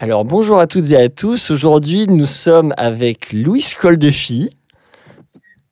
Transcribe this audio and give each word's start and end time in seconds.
Alors 0.00 0.24
bonjour 0.24 0.60
à 0.60 0.68
toutes 0.68 0.92
et 0.92 0.96
à 0.96 1.08
tous. 1.08 1.50
Aujourd'hui, 1.50 2.06
nous 2.06 2.24
sommes 2.24 2.72
avec 2.76 3.32
Louise 3.32 3.74
Coldefi. 3.74 4.48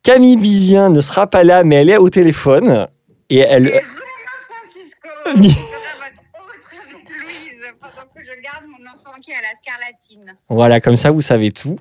Camille 0.02 0.36
Bizien 0.36 0.88
ne 0.88 1.00
sera 1.00 1.28
pas 1.28 1.44
là, 1.44 1.62
mais 1.62 1.76
elle 1.76 1.90
est 1.90 1.96
au 1.96 2.10
téléphone. 2.10 2.88
Et 3.30 3.38
elle. 3.38 3.68
Francisco, 4.48 5.08
je 5.26 5.32
serai 5.32 5.44
votre 5.44 6.88
avec 6.88 7.08
Louise 7.08 7.62
pendant 7.80 8.08
que 8.12 8.20
je 8.20 8.42
garde 8.42 8.64
mon 8.66 8.84
enfant 8.88 9.16
qui 9.20 9.32
a 9.32 9.36
la 9.36 9.54
scarlatine. 9.54 10.36
Voilà, 10.48 10.80
comme 10.80 10.96
ça, 10.96 11.12
vous 11.12 11.20
savez 11.20 11.52
tout. 11.52 11.78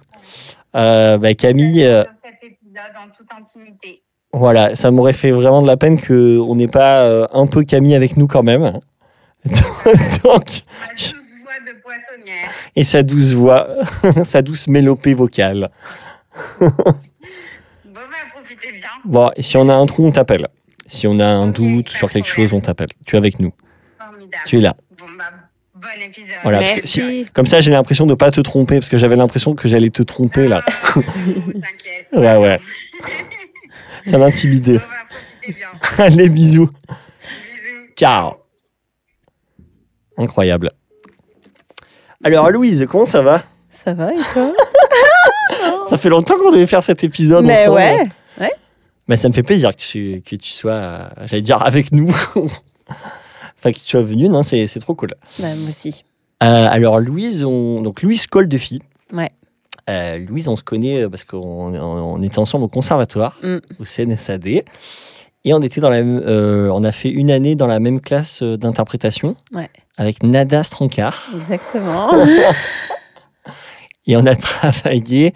Euh, 0.75 1.17
bah, 1.17 1.33
Camille, 1.33 1.83
euh, 1.83 2.03
Dans 2.03 2.09
cet 2.15 2.43
épisode 2.43 2.95
en 3.03 3.09
toute 3.09 3.31
intimité. 3.35 4.03
voilà, 4.31 4.75
ça 4.75 4.91
m'aurait 4.91 5.13
fait 5.13 5.31
vraiment 5.31 5.63
de 5.63 5.67
la 5.67 5.77
peine 5.77 5.99
qu'on 5.99 6.55
n'ait 6.55 6.67
pas 6.67 7.05
euh, 7.05 7.27
un 7.33 7.47
peu 7.47 7.63
Camille 7.63 7.95
avec 7.95 8.17
nous 8.17 8.27
quand 8.27 8.43
même. 8.43 8.79
Donc, 10.23 10.61
poissonnière. 10.95 11.24
Et 12.75 12.83
sa 12.83 13.03
douce 13.03 13.33
voix, 13.33 13.67
sa 14.23 14.41
douce 14.41 14.67
mélopée 14.67 15.13
vocale. 15.13 15.69
Bon, 16.59 16.69
bah, 17.93 18.01
profitez 18.33 18.71
bien. 18.73 18.89
Bon, 19.05 19.31
et 19.35 19.41
si 19.41 19.57
on 19.57 19.69
a 19.69 19.73
un 19.73 19.85
trou, 19.85 20.05
on 20.05 20.11
t'appelle. 20.11 20.47
Si 20.87 21.07
on 21.07 21.19
a 21.19 21.25
un 21.25 21.47
doute 21.47 21.89
sur 21.89 22.11
quelque 22.11 22.27
problème. 22.27 22.47
chose, 22.49 22.57
on 22.57 22.61
t'appelle. 22.61 22.89
Tu 23.05 23.15
es 23.15 23.17
avec 23.17 23.39
nous. 23.39 23.53
Formidable. 23.97 24.43
Tu 24.45 24.57
es 24.57 24.61
là. 24.61 24.75
Bon, 24.97 25.05
bah, 25.17 25.25
bon 25.73 25.87
épisode. 26.03 26.35
Voilà, 26.43 26.59
que. 26.63 27.31
Comme 27.31 27.47
ça, 27.47 27.59
j'ai 27.59 27.71
l'impression 27.71 28.05
de 28.05 28.11
ne 28.11 28.15
pas 28.15 28.31
te 28.31 28.41
tromper, 28.41 28.75
parce 28.75 28.89
que 28.89 28.97
j'avais 28.97 29.15
l'impression 29.15 29.55
que 29.55 29.67
j'allais 29.67 29.89
te 29.89 30.03
tromper 30.03 30.47
là. 30.47 30.63
Ah, 30.65 30.71
T'inquiète. 30.93 32.07
Ouais, 32.13 32.37
ouais. 32.37 32.59
Ça 34.05 34.17
m'intimidait. 34.17 34.73
Bon, 34.73 34.79
bah, 34.79 35.05
profitez 35.09 35.53
bien. 35.53 36.05
Allez, 36.05 36.29
bisous. 36.29 36.69
Bisous. 36.69 37.93
Ciao. 37.95 38.33
Incroyable. 40.17 40.71
Alors, 42.25 42.49
Louise, 42.49 42.85
comment 42.89 43.05
ça 43.05 43.21
va 43.21 43.43
Ça 43.69 43.93
va 43.93 44.11
et 44.11 44.17
toi 44.33 44.51
Ça 45.89 45.97
fait 45.99 46.09
longtemps 46.09 46.35
qu'on 46.37 46.51
devait 46.51 46.65
faire 46.65 46.81
cet 46.83 47.03
épisode 47.03 47.45
Mais 47.45 47.61
ensemble. 47.61 47.77
ouais. 47.77 48.51
Mais 49.07 49.17
ça 49.17 49.29
me 49.29 49.33
fait 49.33 49.43
plaisir 49.43 49.69
que 49.75 49.79
tu, 49.81 50.23
que 50.27 50.35
tu 50.35 50.49
sois, 50.51 50.71
euh, 50.71 51.07
j'allais 51.25 51.43
dire, 51.43 51.61
avec 51.63 51.91
nous. 51.91 52.09
enfin, 52.89 53.71
que 53.71 53.77
tu 53.77 53.85
sois 53.85 54.01
venu, 54.01 54.27
non, 54.29 54.41
c'est 54.41 54.65
c'est 54.65 54.79
trop 54.79 54.95
cool. 54.95 55.09
Bah, 55.39 55.49
moi 55.55 55.69
aussi. 55.69 56.03
Euh, 56.41 56.67
alors, 56.71 56.99
Louise, 56.99 57.45
on... 57.45 57.81
donc 57.81 58.01
Louise 58.01 58.25
Coldefi. 58.25 58.81
Ouais. 59.13 59.29
Euh, 59.91 60.17
Louise, 60.17 60.47
on 60.47 60.55
se 60.55 60.63
connaît 60.63 61.07
parce 61.07 61.23
qu'on 61.23 61.37
on, 61.75 62.15
on 62.15 62.21
était 62.23 62.39
ensemble 62.39 62.63
au 62.65 62.67
conservatoire, 62.67 63.37
Mm. 63.43 63.57
au 63.79 63.85
CNSAD. 63.85 64.63
Et 65.47 65.53
on, 65.53 65.61
était 65.61 65.79
dans 65.79 65.91
la 65.91 66.01
même, 66.01 66.21
euh, 66.25 66.69
on 66.73 66.83
a 66.83 66.91
fait 66.91 67.09
une 67.11 67.29
année 67.29 67.55
dans 67.55 67.67
la 67.67 67.79
même 67.79 68.01
classe 68.01 68.41
euh, 68.41 68.57
d'interprétation 68.57 69.35
Ouais. 69.53 69.69
avec 69.95 70.23
Nada 70.23 70.63
Strankar. 70.63 71.23
Exactement. 71.35 72.11
Et 74.07 74.17
on 74.17 74.25
a 74.25 74.35
travaillé, 74.35 75.33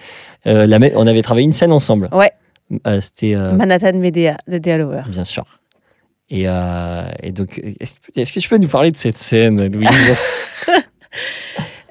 euh, 0.47 0.65
la 0.67 0.79
on 0.95 1.05
avait 1.07 1.21
travaillé 1.21 1.45
une 1.45 1.53
scène 1.53 1.71
ensemble. 1.71 2.09
Ouais. 2.11 2.31
Euh, 2.87 2.99
C'était, 3.01 3.35
Manhattan 3.35 3.93
Medea 3.97 4.37
de 4.47 4.57
Dealower. 4.57 5.03
bien 5.07 5.23
sûr. 5.23 5.45
Et, 6.31 6.43
et 6.43 7.31
donc, 7.31 7.59
est-ce 8.15 8.33
que- 8.33 8.39
tu 8.39 8.49
peux 8.49 8.57
nous 8.57 8.67
parler 8.67 8.91
de 8.91 8.97
cette 8.97 9.17
scène, 9.17 9.65
Louise? 9.71 9.89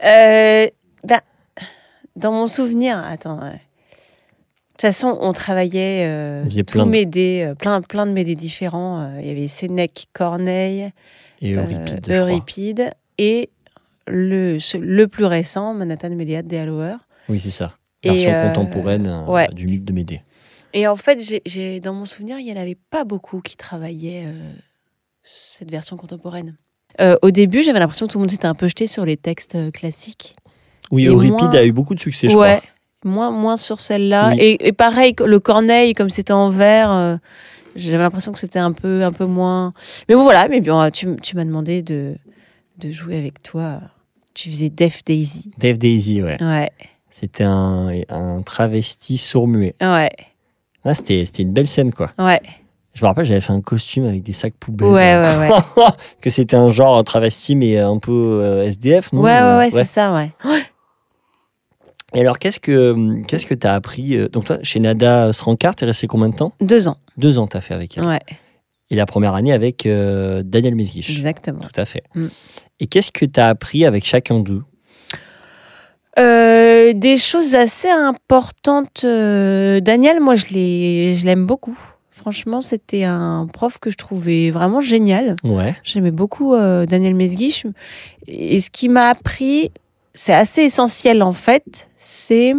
Ben, 0.03 1.21
dans 2.17 2.33
mon 2.33 2.47
souvenir, 2.47 2.99
attends. 3.05 3.41
ouais. 3.41 3.61
De 4.79 4.83
toute 4.83 4.93
façon, 4.93 5.19
on 5.21 5.33
travaillait 5.33 6.05
euh, 6.07 6.45
tous 6.45 6.63
plein 6.63 6.87
de- 6.87 6.91
Médés, 6.91 7.45
euh, 7.45 7.55
plein, 7.57 7.83
plein 7.83 8.07
de 8.07 8.13
Médés 8.13 8.37
différents. 8.37 9.01
Euh, 9.01 9.21
Il 9.21 9.27
y 9.27 9.31
avait 9.33 9.49
Sénèque, 9.49 10.07
Corneille, 10.13 10.91
Et 11.43 11.57
euh, 11.59 11.65
Euripide, 12.09 12.93
et 13.19 13.51
le, 14.07 14.57
le 14.79 15.07
plus 15.09 15.25
récent, 15.25 15.75
Manhattan 15.75 16.11
Medea 16.11 16.43
de 16.43 16.49
Dealower. 16.49 16.95
Oui, 17.29 17.41
c'est 17.41 17.51
ça. 17.51 17.75
Version 18.05 18.31
contemporaine 18.55 19.25
ouais. 19.27 19.49
du 19.53 19.67
mythe 19.67 19.85
de 19.85 19.93
Médée. 19.93 20.23
Et 20.73 20.87
en 20.87 20.95
fait, 20.95 21.19
j'ai- 21.25 21.43
j'ai 21.45 21.81
dans 21.81 21.93
mon 21.93 22.05
souvenir, 22.05 22.39
il 22.39 22.45
n'y 22.45 22.53
en 22.53 22.61
avait 22.63 22.79
pas 22.91 23.03
beaucoup 23.05 23.41
qui 23.41 23.57
travaillaient 23.57 24.27
cette 25.23 25.73
version 25.73 25.97
contemporaine. 25.97 26.55
Au 27.23 27.33
début, 27.33 27.65
j'avais 27.65 27.81
l'impression 27.81 28.07
que 28.07 28.13
tout 28.13 28.19
le 28.19 28.23
monde 28.23 28.31
s'était 28.31 28.47
un 28.47 28.55
peu 28.55 28.69
jeté 28.69 28.87
sur 28.87 29.05
les 29.05 29.17
textes 29.17 29.73
classiques. 29.73 30.37
Oui, 30.93 31.07
Euripide 31.07 31.33
moins- 31.33 31.51
a 31.55 31.65
eu 31.65 31.73
beaucoup 31.73 31.97
de 31.97 32.01
succès, 32.01 32.29
je 32.29 32.37
ouais, 32.39 32.59
crois. 32.59 32.71
Moins, 33.05 33.31
moins 33.31 33.57
sur 33.57 33.81
celle-là. 33.81 34.31
Oui. 34.31 34.37
Et, 34.41 34.69
et 34.69 34.73
pareil, 34.73 35.15
le 35.25 35.41
Corneille, 35.41 35.93
comme 35.95 36.11
c'était 36.11 36.33
en 36.33 36.49
verre, 36.49 36.91
euh, 36.91 37.17
j'avais 37.77 37.99
l'impression 38.03 38.33
que 38.33 38.39
c'était 38.39 38.59
un 38.59 38.73
peu, 38.73 39.05
un 39.05 39.13
peu 39.13 39.27
moins. 39.27 39.73
Mais 40.09 40.15
bon, 40.15 40.23
voilà, 40.25 40.49
mais 40.49 40.61
bien, 40.61 40.91
tu, 40.91 41.17
tu 41.23 41.37
m'as 41.37 41.45
demandé 41.45 41.83
de, 41.83 42.17
de 42.79 42.91
jouer 42.91 43.17
avec 43.19 43.43
toi. 43.43 43.81
Tu 44.35 44.51
faisais 44.51 44.69
Def 44.71 45.05
Daisy. 45.05 45.51
Dave 45.59 45.79
Daisy, 45.79 46.23
ouais. 46.23 46.37
Ouais, 46.43 46.71
C'était 47.11 47.45
un, 47.45 47.91
un 48.09 48.43
travesti 48.43 49.17
sourd-muet. 49.17 49.75
ouais, 49.81 50.11
Ah, 50.85 50.95
c'était 50.95 51.25
c'était 51.27 51.43
une 51.43 51.53
belle 51.53 51.67
scène, 51.67 51.93
quoi. 51.93 52.13
ouais. 52.19 52.41
Je 52.95 53.05
me 53.05 53.09
rappelle, 53.09 53.27
j'avais 53.27 53.41
fait 53.41 53.53
un 53.53 53.61
costume 53.61 54.07
avec 54.07 54.25
des 54.25 54.33
sacs 54.33 54.55
poubelles. 54.59 54.89
Ouais, 54.89 55.21
ouais, 55.21 55.49
ouais. 55.77 55.85
que 56.21 56.31
c'était 56.31 56.57
un 56.57 56.69
genre 56.69 57.05
travesti, 57.05 57.55
mais 57.55 57.79
un 57.79 57.99
peu 57.99 58.41
euh, 58.43 58.65
SDF, 58.65 59.13
non? 59.13 59.21
Ouais, 59.23 59.31
ouais, 59.31 59.39
Euh, 59.41 59.59
ouais, 59.59 59.71
c'est 59.71 59.85
ça, 59.85 60.13
ouais. 60.13 60.33
Et 62.15 62.21
alors, 62.21 62.39
qu'est-ce 62.39 62.59
que 62.61 63.23
qu'est-ce 63.27 63.45
que 63.47 63.55
t'as 63.55 63.75
appris 63.75 64.17
euh, 64.17 64.29
Donc, 64.29 64.47
toi, 64.47 64.59
chez 64.63 64.81
Nada 64.81 65.33
Strankar, 65.33 65.75
t'es 65.77 65.85
resté 65.87 66.07
combien 66.07 66.29
de 66.31 66.37
temps? 66.37 66.53
Deux 66.61 66.89
ans. 66.89 66.97
Deux 67.19 67.39
ans, 67.39 67.47
t'as 67.47 67.61
fait 67.61 67.75
avec 67.75 67.99
elle. 67.99 68.05
Ouais, 68.07 68.21
Et 68.91 68.97
la 68.97 69.05
première 69.07 69.35
année 69.35 69.53
avec 69.53 69.85
euh, 69.85 70.43
Daniel 70.45 70.75
Mesguich. 70.75 71.11
exactement. 71.11 71.61
Tout 71.61 71.79
à 71.81 71.85
fait. 71.85 72.05
Mm. 72.15 72.27
Et 72.81 72.87
qu'est-ce 72.87 73.11
que 73.13 73.27
t'as 73.27 73.49
appris 73.49 73.85
avec 73.85 74.07
chacun 74.07 74.41
d'eux? 74.41 74.63
Euh, 76.19 76.93
des 76.95 77.17
choses 77.17 77.55
assez 77.55 77.89
importantes. 77.89 79.03
euh, 79.05 79.81
Daniel, 79.81 80.21
moi, 80.21 80.35
je 80.37 80.47
l'ai- 80.47 81.15
je 81.17 81.25
l'aime 81.27 81.47
beaucoup. 81.47 81.79
Franchement, 82.11 82.61
c'était 82.61 83.05
un 83.05 83.47
prof 83.53 83.79
que 83.79 83.91
je 83.91 83.97
trouvais 83.97 84.51
vraiment 84.51 84.81
génial. 84.81 85.37
Ouais. 85.45 85.77
J'aimais 85.85 86.11
beaucoup 86.11 86.55
euh, 86.55 86.85
Daniel 86.87 87.15
Mesguich. 87.15 87.65
Et 88.27 88.59
ce 88.61 88.71
qui 88.71 88.89
m'a 88.89 89.09
appris, 89.11 89.71
c'est 90.15 90.35
assez 90.35 90.63
essentiel 90.63 91.23
en 91.23 91.31
fait, 91.33 91.88
c'est 91.99 92.55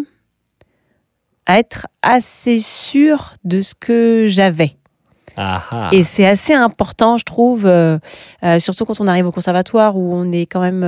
être 1.48 1.88
assez 2.02 2.60
sûr 2.60 3.34
de 3.44 3.62
ce 3.62 3.74
que 3.80 4.26
j'avais. 4.28 4.76
Et 5.94 6.04
c'est 6.04 6.26
assez 6.26 6.54
important, 6.54 7.18
je 7.18 7.24
trouve, 7.24 7.66
euh, 7.66 7.98
euh, 8.44 8.60
surtout 8.60 8.84
quand 8.84 9.00
on 9.00 9.08
arrive 9.08 9.26
au 9.26 9.32
conservatoire 9.32 9.96
où 9.96 10.14
on 10.14 10.34
est 10.34 10.46
quand 10.46 10.60
même 10.60 10.84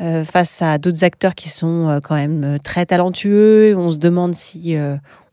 euh, 0.00 0.24
face 0.24 0.60
à 0.62 0.78
d'autres 0.78 1.04
acteurs 1.04 1.36
qui 1.36 1.48
sont 1.48 2.00
quand 2.02 2.16
même 2.16 2.58
très 2.64 2.86
talentueux. 2.86 3.66
Et 3.66 3.74
on 3.76 3.88
se 3.92 3.98
demande 3.98 4.34
si 4.34 4.76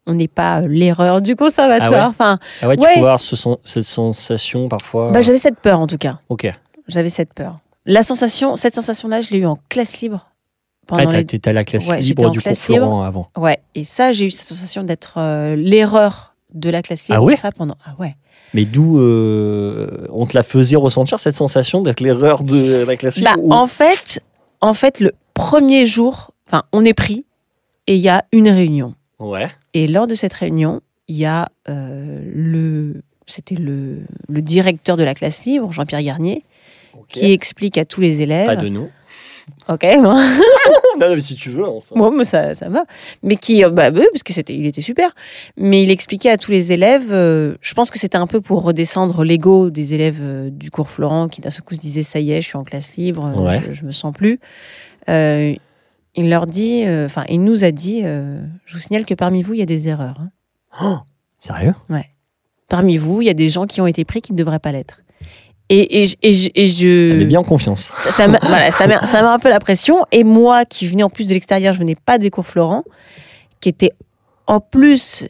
on 0.06 0.14
n'est 0.14 0.28
pas 0.28 0.62
l'erreur 0.62 1.24
du 1.24 1.36
conservatoire. 1.36 1.92
Ah 1.92 2.04
ouais 2.04 2.10
Enfin, 2.10 2.40
Ah 2.62 2.68
ouais, 2.68 2.78
tu 2.78 2.84
ouais. 2.84 2.94
peux 2.94 3.00
avoir 3.00 3.20
ce 3.20 3.36
cette 3.64 3.84
sensation 3.84 4.70
parfois. 4.70 5.10
bah, 5.12 5.22
j'avais 5.24 5.40
cette 5.40 5.60
peur 5.60 5.80
en 5.80 5.88
tout 5.88 5.98
cas. 5.98 6.20
Ok. 6.30 6.52
J'avais 6.88 7.10
cette 7.10 7.34
peur. 7.34 7.60
La 7.88 8.04
sensation, 8.04 8.56
cette 8.56 8.76
sensation-là, 8.76 9.22
je 9.22 9.32
l'ai 9.32 9.40
eue 9.40 9.46
en 9.48 9.58
classe 9.70 10.02
libre. 10.02 10.28
Ah, 10.98 11.06
les- 11.06 11.26
t'étais 11.26 11.50
à 11.50 11.54
la 11.54 11.64
classe 11.64 11.88
Ouais, 11.88 12.00
libre 12.02 12.26
en 12.26 12.30
du 12.30 12.40
cours 12.40 12.44
classe 12.44 12.64
Florent 12.64 13.04
avant. 13.04 13.30
Ouais, 13.38 13.60
et 13.76 13.84
ça, 13.84 14.12
j'ai 14.12 14.26
eu 14.26 14.32
cette 14.32 14.46
sensation 14.48 14.84
d'être 14.84 15.14
euh, 15.18 15.56
l'erreur 15.56 16.36
de 16.54 16.70
la 16.70 16.82
classe 16.82 17.08
libre. 17.08 17.20
Ah 17.20 17.24
ouais 17.24 17.36
ça 17.36 17.52
pendant. 17.52 17.76
Ah 17.86 17.94
ouais. 18.00 18.16
Mais 18.54 18.66
d'où 18.66 19.00
euh, 19.00 20.08
on 20.12 20.26
te 20.26 20.36
la 20.36 20.42
faisait 20.44 20.76
ressentir 20.76 21.20
cette 21.20 21.36
sensation 21.36 21.82
d'être 21.82 22.00
l'erreur 22.00 22.44
de 22.44 22.84
la 22.84 22.96
classe 22.98 23.22
Bah, 23.22 23.34
libre 23.36 23.48
ou- 23.48 23.54
en 23.54 23.68
fait, 23.68 24.24
en 24.62 24.74
fait, 24.74 25.00
le 25.00 25.12
premier 25.36 25.86
jour, 25.86 26.32
enfin, 26.48 26.64
on 26.74 26.84
est 26.84 26.94
pris 26.96 27.26
et 27.88 27.96
il 27.96 28.02
y 28.02 28.10
a 28.10 28.26
une 28.32 28.50
réunion. 28.50 28.96
Ouais. 29.20 29.48
Et 29.74 29.86
lors 29.88 30.08
de 30.08 30.16
cette 30.16 30.34
réunion, 30.34 30.82
il 31.08 31.18
y 31.18 31.26
a 31.26 31.50
euh, 31.70 32.22
le, 32.34 33.02
c'était 33.28 33.56
le, 33.56 34.00
le 34.28 34.42
directeur 34.42 34.98
de 34.98 35.04
la 35.04 35.14
classe 35.14 35.46
libre, 35.46 35.72
Jean-Pierre 35.72 36.02
Garnier, 36.04 36.44
qui 37.08 37.32
explique 37.32 37.78
à 37.78 37.86
tous 37.86 38.02
les 38.02 38.22
élèves. 38.22 38.48
Pas 38.48 38.56
de 38.56 38.70
nous. 38.70 38.90
Ok, 39.68 39.82
bon. 39.82 40.02
non, 41.00 41.08
non, 41.10 41.16
mais 41.16 41.20
si 41.20 41.36
tu 41.36 41.50
veux. 41.50 41.64
on 41.68 41.82
s'en- 41.82 41.96
Bon, 41.96 42.12
mais 42.12 42.24
ça, 42.24 42.54
ça 42.54 42.70
va. 42.70 42.86
Mais 43.24 43.36
qui, 43.36 43.64
euh, 43.64 43.70
bah, 43.70 43.90
oui, 43.94 44.04
parce 44.12 44.24
que 44.24 44.34
c'était, 44.34 44.56
il 44.56 44.66
était 44.66 44.82
super. 44.82 45.14
Mais 45.58 45.84
il 45.84 45.92
expliquait 45.92 46.30
à 46.30 46.38
tous 46.38 46.52
les 46.52 46.72
élèves. 46.72 47.12
euh, 47.14 47.56
je 47.62 47.74
pense 47.74 47.92
que 47.92 48.00
c'était 48.00 48.18
un 48.18 48.28
peu 48.28 48.42
pour 48.42 48.64
redescendre 48.64 49.24
l'ego 49.24 49.70
des 49.70 49.94
élèves 49.94 50.20
euh, 50.22 50.50
du 50.50 50.72
cours 50.72 50.90
Florent, 50.90 51.28
qui 51.30 51.42
d'un 51.42 51.50
seul 51.50 51.64
coup 51.64 51.76
se 51.76 51.80
disaient 51.80 52.04
ça 52.04 52.20
y 52.20 52.32
est, 52.32 52.42
je 52.42 52.48
suis 52.48 52.58
en 52.58 52.64
classe 52.64 52.98
libre, 52.98 53.34
Ouais. 53.42 53.62
je, 53.68 53.72
je 53.74 53.86
me 53.86 53.92
sens 53.92 54.14
plus. 54.14 54.40
Euh, 55.08 55.54
il 56.16 56.30
leur 56.30 56.48
dit, 56.48 56.84
euh, 56.86 57.06
enfin, 57.06 57.24
il 57.30 57.44
nous 57.44 57.64
a 57.64 57.72
dit, 57.72 58.02
euh, 58.04 58.42
je 58.66 58.74
vous 58.74 58.80
signale 58.82 59.06
que 59.06 59.14
parmi 59.14 59.42
vous, 59.42 59.54
il 59.54 59.60
y 59.60 59.64
a 59.64 59.66
des 59.68 59.88
erreurs. 59.88 60.18
hein. 60.20 60.30
Oh, 60.84 60.98
sérieux? 61.38 61.74
Parmi 62.68 62.98
vous, 62.98 63.22
il 63.22 63.26
y 63.26 63.30
a 63.30 63.34
des 63.34 63.50
gens 63.50 63.66
qui 63.66 63.82
ont 63.82 63.88
été 63.88 64.06
pris 64.06 64.22
qui 64.22 64.34
ne 64.34 64.38
devraient 64.38 64.60
pas 64.60 64.72
l'être. 64.72 65.02
Et, 65.70 66.02
et, 66.02 66.06
je- 66.06 66.16
et, 66.24 66.34
je- 66.34 66.50
et 66.56 66.68
je. 66.68 67.08
Ça 67.10 67.14
met 67.14 67.26
bien 67.26 67.40
en 67.42 67.44
confiance. 67.44 67.92
ça, 67.96 68.12
ça, 68.12 68.28
m'a- 68.28 68.40
voilà, 68.42 68.72
ça, 68.72 68.88
met, 68.88 68.98
ça 69.06 69.22
met 69.22 69.28
un 69.28 69.38
peu 69.40 69.50
la 69.50 69.60
pression. 69.60 70.04
Et 70.12 70.24
moi, 70.24 70.66
qui 70.66 70.88
venais 70.88 71.04
en 71.04 71.10
plus 71.12 71.28
de 71.28 71.34
l'extérieur, 71.34 71.74
je 71.74 71.80
venais 71.80 71.96
pas 71.96 72.18
des 72.18 72.30
cours 72.32 72.46
Florent, 72.48 72.84
qui 73.62 73.70
était 73.70 73.92
en 74.48 74.60
plus, 74.60 75.28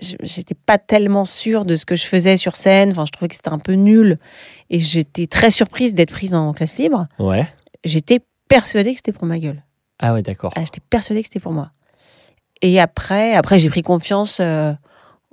j'étais 0.00 0.54
pas 0.66 0.78
tellement 0.78 1.24
sûre 1.24 1.64
de 1.64 1.76
ce 1.76 1.84
que 1.86 1.94
je 1.94 2.04
faisais 2.04 2.36
sur 2.36 2.56
scène. 2.56 2.90
Enfin, 2.90 3.04
je 3.06 3.12
trouvais 3.12 3.28
que 3.28 3.34
c'était 3.34 3.50
un 3.52 3.58
peu 3.58 3.72
nul. 3.74 4.18
Et 4.70 4.78
j'étais 4.78 5.26
très 5.26 5.50
surprise 5.50 5.94
d'être 5.94 6.10
prise 6.10 6.34
en 6.34 6.52
classe 6.52 6.78
libre. 6.78 7.06
Ouais. 7.18 7.46
J'étais 7.84 8.20
persuadée 8.48 8.90
que 8.92 8.96
c'était 8.96 9.12
pour 9.12 9.26
ma 9.26 9.38
gueule. 9.38 9.62
Ah 10.00 10.14
ouais, 10.14 10.22
d'accord. 10.22 10.52
Ah, 10.56 10.60
j'étais 10.60 10.80
persuadée 10.90 11.20
que 11.22 11.26
c'était 11.28 11.40
pour 11.40 11.52
moi. 11.52 11.70
Et 12.62 12.80
après, 12.80 13.34
après 13.34 13.58
j'ai 13.58 13.68
pris 13.68 13.82
confiance 13.82 14.38
euh, 14.40 14.72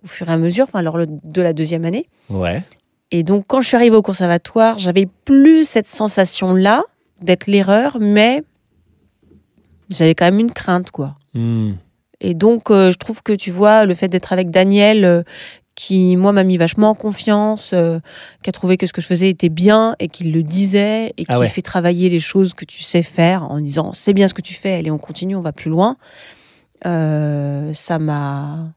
au 0.04 0.08
fur 0.08 0.30
et 0.30 0.34
à 0.34 0.38
mesure, 0.38 0.66
enfin, 0.68 0.82
lors 0.82 0.98
le- 0.98 1.08
de 1.08 1.42
la 1.42 1.54
deuxième 1.54 1.86
année. 1.86 2.08
Ouais. 2.30 2.62
Et 3.12 3.24
donc, 3.24 3.46
quand 3.48 3.62
je 3.62 3.68
suis 3.68 3.76
arrivée 3.76 3.96
au 3.96 4.02
conservatoire, 4.02 4.80
j'avais 4.80 5.08
plus 5.26 5.66
cette 5.66 5.88
sensation-là 5.88 6.84
d'être 7.22 7.48
l'erreur, 7.48 7.98
mais 8.00 8.44
j'avais 9.90 10.16
quand 10.16 10.26
même 10.26 10.40
une 10.40 10.52
crainte, 10.52 10.92
quoi. 10.92 11.16
Hmm. 11.34 11.74
Et 12.22 12.34
donc, 12.34 12.72
euh, 12.72 12.92
je 12.92 12.98
trouve 12.98 13.22
que, 13.22 13.34
tu 13.34 13.52
vois, 13.52 13.86
le 13.86 13.94
fait 13.96 14.08
d'être 14.08 14.32
avec 14.32 14.50
Daniel, 14.50 15.04
euh, 15.04 15.24
qui, 15.76 16.16
moi, 16.16 16.32
m'a 16.32 16.44
mis 16.44 16.58
vachement 16.58 16.90
en 16.92 16.96
confiance, 16.96 17.74
euh, 17.74 18.00
qui 18.44 18.50
a 18.50 18.54
trouvé 18.54 18.78
que 18.78 18.86
ce 18.86 18.94
que 18.94 19.02
je 19.02 19.08
faisais 19.08 19.30
était 19.30 19.50
bien 19.50 19.96
et 20.00 20.08
qui 20.08 20.26
le 20.26 20.44
disait 20.44 21.14
et 21.18 21.26
qui 21.26 21.32
Ah 21.34 21.40
ouais. 21.40 21.48
fait 21.48 21.62
travailler 21.62 22.10
les 22.10 22.20
choses 22.20 22.54
que 22.54 22.66
tu 22.66 22.82
sais 22.84 23.04
faire 23.04 23.44
en 23.44 23.60
disant 23.60 23.92
c'est 23.94 24.14
bien 24.14 24.28
ce 24.28 24.34
que 24.34 24.42
tu 24.42 24.54
fais, 24.54 24.74
allez, 24.74 24.92
on 24.92 24.98
continue, 24.98 25.36
on 25.36 25.42
va 25.42 25.52
plus 25.52 25.72
loin. 25.72 25.98
Ça 26.84 28.00
m'a. 28.00 28.74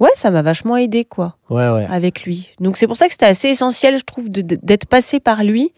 Ouais, 0.00 0.10
ça 0.14 0.30
m'a 0.30 0.42
vachement 0.42 0.76
aidé, 0.76 1.04
quoi 1.04 1.36
Ouais, 1.50 1.68
ouais. 1.68 1.86
avec 1.88 2.24
lui. 2.24 2.50
Donc 2.60 2.76
c'est 2.76 2.86
pour 2.86 2.96
ça 2.96 3.06
que 3.06 3.12
c'était 3.12 3.26
assez 3.26 3.48
essentiel, 3.48 3.98
je 3.98 4.04
trouve, 4.04 4.28
d'être 4.28 4.86
passé 4.86 5.20
par 5.20 5.44
lui 5.44 5.72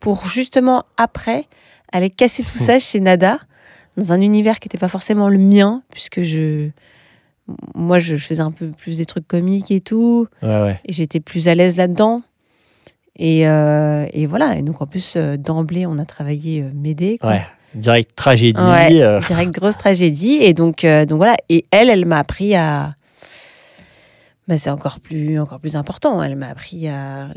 pour 0.00 0.26
justement 0.26 0.84
après 0.96 1.46
aller 1.92 2.10
casser 2.10 2.42
tout 2.42 2.58
ça 2.58 2.78
chez 2.80 3.00
Nada 3.00 3.38
dans 3.96 4.12
un 4.12 4.20
univers 4.20 4.58
qui 4.58 4.66
n'était 4.68 4.78
pas 4.78 4.88
forcément 4.88 5.28
le 5.28 5.38
mien, 5.38 5.82
puisque 5.92 6.22
je 6.22 6.70
moi 7.74 7.98
je 7.98 8.14
faisais 8.16 8.42
un 8.42 8.52
peu 8.52 8.70
plus 8.70 8.98
des 8.98 9.04
trucs 9.04 9.26
comiques 9.26 9.70
et 9.72 9.80
tout, 9.80 10.26
Ouais, 10.42 10.62
ouais. 10.62 10.80
et 10.84 10.92
j'étais 10.92 11.20
plus 11.20 11.48
à 11.48 11.54
l'aise 11.54 11.76
là-dedans. 11.76 12.22
Et, 13.16 13.46
euh, 13.48 14.06
et 14.12 14.26
voilà. 14.26 14.56
Et 14.56 14.62
donc 14.62 14.80
en 14.82 14.86
plus 14.86 15.14
euh, 15.16 15.36
d'emblée 15.36 15.84
on 15.86 15.98
a 15.98 16.04
travaillé 16.04 16.62
euh, 16.62 16.70
Médée. 16.74 17.18
quoi. 17.18 17.30
Ouais. 17.30 17.42
Direct 17.74 18.10
tragédie. 18.16 18.60
Ouais, 18.60 19.00
euh, 19.02 19.20
direct 19.20 19.52
grosse 19.52 19.76
tragédie. 19.76 20.38
Et 20.40 20.54
donc, 20.54 20.84
euh, 20.84 21.04
donc 21.06 21.18
voilà. 21.18 21.36
Et 21.48 21.66
elle, 21.70 21.88
elle 21.88 22.04
m'a 22.04 22.18
appris 22.18 22.54
à. 22.56 22.94
Bah, 24.50 24.58
c'est 24.58 24.68
encore 24.70 24.98
plus, 24.98 25.38
encore 25.38 25.60
plus 25.60 25.76
important. 25.76 26.20
Elle 26.22 26.34
m'a 26.34 26.48
appris 26.48 26.88
à 26.88 27.28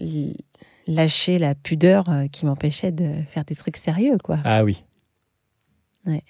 lâcher 0.87 1.37
la 1.37 1.53
pudeur 1.53 2.09
euh, 2.09 2.27
qui 2.27 2.45
m'empêchait 2.47 2.91
de 2.91 3.13
faire 3.29 3.45
des 3.45 3.53
trucs 3.55 3.77
sérieux, 3.77 4.17
quoi. 4.23 4.39
Ah 4.43 4.63
oui. 4.63 4.83
Ouais. 6.07 6.23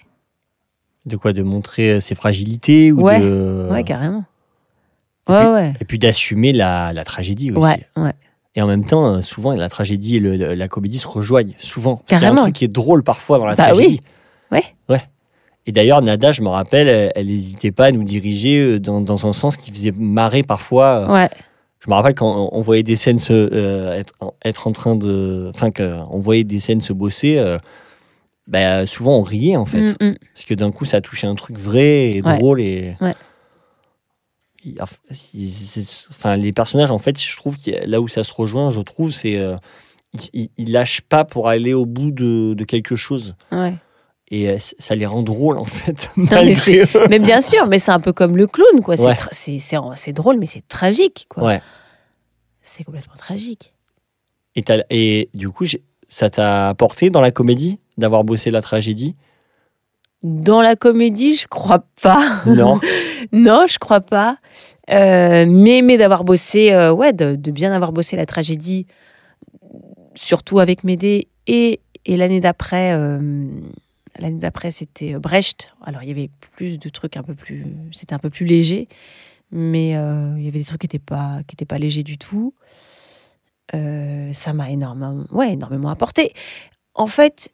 De 1.06 1.16
quoi? 1.16 1.32
De 1.32 1.42
montrer 1.42 1.90
euh, 1.94 2.00
ses 2.02 2.16
fragilités 2.16 2.92
ou 2.92 3.02
Ouais. 3.02 3.20
de... 3.22 3.70
Ouais, 3.72 3.84
carrément. 3.86 4.26
Et 5.30 5.32
Ouais, 5.32 5.40
puis- 5.40 5.48
ouais. 5.54 5.74
Et 5.80 5.86
puis 5.86 6.00
d'assumer 6.00 6.52
la, 6.52 6.92
la 6.94 7.06
tragédie 7.06 7.52
aussi. 7.52 7.64
Ouais, 7.66 7.88
ouais. 7.96 8.12
Et 8.56 8.62
en 8.62 8.68
même 8.68 8.86
temps, 8.86 9.22
souvent, 9.22 9.54
la 9.54 9.70
tragédie 9.70 10.18
et 10.18 10.20
le- 10.20 10.54
la 10.54 10.68
comédie 10.68 11.00
se 11.00 11.08
rejoignent. 11.08 11.56
Souvent. 11.60 11.96
Parce 11.96 12.08
qu'il 12.10 12.16
y 12.16 12.18
a 12.18 12.20
Carrément. 12.20 12.42
un 12.42 12.44
truc 12.46 12.56
qui 12.56 12.66
est 12.66 12.68
drôle 12.68 13.04
parfois 13.04 13.40
dans 13.40 13.46
la 13.46 13.56
Bah 13.56 13.72
tragédie. 13.72 14.02
oui. 14.52 14.60
Ouais. 14.60 14.64
Ouais. 14.96 15.02
Et 15.65 15.71
d'ailleurs, 15.71 16.01
Nada, 16.01 16.31
je 16.31 16.42
me 16.42 16.50
rappelle, 16.50 17.12
elle 17.15 17.27
n'hésitait 17.27 17.71
pas 17.71 17.86
à 17.86 17.92
nous 17.92 18.04
diriger 18.04 18.60
euh, 18.60 18.80
dans, 18.80 19.00
dans 19.01 19.25
un 19.27 19.31
sens 19.33 19.56
qui 19.57 19.71
faisait 19.71 19.92
marrer 19.95 20.44
parfois. 20.44 21.07
euh, 21.10 21.13
Ouais, 21.13 21.30
Je 21.80 21.89
me 21.89 21.95
rappelle 21.95 22.15
quand 22.15 22.50
on 22.51 22.62
voyait 22.62 22.83
des 22.83 22.95
scènes 22.98 23.19
se, 23.19 23.31
euh, 23.33 23.94
être, 23.94 24.13
être 24.44 24.68
en 24.68 24.71
train 24.74 24.95
de. 24.95 25.50
Enfin, 25.54 25.71
qu'on 25.71 26.19
voyait 26.19 26.44
des 26.44 26.60
scènes 26.60 26.81
se 26.81 26.92
bosser. 26.94 27.38
euh, 27.38 27.57
bah, 28.45 28.86
souvent, 28.86 29.18
on 29.19 29.21
riait 29.24 29.56
en 29.56 29.65
fait. 29.65 29.81
Mm, 30.01 30.07
mm. 30.10 30.15
Parce 30.33 30.44
que 30.45 30.54
d'un 30.54 30.71
coup, 30.71 30.83
ça 30.83 31.00
touchait 31.00 31.27
un 31.27 31.36
truc 31.36 31.57
vrai 31.57 32.12
et 32.12 32.21
Ouais. 32.21 32.38
drôle. 32.38 32.60
Et... 32.60 32.95
Ouais. 33.00 33.15
Il- 34.65 34.75
enfin, 34.81 36.36
les 36.36 36.51
personnages, 36.54 36.92
en 36.92 36.98
fait, 37.00 37.21
je 37.21 37.36
trouve 37.38 37.57
que 37.57 37.71
là 37.86 38.01
où 38.01 38.07
ça 38.07 38.24
se 38.24 38.33
rejoint, 38.33 38.69
je 38.69 38.81
trouve, 38.81 39.12
c'est. 39.12 39.38
euh, 39.38 39.56
ils, 40.13 40.30
ils- 40.33 40.50
ils 40.57 40.71
lâchent 40.71 41.01
pas 41.01 41.24
pour 41.25 41.48
aller 41.48 41.74
au 41.74 41.86
bout 41.86 42.12
de, 42.12 42.54
de 42.54 42.63
quelque 42.65 42.95
chose. 42.95 43.36
ouais. 43.51 43.75
Et 44.36 44.50
euh, 44.50 44.58
ça 44.58 44.96
les 44.96 45.06
rend 45.06 45.22
drôles, 45.22 45.60
en 45.60 45.64
fait. 45.64 46.10
mais 46.18 46.56
eux. 46.70 46.88
Mais 47.08 47.20
bien 47.20 47.40
sûr, 47.40 47.68
mais 47.68 47.78
c'est 47.78 47.92
un 47.92 48.00
peu 48.00 48.14
comme 48.14 48.36
le 48.36 48.48
clown, 48.48 48.82
quoi. 48.82 48.98
C'est 48.98 49.06
Ouais. 49.06 49.94
C'est 49.96 50.12
drôle, 50.14 50.38
mais 50.40 50.48
c'est 50.48 50.68
tragique, 50.68 51.28
quoi. 51.30 51.44
Ouais. 51.44 51.62
C'est 52.64 52.84
complètement 52.84 53.14
tragique. 53.16 53.74
Et, 54.56 54.64
et 54.90 55.30
du 55.36 55.50
coup, 55.50 55.66
ça 56.08 56.32
t'a 56.32 56.70
apporté 56.70 57.12
dans 57.12 57.22
la 57.22 57.30
comédie 57.30 57.80
d'avoir 58.00 58.24
bossé 58.24 58.50
la 58.50 58.64
tragédie? 58.64 59.16
Dans 60.24 60.64
la 60.64 60.76
comédie, 60.76 61.36
je 61.36 61.48
crois 61.48 61.84
pas. 62.02 62.42
Non. 62.48 62.80
Non, 63.32 63.66
je 63.68 63.80
crois 63.80 64.02
pas. 64.02 64.38
Euh, 64.90 65.46
mais 65.48 65.82
mais 65.82 65.98
d'avoir 65.98 66.26
bossé, 66.26 66.74
euh, 66.74 66.92
ouais, 66.92 67.14
de, 67.14 67.36
de 67.36 67.52
bien 67.52 67.72
avoir 67.72 67.94
bossé 67.94 68.18
la 68.18 68.26
tragédie, 68.26 68.86
surtout 70.14 70.60
avec 70.60 70.84
Médée 70.84 71.30
et, 71.48 71.80
et 72.06 72.18
l'année 72.18 72.42
d'après, 72.42 72.92
euh, 72.92 73.48
l'année 74.19 74.39
d'après 74.39 74.71
c'était 74.71 75.15
Brecht. 75.15 75.71
Alors 75.83 76.04
il 76.04 76.10
y 76.10 76.12
avait 76.12 76.30
plus 76.51 76.80
de 76.80 76.89
trucs 76.89 77.18
un 77.18 77.24
peu 77.24 77.36
plus, 77.36 77.65
c'était 77.92 78.13
un 78.13 78.19
peu 78.19 78.30
plus 78.30 78.45
léger, 78.45 78.88
mais 79.51 79.95
euh, 79.95 80.36
il 80.38 80.44
y 80.44 80.48
avait 80.48 80.60
des 80.60 80.65
trucs 80.65 80.81
qui 80.81 80.86
étaient 80.88 81.00
pas 81.00 81.42
pas 81.68 81.77
légers 81.80 82.04
du 82.04 82.18
tout. 82.18 82.54
Euh, 83.74 84.31
ça 84.33 84.54
m'a 84.54 84.69
énormément, 84.69 85.25
ouais, 85.31 85.54
énormément 85.54 85.89
apporté. 85.89 86.33
En 86.95 87.07
fait, 87.07 87.51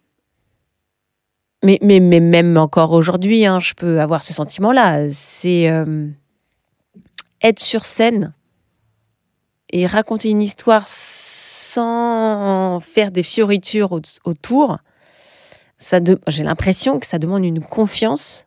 mais, 1.64 1.78
mais, 1.82 2.00
mais 2.00 2.20
même 2.20 2.58
encore 2.58 2.92
aujourd'hui, 2.94 3.46
hein, 3.46 3.60
je 3.60 3.74
peux 3.74 4.02
avoir 4.02 4.24
ce 4.24 4.34
sentiment-là. 4.34 5.10
C'est 5.12 5.70
euh, 5.70 6.08
être 7.42 7.60
sur 7.60 7.86
scène 7.86 8.34
et 9.72 9.86
raconter 9.86 10.30
une 10.30 10.42
histoire 10.42 10.88
sans 10.88 12.80
faire 12.82 13.12
des 13.12 13.24
fioritures 13.24 13.92
au- 13.92 14.02
autour. 14.24 14.80
Ça 15.80 16.00
de- 16.00 16.20
J'ai 16.28 16.44
l'impression 16.44 17.00
que 17.00 17.06
ça 17.08 17.18
demande 17.20 17.44
une 17.46 17.62
confiance. 17.62 18.46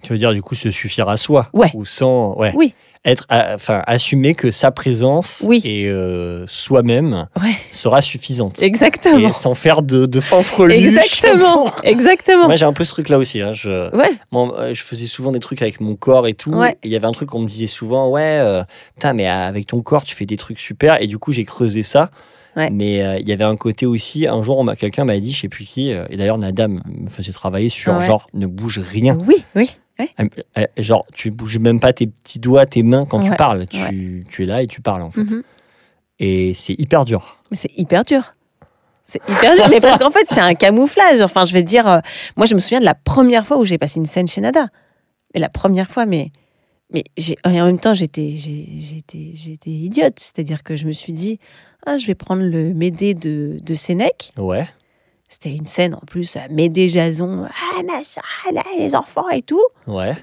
Tu 0.00 0.12
veux 0.12 0.18
dire, 0.18 0.32
du 0.32 0.42
coup, 0.42 0.54
se 0.54 0.70
suffire 0.70 1.08
à 1.08 1.16
soi 1.16 1.48
Ouais. 1.52 1.72
Ou 1.74 1.84
sans. 1.84 2.36
Ouais. 2.38 2.52
Oui. 2.54 2.72
Être, 3.04 3.26
enfin, 3.30 3.82
assumer 3.86 4.34
que 4.34 4.52
sa 4.52 4.70
présence 4.70 5.44
Oui. 5.48 5.60
et 5.64 5.86
euh, 5.88 6.46
soi-même 6.46 7.26
Ouais. 7.42 7.54
sera 7.72 8.00
suffisante. 8.00 8.62
Exactement. 8.62 9.28
Et 9.28 9.32
sans 9.32 9.54
faire 9.54 9.82
de, 9.82 10.06
de 10.06 10.20
fanfreluche. 10.20 10.76
Exactement. 10.76 11.72
Exactement. 11.82 12.44
Moi, 12.46 12.54
j'ai 12.54 12.64
un 12.64 12.72
peu 12.72 12.84
ce 12.84 12.90
truc-là 12.92 13.18
aussi. 13.18 13.40
hein. 13.40 13.50
Je, 13.52 13.70
euh, 13.70 14.72
je 14.74 14.82
faisais 14.84 15.06
souvent 15.06 15.32
des 15.32 15.40
trucs 15.40 15.62
avec 15.62 15.80
mon 15.80 15.96
corps 15.96 16.28
et 16.28 16.34
tout. 16.34 16.62
Et 16.62 16.76
il 16.84 16.90
y 16.92 16.96
avait 16.96 17.06
un 17.06 17.12
truc 17.12 17.30
qu'on 17.30 17.40
me 17.40 17.48
disait 17.48 17.66
souvent 17.66 18.08
Ouais, 18.08 18.38
euh, 18.40 18.62
putain, 18.94 19.14
mais 19.14 19.26
avec 19.26 19.66
ton 19.66 19.80
corps, 19.82 20.04
tu 20.04 20.14
fais 20.14 20.26
des 20.26 20.36
trucs 20.36 20.60
super. 20.60 21.02
Et 21.02 21.08
du 21.08 21.18
coup, 21.18 21.32
j'ai 21.32 21.44
creusé 21.44 21.82
ça. 21.82 22.10
Ouais. 22.58 22.70
Mais 22.70 23.02
euh, 23.02 23.18
il 23.18 23.28
y 23.28 23.32
avait 23.32 23.44
un 23.44 23.56
côté 23.56 23.86
aussi. 23.86 24.26
Un 24.26 24.42
jour, 24.42 24.68
quelqu'un 24.78 25.04
m'a 25.04 25.18
dit, 25.18 25.32
je 25.32 25.40
sais 25.42 25.48
plus 25.48 25.64
qui, 25.64 25.92
euh, 25.92 26.04
et 26.10 26.16
d'ailleurs, 26.16 26.38
Nadam 26.38 26.82
me 26.86 27.08
faisait 27.08 27.32
travailler 27.32 27.68
sur 27.68 27.94
Ouais. 27.94 28.04
genre, 28.04 28.28
ne 28.34 28.46
bouge 28.46 28.80
rien. 28.80 29.16
Oui, 29.26 29.44
oui. 29.54 29.70
Genre, 30.76 31.06
tu 31.14 31.30
bouges 31.30 31.58
même 31.58 31.80
pas 31.80 31.92
tes 31.92 32.06
petits 32.06 32.38
doigts, 32.38 32.66
tes 32.66 32.82
mains 32.82 33.04
quand 33.04 33.20
tu 33.20 33.30
parles. 33.32 33.66
Tu, 33.66 34.24
tu 34.28 34.42
es 34.42 34.46
là 34.46 34.62
et 34.62 34.66
tu 34.66 34.80
parles, 34.80 35.02
en 35.02 35.10
fait. 35.10 35.22
Mhm. 35.22 35.42
Et 36.20 36.52
c'est 36.54 36.74
hyper 36.78 37.04
dur. 37.04 37.38
C'est 37.52 37.70
hyper 37.76 38.04
dur. 38.04 38.34
C'est 39.04 39.22
hyper 39.28 39.54
dur. 39.54 39.66
mais 39.70 39.80
parce 39.80 39.98
qu'en 39.98 40.10
fait, 40.10 40.26
c'est 40.28 40.40
un 40.40 40.54
camouflage. 40.54 41.20
Enfin, 41.20 41.44
je 41.44 41.52
vais 41.52 41.62
dire, 41.62 41.86
euh, 41.88 42.00
moi, 42.36 42.46
je 42.46 42.54
me 42.54 42.60
souviens 42.60 42.80
de 42.80 42.84
la 42.84 42.94
première 42.94 43.46
fois 43.46 43.58
où 43.58 43.64
j'ai 43.64 43.78
passé 43.78 43.98
une 43.98 44.06
scène 44.06 44.28
chez 44.28 44.40
Nada. 44.40 44.68
Mais 45.34 45.40
la 45.40 45.48
première 45.48 45.88
fois, 45.90 46.06
mais. 46.06 46.30
Mais 46.90 47.04
en 47.44 47.50
même 47.50 47.78
temps, 47.78 47.92
j'étais, 47.92 48.34
j'étais, 48.36 49.32
j'étais 49.34 49.70
idiote. 49.70 50.18
C'est-à-dire 50.18 50.62
que 50.62 50.74
je 50.74 50.86
me 50.86 50.92
suis 50.92 51.12
dit, 51.12 51.38
ah, 51.86 51.96
je 51.96 52.06
vais 52.06 52.14
prendre 52.14 52.42
le 52.42 52.74
Médée 52.74 53.14
de, 53.14 53.58
de 53.62 53.74
Sénèque. 53.74 54.32
Ouais. 54.36 54.68
C'était 55.28 55.54
une 55.54 55.66
scène 55.66 55.94
en 55.94 56.00
plus, 56.06 56.36
Médée 56.50 56.88
Jason, 56.88 57.44
ah, 57.46 57.82
machin, 57.82 58.20
là, 58.52 58.62
les 58.78 58.94
enfants 58.94 59.28
et 59.28 59.42
tout. 59.42 59.62
Ouais. 59.86 60.14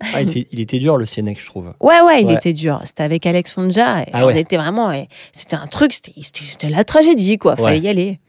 Ah, 0.00 0.22
il, 0.22 0.28
était, 0.30 0.48
il 0.52 0.60
était 0.60 0.78
dur, 0.78 0.96
le 0.96 1.04
Sénèque, 1.04 1.38
je 1.40 1.46
trouve. 1.46 1.74
Ouais, 1.80 2.00
ouais, 2.00 2.22
il 2.22 2.26
Ouais. 2.28 2.34
était 2.34 2.52
dur. 2.54 2.80
C'était 2.84 3.02
avec 3.02 3.26
Alex 3.26 3.52
Fonja. 3.52 4.02
Et 4.02 4.06
Ah 4.12 4.24
on 4.24 4.28
ouais. 4.28 4.40
était 4.40 4.56
vraiment. 4.56 4.90
C'était 5.32 5.56
un 5.56 5.66
truc, 5.66 5.92
c'était 5.92 6.68
la 6.70 6.84
tragédie, 6.84 7.36
quoi. 7.38 7.54
Fallait 7.56 7.72
Ouais. 7.78 7.80
y 7.80 7.88
aller. 7.88 8.20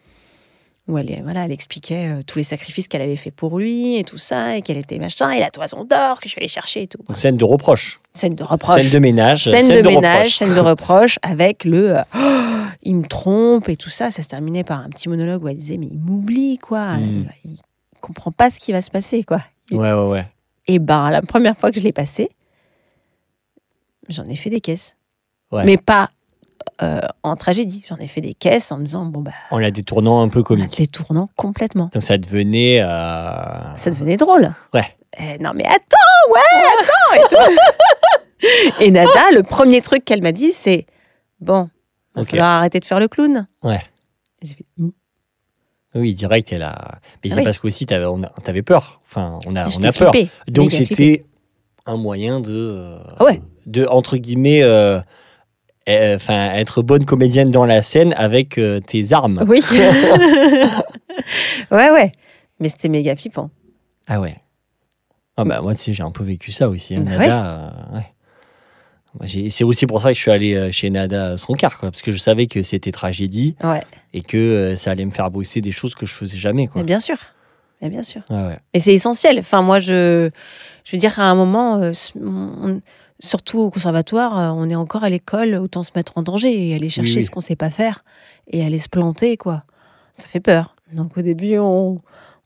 Où 0.88 0.97
elle, 0.97 1.21
voilà, 1.23 1.45
elle 1.45 1.51
expliquait 1.51 2.11
euh, 2.11 2.21
tous 2.25 2.39
les 2.39 2.43
sacrifices 2.43 2.88
qu'elle 2.88 3.01
avait 3.01 3.15
fait 3.15 3.31
pour 3.31 3.59
lui 3.59 3.97
et 3.97 4.03
tout 4.03 4.17
ça, 4.17 4.57
et 4.57 4.61
qu'elle 4.61 4.77
était 4.77 4.97
machin, 4.97 5.29
et 5.31 5.39
la 5.39 5.51
toison 5.51 5.85
d'or 5.85 6.19
que 6.19 6.25
je 6.25 6.29
suis 6.29 6.39
allée 6.39 6.47
chercher 6.47 6.83
et 6.83 6.88
tout. 6.88 6.97
Donc, 7.07 7.17
scène 7.17 7.38
de 7.38 7.43
reproche. 7.43 8.00
Scène 8.13 8.35
de 8.35 8.43
reproche. 8.43 8.81
Scène 8.81 8.91
de 8.91 9.00
ménage. 9.00 9.43
Scène 9.43 9.69
de, 9.69 9.88
ménage, 9.88 10.15
reproche. 10.17 10.35
scène 10.35 10.55
de 10.55 10.59
reproche, 10.69 11.19
avec 11.21 11.65
le 11.65 11.97
euh, 11.97 12.03
Oh, 12.15 12.17
il 12.83 12.97
me 12.97 13.05
trompe 13.07 13.69
et 13.69 13.75
tout 13.75 13.89
ça. 13.89 14.11
Ça 14.11 14.23
se 14.23 14.27
terminait 14.27 14.63
par 14.63 14.79
un 14.79 14.89
petit 14.89 15.07
monologue 15.07 15.43
où 15.43 15.47
elle 15.47 15.57
disait 15.57 15.77
mais 15.77 15.88
il 15.88 16.00
m'oublie 16.00 16.57
quoi. 16.57 16.97
Mm. 16.97 17.29
Il 17.45 17.57
comprend 18.01 18.31
pas 18.31 18.50
ce 18.50 18.59
qui 18.59 18.71
va 18.71 18.81
se 18.81 18.89
passer 18.91 19.23
quoi. 19.23 19.43
Ouais, 19.71 19.93
ouais, 19.93 20.09
ouais. 20.09 20.25
Et 20.67 20.79
ben 20.79 21.09
la 21.11 21.21
première 21.21 21.55
fois 21.55 21.71
que 21.71 21.79
je 21.79 21.83
l'ai 21.83 21.93
passé, 21.93 22.29
j'en 24.09 24.27
ai 24.27 24.35
fait 24.35 24.50
des 24.50 24.61
caisses, 24.61 24.95
Ouais. 25.51 25.63
mais 25.65 25.77
pas 25.77 26.09
euh, 26.82 27.00
en 27.24 27.36
tragédie. 27.36 27.84
J'en 27.88 27.98
ai 27.98 28.08
fait 28.08 28.22
des 28.22 28.34
caisses 28.34 28.72
en 28.72 28.77
me 28.77 28.84
disant 28.86 29.06
bon 29.06 29.22
bah 29.22 29.32
En 29.51 29.58
la 29.58 29.72
détournant 29.72 30.22
un 30.22 30.30
peu 30.30 30.39
en 30.39 30.44
comique. 30.44 30.77
détournant 30.77 31.30
complètement. 31.36 31.89
Donc 31.94 32.03
ça 32.03 32.18
devenait. 32.18 32.82
euh, 32.82 33.75
Ça 33.75 33.89
devenait 33.91 34.18
drôle. 34.18 34.53
Ouais. 34.74 34.86
Eh, 35.20 35.38
non 35.39 35.51
mais 35.53 35.65
attends, 35.65 36.32
ouais, 36.34 36.41
attends 36.80 37.15
et 37.15 37.36
tout. 37.36 38.80
et 38.84 38.91
Nada, 38.91 39.32
le 39.36 39.44
premier 39.44 39.82
truc 39.82 40.06
qu'elle 40.06 40.22
m'a 40.22 40.32
dit, 40.32 40.53
c'est 40.53 40.86
bon, 41.41 41.70
va 42.15 42.22
Ok. 42.22 42.30
falloir 42.30 42.50
arrêter 42.50 42.80
de 42.80 42.86
faire 42.86 43.00
le 43.00 43.08
clown. 43.10 43.48
Ouais. 43.63 43.82
J'ai 44.41 44.53
fait, 44.56 44.65
Ouh. 44.80 44.94
Oui, 45.94 46.13
direct, 46.13 46.53
elle 46.53 46.63
a. 46.63 47.00
Mais 47.24 47.30
c'est 47.30 47.34
Ah 47.34 47.38
oui. 47.39 47.44
parce 47.44 47.58
qu'aussi, 47.60 47.86
t'avais, 47.86 48.06
on 48.06 48.24
a- 48.24 48.32
t'avais 48.44 48.62
peur. 48.62 49.01
Enfin, 49.06 49.39
on 49.46 49.56
a, 49.58 49.68
on 49.68 49.84
a 49.84 49.91
peur. 49.91 50.13
Donc 50.48 50.72
c'était 50.72 51.25
un 51.86 51.98
moyen 51.98 52.39
de. 52.39 52.50
euh, 52.53 53.00
Ah 53.20 53.25
ouais. 53.25 53.41
De, 53.65 53.86
entre 53.88 54.15
guillemets. 54.15 54.63
euh, 54.63 55.01
Enfin, 55.89 56.51
être 56.53 56.81
bonne 56.83 57.05
comédienne 57.05 57.50
dans 57.50 57.65
la 57.65 57.81
scène 57.81 58.13
avec 58.15 58.57
euh, 58.57 58.79
tes 58.79 59.13
armes. 59.13 59.43
Oui. 59.47 59.61
ouais, 61.71 61.89
ouais. 61.91 62.11
Mais 62.59 62.69
c'était 62.69 62.89
méga 62.89 63.15
flippant. 63.15 63.50
Ah 64.07 64.19
ouais. 64.19 64.35
Ah 65.38 65.43
bah 65.43 65.61
moi, 65.61 65.73
tu 65.75 65.81
sais, 65.81 65.93
j'ai 65.93 66.03
un 66.03 66.11
peu 66.11 66.23
vécu 66.23 66.51
ça 66.51 66.69
aussi. 66.69 66.95
hein, 66.95 67.03
Bah 67.05 67.17
Nada, 67.17 67.73
euh, 67.93 67.97
ouais. 67.97 68.05
J'ai- 69.27 69.50
C'est 69.50 69.63
aussi 69.63 69.85
pour 69.88 70.01
ça 70.01 70.09
que 70.09 70.13
je 70.15 70.21
suis 70.21 70.31
allé 70.31 70.53
euh, 70.53 70.71
chez 70.71 70.89
Nada 70.89 71.38
Sroncar, 71.38 71.77
quoi, 71.79 71.89
parce 71.91 72.01
que 72.01 72.11
je 72.11 72.17
savais 72.17 72.47
que 72.47 72.63
c'était 72.63 72.91
tragédie 72.91 73.55
Ouais. 73.63 73.83
et 74.13 74.21
que 74.21 74.38
euh, 74.38 74.75
ça 74.77 74.91
allait 74.91 75.05
me 75.05 75.11
faire 75.11 75.29
bosser 75.31 75.61
des 75.61 75.71
choses 75.71 75.95
que 75.95 76.05
je 76.05 76.13
faisais 76.13 76.38
jamais. 76.38 76.67
Quoi. 76.67 76.81
Mais 76.81 76.85
bien 76.85 77.00
sûr. 77.00 77.17
Mais 77.81 77.89
bien 77.89 78.03
sûr. 78.03 78.21
Ouais, 78.29 78.43
ouais. 78.43 78.59
Mais 78.73 78.79
c'est 78.79 78.93
essentiel. 78.93 79.39
Enfin, 79.39 79.61
moi, 79.63 79.79
je, 79.79 80.29
je 80.85 80.91
veux 80.91 80.97
dire, 81.00 81.19
à 81.19 81.23
un 81.29 81.35
moment, 81.35 81.77
euh, 81.77 81.91
on- 82.23 82.81
surtout 83.21 83.59
au 83.59 83.69
conservatoire, 83.69 84.37
euh, 84.37 84.51
on 84.55 84.69
est 84.69 84.75
encore 84.75 85.03
à 85.03 85.09
l'école, 85.09 85.55
autant 85.55 85.83
se 85.83 85.91
mettre 85.95 86.17
en 86.17 86.23
danger 86.23 86.69
et 86.69 86.75
aller 86.75 86.89
chercher 86.89 87.17
oui. 87.17 87.23
ce 87.23 87.31
qu'on 87.31 87.41
sait 87.41 87.55
pas 87.55 87.69
faire 87.69 88.03
et 88.47 88.65
aller 88.65 88.79
se 88.79 88.89
planter, 88.89 89.37
quoi. 89.37 89.63
Ça 90.13 90.27
fait 90.27 90.39
peur. 90.39 90.75
Donc, 90.91 91.17
au 91.17 91.21
début, 91.21 91.57
on, 91.57 92.01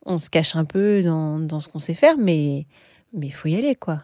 on 0.05 0.17
se 0.17 0.29
cache 0.29 0.55
un 0.55 0.65
peu 0.65 1.01
dans, 1.01 1.39
dans 1.39 1.59
ce 1.59 1.67
qu'on 1.67 1.79
sait 1.79 1.95
faire, 1.95 2.17
mais 2.17 2.67
mais 3.15 3.27
il 3.27 3.31
faut 3.31 3.47
y 3.47 3.55
aller, 3.55 3.75
quoi. 3.75 4.03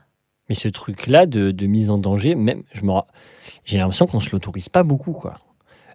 Mais 0.50 0.56
ce 0.56 0.68
truc-là 0.68 1.26
de, 1.26 1.52
de 1.52 1.68
mise 1.68 1.90
en 1.90 1.98
danger, 1.98 2.36
même, 2.36 2.64
je 2.74 2.82
me, 2.82 2.92
j'ai 3.66 3.78
l'impression 3.78 4.08
qu'on 4.08 4.20
se 4.20 4.32
l'autorise 4.32 4.70
pas 4.70 4.84
beaucoup, 4.84 5.12
quoi. 5.12 5.38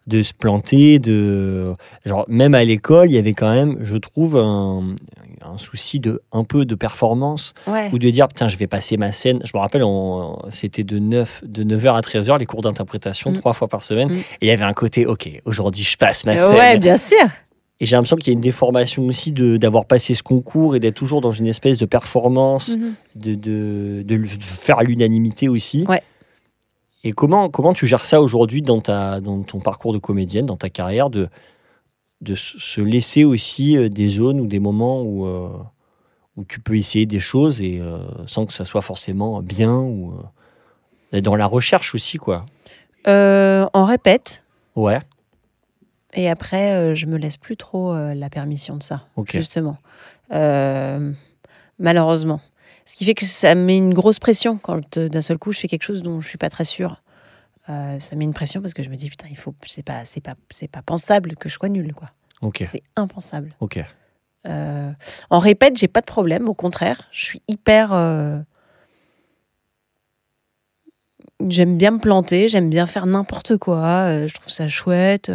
De 0.06 0.22
se 0.22 0.32
planter, 0.32 0.98
de, 0.98 1.72
genre, 2.04 2.24
même 2.28 2.54
à 2.54 2.62
l'école, 2.64 3.10
il 3.10 3.14
y 3.14 3.18
avait 3.18 3.34
quand 3.34 3.50
même, 3.50 3.78
je 3.82 3.96
trouve, 3.96 4.36
un, 4.36 4.94
un 5.42 5.58
souci 5.58 6.00
de, 6.00 6.22
un 6.32 6.44
peu 6.44 6.64
de 6.64 6.74
performance 6.74 7.52
Ouais. 7.66 7.90
ou 7.92 7.98
de 7.98 8.10
dire, 8.10 8.28
putain, 8.28 8.48
je 8.48 8.56
vais 8.56 8.66
passer 8.66 8.96
ma 8.96 9.12
scène. 9.12 9.40
Je 9.44 9.50
me 9.54 9.60
rappelle, 9.60 9.82
on- 9.84 10.38
c'était 10.50 10.84
de 10.84 10.98
9, 10.98 11.42
de 11.46 11.62
9h 11.64 11.94
à 11.96 12.00
13h, 12.00 12.38
les 12.38 12.46
cours 12.46 12.62
d'interprétation, 12.62 13.30
Mm. 13.30 13.38
trois 13.38 13.52
fois 13.52 13.68
par 13.68 13.82
semaine. 13.82 14.08
Mm. 14.10 14.14
Et 14.16 14.22
il 14.42 14.48
y 14.48 14.50
avait 14.50 14.64
un 14.64 14.72
côté, 14.72 15.06
ok, 15.06 15.28
aujourd'hui, 15.44 15.82
je 15.84 15.96
passe 15.96 16.24
ma 16.24 16.36
scène. 16.38 16.56
ouais, 16.56 16.78
bien 16.78 16.96
sûr. 16.96 17.26
Et 17.78 17.84
j'ai 17.84 17.94
l'impression 17.94 18.16
qu'il 18.16 18.28
y 18.28 18.30
a 18.30 18.32
une 18.32 18.40
déformation 18.40 19.04
aussi 19.06 19.32
de, 19.32 19.58
d'avoir 19.58 19.84
passé 19.84 20.14
ce 20.14 20.22
concours 20.22 20.74
et 20.76 20.80
d'être 20.80 20.94
toujours 20.94 21.20
dans 21.20 21.32
une 21.32 21.46
espèce 21.46 21.76
de 21.76 21.84
performance 21.84 22.70
Mhm. 22.70 22.94
de, 23.16 23.34
de, 23.34 24.26
faire 24.40 24.80
l'unanimité 24.82 25.48
aussi. 25.50 25.84
Ouais. 25.86 26.02
Et 27.04 27.12
comment, 27.12 27.50
comment 27.50 27.74
tu 27.74 27.86
gères 27.86 28.04
ça 28.06 28.20
aujourd'hui 28.22 28.62
dans, 28.62 28.80
ta, 28.80 29.20
dans 29.20 29.42
ton 29.42 29.60
parcours 29.60 29.92
de 29.92 29.98
comédienne, 29.98 30.46
dans 30.46 30.56
ta 30.56 30.70
carrière, 30.70 31.10
de, 31.10 31.28
de 32.20 32.34
se 32.34 32.58
se 32.58 32.80
laisser 32.80 33.24
aussi 33.24 33.76
euh, 33.76 33.88
des 33.88 34.08
zones 34.08 34.40
ou 34.40 34.46
des 34.46 34.58
moments 34.58 35.02
où, 35.02 35.26
euh, 35.26 35.48
où 36.36 36.44
tu 36.44 36.60
peux 36.60 36.76
essayer 36.76 37.06
des 37.06 37.20
choses 37.20 37.60
et 37.60 37.78
euh, 37.80 37.98
sans 38.26 38.46
que 38.46 38.52
ça 38.52 38.64
soit 38.64 38.82
forcément 38.82 39.42
bien 39.42 39.76
ou 39.76 40.14
euh, 41.12 41.20
dans 41.20 41.36
la 41.36 41.46
recherche 41.46 41.94
aussi, 41.94 42.18
quoi. 42.18 42.44
On 43.06 43.84
répète. 43.84 44.44
Ouais, 44.74 44.98
Et 46.12 46.28
après, 46.28 46.94
je 46.94 47.06
me 47.06 47.16
laisse 47.16 47.36
plus 47.36 47.56
trop 47.56 47.94
la 47.94 48.28
permission 48.28 48.76
de 48.76 48.82
ça, 48.82 49.06
justement. 49.32 49.78
Malheureusement. 51.78 52.40
Ce 52.84 52.96
qui 52.96 53.04
fait 53.04 53.14
que 53.14 53.24
ça 53.24 53.54
met 53.54 53.76
une 53.76 53.94
grosse 53.94 54.18
pression 54.18 54.58
quand 54.58 54.98
d'un 54.98 55.20
seul 55.20 55.38
coup 55.38 55.52
je 55.52 55.60
fais 55.60 55.68
quelque 55.68 55.82
chose 55.82 56.02
dont 56.02 56.20
je 56.20 56.28
suis 56.28 56.38
pas 56.38 56.50
très 56.50 56.64
sûre. 56.64 57.02
Euh, 57.68 57.98
ça 57.98 58.14
met 58.16 58.24
une 58.24 58.34
pression 58.34 58.60
parce 58.60 58.74
que 58.74 58.82
je 58.82 58.88
me 58.90 58.94
dis 58.96 59.10
putain, 59.10 59.26
il 59.30 59.36
faut, 59.36 59.54
c'est 59.66 59.82
pas, 59.82 60.04
c'est 60.04 60.20
pas, 60.20 60.34
c'est 60.50 60.68
pas 60.68 60.82
pensable 60.82 61.34
que 61.36 61.48
je 61.48 61.54
sois 61.54 61.68
nulle 61.68 61.94
quoi. 61.94 62.10
C'est 62.60 62.82
impensable. 62.96 63.54
ok. 63.60 63.84
Euh, 64.46 64.92
en 65.30 65.38
répète, 65.40 65.76
j'ai 65.76 65.88
pas 65.88 66.00
de 66.00 66.06
problème. 66.06 66.48
Au 66.48 66.54
contraire, 66.54 67.02
je 67.10 67.24
suis 67.24 67.42
hyper. 67.48 67.92
euh, 67.92 68.38
J'aime 71.48 71.76
bien 71.76 71.90
me 71.90 71.98
planter, 71.98 72.48
j'aime 72.48 72.70
bien 72.70 72.86
faire 72.86 73.04
n'importe 73.06 73.56
quoi. 73.58 74.26
je 74.26 74.32
trouve 74.34 74.50
ça 74.50 74.68
chouette. 74.68 75.30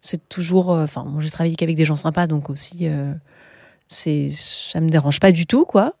c'est 0.00 0.26
toujours. 0.28 0.70
Enfin, 0.70 1.04
moi, 1.04 1.20
j'ai 1.20 1.30
travaillé 1.30 1.54
qu'avec 1.56 1.76
des 1.76 1.84
gens 1.84 1.96
sympas, 1.96 2.26
donc 2.26 2.48
aussi, 2.48 2.88
c'est, 3.88 4.28
ça 4.30 4.80
me 4.80 4.88
dérange 4.88 5.20
pas 5.20 5.32
du 5.32 5.46
tout, 5.46 5.64
quoi. 5.66 5.94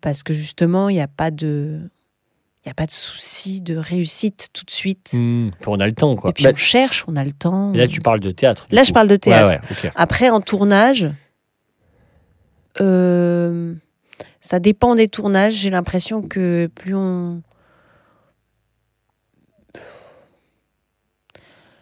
Parce 0.00 0.22
que 0.22 0.32
justement, 0.32 0.88
il 0.88 0.94
n'y 0.94 1.00
a 1.02 1.08
pas 1.08 1.30
de. 1.30 1.90
Il 2.64 2.68
n'y 2.68 2.70
a 2.70 2.74
pas 2.74 2.86
de 2.86 2.92
souci 2.92 3.60
de 3.60 3.76
réussite 3.76 4.48
tout 4.52 4.64
de 4.64 4.70
suite. 4.70 5.10
Puis 5.10 5.52
on 5.66 5.80
a 5.80 5.86
le 5.86 5.92
temps, 5.92 6.14
quoi. 6.14 6.30
Et 6.30 6.32
puis 6.32 6.44
Bah, 6.44 6.50
on 6.52 6.56
cherche, 6.56 7.04
on 7.08 7.16
a 7.16 7.24
le 7.24 7.32
temps. 7.32 7.72
là, 7.72 7.88
tu 7.88 8.00
parles 8.00 8.20
de 8.20 8.30
théâtre. 8.30 8.68
Là, 8.70 8.82
coup. 8.82 8.88
je 8.88 8.92
parle 8.92 9.08
de 9.08 9.16
théâtre. 9.16 9.50
Ouais, 9.50 9.58
ouais, 9.58 9.88
ok. 9.88 9.92
Après, 9.96 10.30
en 10.30 10.40
tournage, 10.40 11.10
euh, 12.80 13.74
ça 14.40 14.60
dépend 14.60 14.94
des 14.94 15.08
tournages. 15.08 15.54
J'ai 15.54 15.70
l'impression 15.70 16.22
que 16.22 16.70
plus 16.72 16.94
on. 16.94 17.42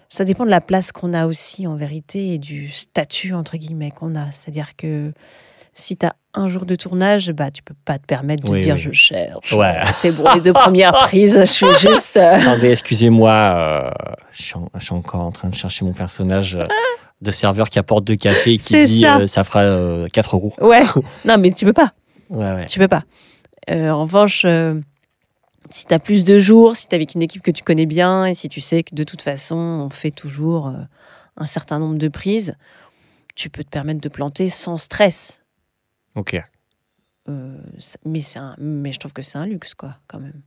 Ça 0.08 0.24
dépend 0.24 0.44
de 0.44 0.50
la 0.50 0.60
place 0.60 0.92
qu'on 0.92 1.12
a 1.14 1.26
aussi, 1.26 1.66
en 1.66 1.76
vérité, 1.76 2.34
et 2.34 2.38
du 2.38 2.70
statut, 2.70 3.32
entre 3.34 3.56
guillemets, 3.58 3.90
qu'on 3.92 4.16
a. 4.16 4.32
C'est-à-dire 4.32 4.74
que 4.76 5.12
si 5.72 5.96
tu 5.96 6.06
as 6.06 6.16
un 6.34 6.46
jour 6.48 6.64
de 6.64 6.74
tournage, 6.76 7.30
bah, 7.32 7.50
tu 7.50 7.62
peux 7.62 7.74
pas 7.84 7.98
te 7.98 8.06
permettre 8.06 8.44
de 8.44 8.52
Oui, 8.52 8.60
dire 8.60 8.76
oui. 8.76 8.80
je 8.80 8.92
cherche. 8.92 9.52
Ouais. 9.52 9.76
C'est 9.92 10.12
bon, 10.12 10.24
les 10.34 10.40
deux 10.40 10.52
premières 10.64 10.92
prises, 10.92 11.38
je 11.40 11.44
suis 11.44 11.66
juste. 11.80 12.16
euh, 12.16 12.34
Attendez, 12.36 12.70
excusez-moi, 12.70 13.32
euh, 13.32 13.90
je, 14.30 14.42
suis 14.42 14.54
en- 14.56 14.68
je 14.78 14.84
suis 14.84 14.94
encore 14.94 15.20
en 15.22 15.32
train 15.32 15.48
de 15.48 15.54
chercher 15.54 15.84
mon 15.84 15.92
personnage 15.92 16.56
euh, 16.56 16.66
de 17.20 17.30
serveur 17.32 17.68
qui 17.68 17.78
apporte 17.80 18.04
deux 18.04 18.16
cafés 18.16 18.54
et 18.54 18.58
qui 18.58 18.78
dit 18.86 19.00
ça. 19.02 19.26
ça 19.26 19.44
fera 19.44 20.08
4 20.12 20.36
euros. 20.36 20.54
Ouais. 20.60 20.82
Non, 21.24 21.36
mais 21.38 21.50
tu 21.50 21.64
peux 21.64 21.72
pas. 21.72 21.92
Ouais, 22.28 22.44
ouais. 22.54 22.66
Tu 22.66 22.78
peux 22.78 22.88
pas. 22.88 23.02
En 23.68 24.02
revanche, 24.02 24.46
si 25.68 25.84
tu 25.86 25.94
as 25.94 25.98
plus 25.98 26.24
de 26.24 26.38
jours, 26.38 26.76
si 26.76 26.86
tu 26.88 26.94
avec 26.94 27.14
une 27.14 27.22
équipe 27.22 27.42
que 27.42 27.50
tu 27.50 27.62
connais 27.62 27.86
bien 27.86 28.24
et 28.26 28.34
si 28.34 28.48
tu 28.48 28.60
sais 28.60 28.82
que 28.82 28.94
de 28.94 29.04
toute 29.04 29.22
façon, 29.22 29.56
on 29.56 29.90
fait 29.90 30.10
toujours 30.10 30.72
un 31.36 31.46
certain 31.46 31.78
nombre 31.78 31.96
de 31.98 32.08
prises, 32.08 32.54
tu 33.34 33.50
peux 33.50 33.62
te 33.64 33.68
permettre 33.70 34.00
de 34.00 34.08
planter 34.08 34.48
sans 34.48 34.76
stress. 34.78 35.39
Ok. 36.16 36.40
Euh, 37.28 37.56
mais, 38.04 38.18
c'est 38.20 38.38
un- 38.38 38.56
mais 38.58 38.92
je 38.92 38.98
trouve 38.98 39.12
que 39.12 39.22
c'est 39.22 39.38
un 39.38 39.46
luxe, 39.46 39.74
quoi, 39.74 39.96
quand 40.08 40.18
même. 40.18 40.40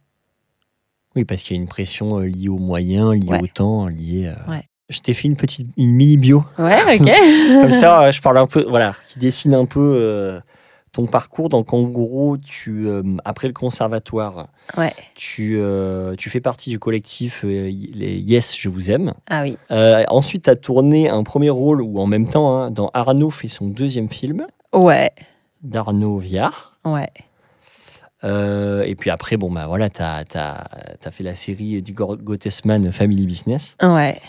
Oui, 1.16 1.26
parce 1.26 1.44
qu'il 1.44 1.56
y 1.56 1.60
a 1.60 1.62
une 1.62 1.68
pression 1.70 2.20
euh, 2.20 2.26
liée 2.26 2.50
aux 2.50 2.58
moyens, 2.58 3.14
liée 3.14 3.30
Ouais. 3.30 3.42
au 3.42 3.48
temps, 3.48 3.88
liée. 3.88 4.28
euh, 4.36 4.52
Ouais. 4.52 4.64
Je 4.90 5.00
t'ai 5.00 5.14
fait 5.14 5.28
une 5.28 5.36
petite 5.38 5.68
une 5.78 5.92
mini 5.92 6.18
bio. 6.18 6.44
Ouais, 6.58 6.78
ok. 7.00 7.62
Comme 7.62 7.72
ça, 7.72 8.04
euh, 8.04 8.12
je 8.12 8.22
parle 8.22 8.38
un 8.40 8.48
peu, 8.48 8.64
voilà, 8.68 8.94
qui 9.08 9.20
dessine 9.20 9.54
un 9.54 9.66
peu 9.66 9.80
euh, 9.80 10.40
ton 10.92 11.06
parcours. 11.06 11.50
Donc, 11.50 11.72
en 11.74 11.84
gros, 11.84 12.38
tu, 12.38 12.88
euh, 12.88 13.02
après 13.24 13.48
le 13.48 13.54
conservatoire, 13.54 14.50
Ouais. 14.78 14.94
tu, 15.16 15.58
euh, 15.58 16.16
tu 16.16 16.30
fais 16.30 16.42
partie 16.42 16.70
du 16.70 16.80
collectif 16.80 17.44
euh, 17.46 17.70
les 17.94 18.18
Yes, 18.20 18.58
je 18.58 18.68
vous 18.70 18.92
aime. 18.92 19.14
Ah 19.30 19.44
oui. 19.44 19.58
Euh, 19.72 20.04
ensuite, 20.10 20.44
tu 20.46 20.50
as 20.50 20.56
tourné 20.56 21.10
un 21.10 21.24
premier 21.24 21.50
rôle, 21.50 21.82
ou 21.82 22.00
en 22.00 22.08
même 22.08 22.28
temps, 22.28 22.58
hein, 22.58 22.72
dans 22.72 22.90
Arnaud 22.94 23.30
fait 23.30 23.48
son 23.48 23.68
deuxième 23.68 24.10
film, 24.10 24.46
Ouais. 24.74 25.12
d'Arnaud 25.64 26.18
Viard. 26.20 26.78
Ouais. 26.86 27.10
Euh, 28.24 28.84
et 28.84 28.96
puis 28.96 29.10
après, 29.10 29.38
bon, 29.38 29.52
bah 29.52 29.68
voilà, 29.68 29.90
tu 29.90 30.02
as, 30.02 30.24
fait 31.12 31.24
la 31.24 31.36
série 31.36 31.82
d'Igor 31.82 32.18
Gottesman 32.18 32.92
Family 32.92 33.26
Business. 33.26 33.76
Ouais. 33.82 34.20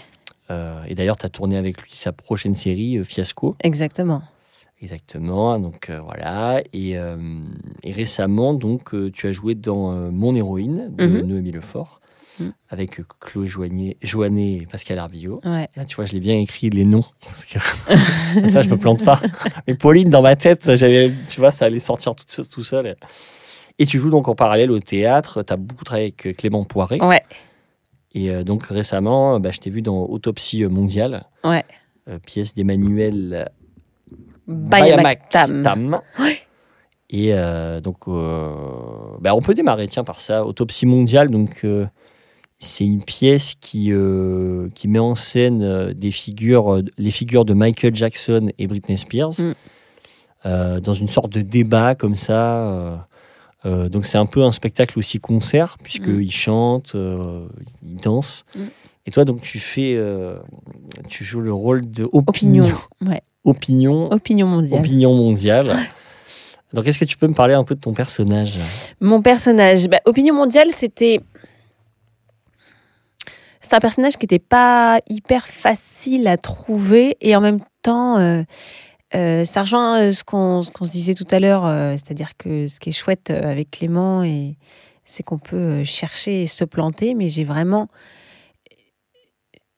Euh, 0.51 0.83
et 0.87 0.95
d'ailleurs, 0.95 1.17
tu 1.17 1.27
as 1.27 1.29
tourné 1.31 1.57
avec 1.57 1.81
lui 1.81 1.93
sa 1.93 2.13
prochaine 2.13 2.55
série, 2.55 2.99
euh, 2.99 3.05
Fiasco. 3.05 3.57
Exactement. 3.63 4.23
Exactement. 4.83 5.59
Donc 5.59 5.89
euh, 5.89 6.01
voilà. 6.01 6.61
Et, 6.73 6.97
et 7.83 7.93
récemment, 7.93 8.53
donc, 8.53 8.95
tu 9.13 9.27
as 9.29 9.33
joué 9.33 9.55
dans 9.55 9.93
Mon 10.11 10.35
héroïne 10.35 10.95
de 10.95 11.07
Mhm. 11.07 11.21
Noémie 11.27 11.53
Lefort. 11.53 12.01
Mm. 12.41 12.49
avec 12.69 13.01
Chloé 13.21 13.47
Joignet, 13.47 13.97
Joannet 14.03 14.55
et 14.63 14.67
Pascal 14.67 14.99
Arbillot. 14.99 15.41
Ouais. 15.45 15.69
Là, 15.77 15.85
tu 15.85 15.95
vois, 15.95 16.05
je 16.07 16.13
l'ai 16.15 16.21
bien 16.21 16.37
écrit 16.39 16.69
les 16.69 16.85
noms. 16.85 17.05
Parce 17.25 17.45
que 17.45 17.59
comme 18.35 18.49
ça, 18.49 18.61
je 18.63 18.69
me 18.71 18.77
plante 18.77 19.05
pas. 19.05 19.21
Mais 19.69 19.75
Pauline, 19.77 20.11
dans 20.11 20.23
ma 20.23 20.35
tête, 20.35 20.75
j'avais, 20.75 21.13
tu 21.29 21.39
vois, 21.41 21.51
ça 21.53 21.67
allait 21.67 21.79
sortir 21.79 22.15
tout, 22.17 22.25
seul- 22.27 22.49
tout 22.49 22.65
seul. 22.65 22.97
Et 23.79 23.87
tu 23.87 23.99
joues 24.01 24.11
donc 24.11 24.27
en 24.29 24.35
parallèle 24.35 24.71
au 24.73 24.81
théâtre. 24.81 25.43
Tu 25.45 25.53
as 25.53 25.57
beaucoup 25.57 25.85
travaillé 25.85 26.07
avec 26.07 26.27
euh, 26.27 26.33
Clément 26.33 26.65
Poiré. 26.65 26.99
Ouais. 27.01 27.23
Et 28.15 28.31
euh, 28.31 28.43
donc 28.45 28.65
récemment, 28.67 29.39
bah, 29.41 29.51
je 29.53 29.61
t'ai 29.61 29.71
vu 29.71 29.83
dans 29.83 30.05
Autopsie 30.05 30.65
mondiale, 30.65 31.25
Ouais. 31.45 31.65
euh, 32.09 32.19
pièce 32.19 32.55
d'Emmanuel 32.55 33.49
Bayamaktam. 34.47 35.63
Tam. 35.63 36.01
Et 37.11 37.33
euh, 37.33 37.81
donc, 37.81 38.09
euh, 38.09 38.53
bah, 39.21 39.35
on 39.35 39.41
peut 39.41 39.55
démarrer, 39.55 39.87
tiens, 39.89 40.05
par 40.05 40.21
ça. 40.21 40.45
Autopsie 40.45 40.87
mondiale, 40.87 41.31
donc, 41.31 41.61
euh, 41.65 41.87
c'est 42.59 42.85
une 42.85 43.03
pièce 43.03 43.55
qui, 43.61 43.93
euh, 43.93 44.69
qui 44.75 44.89
met 44.89 44.99
en 44.99 45.15
scène 45.15 45.63
euh, 45.63 45.93
des 45.93 46.11
figures, 46.11 46.75
euh, 46.75 46.83
les 46.99 47.11
figures 47.11 47.45
de 47.45 47.53
Michael 47.55 47.95
Jackson 47.95 48.51
et 48.59 48.67
Britney 48.67 48.97
Spears 48.97 49.33
Mm. 49.41 49.53
euh, 50.47 50.81
dans 50.81 50.95
une 50.95 51.09
sorte 51.09 51.31
de 51.33 51.41
débat 51.43 51.95
comme 51.95 52.17
ça. 52.17 52.99
euh, 53.67 53.89
donc, 53.89 54.05
c'est 54.05 54.19
un 54.19 54.27
peu 54.27 54.43
un 54.43 54.53
spectacle 54.53 54.99
aussi 54.99 55.19
concert, 55.21 55.79
puisqu'ils 55.83 56.27
Mm. 56.27 56.31
chantent, 56.31 56.95
ils 56.95 57.97
dansent. 57.97 58.45
Mm. 58.55 58.61
Et 59.07 59.11
toi, 59.11 59.25
donc, 59.25 59.41
tu 59.43 59.59
fais, 59.59 59.99
tu 61.09 61.25
joues 61.25 61.41
le 61.41 61.53
rôle 61.53 61.91
de 61.91 62.05
Opinion. 62.13 62.65
opinion, 62.65 62.77
Ouais. 63.11 63.23
opinion, 63.45 64.11
Opinion 64.13 64.47
mondiale. 64.47 64.79
opinion 64.81 65.15
mondiale. 65.15 65.77
Donc, 66.73 66.87
est-ce 66.87 66.99
que 66.99 67.05
tu 67.05 67.17
peux 67.17 67.27
me 67.29 67.35
parler 67.35 67.55
un 67.55 67.65
peu 67.65 67.75
de 67.75 67.81
ton 67.81 67.93
personnage? 67.95 68.59
Mon 69.01 69.23
personnage, 69.23 69.89
bah, 69.89 70.01
Opinion 70.07 70.35
mondiale, 70.35 70.69
c'était. 70.73 71.21
C'est 73.65 73.73
un 73.73 73.81
personnage 73.81 74.19
qui 74.19 74.25
n'était 74.25 74.39
pas 74.39 75.01
hyper 75.09 75.49
facile 75.49 76.29
à 76.29 76.37
trouver 76.37 77.17
et 77.23 77.35
en 77.35 77.41
même 77.41 77.61
temps, 77.81 78.19
euh, 78.19 78.43
euh, 79.15 79.43
ça 79.47 79.63
rejoint 79.63 79.99
euh, 79.99 80.13
ce 80.13 80.23
qu'on 80.23 80.61
se 80.61 80.91
disait 80.91 81.15
tout 81.15 81.27
à 81.31 81.41
l'heure, 81.41 81.65
c'est-à-dire 81.93 82.37
que 82.37 82.67
ce 82.67 82.79
qui 82.79 82.91
est 82.91 82.93
chouette 82.93 83.31
avec 83.31 83.71
Clément, 83.71 84.23
et 84.23 84.59
c'est 85.05 85.23
qu'on 85.23 85.39
peut 85.39 85.83
chercher 85.83 86.43
et 86.43 86.47
se 86.47 86.63
planter, 86.63 87.15
mais 87.15 87.29
j'ai 87.29 87.45
vraiment. 87.45 87.89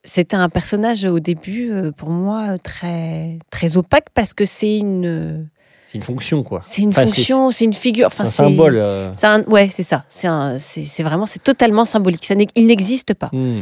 C'était 0.02 0.36
un 0.36 0.48
personnage 0.48 1.04
au 1.04 1.20
début, 1.20 1.70
pour 1.96 2.10
moi, 2.10 2.58
très, 2.58 3.38
très 3.50 3.76
opaque 3.76 4.08
parce 4.14 4.34
que 4.34 4.44
c'est 4.44 4.78
une, 4.78 5.48
une 5.96 6.02
fonction, 6.02 6.42
quoi. 6.42 6.60
c'est 6.62 6.82
une 6.82 6.90
Enfin, 6.90 7.06
fonction, 7.06 7.50
c'est 7.50 7.64
une 7.64 7.72
figure. 7.74 8.08
C'est 8.12 8.20
Enfin, 8.22 8.28
un 8.28 8.30
symbole. 8.30 8.76
euh. 8.76 9.10
c'est 9.12 9.26
un- 9.26 9.42
ouais, 9.44 9.68
c'est 9.70 9.82
ça. 9.82 10.04
C'est 10.08 10.28
un- 10.28 10.56
c'est 10.58 10.84
c'est 10.84 11.02
vraiment, 11.02 11.26
c'est 11.26 11.42
totalement 11.42 11.84
symbolique. 11.84 12.24
Ça 12.24 12.34
il 12.54 12.66
n'existe 12.66 13.14
pas. 13.14 13.30
Hmm. 13.32 13.60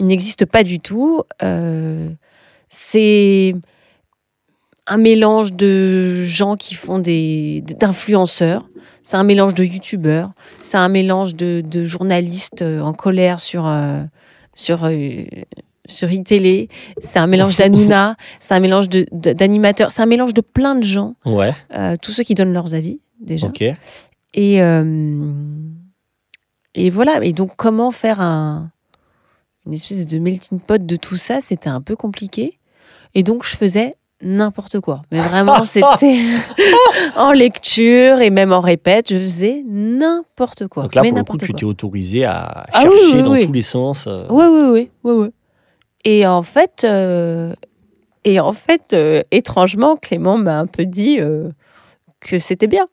Il 0.00 0.06
n'existe 0.06 0.44
pas 0.44 0.62
du 0.64 0.78
tout. 0.80 1.22
Euh, 1.42 2.10
c'est 2.68 3.54
un 4.86 4.96
mélange 4.96 5.52
de 5.52 6.22
gens 6.24 6.56
qui 6.56 6.74
font 6.74 6.98
des 6.98 7.62
d'influenceurs. 7.78 8.64
C'est 9.02 9.16
un 9.16 9.24
mélange 9.24 9.54
de 9.54 9.64
youtubeurs. 9.64 10.30
C'est 10.62 10.76
un 10.76 10.88
mélange 10.88 11.34
de, 11.34 11.62
de 11.66 11.84
journalistes 11.84 12.62
euh, 12.62 12.80
en 12.82 12.92
colère 12.92 13.40
sur 13.40 13.66
euh, 13.66 14.02
sur 14.54 14.84
euh, 14.84 15.24
sur 15.88 16.10
iTélé. 16.12 16.68
C'est 17.00 17.18
un 17.18 17.26
mélange 17.26 17.56
d'Anouna. 17.60 18.16
c'est 18.38 18.54
un 18.54 18.60
mélange 18.60 18.88
d'animateurs. 18.88 19.90
C'est 19.90 20.02
un 20.02 20.06
mélange 20.06 20.34
de 20.34 20.40
plein 20.40 20.74
de 20.74 20.84
gens. 20.84 21.14
Ouais, 21.24 21.52
Euh, 21.74 21.96
tous 22.00 22.12
ceux 22.12 22.22
qui 22.22 22.34
donnent 22.34 22.52
leurs 22.52 22.74
avis 22.74 23.00
déjà. 23.20 23.48
ok. 23.48 23.62
Et, 24.34 24.62
euh, 24.62 25.24
et 26.74 26.90
voilà. 26.90 27.24
Et 27.24 27.32
donc, 27.32 27.52
comment 27.56 27.90
faire 27.90 28.20
un, 28.20 28.70
une 29.66 29.72
espèce 29.72 30.06
de 30.06 30.18
melting 30.18 30.60
pot 30.60 30.84
de 30.84 30.96
tout 30.96 31.16
ça? 31.16 31.40
C'était 31.40 31.70
un 31.70 31.80
peu 31.80 31.96
compliqué. 31.96 32.58
Et 33.14 33.22
donc, 33.22 33.44
je 33.44 33.56
faisais 33.56 33.96
n'importe 34.22 34.80
quoi. 34.80 35.02
Mais 35.10 35.18
vraiment, 35.20 35.64
c'était 35.64 36.24
en 37.16 37.32
lecture 37.32 38.20
et 38.20 38.30
même 38.30 38.52
en 38.52 38.60
répète, 38.60 39.10
je 39.12 39.18
faisais 39.18 39.64
n'importe 39.66 40.66
quoi. 40.68 40.82
Donc 40.84 40.94
là, 40.94 41.02
mais 41.02 41.10
pour 41.10 41.18
le 41.18 41.24
coup, 41.24 41.32
n'importe 41.32 41.40
tu 41.46 41.52
quoi. 41.52 41.58
t'es 41.60 41.64
autorisé 41.64 42.24
à 42.24 42.66
Ah 42.72 42.82
oui, 42.84 42.98
chercher 43.00 43.16
oui, 43.16 43.22
dans 43.22 43.30
oui. 43.32 43.46
tous 43.46 43.52
les 43.52 43.62
sens. 43.62 44.08
Oui, 44.28 44.44
oui, 44.50 44.60
oui, 44.70 44.90
oui, 45.04 45.12
oui. 45.14 45.28
Et 46.04 46.26
en 46.26 46.42
fait, 46.42 46.84
euh, 46.84 47.54
et 48.24 48.40
en 48.40 48.52
fait, 48.52 48.92
euh, 48.92 49.22
étrangement, 49.30 49.96
Clément 49.96 50.38
m'a 50.38 50.58
un 50.58 50.66
peu 50.66 50.84
dit 50.86 51.18
euh, 51.20 51.50
que 52.20 52.38
c'était 52.38 52.66
bien. 52.66 52.86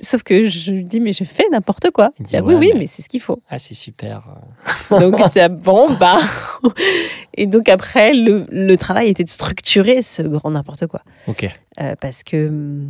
Sauf 0.00 0.24
que 0.24 0.44
je 0.48 0.72
lui 0.72 0.84
dis, 0.84 0.98
mais 1.00 1.12
je 1.12 1.22
fais 1.22 1.44
n'importe 1.52 1.90
quoi. 1.92 2.10
Il 2.18 2.24
dit, 2.26 2.36
ah 2.36 2.42
oui, 2.42 2.54
ouais, 2.54 2.60
oui, 2.60 2.70
mais- 2.74 2.80
mais 2.80 2.86
c'est 2.88 3.00
ce 3.00 3.08
qu'il 3.08 3.20
faut. 3.20 3.40
Ah, 3.48 3.58
c'est 3.58 3.74
super. 3.74 4.24
Donc, 4.90 5.18
je 5.20 5.30
dis, 5.32 5.40
ah 5.40 5.48
bon, 5.48 5.92
bah. 5.94 6.18
Et 7.36 7.46
donc, 7.46 7.68
après, 7.68 8.12
le, 8.12 8.46
le 8.50 8.76
travail 8.76 9.08
était 9.08 9.22
de 9.24 9.28
structurer 9.28 10.02
ce 10.02 10.22
grand 10.22 10.50
n'importe 10.50 10.86
quoi. 10.88 11.02
Ok. 11.28 11.48
Euh, 11.80 11.94
parce 12.00 12.22
que. 12.24 12.82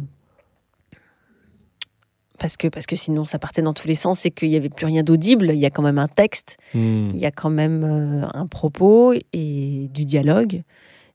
Parce 2.38 2.56
que, 2.56 2.66
parce 2.68 2.86
que 2.86 2.96
sinon, 2.96 3.22
ça 3.24 3.38
partait 3.38 3.62
dans 3.62 3.72
tous 3.74 3.86
les 3.86 3.94
sens 3.94 4.26
et 4.26 4.30
qu'il 4.32 4.48
n'y 4.50 4.56
avait 4.56 4.68
plus 4.68 4.86
rien 4.86 5.02
d'audible. 5.04 5.50
Il 5.52 5.58
y 5.58 5.66
a 5.66 5.70
quand 5.70 5.82
même 5.82 5.98
un 5.98 6.08
texte 6.08 6.56
Hmm. 6.74 7.10
il 7.14 7.20
y 7.20 7.26
a 7.26 7.30
quand 7.30 7.50
même 7.50 7.84
euh, 7.84 8.26
un 8.34 8.46
propos 8.48 9.14
et 9.32 9.88
du 9.94 10.04
dialogue. 10.04 10.62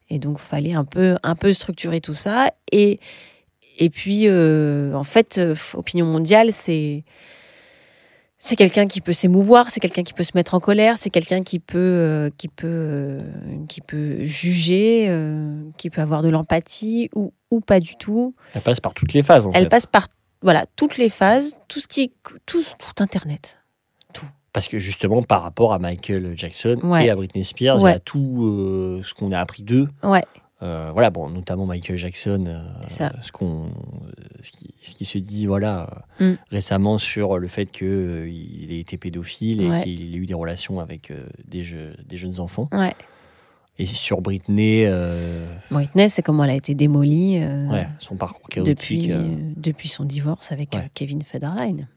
Et 0.08 0.18
donc, 0.18 0.38
il 0.40 0.42
fallait 0.48 0.72
un 0.72 0.84
peu, 0.84 1.16
un 1.22 1.34
peu 1.36 1.52
structurer 1.52 2.00
tout 2.00 2.14
ça. 2.14 2.48
Et, 2.72 2.98
et 3.78 3.90
puis, 3.90 4.22
euh, 4.26 4.94
en 4.94 5.04
fait, 5.04 5.36
euh, 5.38 5.54
Opinion 5.74 6.06
mondiale, 6.06 6.52
c'est. 6.52 7.04
C'est 8.42 8.56
quelqu'un 8.56 8.86
qui 8.86 9.02
peut 9.02 9.12
s'émouvoir, 9.12 9.70
c'est 9.70 9.80
quelqu'un 9.80 10.02
qui 10.02 10.14
peut 10.14 10.22
se 10.22 10.32
mettre 10.34 10.54
en 10.54 10.60
colère, 10.60 10.96
c'est 10.96 11.10
quelqu'un 11.10 11.42
qui 11.42 11.58
peut, 11.58 11.76
euh, 11.76 12.30
qui 12.38 12.48
peut, 12.48 12.66
euh, 12.66 13.22
qui 13.68 13.82
peut 13.82 14.24
juger, 14.24 15.08
euh, 15.10 15.60
qui 15.76 15.90
peut 15.90 16.00
avoir 16.00 16.22
de 16.22 16.30
l'empathie 16.30 17.10
ou, 17.14 17.34
ou 17.50 17.60
pas 17.60 17.80
du 17.80 17.96
tout. 17.96 18.34
Elle 18.54 18.62
passe 18.62 18.80
par 18.80 18.94
toutes 18.94 19.12
les 19.12 19.22
phases, 19.22 19.46
en 19.46 19.52
Elle 19.52 19.64
fait. 19.64 19.68
passe 19.68 19.84
par 19.84 20.08
voilà 20.42 20.66
toutes 20.76 20.96
les 20.98 21.08
phases, 21.08 21.54
tout 21.68 21.80
ce 21.80 21.88
qui, 21.88 22.12
tout, 22.46 22.62
tout 22.78 23.02
Internet. 23.02 23.56
Parce 24.52 24.66
que 24.66 24.78
justement, 24.80 25.22
par 25.22 25.42
rapport 25.42 25.72
à 25.72 25.78
Michael 25.78 26.32
Jackson 26.36 26.76
Ouais. 26.82 27.06
et 27.06 27.10
à 27.10 27.14
Britney 27.14 27.44
Spears, 27.44 27.80
Ouais. 27.84 27.92
et 27.92 27.94
à 27.94 27.98
tout 28.00 28.42
euh, 28.44 29.00
ce 29.04 29.14
qu'on 29.14 29.30
a 29.30 29.38
appris 29.38 29.62
d'eux, 29.62 29.86
Ouais, 30.02 30.24
euh, 30.62 30.90
voilà, 30.92 31.10
bon, 31.10 31.30
notamment 31.30 31.66
Michael 31.66 31.96
Jackson, 31.96 32.46
euh, 32.48 32.64
ce, 33.22 33.30
qu'on, 33.30 33.70
ce, 34.42 34.50
qui, 34.50 34.74
ce 34.82 34.92
qui 34.94 35.04
se 35.04 35.18
dit 35.18 35.46
voilà, 35.46 36.02
Mm. 36.18 36.32
récemment 36.50 36.98
sur 36.98 37.38
le 37.38 37.46
fait 37.46 37.66
qu'il 37.66 38.72
ait 38.72 38.80
été 38.80 38.98
pédophile 38.98 39.62
et 39.62 39.82
qu'il 39.84 40.14
ait 40.14 40.18
eu 40.18 40.26
des 40.26 40.34
relations 40.34 40.80
avec 40.80 41.12
des, 41.46 41.64
des 42.04 42.16
jeunes 42.16 42.40
enfants. 42.40 42.68
Et 43.78 43.86
sur 43.86 44.20
Britney, 44.20 44.84
euh, 44.86 45.46
Britney, 45.70 46.10
c'est 46.10 46.22
comment 46.22 46.44
elle 46.44 46.50
a 46.50 46.54
été 46.54 46.74
démolie 46.74 47.38
euh, 47.38 47.66
ouais, 47.68 47.88
son 47.98 48.14
parcours 48.16 48.46
chaotique. 48.48 49.08
depuis, 49.08 49.12
euh, 49.12 49.22
depuis 49.56 49.88
son 49.88 50.04
divorce 50.04 50.52
avec 50.52 50.74
Ouais. 50.74 50.90
Kevin 50.94 51.22
Federline. 51.22 51.88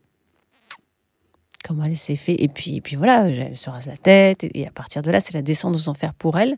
Comment 1.66 1.84
elle 1.86 1.98
s'est 1.98 2.16
fait. 2.16 2.42
Et 2.42 2.48
puis, 2.48 2.78
et 2.78 2.82
puis 2.82 2.96
voilà, 2.96 3.28
elle 3.30 3.58
se 3.58 3.70
rase 3.70 3.88
la 3.88 3.98
tête. 3.98 4.44
Et, 4.46 4.62
et 4.62 4.68
à 4.68 4.72
partir 4.72 5.02
de 5.02 5.12
là, 5.12 5.20
c'est 5.20 5.34
la 5.34 5.42
descente 5.42 5.76
aux 5.76 5.90
enfers 5.90 6.14
pour 6.14 6.38
elle. 6.38 6.58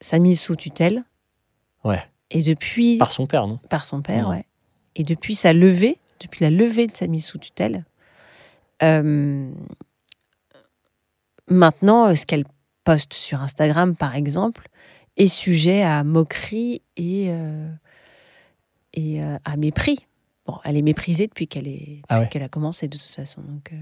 Sa 0.00 0.18
mise 0.18 0.40
sous 0.40 0.56
tutelle. 0.56 1.04
Ouais. 1.84 2.02
Et 2.30 2.42
depuis. 2.42 2.96
par 2.98 3.12
son 3.12 3.26
père, 3.26 3.46
non? 3.46 3.58
Par 3.68 3.86
son 3.86 4.02
père, 4.02 4.28
Ouais. 4.28 4.36
ouais. 4.38 4.44
Et 4.96 5.04
depuis 5.04 5.34
sa 5.36 5.52
levée, 5.52 5.98
depuis 6.20 6.42
la 6.42 6.50
levée 6.50 6.86
de 6.88 6.96
sa 6.96 7.06
mise 7.06 7.24
sous 7.26 7.38
tutelle, 7.38 7.84
euh, 8.82 9.48
maintenant, 11.48 12.06
euh, 12.08 12.14
ce 12.14 12.26
qu'elle 12.26 12.44
poste 12.84 13.14
sur 13.14 13.40
Instagram, 13.42 13.96
par 13.96 14.14
exemple, 14.14 14.68
est 15.16 15.26
sujet 15.26 15.82
à 15.82 16.04
moquerie 16.04 16.82
et, 16.96 17.26
euh, 17.30 17.68
et 18.92 19.22
euh, 19.22 19.38
à 19.44 19.56
mépris. 19.56 20.06
Bon, 20.46 20.58
elle 20.64 20.76
est 20.76 20.82
méprisée 20.82 21.26
depuis 21.26 21.48
qu'elle 21.48 21.68
est 21.68 22.02
Ah 22.08 22.20
ouais. 22.20 22.28
qu'elle 22.28 22.42
a 22.42 22.48
commencé 22.48 22.86
de 22.88 22.98
toute 22.98 23.14
façon. 23.14 23.40
Donc, 23.42 23.72
euh, 23.72 23.76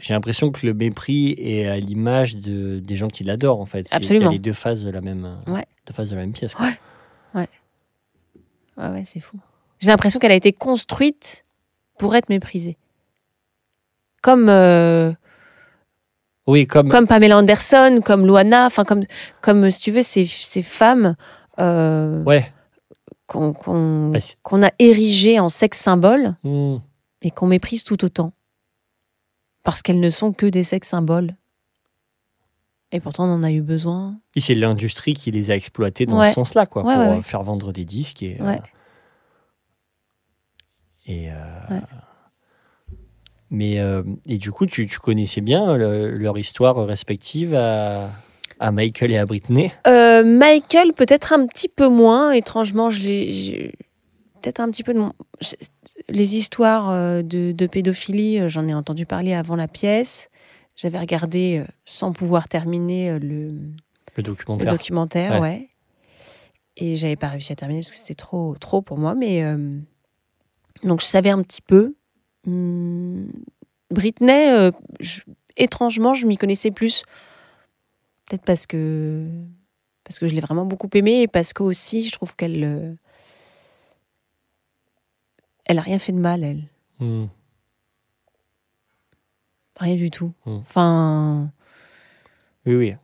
J'ai 0.00 0.12
l'impression 0.12 0.50
que 0.50 0.66
le 0.66 0.74
mépris 0.74 1.34
est 1.38 1.66
à 1.66 1.78
l'image 1.78 2.36
de, 2.36 2.80
des 2.80 2.96
gens 2.96 3.08
qui 3.08 3.22
l'adorent, 3.24 3.60
en 3.60 3.64
fait. 3.66 3.88
C'est- 3.88 3.94
Absolument. 3.94 4.28
A 4.28 4.32
les 4.32 4.38
deux 4.40 4.52
faces 4.52 4.82
de 4.82 4.90
la 4.90 5.00
même, 5.00 5.38
Ouais. 5.46 5.64
deux 5.86 5.94
faces 5.94 6.10
de 6.10 6.16
la 6.16 6.22
même 6.22 6.32
pièce. 6.32 6.52
quoi. 6.54 6.66
Ouais. 7.34 7.48
ouais, 8.76 8.88
ouais, 8.88 9.04
c'est 9.06 9.20
fou. 9.20 9.38
J'ai 9.78 9.90
l'impression 9.90 10.18
qu'elle 10.18 10.32
a 10.32 10.36
été 10.36 10.52
construite 10.52 11.44
pour 11.96 12.14
être 12.16 12.28
méprisée. 12.28 12.76
Comme 14.20 14.48
euh, 14.48 15.12
Oui, 16.46 16.66
comme, 16.66 16.88
comme 16.90 17.06
Pamela 17.06 17.38
Anderson, 17.38 18.00
comme 18.04 18.26
Luana, 18.26 18.66
enfin 18.66 18.84
comme, 18.84 19.02
comme 19.40 19.70
si 19.70 19.80
tu 19.80 19.92
veux, 19.92 20.02
ces, 20.02 20.26
ces 20.26 20.60
femmes 20.62 21.16
euh, 21.58 22.22
Ouais. 22.24 22.52
qu'on 23.26 23.52
qu'on- 23.54 24.10
Bah, 24.10 24.66
a 24.66 24.70
érigées 24.78 25.40
en 25.40 25.48
sexe 25.48 25.78
symbole 25.78 26.34
Hmm. 26.42 26.76
et 27.22 27.30
qu'on 27.30 27.46
méprise 27.46 27.82
tout 27.84 28.04
autant. 28.04 28.32
Parce 29.62 29.80
qu'elles 29.80 30.00
ne 30.00 30.10
sont 30.10 30.32
que 30.34 30.44
des 30.44 30.62
sex 30.62 30.86
symboles. 30.86 31.34
Et 32.92 33.00
pourtant, 33.00 33.24
on 33.24 33.32
en 33.32 33.42
a 33.42 33.50
eu 33.50 33.62
besoin. 33.62 34.18
Et 34.36 34.40
c'est 34.40 34.54
l'industrie 34.54 35.14
qui 35.14 35.30
les 35.30 35.50
a 35.50 35.56
exploités 35.56 36.04
dans 36.04 36.18
Ouais. 36.20 36.28
ce 36.28 36.34
sens-là, 36.34 36.66
quoi, 36.66 36.84
Ouais, 36.84 36.94
pour 36.94 37.02
ouais, 37.02 37.18
euh, 37.18 37.22
faire 37.22 37.42
vendre 37.42 37.72
des 37.72 37.84
disques. 37.86 38.22
Et, 38.22 38.36
euh, 38.40 38.56
et, 41.06 41.30
euh. 41.30 41.34
Mais 43.54 43.78
euh, 43.78 44.02
et 44.26 44.36
du 44.38 44.50
coup, 44.50 44.66
tu, 44.66 44.86
tu 44.86 44.98
connaissais 44.98 45.40
bien 45.40 45.76
le- 45.76 46.10
leur 46.10 46.36
histoire 46.38 46.76
respective 46.84 47.54
à, 47.54 48.10
à 48.58 48.72
Michael 48.72 49.12
et 49.12 49.18
à 49.18 49.26
Britney? 49.26 49.70
Euh, 49.86 50.24
Michael, 50.24 50.92
peut-être 50.92 51.32
un 51.32 51.46
petit 51.46 51.68
peu 51.68 51.88
moins. 51.88 52.32
Étrangement, 52.32 52.90
je 52.90 53.00
l'ai. 53.00 53.30
j'ai- 53.30 53.72
Peut-être 54.42 54.60
un 54.60 54.70
petit 54.70 54.82
peu 54.82 54.92
de. 54.92 54.98
mon- 54.98 55.12
Les 56.10 56.36
histoires 56.36 56.90
euh, 56.90 57.22
de, 57.22 57.52
de 57.52 57.66
pédophilie, 57.66 58.40
euh, 58.40 58.48
j'en 58.48 58.66
ai 58.68 58.74
entendu 58.74 59.06
parler 59.06 59.32
avant 59.32 59.56
la 59.56 59.68
pièce. 59.68 60.28
J'avais 60.76 60.98
regardé 60.98 61.58
euh, 61.64 61.70
sans 61.84 62.12
pouvoir 62.12 62.48
terminer 62.48 63.10
euh, 63.10 63.18
le, 63.18 63.48
Le 63.52 63.52
le 64.18 64.22
documentaire. 64.22 64.70
documentaire, 64.72 65.32
Ouais. 65.32 65.40
ouais. 65.40 65.68
Et 66.76 66.96
j'avais 66.96 67.16
pas 67.16 67.28
réussi 67.28 67.52
à 67.52 67.56
terminer 67.56 67.80
parce 67.80 67.90
que 67.92 67.96
c'était 67.96 68.14
trop, 68.14 68.56
trop 68.60 68.82
pour 68.82 68.98
moi. 68.98 69.14
Mais 69.14 69.44
euh, 69.44 69.78
donc 70.82 71.00
je 71.00 71.06
savais 71.06 71.30
un 71.30 71.40
petit 71.42 71.62
peu. 71.62 71.94
Hum, 72.46 73.26
Britney, 73.90 74.48
euh, 74.50 74.70
je- 75.00 75.20
étrangement, 75.56 76.14
je 76.14 76.26
m'y 76.26 76.36
connaissais 76.36 76.70
plus. 76.70 77.02
Peut-être 78.28 78.44
parce 78.44 78.66
que 78.66 79.26
parce 80.04 80.18
que 80.18 80.26
je 80.28 80.34
l'ai 80.34 80.40
vraiment 80.40 80.64
beaucoup 80.66 80.88
aimée 80.94 81.22
et 81.22 81.28
parce 81.28 81.52
que 81.52 81.62
aussi 81.62 82.02
je 82.04 82.12
trouve 82.12 82.34
qu'elle 82.36 82.62
euh, 82.64 82.94
elle 85.66 85.78
a 85.78 85.82
rien 85.82 85.98
fait 85.98 86.12
de 86.12 86.18
mal, 86.18 86.44
elle. 86.44 86.62
Hmm. 87.00 87.26
Rien 89.78 89.94
du 89.96 90.10
tout. 90.10 90.32
Hmm. 90.46 90.56
Enfin, 90.58 91.50
Oui, 92.66 92.74
oui. 92.76 92.94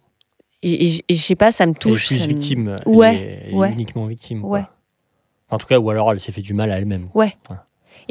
et, 0.62 0.88
je 1.09 1.14
sais 1.20 1.35
pas, 1.37 1.50
ça 1.53 1.66
me 1.66 1.70
Elle 1.72 1.76
est 1.76 1.81
touche. 1.81 2.07
plus 2.09 2.18
ça 2.18 2.26
me- 2.26 2.33
victime. 2.33 2.76
elle 2.87 2.88
Ouais, 2.92 3.14
est- 3.16 3.40
elle 3.46 3.50
est 3.50 3.55
ouais. 3.57 3.72
uniquement 3.72 4.07
victime. 4.07 4.40
quoi. 4.42 4.50
Ouais. 4.50 4.64
En 5.50 5.59
tout 5.59 5.66
cas, 5.66 5.79
ou 5.79 5.90
alors 5.90 6.12
elle 6.12 6.20
s'est 6.20 6.33
fait 6.33 6.42
du 6.42 6.55
mal 6.55 6.70
à 6.70 6.79
elle-même. 6.79 7.09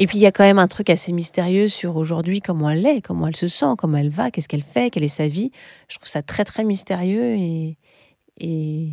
Et 0.02 0.06
puis 0.06 0.16
il 0.16 0.22
y 0.22 0.26
a 0.26 0.32
quand 0.32 0.44
même 0.44 0.58
un 0.58 0.66
truc 0.66 0.88
assez 0.88 1.12
mystérieux 1.12 1.68
sur 1.68 1.96
aujourd'hui 1.96 2.40
comment 2.40 2.70
elle 2.70 2.86
est, 2.86 3.02
comment 3.02 3.26
elle 3.26 3.36
se 3.36 3.48
sent, 3.48 3.74
comment 3.76 3.98
elle 3.98 4.08
va, 4.08 4.30
qu'est-ce 4.30 4.48
qu'elle 4.48 4.62
fait, 4.62 4.88
quelle 4.90 5.04
est 5.04 5.08
sa 5.08 5.28
vie. 5.28 5.50
Je 5.88 5.96
trouve 5.96 6.08
ça 6.08 6.22
très 6.22 6.44
très 6.44 6.64
mystérieux 6.64 7.36
et 7.36 7.76
et, 8.38 8.88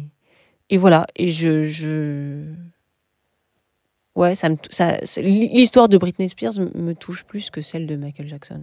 et 0.70 0.78
voilà. 0.78 1.08
Et 1.15 1.30
je, 1.30 1.62
je... 1.62 2.43
ouais, 4.15 4.36
ça 4.36 4.50
me 4.50 4.58
ça 4.70 4.98
l'histoire 5.22 5.88
de 5.88 5.98
Britney 5.98 6.28
Spears 6.28 6.60
me- 6.76 6.93
touche 6.93 7.24
plus 7.24 7.50
que 7.52 7.62
celle 7.62 7.88
de 7.88 7.96
Michael 7.96 8.28
Jackson. 8.28 8.62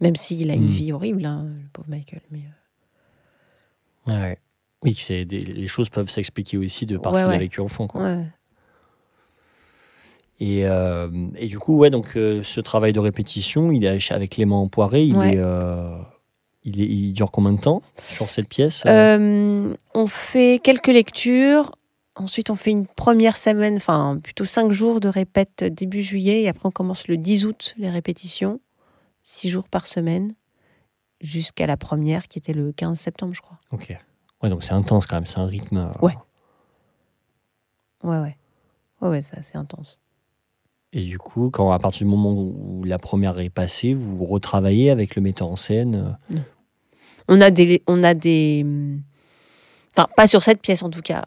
Même 0.00 0.16
s'il 0.16 0.50
a 0.50 0.54
une 0.54 0.66
Hmm. 0.66 0.70
vie 0.70 0.92
horrible, 0.92 1.24
hein, 1.24 1.46
le 1.62 1.68
pauvre 1.72 1.88
Michael. 1.88 2.22
Mais 2.32 2.42
euh, 4.08 4.12
Ouais. 4.12 4.38
Oui, 4.82 4.96
des- 5.08 5.24
les 5.40 5.68
choses 5.68 5.88
peuvent 5.88 6.10
s'expliquer 6.10 6.58
aussi 6.58 6.86
de 6.86 6.98
par 6.98 7.12
Ouais, 7.12 7.18
ce 7.18 7.22
qu'il 7.22 7.30
ouais. 7.30 7.36
a 7.36 7.38
vécu 7.38 7.60
enfant. 7.60 7.86
Quoi. 7.86 8.02
ouais. 8.02 8.26
Et, 10.38 10.66
euh, 10.66 11.08
et 11.36 11.46
du 11.48 11.58
coup, 11.58 11.76
ouais, 11.78 11.90
donc 11.90 12.16
euh, 12.16 12.42
ce 12.44 12.60
travail 12.60 12.92
de 12.92 13.00
répétition, 13.00 13.72
il 13.72 13.84
est 13.84 14.12
avec 14.12 14.32
Clément 14.32 14.68
Poiré, 14.68 15.02
il, 15.04 15.16
Ouais. 15.16 15.34
est, 15.34 15.38
euh, 15.38 15.96
il, 16.62 16.80
est, 16.82 16.86
il 16.86 17.12
dure 17.14 17.30
combien 17.30 17.52
de 17.52 17.60
temps 17.60 17.82
sur 17.98 18.30
cette 18.30 18.48
pièce 18.48 18.84
on 18.86 20.06
fait 20.06 20.60
quelques 20.62 20.88
lectures. 20.88 21.72
Ensuite, 22.16 22.48
on 22.50 22.56
fait 22.56 22.70
une 22.70 22.86
première 22.86 23.36
semaine, 23.36 23.76
enfin 23.76 24.18
plutôt 24.22 24.44
cinq 24.46 24.70
jours 24.72 25.00
de 25.00 25.08
répète 25.08 25.64
début 25.64 26.00
juillet. 26.02 26.42
Et 26.42 26.48
après, 26.48 26.66
on 26.66 26.70
commence 26.70 27.08
le 27.08 27.16
10 27.18 27.44
août 27.46 27.74
les 27.78 27.90
répétitions, 27.90 28.60
six 29.22 29.48
jours 29.50 29.68
par 29.68 29.86
semaine, 29.86 30.34
jusqu'à 31.20 31.66
la 31.66 31.76
première 31.76 32.28
qui 32.28 32.38
était 32.38 32.54
le 32.54 32.72
15 32.72 32.98
septembre, 32.98 33.34
je 33.34 33.40
crois. 33.42 33.58
Ok. 33.70 33.96
Ouais, 34.42 34.48
donc 34.50 34.64
c'est 34.64 34.72
intense 34.72 35.06
quand 35.06 35.16
même, 35.16 35.26
c'est 35.26 35.38
un 35.38 35.46
rythme. 35.46 35.92
Ouais. 36.02 36.16
Ouais, 38.02 38.18
ouais. 38.18 38.36
Ouais, 39.02 39.08
ouais, 39.08 39.20
c'est 39.20 39.36
assez 39.38 39.56
intense. 39.58 40.00
Et 40.98 41.02
du 41.04 41.18
coup, 41.18 41.50
quand 41.50 41.72
à 41.72 41.78
partir 41.78 42.06
du 42.06 42.10
moment 42.10 42.32
où 42.32 42.82
la 42.84 42.98
première 42.98 43.38
est 43.38 43.50
passée, 43.50 43.92
vous 43.92 44.24
retravaillez 44.24 44.88
avec 44.90 45.14
le 45.14 45.20
metteur 45.20 45.46
en 45.48 45.56
scène. 45.56 46.16
euh, 46.30 46.38
On 47.28 47.38
a 47.42 47.50
des. 47.50 47.82
On 47.86 48.02
a 48.02 48.14
des 48.14 48.64
Enfin, 49.94 50.08
pas 50.16 50.26
sur 50.26 50.42
cette 50.42 50.60
pièce 50.62 50.82
en 50.82 50.88
tout 50.88 51.02
cas. 51.02 51.26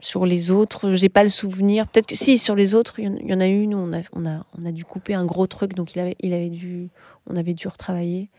Sur 0.00 0.24
les 0.24 0.50
autres, 0.50 0.92
j'ai 0.92 1.08
pas 1.10 1.22
le 1.22 1.28
souvenir. 1.28 1.86
Peut-être 1.88 2.06
que 2.06 2.14
si, 2.14 2.38
sur 2.38 2.54
les 2.54 2.74
autres, 2.74 2.98
il 3.00 3.04
y 3.04 3.08
en- 3.08 3.16
il 3.16 3.28
y, 3.30 3.34
en 3.34 3.40
a 3.40 3.46
une 3.46 3.74
où 3.74 3.78
on 3.78 3.92
a, 3.92 4.00
on, 4.12 4.24
a, 4.26 4.44
on 4.58 4.64
a 4.66 4.72
dû 4.72 4.84
couper 4.84 5.14
un 5.14 5.24
gros 5.26 5.46
truc, 5.46 5.74
donc 5.74 5.94
il 5.94 5.98
avait, 6.00 6.16
il 6.20 6.32
avait 6.34 6.48
dû, 6.50 6.88
on 7.26 7.36
avait 7.36 7.54
dû 7.54 7.68
retravailler 7.68 8.30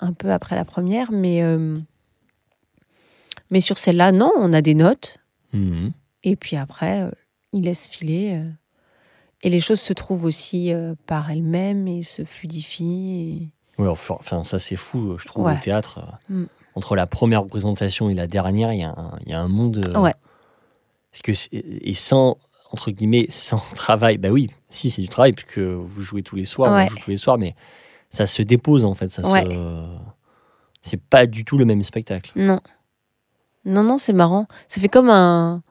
un 0.00 0.12
peu 0.14 0.32
après 0.32 0.54
la 0.56 0.64
première. 0.64 1.12
Mais, 1.12 1.42
euh, 1.42 1.78
mais 3.50 3.60
sur 3.60 3.78
celle-là, 3.78 4.12
non, 4.12 4.32
on 4.38 4.52
a 4.52 4.62
des 4.62 4.74
notes. 4.74 5.18
mhm. 5.52 5.92
Et 6.24 6.36
puis 6.36 6.56
après, 6.56 7.02
euh, 7.02 7.10
il 7.52 7.62
laisse 7.64 7.88
filer. 7.88 8.32
euh, 8.42 8.50
et 9.42 9.50
les 9.50 9.60
choses 9.60 9.80
se 9.80 9.92
trouvent 9.92 10.24
aussi 10.24 10.72
euh, 10.72 10.94
par 11.06 11.30
elles-mêmes 11.30 11.86
et 11.88 12.02
se 12.02 12.24
fluidifient. 12.24 13.50
et- 13.78 13.82
Ouais, 13.82 13.88
enfin, 13.88 14.42
ça 14.42 14.58
c'est 14.58 14.74
fou, 14.76 15.16
je 15.18 15.26
trouve, 15.26 15.46
Ouais. 15.46 15.54
au 15.56 15.60
théâtre. 15.60 16.00
euh, 16.30 16.34
Mm. 16.42 16.46
Entre 16.74 16.94
la 16.96 17.06
première 17.06 17.42
représentation 17.42 18.08
et 18.10 18.14
la 18.14 18.26
dernière, 18.28 18.72
il 18.72 18.80
y, 18.80 18.84
a 18.84 18.90
un- 18.90 19.18
il 19.24 19.30
y 19.30 19.32
a 19.32 19.40
un 19.40 19.48
monde. 19.48 19.78
euh, 19.94 20.00
Ouais. 20.00 20.14
Parce 21.10 21.22
que 21.22 21.32
et 21.52 21.94
sans, 21.94 22.36
entre 22.72 22.90
guillemets, 22.90 23.26
sans 23.30 23.62
travail, 23.74 24.18
bah 24.18 24.28
oui, 24.30 24.48
si, 24.68 24.90
c'est 24.90 25.02
du 25.02 25.08
travail, 25.08 25.32
puisque 25.32 25.58
vous 25.58 26.00
jouez 26.00 26.22
tous 26.22 26.36
les 26.36 26.44
soirs, 26.44 26.72
Ouais. 26.72 26.84
on 26.84 26.88
joue 26.88 26.96
tous 26.98 27.10
les 27.10 27.16
soirs, 27.16 27.38
mais 27.38 27.54
ça 28.10 28.26
se 28.26 28.42
dépose 28.42 28.84
en 28.84 28.94
fait. 28.94 29.08
Ça 29.08 29.22
se... 29.22 29.98
C'est 30.82 31.00
pas 31.00 31.26
du 31.26 31.44
tout 31.44 31.58
le 31.58 31.64
même 31.64 31.82
spectacle. 31.82 32.30
Non. 32.36 32.60
Non, 33.64 33.82
non, 33.82 33.98
c'est 33.98 34.12
marrant. 34.12 34.46
Ça 34.68 34.80
fait 34.80 34.88
comme 34.88 35.10
un. 35.10 35.62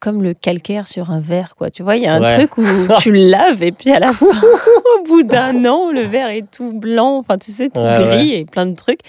Comme 0.00 0.22
le 0.22 0.34
calcaire 0.34 0.86
sur 0.86 1.10
un 1.10 1.20
verre, 1.20 1.54
quoi. 1.56 1.70
Tu 1.70 1.82
vois, 1.82 1.96
il 1.96 2.02
y 2.02 2.06
a 2.06 2.14
un 2.14 2.20
Ouais. 2.22 2.36
truc 2.46 2.58
où 2.58 2.64
tu 3.00 3.10
le 3.10 3.26
laves 3.26 3.62
et 3.62 3.72
puis 3.72 3.90
à 3.90 3.98
la 3.98 4.10
au 4.20 5.02
bout 5.04 5.22
d'un 5.22 5.64
an, 5.64 5.90
le 5.90 6.02
verre 6.02 6.28
est 6.28 6.50
tout 6.50 6.72
blanc, 6.72 7.18
enfin, 7.18 7.38
tu 7.38 7.50
sais, 7.50 7.70
tout 7.70 7.80
Ouais, 7.80 7.96
gris 8.00 8.32
et 8.34 8.44
plein 8.44 8.66
de 8.66 8.74
trucs. 8.74 9.00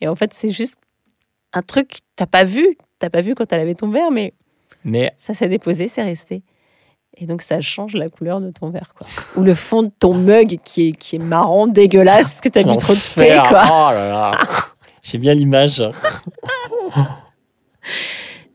Et 0.00 0.08
en 0.08 0.14
fait, 0.14 0.32
c'est 0.34 0.50
juste 0.50 0.76
un 1.52 1.62
truc 1.62 1.98
t'as 2.16 2.26
pas 2.26 2.44
vu. 2.44 2.76
T'as 2.98 3.10
pas 3.10 3.20
vu 3.22 3.34
quand 3.34 3.46
t'as 3.46 3.58
lavé 3.58 3.74
ton 3.74 3.88
verre, 3.90 4.10
mais 4.10 4.32
Mais 4.84 5.12
ça 5.18 5.34
s'est 5.34 5.48
déposé, 5.48 5.88
c'est 5.88 6.02
resté. 6.02 6.42
Et 7.18 7.24
donc, 7.26 7.40
ça 7.42 7.60
change 7.62 7.94
la 7.94 8.08
couleur 8.10 8.40
de 8.40 8.50
ton 8.50 8.68
verre, 8.68 8.92
quoi. 8.96 9.06
Ou 9.36 9.42
le 9.42 9.54
fond 9.54 9.82
de 9.82 9.90
ton 9.98 10.12
mug 10.14 10.58
qui 10.64 10.88
est, 10.88 10.92
qui 10.92 11.16
est 11.16 11.18
marron, 11.18 11.66
dégueulasse, 11.66 12.34
parce 12.34 12.40
que 12.42 12.48
t'as 12.50 12.62
bu 12.62 12.76
trop 12.76 12.92
de 12.92 13.14
thé, 13.18 13.36
quoi. 13.48 13.64
Oh 13.66 13.90
là 13.92 14.08
là 14.08 14.38
J'ai 15.02 15.16
bien 15.18 15.32
l'image. 15.34 15.82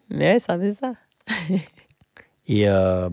Mais 0.09 0.33
ouais, 0.33 0.39
ça 0.39 0.57
fait 0.59 0.73
ça. 0.73 0.93
Et, 2.47 2.67
euh, 2.67 3.09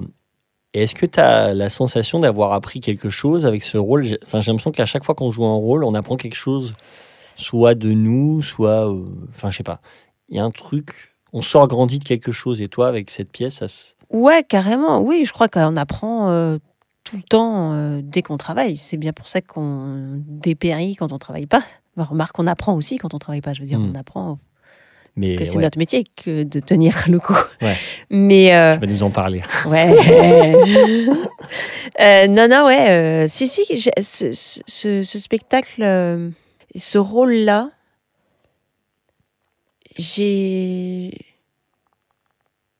et 0.75 0.83
est-ce 0.85 0.95
que 0.95 1.07
tu 1.07 1.21
as 1.21 1.55
la 1.55 1.71
sensation 1.71 2.19
d'avoir 2.21 2.53
appris 2.53 2.81
quelque 2.81 3.11
chose 3.11 3.47
avec 3.47 3.63
ce 3.63 3.77
rôle? 3.79 4.03
J'ai 4.05 4.19
enfin, 4.25 4.41
j'ai 4.41 4.51
l'impression 4.51 4.71
qu'à 4.73 4.87
chaque 4.87 5.05
fois 5.05 5.15
qu'on 5.15 5.31
joue 5.31 5.45
un 5.45 5.55
rôle, 5.55 5.85
on 5.85 5.95
apprend 5.95 6.17
quelque 6.17 6.35
chose, 6.37 6.75
soit 7.37 7.75
de 7.75 7.93
nous, 7.93 8.43
soit. 8.43 8.91
euh, 8.93 9.05
Enfin, 9.31 9.51
je 9.51 9.57
sais 9.59 9.63
pas. 9.63 9.81
Il 10.29 10.37
y 10.37 10.41
a 10.41 10.45
un 10.45 10.51
truc. 10.51 11.15
On 11.33 11.41
sort 11.43 11.69
grandi 11.69 11.99
de 11.99 12.05
quelque 12.05 12.33
chose. 12.33 12.61
Et 12.61 12.69
toi, 12.69 12.89
avec 12.89 13.11
cette 13.11 13.31
pièce, 13.31 13.57
ça 13.57 13.69
se- 13.69 13.95
Ouais, 14.11 14.43
carrément. 14.43 15.01
Oui, 15.01 15.25
je 15.27 15.33
crois 15.33 15.49
qu'on 15.49 15.77
apprend 15.77 16.31
euh, 16.31 16.59
tout 17.05 17.17
le 17.17 17.23
temps 17.23 17.75
euh, 17.75 18.01
dès 18.03 18.23
qu'on 18.23 18.39
travaille. 18.39 18.77
C'est 18.79 18.97
bien 18.97 19.13
pour 19.13 19.29
ça 19.29 19.41
qu'on 19.43 20.21
dépérit 20.27 20.97
quand 20.97 21.13
on 21.13 21.19
travaille 21.19 21.47
pas. 21.47 21.63
Remarque, 21.97 22.39
on 22.39 22.47
apprend 22.47 22.75
aussi 22.75 22.97
quand 22.99 23.13
on 23.15 23.19
travaille 23.19 23.41
pas. 23.43 23.53
Je 23.53 23.61
veux 23.61 23.67
dire, 23.67 23.79
Mm. 23.79 23.91
on 23.91 23.95
apprend 23.99 24.39
Mais 25.19 25.37
que 25.37 25.45
c'est 25.45 25.57
ouais, 25.57 25.63
notre 25.63 25.79
métier 25.79 26.05
que 26.05 26.45
de 26.45 26.61
tenir 26.61 27.05
le 27.09 27.19
coup. 27.19 27.37
Ouais. 27.61 27.77
Mais 28.11 28.55
euh, 28.55 28.75
tu 28.75 28.81
vas 28.81 28.87
nous 28.87 29.03
en 29.03 29.11
parler. 29.11 29.43
ouais. 29.67 30.55
Euh, 32.01 32.29
non, 32.29 32.47
non, 32.49 32.67
ouais. 32.67 32.91
euh, 32.91 33.27
si, 33.27 33.49
si, 33.49 33.65
ce, 33.81 33.91
ce- 34.33 34.61
ce- 34.67 35.03
ce 35.03 35.19
spectacle, 35.19 35.83
euh, 35.83 36.31
ce 36.77 36.99
rôle-là, 36.99 37.71
j'ai. 39.97 41.11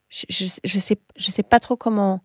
Je, 0.09 0.25
je, 0.29 0.45
sais- 0.45 0.61
je 0.63 0.79
sais, 0.79 0.97
je 1.17 1.31
sais 1.31 1.43
pas 1.43 1.59
trop 1.59 1.75
comment. 1.75 2.21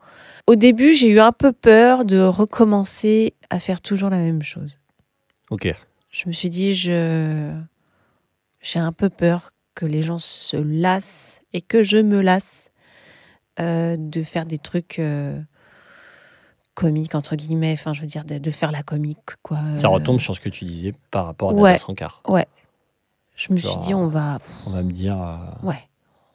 Au 0.46 0.55
début, 0.55 0.92
j'ai 0.94 1.09
eu 1.09 1.20
un 1.20 1.33
peu 1.33 1.53
peur 1.53 2.05
de 2.05 2.20
recommencer 2.20 3.35
à 3.50 3.59
faire 3.59 3.81
toujours 3.81 4.11
la 4.11 4.18
même 4.18 4.42
chose. 4.42 4.79
Ok. 5.50 5.72
Je 6.11 6.29
me 6.29 6.33
suis 6.33 6.48
dit, 6.50 6.74
je 6.74 7.53
j'ai 8.62 8.79
un 8.79 8.92
peu 8.92 9.11
peur 9.11 9.53
que 9.75 9.87
les 9.87 10.03
gens 10.03 10.19
se 10.19 10.57
lassent 10.57 11.41
et 11.53 11.61
que 11.61 11.83
je 11.83 11.97
me 11.97 12.21
lasse 12.21 12.71
euh, 13.61 13.97
de 13.99 14.23
faire 14.23 14.47
des 14.47 14.59
trucs 14.59 14.99
euh, 14.99 15.41
comiques 16.75 17.15
entre 17.15 17.37
guillemets. 17.37 17.73
Enfin, 17.73 17.93
je 17.93 18.01
veux 18.01 18.07
dire 18.07 18.25
de, 18.25 18.39
de 18.39 18.51
faire 18.51 18.73
la 18.73 18.83
comique 18.83 19.19
quoi. 19.43 19.59
Ça 19.79 19.87
Euh, 19.89 19.91
retombe 19.91 20.21
sur 20.21 20.35
ce 20.35 20.41
que 20.41 20.49
tu 20.49 20.65
disais 20.65 20.95
par 21.11 21.27
rapport 21.27 21.51
à 21.51 21.55
ouais. 21.55 21.73
Natas 21.73 21.85
Rancard. 21.87 22.23
Je 23.37 23.53
me 23.53 23.59
suis 23.59 23.77
dit, 23.79 23.95
on 23.95 24.07
va, 24.07 24.39
On 24.67 24.71
va 24.71 24.83
me 24.83 24.93
dire. 24.93 25.21
euh, 25.21 25.67
ouais, 25.67 25.89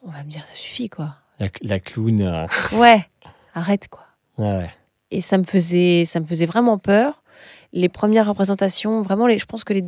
on 0.04 0.12
va 0.12 0.22
me 0.24 0.30
dire, 0.30 0.46
ça 0.46 0.54
suffit 0.54 0.90
quoi. 0.90 1.16
la, 1.40 1.48
la 1.62 1.80
clown. 1.80 2.46
Ouais, 2.74 3.06
arrête 3.54 3.88
quoi. 3.88 4.04
ouais, 4.38 4.58
ouais. 4.58 4.70
Et 5.12 5.22
ça 5.22 5.38
me 5.38 5.44
faisait, 5.44 6.04
ça 6.06 6.20
me 6.20 6.26
faisait 6.26 6.46
vraiment 6.46 6.78
peur. 6.78 7.24
Les 7.72 7.88
premières 7.90 8.28
représentations, 8.28 9.02
vraiment, 9.02 9.28
les, 9.28 9.38
je 9.38 9.46
pense 9.46 9.64
que 9.64 9.74
les, 9.74 9.86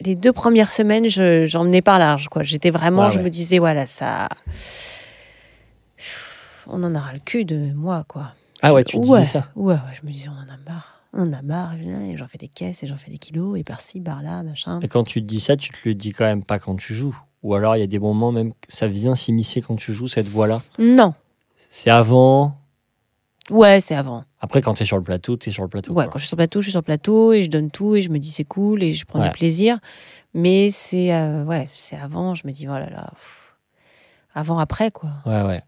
les 0.00 0.14
deux 0.14 0.32
premières 0.32 0.70
semaines, 0.70 1.08
je, 1.08 1.46
j'en 1.46 1.64
menais 1.64 1.82
par 1.82 1.98
large. 1.98 2.28
Quoi. 2.28 2.42
J'étais 2.42 2.70
vraiment, 2.70 3.04
Ouais, 3.06 3.10
je 3.10 3.18
ouais. 3.18 3.24
me 3.24 3.30
disais, 3.30 3.58
voilà, 3.58 3.86
ça. 3.86 4.28
On 6.66 6.82
en 6.82 6.94
aura 6.94 7.12
le 7.12 7.18
cul 7.20 7.44
de 7.44 7.72
moi, 7.74 8.04
quoi. 8.06 8.32
Ah 8.62 8.72
ouais, 8.74 8.84
tu 8.84 8.96
ouais, 8.96 9.02
disais 9.02 9.24
ça. 9.24 9.48
Ouais, 9.56 9.74
ouais, 9.74 9.80
je 10.00 10.06
me 10.06 10.12
disais, 10.12 10.28
on 10.28 10.32
en 10.32 10.52
a 10.54 10.56
marre. 10.70 11.00
On 11.12 11.28
en 11.28 11.32
a 11.32 11.42
marre, 11.42 11.74
et 11.74 12.16
j'en 12.16 12.28
fais 12.28 12.38
des 12.38 12.46
caisses 12.48 12.82
et 12.84 12.86
j'en 12.86 12.96
fais 12.96 13.10
des 13.10 13.18
kilos, 13.18 13.58
et 13.58 13.64
par-ci, 13.64 14.00
par-là, 14.00 14.42
machin. 14.44 14.78
Et 14.80 14.86
quand 14.88 15.02
tu 15.02 15.20
te 15.20 15.26
dis 15.26 15.40
ça, 15.40 15.56
tu 15.56 15.70
te 15.70 15.76
le 15.84 15.94
dis 15.94 16.12
quand 16.12 16.24
même 16.26 16.44
pas 16.44 16.58
quand 16.60 16.76
tu 16.76 16.94
joues. 16.94 17.18
Ou 17.42 17.54
alors 17.54 17.74
il 17.74 17.80
y 17.80 17.82
a 17.82 17.86
des 17.86 17.98
moments 17.98 18.32
même 18.32 18.52
ça 18.68 18.86
vient 18.86 19.14
s'immiscer 19.14 19.62
quand 19.62 19.74
tu 19.74 19.94
joues 19.94 20.06
cette 20.08 20.28
voix-là. 20.28 20.60
Non. 20.78 21.14
C'est 21.70 21.88
avant. 21.90 22.54
Ouais, 23.50 23.80
c'est 23.80 23.94
avant. 23.94 24.24
Après, 24.40 24.60
quand 24.62 24.74
tu 24.74 24.82
es 24.82 24.86
sur 24.86 24.96
le 24.96 25.02
plateau, 25.02 25.36
tu 25.36 25.48
es 25.48 25.52
sur 25.52 25.62
le 25.62 25.68
plateau. 25.68 25.92
Ouais, 25.92 26.04
quoi. 26.04 26.12
quand 26.12 26.18
je 26.18 26.24
suis 26.24 26.28
sur 26.28 26.36
le 26.36 26.40
plateau, 26.40 26.60
je 26.60 26.64
suis 26.64 26.70
sur 26.72 26.80
le 26.80 26.84
plateau 26.84 27.32
et 27.32 27.42
je 27.42 27.50
donne 27.50 27.70
tout 27.70 27.94
et 27.96 28.02
je 28.02 28.08
me 28.10 28.18
dis 28.18 28.30
c'est 28.30 28.44
cool 28.44 28.82
et 28.82 28.92
je 28.92 29.04
prends 29.04 29.20
Ouais. 29.20 29.26
du 29.28 29.32
plaisir. 29.32 29.78
Mais 30.34 30.70
c'est 30.70 31.12
euh, 31.12 31.44
ouais, 31.44 31.68
c'est 31.74 31.96
avant, 31.96 32.34
je 32.34 32.46
me 32.46 32.52
dis 32.52 32.66
oh 32.68 32.72
là 32.72 33.10
pff. 33.10 33.56
Avant, 34.34 34.58
après, 34.58 34.90
quoi. 34.92 35.10
Ouais, 35.26 35.42
ouais. 35.42 35.62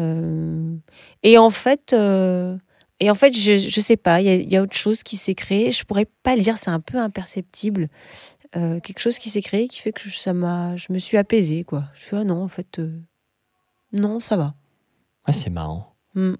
Euh, 0.00 0.76
et 1.22 1.38
en 1.38 1.50
fait, 1.50 1.92
euh, 1.92 2.56
et 3.00 3.10
en 3.10 3.14
fait, 3.14 3.32
je, 3.36 3.56
je 3.58 3.80
sais 3.80 3.96
pas, 3.96 4.20
il 4.20 4.26
y, 4.26 4.30
a- 4.30 4.34
il 4.36 4.50
y 4.50 4.56
a 4.56 4.62
autre 4.62 4.76
chose 4.76 5.02
qui 5.02 5.16
s'est 5.16 5.34
créé. 5.34 5.70
Je 5.72 5.84
pourrais 5.84 6.06
pas 6.22 6.34
le 6.36 6.42
dire, 6.42 6.56
c'est 6.56 6.70
un 6.70 6.80
peu 6.80 6.98
imperceptible. 6.98 7.88
Quelque 8.54 8.98
chose 8.98 9.18
qui 9.18 9.28
s'est 9.28 9.42
créé 9.42 9.68
qui 9.68 9.78
fait 9.80 9.92
que 9.92 10.08
ça 10.08 10.32
m'a, 10.32 10.74
je 10.76 10.86
me 10.90 10.98
suis 10.98 11.16
apaisée, 11.18 11.62
quoi. 11.64 11.84
Je 11.94 12.00
fais 12.00 12.16
ah 12.16 12.24
non, 12.24 12.42
en 12.42 12.48
fait, 12.48 12.80
non, 13.92 14.18
ça 14.20 14.36
va. 14.36 14.54
Ouais, 15.26 15.34
c'est 15.34 15.50
marrant. 15.50 15.94
Hmm. 16.14 16.34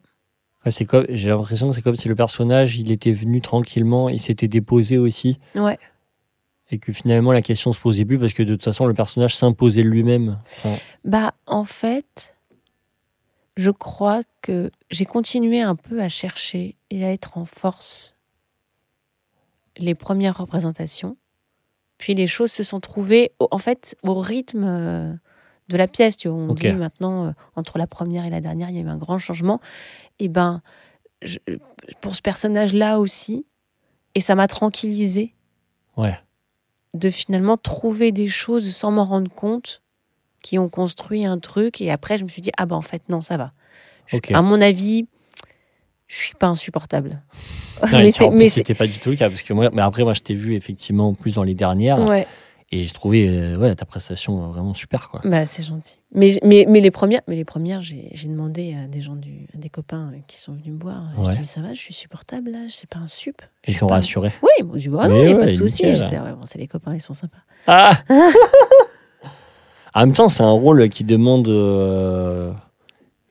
Ouais, 0.64 0.70
c'est 0.72 0.84
comme, 0.84 1.06
j'ai 1.08 1.28
l'impression 1.28 1.68
que 1.68 1.74
c'est 1.74 1.82
comme 1.82 1.96
si 1.96 2.08
le 2.08 2.14
personnage, 2.16 2.76
il 2.76 2.90
était 2.90 3.12
venu 3.12 3.40
tranquillement, 3.40 4.08
il 4.08 4.18
s'était 4.20 4.48
déposé 4.48 4.98
aussi, 4.98 5.38
Ouais. 5.54 5.78
et 6.70 6.78
que 6.78 6.92
finalement 6.92 7.32
la 7.32 7.42
question 7.42 7.72
se 7.72 7.78
posait 7.80 8.04
plus 8.04 8.18
parce 8.18 8.32
que 8.32 8.42
de 8.42 8.54
toute 8.54 8.64
façon 8.64 8.86
le 8.86 8.94
personnage 8.94 9.34
s'imposait 9.36 9.82
lui-même. 9.82 10.38
Enfin, 10.58 10.76
Bah, 11.04 11.34
en 11.46 11.64
fait, 11.64 12.34
je 13.56 13.70
crois 13.70 14.22
que 14.42 14.70
j'ai 14.90 15.04
continué 15.04 15.60
un 15.60 15.76
peu 15.76 16.02
à 16.02 16.08
chercher 16.08 16.76
et 16.90 17.04
à 17.04 17.12
être 17.12 17.38
en 17.38 17.44
force 17.44 18.16
les 19.76 19.94
premières 19.94 20.38
représentations. 20.38 21.16
Puis 21.98 22.14
les 22.14 22.26
choses 22.26 22.50
se 22.52 22.62
sont 22.64 22.80
trouvées, 22.80 23.32
au- 23.38 23.48
en 23.52 23.58
fait, 23.58 23.96
au 24.02 24.14
rythme 24.18 24.64
euh, 24.64 25.12
de 25.68 25.76
la 25.76 25.86
pièce. 25.88 26.16
Tu 26.16 26.28
vois. 26.28 26.38
On 26.38 26.54
dit 26.54 26.62
maintenant, 26.72 27.26
euh, 27.26 27.30
entre 27.56 27.78
la 27.78 27.86
première 27.86 28.24
et 28.24 28.30
la 28.30 28.40
dernière, 28.40 28.70
il 28.70 28.76
y 28.76 28.78
a 28.78 28.82
eu 28.82 28.88
un 28.88 28.98
grand 28.98 29.18
changement. 29.18 29.60
Et 30.18 30.28
ben, 30.28 30.62
je- 31.22 31.38
pour 32.00 32.14
ce 32.14 32.22
personnage-là 32.22 32.98
aussi, 32.98 33.46
et 34.14 34.20
ça 34.20 34.34
m'a 34.34 34.46
tranquillisée 34.48 35.34
ouais. 35.96 36.18
de 36.94 37.10
finalement 37.10 37.56
trouver 37.56 38.12
des 38.12 38.28
choses 38.28 38.70
sans 38.74 38.90
m'en 38.90 39.04
rendre 39.04 39.30
compte 39.30 39.82
qui 40.42 40.58
ont 40.58 40.68
construit 40.68 41.24
un 41.24 41.38
truc 41.38 41.80
et 41.80 41.90
après 41.90 42.16
je 42.16 42.24
me 42.24 42.28
suis 42.28 42.40
dit 42.40 42.50
ah 42.56 42.64
bah 42.64 42.76
en 42.76 42.82
fait 42.82 43.02
non 43.08 43.20
ça 43.20 43.36
va 43.36 43.52
Je- 44.06 44.18
à 44.32 44.40
mon 44.42 44.60
avis 44.60 45.06
je 46.06 46.16
suis 46.16 46.34
pas 46.34 46.46
insupportable 46.46 47.20
Non, 47.92 47.98
mais 48.32 48.46
c'était 48.48 48.74
pas 48.74 48.86
du 48.86 48.98
tout 48.98 49.10
le 49.10 49.16
cas 49.16 49.28
parce 49.28 49.42
que 49.42 49.52
moi, 49.52 49.68
mais 49.72 49.82
après 49.82 50.04
moi 50.04 50.14
je 50.14 50.20
t'ai 50.20 50.34
vu 50.34 50.54
effectivement 50.54 51.12
plus 51.14 51.34
dans 51.34 51.42
les 51.42 51.54
dernières 51.54 51.98
ouais 52.00 52.26
et 52.70 52.84
je 52.84 52.92
trouvais 52.94 53.26
euh, 53.28 53.56
ouais 53.56 53.74
ta 53.74 53.84
prestation 53.86 54.48
vraiment 54.48 54.74
super 54.74 55.08
quoi. 55.08 55.20
bah 55.24 55.46
c'est 55.46 55.62
gentil 55.62 56.00
mais 56.14 56.28
mais 56.44 56.66
mais 56.68 56.80
les 56.80 56.90
premières 56.90 57.22
mais 57.26 57.34
les 57.36 57.44
premières 57.46 57.80
j'ai 57.80 58.10
j'ai 58.12 58.28
demandé 58.28 58.74
à 58.74 58.86
des 58.86 59.00
gens 59.00 59.16
du 59.16 59.46
à 59.54 59.56
des 59.58 59.70
copains 59.70 60.10
euh, 60.12 60.18
qui 60.26 60.38
sont 60.38 60.52
venus 60.52 60.74
me 60.74 60.78
voir 60.78 61.02
je 61.16 61.22
Ouais. 61.22 61.32
dis 61.32 61.38
mais 61.40 61.44
ça 61.46 61.60
va 61.62 61.72
je 61.72 61.80
suis 61.80 61.94
supportable 61.94 62.50
là 62.50 62.58
c'est 62.68 62.88
pas 62.88 62.98
un 62.98 63.06
sup 63.06 63.40
Ils 63.66 63.76
t'ont 63.78 63.86
pas- 63.86 63.94
rassuré. 63.94 64.30
oui 64.42 64.50
ils 64.58 64.64
m'ont 64.66 64.74
dit 64.76 64.88
bah 64.88 65.08
non 65.08 65.22
il 65.24 65.30
y 65.30 65.32
a 65.32 65.36
pas 65.36 65.46
de 65.46 65.50
souci 65.52 65.84
j'étais 65.96 66.18
ouais, 66.18 66.32
bon 66.32 66.44
c'est 66.44 66.58
les 66.58 66.68
copains 66.68 66.94
ils 66.94 67.00
sont 67.02 67.14
sympas 67.14 67.38
Ah 67.66 67.92
En 69.94 70.00
même 70.00 70.12
temps, 70.12 70.28
c'est 70.28 70.42
un 70.42 70.50
rôle 70.50 70.88
qui 70.90 71.02
demande 71.02 71.48
euh, 71.48 72.52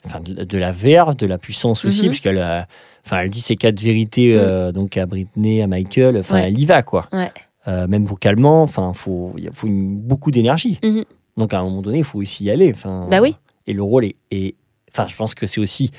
enfin, 0.05 0.19
de, 0.19 0.43
de 0.43 0.57
la 0.57 0.71
verve, 0.71 1.15
de 1.15 1.25
la 1.25 1.37
puissance 1.37 1.85
aussi, 1.85 2.03
Mhm. 2.03 2.09
puisqu'elle 2.09 2.39
a- 2.39 2.67
enfin, 3.05 3.19
elle 3.19 3.29
dit 3.29 3.39
ses 3.41 3.55
quatre 3.55 3.79
vérités 3.79 4.35
euh, 4.35 4.71
donc 4.71 4.97
à 4.97 5.05
Britney, 5.05 5.61
à 5.61 5.67
Michael. 5.67 6.17
Enfin, 6.17 6.37
elle 6.39 6.59
y 6.59 6.65
va 6.65 6.81
quoi. 6.83 7.07
Ouais. 7.13 7.31
Euh, 7.67 7.85
même 7.87 8.05
vocalement, 8.05 8.61
enfin, 8.63 8.91
il 9.37 9.49
faut 9.53 9.67
une- 9.67 9.97
beaucoup 9.99 10.31
d'énergie. 10.31 10.79
Mhm. 10.83 11.03
Donc 11.35 11.53
à 11.53 11.59
un 11.59 11.63
moment 11.63 11.81
donné, 11.81 11.97
il 11.99 12.03
faut 12.05 12.19
aussi 12.19 12.45
y 12.45 12.51
aller. 12.51 12.71
Enfin, 12.73 13.07
Bah 13.11 13.19
oui. 13.21 13.35
Et 13.67 13.73
le 13.73 13.83
rôle 13.83 14.05
est, 14.05 14.15
est- 14.31 14.55
enfin, 14.91 15.05
je 15.07 15.15
pense 15.15 15.35
que 15.35 15.45
c'est 15.45 15.59
aussi 15.59 15.91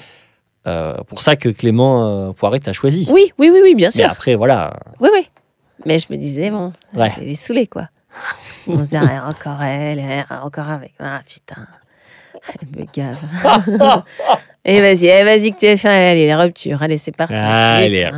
euh, 0.67 0.95
pour 1.07 1.21
ça 1.23 1.37
que 1.37 1.49
Clément 1.51 2.07
euh, 2.07 2.33
Poiret 2.33 2.59
t'a 2.61 2.73
choisi. 2.73 3.09
oui 3.13 3.33
oui 3.39 3.51
oui 3.53 3.61
oui 3.63 3.75
bien 3.75 3.89
Mais 3.89 4.03
sûr 4.03 4.11
après, 4.11 4.35
voilà. 4.35 4.79
Oui, 5.01 5.09
oui. 5.13 5.29
Mais 5.87 5.99
je 5.99 6.07
me 6.11 6.17
disais, 6.17 6.51
bon, 6.51 6.71
Ouais. 6.95 7.11
je 7.15 7.21
vais 7.21 7.27
les 7.27 7.35
saouler, 7.37 7.67
quoi. 7.67 7.89
On 8.67 8.83
se 8.83 8.89
dit, 8.89 8.97
ah, 8.97 9.29
encore 9.29 9.63
elle, 9.63 10.03
ah, 10.29 10.45
encore 10.45 10.69
avec. 10.69 10.93
Ah, 10.99 11.21
putain, 11.27 11.67
elle 12.49 12.81
me 12.81 12.87
gave. 12.93 13.19
Et 14.65 14.81
vas-y, 14.81 15.07
eh, 15.07 15.25
vas-y, 15.25 15.51
que 15.53 15.57
TF1, 15.57 15.87
allez, 15.89 16.27
les 16.27 16.35
ruptures, 16.35 16.83
allez, 16.83 16.97
c'est 16.97 17.15
parti. 17.17 17.35
Allez. 17.37 18.11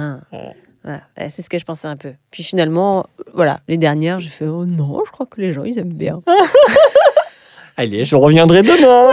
Voilà, 0.83 1.03
c'est 1.29 1.43
ce 1.43 1.51
que 1.51 1.59
je 1.59 1.65
pensais 1.65 1.89
un 1.89 1.97
peu. 1.97 2.15
Puis 2.31 2.43
finalement, 2.43 3.07
voilà, 3.35 3.61
les 3.69 3.77
dernières, 3.77 4.19
j'ai 4.19 4.31
fait, 4.31 4.47
oh 4.47 4.65
non, 4.65 5.03
je 5.05 5.11
crois 5.13 5.27
que 5.27 5.41
les 5.41 5.53
gens, 5.53 5.65
ils 5.65 5.79
aiment 5.79 5.93
bien. 5.93 6.23
Allez, 7.77 8.05
je 8.05 8.17
reviendrai 8.17 8.63
demain. 8.63 9.13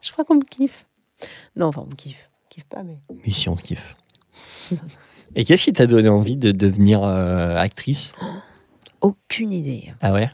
Je 0.00 0.12
crois 0.12 0.24
qu'on 0.24 0.34
me 0.34 0.44
kiffe. 0.44 0.86
Non, 1.56 1.66
enfin, 1.66 1.82
on 1.84 1.90
me 1.90 1.94
kiffe. 1.94 2.28
On 2.30 2.44
me 2.44 2.50
kiffe 2.50 2.64
pas, 2.64 2.82
mais. 2.82 2.98
Mission 3.26 3.52
on 3.52 3.56
kiffe. 3.56 3.96
Et 5.36 5.44
qu'est-ce 5.44 5.64
qui 5.64 5.72
t'a 5.72 5.86
donné 5.86 6.08
envie 6.08 6.36
de 6.36 6.52
devenir 6.52 7.02
euh, 7.02 7.56
actrice? 7.56 8.14
Aucune 9.00 9.52
idée. 9.52 9.92
Ah 10.00 10.12
ouais? 10.12 10.30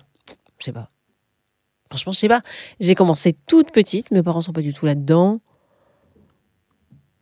Je 0.59 0.65
sais 0.65 0.73
pas. 0.73 0.91
Franchement, 1.89 2.13
je 2.13 2.19
sais 2.19 2.29
pas. 2.29 2.43
J'ai 2.81 2.95
commencé 2.95 3.35
toute 3.47 3.73
petite, 3.73 4.11
mes 4.11 4.23
parents 4.23 4.41
sont 4.41 4.53
pas 4.53 4.61
du 4.61 4.73
tout 4.73 4.87
là-dedans. 4.87 5.41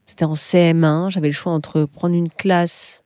C'était 0.08 0.24
en 0.24 0.32
CM1, 0.32 1.10
j'avais 1.10 1.28
le 1.28 1.34
choix 1.34 1.52
entre 1.52 1.84
prendre 1.84 2.14
une 2.16 2.30
classe. 2.30 3.04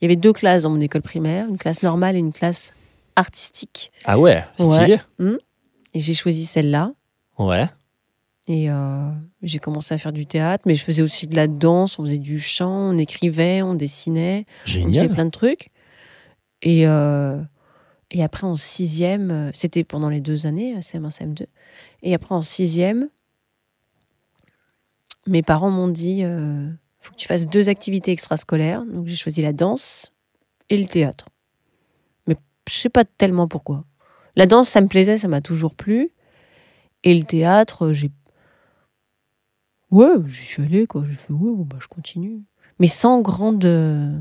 Il 0.00 0.04
y 0.04 0.06
avait 0.06 0.16
deux 0.16 0.32
classes 0.32 0.62
dans 0.64 0.70
mon 0.70 0.80
école 0.80 1.02
primaire, 1.02 1.46
une 1.46 1.58
classe 1.58 1.82
normale 1.82 2.16
et 2.16 2.18
une 2.18 2.32
classe 2.32 2.72
artistique. 3.14 3.92
Ah 4.06 4.18
ouais, 4.18 4.42
stylé. 4.58 4.98
Et 5.94 6.00
j'ai 6.00 6.14
choisi 6.14 6.46
celle-là. 6.46 6.92
Ouais. 7.38 7.66
Et 8.48 8.70
euh, 8.70 9.10
j'ai 9.42 9.58
commencé 9.58 9.94
à 9.94 9.98
faire 9.98 10.12
du 10.12 10.26
théâtre, 10.26 10.64
mais 10.66 10.74
je 10.74 10.82
faisais 10.82 11.02
aussi 11.02 11.26
de 11.26 11.36
la 11.36 11.46
danse, 11.46 11.98
on 11.98 12.04
faisait 12.04 12.18
du 12.18 12.40
chant, 12.40 12.90
on 12.94 12.98
écrivait, 12.98 13.62
on 13.62 13.74
dessinait, 13.74 14.46
on 14.62 14.66
faisait 14.66 14.80
Génial. 14.80 15.10
plein 15.10 15.24
de 15.26 15.30
trucs. 15.30 15.70
Et, 16.62 16.86
euh, 16.86 17.40
et 18.10 18.24
après, 18.24 18.46
en 18.46 18.54
sixième, 18.54 19.30
euh, 19.30 19.50
c'était 19.54 19.84
pendant 19.84 20.08
les 20.08 20.20
deux 20.20 20.46
années, 20.46 20.74
euh, 20.74 20.80
CM1, 20.80 21.10
CM2. 21.10 21.46
Et 22.02 22.14
après, 22.14 22.34
en 22.34 22.42
sixième, 22.42 23.08
mes 25.26 25.42
parents 25.42 25.70
m'ont 25.70 25.88
dit 25.88 26.24
euh, 26.24 26.68
faut 27.00 27.12
que 27.12 27.16
tu 27.16 27.26
fasses 27.26 27.46
deux 27.46 27.68
activités 27.68 28.12
extrascolaires. 28.12 28.84
Donc, 28.84 29.06
j'ai 29.06 29.16
choisi 29.16 29.42
la 29.42 29.52
danse 29.52 30.12
et 30.68 30.76
le 30.76 30.86
théâtre. 30.86 31.26
Mais 32.26 32.36
je 32.68 32.74
sais 32.74 32.88
pas 32.88 33.04
tellement 33.04 33.48
pourquoi. 33.48 33.84
La 34.36 34.46
danse, 34.46 34.68
ça 34.68 34.80
me 34.80 34.86
plaisait, 34.88 35.18
ça 35.18 35.28
m'a 35.28 35.40
toujours 35.40 35.74
plu. 35.74 36.10
Et 37.02 37.16
le 37.18 37.24
théâtre, 37.24 37.86
euh, 37.86 37.92
j'ai. 37.92 38.10
Ouais, 39.90 40.08
j'y 40.26 40.44
suis 40.44 40.62
allée, 40.62 40.86
quoi. 40.86 41.04
J'ai 41.06 41.14
fait, 41.14 41.32
ouais, 41.32 41.52
bon, 41.54 41.64
bah, 41.64 41.78
je 41.80 41.88
continue. 41.88 42.42
Mais 42.78 42.86
sans 42.86 43.20
grande. 43.20 43.64
euh, 43.64 44.16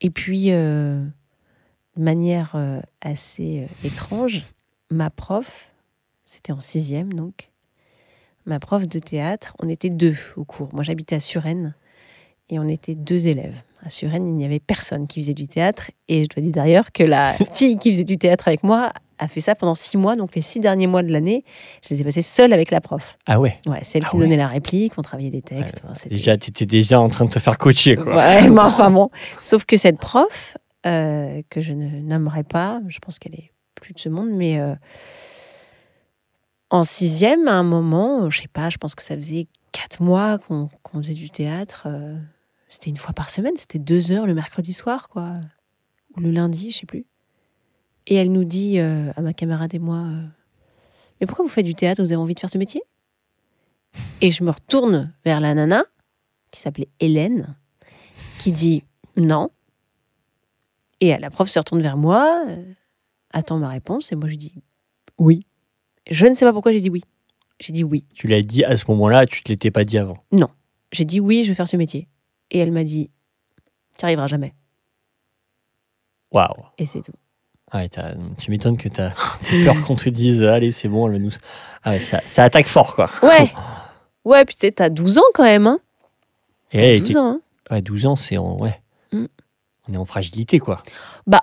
Et 0.00 0.10
puis, 0.10 0.50
euh, 0.50 1.04
de 1.96 2.02
manière 2.02 2.56
assez 3.00 3.66
étrange, 3.84 4.42
ma 4.90 5.10
prof, 5.10 5.72
c'était 6.24 6.52
en 6.52 6.60
sixième 6.60 7.12
donc, 7.12 7.49
ma 8.50 8.58
prof 8.60 8.86
de 8.86 8.98
théâtre, 8.98 9.54
on 9.62 9.68
était 9.68 9.90
deux 9.90 10.16
au 10.36 10.44
cours. 10.44 10.68
Moi, 10.72 10.82
j'habitais 10.82 11.14
à 11.16 11.20
Suresnes 11.20 11.74
et 12.50 12.58
on 12.58 12.68
était 12.68 12.94
deux 12.94 13.26
élèves. 13.28 13.54
À 13.84 13.88
Suresnes, 13.88 14.26
il 14.26 14.34
n'y 14.34 14.44
avait 14.44 14.60
personne 14.60 15.06
qui 15.06 15.20
faisait 15.22 15.34
du 15.34 15.46
théâtre. 15.48 15.90
Et 16.08 16.24
je 16.24 16.28
dois 16.28 16.42
dire 16.42 16.52
d'ailleurs 16.52 16.92
que 16.92 17.02
la 17.02 17.32
fille 17.54 17.78
qui 17.78 17.90
faisait 17.92 18.04
du 18.04 18.18
théâtre 18.18 18.48
avec 18.48 18.62
moi 18.64 18.92
a 19.18 19.28
fait 19.28 19.40
ça 19.40 19.54
pendant 19.54 19.74
six 19.74 19.96
mois. 19.96 20.16
Donc, 20.16 20.34
les 20.34 20.40
six 20.40 20.60
derniers 20.60 20.86
mois 20.86 21.02
de 21.02 21.12
l'année, 21.12 21.44
je 21.86 21.94
les 21.94 22.00
ai 22.00 22.04
passés 22.04 22.22
seule 22.22 22.52
avec 22.52 22.70
la 22.70 22.80
prof. 22.80 23.16
Ah 23.26 23.38
ouais. 23.40 23.58
Ouais, 23.66 23.78
c'est 23.82 23.98
elle 23.98 24.04
Ah 24.06 24.10
qui 24.10 24.16
ouais. 24.16 24.22
donnait 24.24 24.36
la 24.36 24.48
réplique, 24.48 24.94
on 24.98 25.02
travaillait 25.02 25.30
des 25.30 25.42
textes. 25.42 25.82
Enfin, 25.88 26.08
Déjà, 26.08 26.36
t'étais 26.36 26.66
déjà 26.66 27.00
en 27.00 27.08
train 27.08 27.24
de 27.26 27.30
te 27.30 27.38
faire 27.38 27.56
coacher, 27.56 27.96
quoi. 27.96 28.16
Ouais, 28.16 28.48
mais 28.48 28.60
enfin 28.60 28.90
bon. 28.90 29.10
Sauf 29.42 29.64
que 29.64 29.76
cette 29.76 29.98
prof, 29.98 30.56
euh, 30.86 31.40
que 31.50 31.60
je 31.60 31.72
ne 31.72 32.00
nommerai 32.00 32.42
pas, 32.42 32.80
je 32.88 32.98
pense 32.98 33.18
qu'elle 33.18 33.34
est 33.34 33.52
plus 33.76 33.94
de 33.94 33.98
ce 34.00 34.08
monde, 34.08 34.30
mais 34.32 34.58
euh, 34.58 34.74
en 36.70 36.82
sixième, 36.82 37.48
à 37.48 37.54
un 37.54 37.62
moment, 37.62 38.30
je 38.30 38.42
sais 38.42 38.48
pas, 38.48 38.70
je 38.70 38.78
pense 38.78 38.94
que 38.94 39.02
ça 39.02 39.16
faisait 39.16 39.48
quatre 39.72 40.02
mois 40.02 40.38
qu'on 40.38 40.68
faisait 40.94 41.14
du 41.14 41.30
théâtre. 41.30 41.84
euh, 41.86 42.16
c'était 42.68 42.90
une 42.90 42.96
fois 42.96 43.12
par 43.12 43.30
semaine, 43.30 43.54
c'était 43.56 43.80
deux 43.80 44.12
heures 44.12 44.26
le 44.26 44.34
mercredi 44.34 44.72
soir, 44.72 45.08
quoi. 45.08 45.34
Ou 46.16 46.20
le 46.20 46.30
lundi, 46.30 46.70
je 46.70 46.78
sais 46.78 46.86
plus. 46.86 47.04
Et 48.06 48.14
elle 48.14 48.32
nous 48.32 48.44
dit 48.44 48.78
euh, 48.78 49.12
à 49.16 49.20
ma 49.20 49.32
camarade 49.32 49.74
et 49.74 49.78
moi 49.78 49.98
euh, 49.98 50.26
Mais 51.20 51.26
pourquoi 51.26 51.44
vous 51.44 51.50
faites 51.50 51.66
du 51.66 51.74
théâtre 51.74 52.00
Vous 52.00 52.12
avez 52.12 52.16
envie 52.16 52.34
de 52.34 52.40
faire 52.40 52.50
ce 52.50 52.58
métier? 52.58 52.82
Et 54.20 54.30
je 54.30 54.44
me 54.44 54.50
retourne 54.50 55.12
vers 55.24 55.40
la 55.40 55.52
nana, 55.52 55.84
qui 56.52 56.60
s'appelait 56.60 56.88
Hélène, 57.00 57.56
qui 58.38 58.52
dit 58.52 58.84
non. 59.16 59.50
Et 61.00 61.16
la 61.16 61.30
prof 61.30 61.48
se 61.48 61.58
retourne 61.58 61.82
vers 61.82 61.96
moi, 61.96 62.44
euh, 62.48 62.72
attend 63.30 63.58
ma 63.58 63.68
réponse, 63.68 64.12
et 64.12 64.16
moi 64.16 64.28
je 64.28 64.36
dis 64.36 64.62
oui. 65.18 65.44
Je 66.10 66.26
ne 66.26 66.34
sais 66.34 66.44
pas 66.44 66.52
pourquoi 66.52 66.72
j'ai 66.72 66.80
dit 66.80 66.90
oui. 66.90 67.02
J'ai 67.60 67.72
dit 67.72 67.84
oui. 67.84 68.04
Tu 68.14 68.26
l'as 68.26 68.42
dit 68.42 68.64
à 68.64 68.76
ce 68.76 68.84
moment-là, 68.88 69.26
tu 69.26 69.42
te 69.42 69.48
l'étais 69.50 69.70
pas 69.70 69.84
dit 69.84 69.98
avant. 69.98 70.18
J'ai 70.92 71.04
dit 71.04 71.20
oui, 71.20 71.44
je 71.44 71.48
vais 71.50 71.54
faire 71.54 71.68
ce 71.68 71.76
métier. 71.76 72.08
Et 72.50 72.58
elle 72.58 72.72
m'a 72.72 72.82
dit, 72.84 73.10
tu 73.96 74.04
n'y 74.04 74.06
arriveras 74.06 74.26
jamais. 74.26 74.54
Waouh. 76.32 76.64
Et 76.78 76.86
c'est 76.86 77.02
tout. 77.02 77.12
Ouais, 77.72 77.88
t'as- 77.88 78.14
tu 78.38 78.50
m'étonnes 78.50 78.76
que 78.76 78.88
tu 78.88 79.00
as 79.00 79.10
peur 79.64 79.80
qu'on 79.86 79.94
te 79.94 80.08
dise 80.08 80.42
allez, 80.42 80.72
c'est 80.72 80.88
bon, 80.88 81.06
elle 81.06 81.12
va 81.14 81.18
nous. 81.20 81.30
Ah 81.84 81.90
ouais, 81.90 82.00
ça, 82.00 82.20
ça 82.26 82.44
attaque 82.44 82.66
fort, 82.66 82.94
quoi. 82.94 83.08
Ouais. 83.22 83.50
Ouais, 84.22 84.44
puis 84.44 84.54
tu 84.54 84.60
sais, 84.66 84.72
t'as 84.72 84.90
12 84.90 85.16
ans 85.16 85.22
quand 85.32 85.44
même. 85.44 85.66
Hein. 85.66 85.80
Et 86.72 86.78
elle 86.96 87.00
12 87.00 87.10
était- 87.10 87.18
ans. 87.18 87.26
hein. 87.30 87.40
ouais, 87.70 87.80
12 87.80 88.04
ans, 88.04 88.16
c'est 88.16 88.36
en. 88.36 88.58
Ouais. 88.58 88.78
Mm. 89.12 89.24
On 89.88 89.92
est 89.94 89.96
en 89.96 90.04
fragilité, 90.04 90.58
quoi. 90.58 90.82
Bah, 91.26 91.42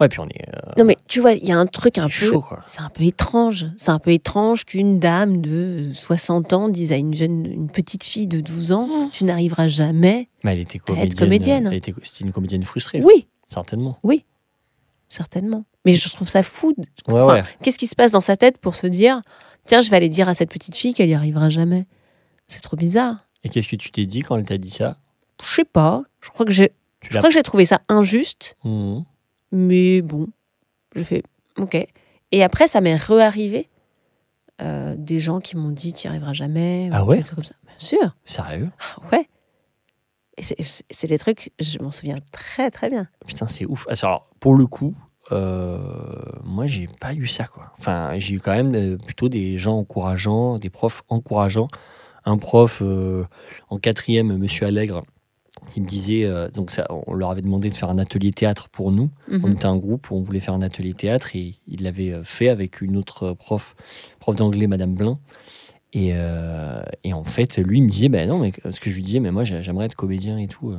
Ouais, 0.00 0.08
puis 0.08 0.18
on 0.20 0.28
est. 0.28 0.48
euh, 0.48 0.72
non, 0.78 0.84
mais 0.84 0.96
tu 1.08 1.20
vois, 1.20 1.32
il 1.32 1.46
y 1.46 1.52
a 1.52 1.58
un 1.58 1.66
truc 1.66 1.98
un 1.98 2.08
c'est 2.08 2.20
peu. 2.26 2.32
chaud, 2.32 2.40
quoi. 2.40 2.62
C'est 2.66 2.80
un 2.80 2.88
peu 2.88 3.02
étrange. 3.04 3.66
C'est 3.76 3.90
un 3.90 3.98
peu 3.98 4.10
étrange 4.12 4.64
qu'une 4.64 4.98
dame 4.98 5.40
de 5.42 5.90
60 5.92 6.52
ans 6.54 6.68
dise 6.70 6.92
à 6.92 6.96
une 6.96 7.12
jeune, 7.14 7.44
une 7.44 7.70
petite 7.70 8.02
fille 8.04 8.26
de 8.26 8.40
12 8.40 8.72
ans, 8.72 9.10
tu 9.12 9.24
n'arriveras 9.24 9.68
jamais. 9.68 10.28
Mais 10.42 10.52
elle 10.52 10.60
était 10.60 10.78
À 10.78 10.86
comédienne. 10.86 11.06
être 11.06 11.18
comédienne. 11.18 11.66
elle 11.66 11.74
était- 11.74 11.94
C'était 12.02 12.24
une 12.24 12.32
comédienne 12.32 12.62
frustrée, 12.62 13.02
Oui, 13.04 13.26
certainement. 13.46 13.98
certainement. 15.08 15.64
Mais 15.84 15.94
je 15.94 16.08
trouve 16.10 16.28
ça 16.28 16.42
fou. 16.42 16.74
Ouais, 16.78 16.86
Enfin, 17.08 17.32
ouais. 17.34 17.44
Qu'est-ce 17.62 17.78
qui 17.78 17.86
se 17.86 17.96
passe 17.96 18.12
dans 18.12 18.20
sa 18.20 18.36
tête 18.36 18.58
pour 18.58 18.74
se 18.74 18.86
dire, 18.86 19.20
tiens, 19.64 19.80
je 19.80 19.90
vais 19.90 19.96
aller 19.96 20.08
dire 20.08 20.28
à 20.28 20.34
cette 20.34 20.50
petite 20.50 20.76
fille 20.76 20.94
qu'elle 20.94 21.08
y 21.08 21.14
arrivera 21.14 21.50
jamais. 21.50 21.86
C'est 22.46 22.60
trop 22.60 22.76
bizarre. 22.76 23.16
Et 23.44 23.48
qu'est-ce 23.48 23.68
que 23.68 23.76
tu 23.76 23.90
t'es 23.90 24.06
dit 24.06 24.20
quand 24.22 24.36
elle 24.36 24.44
t'a 24.44 24.58
dit 24.58 24.70
ça? 24.70 24.98
Je 25.42 25.48
sais 25.48 25.64
pas. 25.64 26.02
Je 26.20 26.28
crois 26.30 26.44
que 26.46 26.52
j'ai, 26.52 26.70
Tu 27.00 27.08
je 27.12 27.18
crois 27.18 27.28
que 27.30 27.34
j'ai 27.34 27.42
trouvé 27.42 27.64
ça 27.64 27.80
injuste. 27.88 28.56
Mhm. 28.64 29.04
Mais 29.52 30.02
bon, 30.02 30.28
je 30.94 31.02
fais 31.02 31.22
OK. 31.56 31.76
Et 32.32 32.42
après, 32.44 32.66
ça 32.68 32.80
m'est 32.80 32.96
re-arrivé. 32.96 33.68
euh, 34.62 34.94
des 34.98 35.20
gens 35.20 35.40
qui 35.40 35.56
m'ont 35.56 35.70
dit, 35.70 35.92
tu 35.94 36.06
n'y 36.06 36.10
arriveras 36.10 36.34
jamais. 36.34 36.88
ou 36.90 36.94
Ah 36.94 37.04
ouais 37.04 37.16
des 37.18 37.22
trucs 37.24 37.36
comme 37.36 37.44
ça. 37.44 37.54
Bien 37.64 37.78
sûr. 37.78 38.14
Sérieux? 38.26 38.70
Ouais. 39.10 39.26
Et 40.36 40.42
c'est- 40.42 40.62
c'est 40.62 40.84
c'est 40.90 41.06
des 41.06 41.18
trucs, 41.18 41.50
je 41.58 41.78
m'en 41.78 41.90
souviens 41.90 42.18
très 42.32 42.70
très 42.70 42.88
bien. 42.90 43.08
Putain, 43.26 43.46
c'est 43.46 43.64
ouf. 43.66 43.86
Ah, 43.88 43.94
Alors, 44.02 44.28
pour 44.38 44.54
le 44.54 44.66
coup, 44.66 44.94
euh, 45.32 45.78
moi, 46.44 46.66
j'ai 46.66 46.88
pas 47.00 47.14
eu 47.14 47.26
ça, 47.26 47.44
quoi. 47.46 47.72
Enfin, 47.78 48.12
j'ai 48.18 48.34
eu 48.34 48.40
quand 48.40 48.52
même 48.52 48.74
euh, 48.74 48.96
plutôt 48.98 49.28
des 49.30 49.58
gens 49.58 49.78
encourageants, 49.78 50.58
des 50.58 50.70
profs 50.70 51.02
encourageants. 51.08 51.68
Un 52.26 52.36
prof 52.36 52.80
euh, 52.82 53.24
en 53.70 53.78
quatrième, 53.78 54.36
Monsieur 54.36 54.66
Allègre, 54.66 55.04
qui 55.72 55.80
me 55.80 55.86
disait, 55.86 56.24
euh, 56.24 56.48
donc 56.50 56.70
ça, 56.70 56.86
on 57.06 57.14
leur 57.14 57.30
avait 57.30 57.42
demandé 57.42 57.70
de 57.70 57.76
faire 57.76 57.90
un 57.90 57.98
atelier 57.98 58.32
théâtre 58.32 58.68
pour 58.68 58.90
nous. 58.92 59.10
On 59.30 59.46
Mhm. 59.48 59.52
était 59.52 59.66
un 59.66 59.76
groupe 59.76 60.10
on 60.10 60.20
voulait 60.22 60.40
faire 60.40 60.54
un 60.54 60.62
atelier 60.62 60.94
théâtre 60.94 61.34
et 61.36 61.54
il 61.68 61.82
l'avait 61.82 62.12
euh, 62.12 62.24
fait 62.24 62.48
avec 62.48 62.80
une 62.80 62.96
autre 62.96 63.32
prof, 63.34 63.74
prof 64.18 64.34
d'anglais, 64.36 64.66
Madame 64.66 64.94
Blin. 64.94 65.18
Et, 65.92 66.10
euh, 66.14 66.82
et 67.04 67.12
en 67.12 67.24
fait, 67.24 67.58
lui, 67.58 67.78
il 67.78 67.82
me 67.84 67.88
disait, 67.88 68.08
ben 68.08 68.28
non, 68.28 68.38
mais 68.38 68.52
ce 68.70 68.78
que 68.80 68.90
je 68.90 68.94
lui 68.96 69.02
disais, 69.02 69.18
mais 69.20 69.30
moi, 69.32 69.42
j'ai- 69.44 69.62
j'aimerais 69.62 69.86
être 69.86 69.96
comédien 69.96 70.38
et 70.38 70.46
tout. 70.46 70.70
euh. 70.70 70.78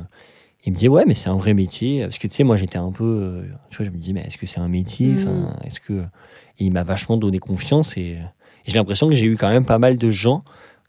Il 0.64 0.70
me 0.72 0.76
disait, 0.76 0.88
ouais, 0.88 1.04
mais 1.06 1.14
c'est 1.14 1.28
un 1.28 1.36
vrai 1.36 1.54
métier. 1.54 2.02
Parce 2.04 2.18
que 2.18 2.28
tu 2.28 2.34
sais, 2.34 2.44
moi, 2.44 2.56
j'étais 2.56 2.78
un 2.78 2.92
peu, 2.92 3.04
euh, 3.04 3.42
tu 3.70 3.76
vois, 3.78 3.84
je 3.86 3.90
me 3.90 3.96
disais, 3.96 4.12
mais 4.12 4.20
est-ce 4.22 4.38
que 4.38 4.46
c'est 4.46 4.60
un 4.60 4.68
métier? 4.68 5.16
Enfin, 5.18 5.54
est-ce 5.64 5.80
que. 5.80 6.02
Et 6.58 6.64
il 6.66 6.72
m'a 6.72 6.84
vachement 6.84 7.16
donné 7.16 7.38
confiance 7.40 7.96
et, 7.96 8.00
et 8.12 8.20
j'ai 8.66 8.74
l'impression 8.78 9.08
que 9.08 9.14
j'ai 9.14 9.26
eu 9.26 9.36
quand 9.36 9.48
même 9.48 9.64
pas 9.66 9.78
mal 9.78 9.98
de 9.98 10.10
gens 10.10 10.44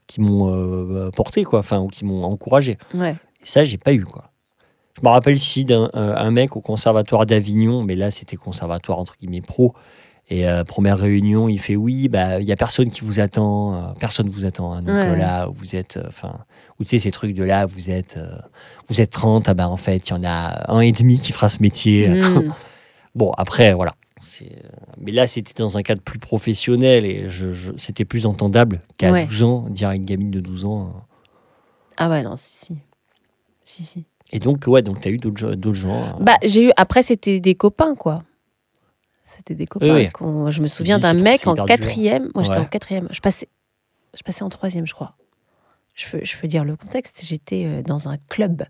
qui 0.07 0.21
m'ont 0.21 0.53
euh, 0.53 1.09
porté, 1.11 1.43
quoi, 1.43 1.59
enfin, 1.59 1.79
ou 1.79 1.87
qui 1.87 2.05
m'ont 2.05 2.23
encouragé. 2.23 2.77
Ouais. 2.93 3.15
Et 3.43 3.47
ça, 3.47 3.63
j'ai 3.65 3.77
pas 3.77 3.93
eu, 3.93 4.03
quoi. 4.05 4.31
Je 4.95 5.01
me 5.05 5.09
rappelle 5.11 5.35
ici 5.35 5.65
d'un 5.65 5.89
un- 5.93 6.15
un 6.15 6.31
mec 6.31 6.55
au 6.55 6.61
conservatoire 6.61 7.25
d'Avignon, 7.25 7.83
mais 7.83 7.95
là, 7.95 8.11
c'était 8.11 8.35
conservatoire 8.37 8.99
entre 8.99 9.15
guillemets 9.17 9.41
pro. 9.41 9.73
Et 10.29 10.47
euh, 10.47 10.63
première 10.63 10.97
réunion, 10.99 11.49
il 11.49 11.59
fait 11.59 11.75
oui, 11.75 12.07
bah 12.07 12.39
il 12.39 12.45
y 12.45 12.51
a 12.53 12.55
personne 12.55 12.89
qui 12.89 13.01
vous 13.01 13.19
attend, 13.19 13.73
euh, 13.75 13.93
personne 13.99 14.29
vous 14.29 14.45
attend. 14.45 14.71
hein. 14.71 14.81
donc 14.81 14.95
Ouais. 14.95 15.07
euh, 15.11 15.15
là, 15.17 15.47
vous 15.53 15.75
êtes, 15.75 15.97
euh, 15.97 16.03
enfin, 16.07 16.39
ou 16.79 16.83
tu 16.83 16.91
sais 16.91 16.99
ces 16.99 17.11
trucs 17.11 17.33
de 17.35 17.43
là, 17.43 17.65
vous 17.65 17.89
êtes, 17.89 18.15
euh, 18.17 18.37
vous 18.87 19.01
êtes 19.01 19.09
30, 19.09 19.49
ah 19.49 19.53
bah 19.53 19.67
en 19.67 19.75
fait, 19.77 20.09
il 20.09 20.11
y 20.11 20.13
en 20.13 20.23
a 20.23 20.71
un 20.71 20.79
et 20.79 20.93
demi 20.93 21.19
qui 21.19 21.33
fera 21.33 21.49
ce 21.49 21.61
métier. 21.61 22.07
Mm. 22.07 22.53
Bon, 23.15 23.31
après, 23.37 23.73
voilà. 23.73 23.91
Euh, 24.41 24.45
Mais 24.97 25.11
là, 25.11 25.27
c'était 25.27 25.53
dans 25.61 25.77
un 25.77 25.83
cadre 25.83 26.01
plus 26.01 26.17
professionnel 26.17 27.05
et 27.05 27.29
je, 27.29 27.51
je- 27.51 27.73
c'était 27.77 28.05
plus 28.05 28.25
entendable 28.25 28.79
qu'à 28.97 29.11
Ouais. 29.11 29.25
12 29.25 29.43
ans, 29.43 29.65
dire 29.69 29.89
à 29.89 29.95
une 29.95 30.05
gamine 30.05 30.31
de 30.31 30.39
12 30.39 30.65
ans. 30.65 30.85
euh. 30.95 30.99
Ah 31.97 32.09
ouais, 32.09 32.23
non, 32.23 32.35
si, 32.37 32.65
si. 32.65 32.77
Si, 33.73 33.83
si. 33.83 34.05
Et 34.31 34.37
donc, 34.39 34.65
ouais, 34.67 34.83
donc 34.83 35.01
tu 35.01 35.07
as 35.07 35.11
eu 35.11 35.17
d'autres, 35.17 35.37
gens- 35.37 35.55
d'autres 35.55 35.73
gens. 35.73 36.03
euh, 36.03 36.11
Bah, 36.19 36.37
j'ai 36.43 36.67
eu. 36.67 36.71
Après, 36.77 37.01
c'était 37.01 37.39
des 37.39 37.55
copains, 37.55 37.95
quoi. 37.95 38.23
C'était 39.23 39.55
des 39.55 39.65
copains. 39.65 39.95
oui. 39.95 40.09
Je 40.51 40.61
me 40.61 40.67
souviens 40.67 40.99
d'un 40.99 41.13
mec 41.13 41.47
en 41.47 41.55
dur. 41.55 41.65
quatrième. 41.65 42.29
Moi, 42.35 42.43
j'étais 42.43 42.57
Ouais. 42.57 42.61
en 42.61 42.65
quatrième. 42.65 43.07
Je 43.09 43.19
passais, 43.19 43.47
je 44.15 44.21
passais 44.21 44.43
en 44.43 44.49
troisième, 44.49 44.85
je 44.85 44.93
crois. 44.93 45.15
Je 45.95 46.07
peux, 46.11 46.19
je 46.23 46.37
peux 46.37 46.47
dire 46.47 46.63
le 46.63 46.75
contexte. 46.75 47.21
J'étais 47.25 47.65
euh, 47.65 47.81
dans 47.81 48.07
un 48.09 48.17
club, 48.29 48.63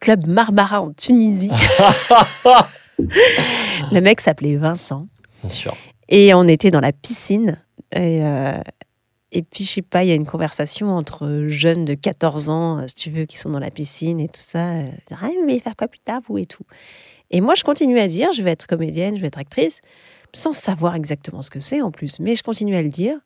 club 0.00 0.26
Marmara 0.26 0.80
en 0.80 0.92
Tunisie. 0.94 1.50
le 2.98 4.00
mec 4.00 4.20
s'appelait 4.20 4.56
Vincent. 4.56 5.06
Bien 5.42 5.50
sûr. 5.50 5.76
Et 6.08 6.32
on 6.34 6.44
était 6.48 6.70
dans 6.70 6.80
la 6.80 6.92
piscine. 6.92 7.58
Et, 7.92 8.22
euh, 8.22 8.58
et 9.38 9.42
puis, 9.42 9.64
je 9.64 9.70
sais 9.70 9.82
pas, 9.82 10.02
il 10.04 10.08
y 10.08 10.12
a 10.12 10.14
une 10.14 10.26
conversation 10.26 10.88
entre 10.96 11.44
jeunes 11.48 11.84
de 11.84 11.94
14 11.94 12.48
ans, 12.48 12.78
euh, 12.78 12.86
si 12.86 12.94
tu 12.94 13.10
veux, 13.10 13.24
qui 13.26 13.38
sont 13.38 13.50
dans 13.50 13.58
la 13.58 13.70
piscine 13.70 14.18
et 14.20 14.28
tout 14.28 14.32
ça. 14.40 14.74
euh, 14.74 14.86
Ah, 15.10 15.28
vous 15.28 15.40
voulez 15.42 15.60
faire 15.60 15.76
quoi 15.76 15.88
plus 15.88 15.98
tard, 16.00 16.20
vous 16.26 16.38
et 16.38 16.46
tout. 16.46 16.64
Et 17.30 17.40
moi, 17.40 17.54
je 17.54 17.64
continue 17.64 17.98
à 17.98 18.08
dire, 18.08 18.32
je 18.32 18.42
vais 18.42 18.52
être 18.52 18.66
comédienne, 18.66 19.16
je 19.16 19.20
vais 19.20 19.26
être 19.26 19.38
actrice, 19.38 19.80
sans 20.32 20.52
savoir 20.52 20.94
exactement 20.94 21.42
ce 21.42 21.50
que 21.50 21.60
c'est 21.60 21.80
en 21.82 21.90
plus. 21.90 22.20
Mais 22.20 22.34
je 22.34 22.42
continue 22.42 22.76
à 22.76 22.82
le 22.82 22.88
dire. 22.88 23.16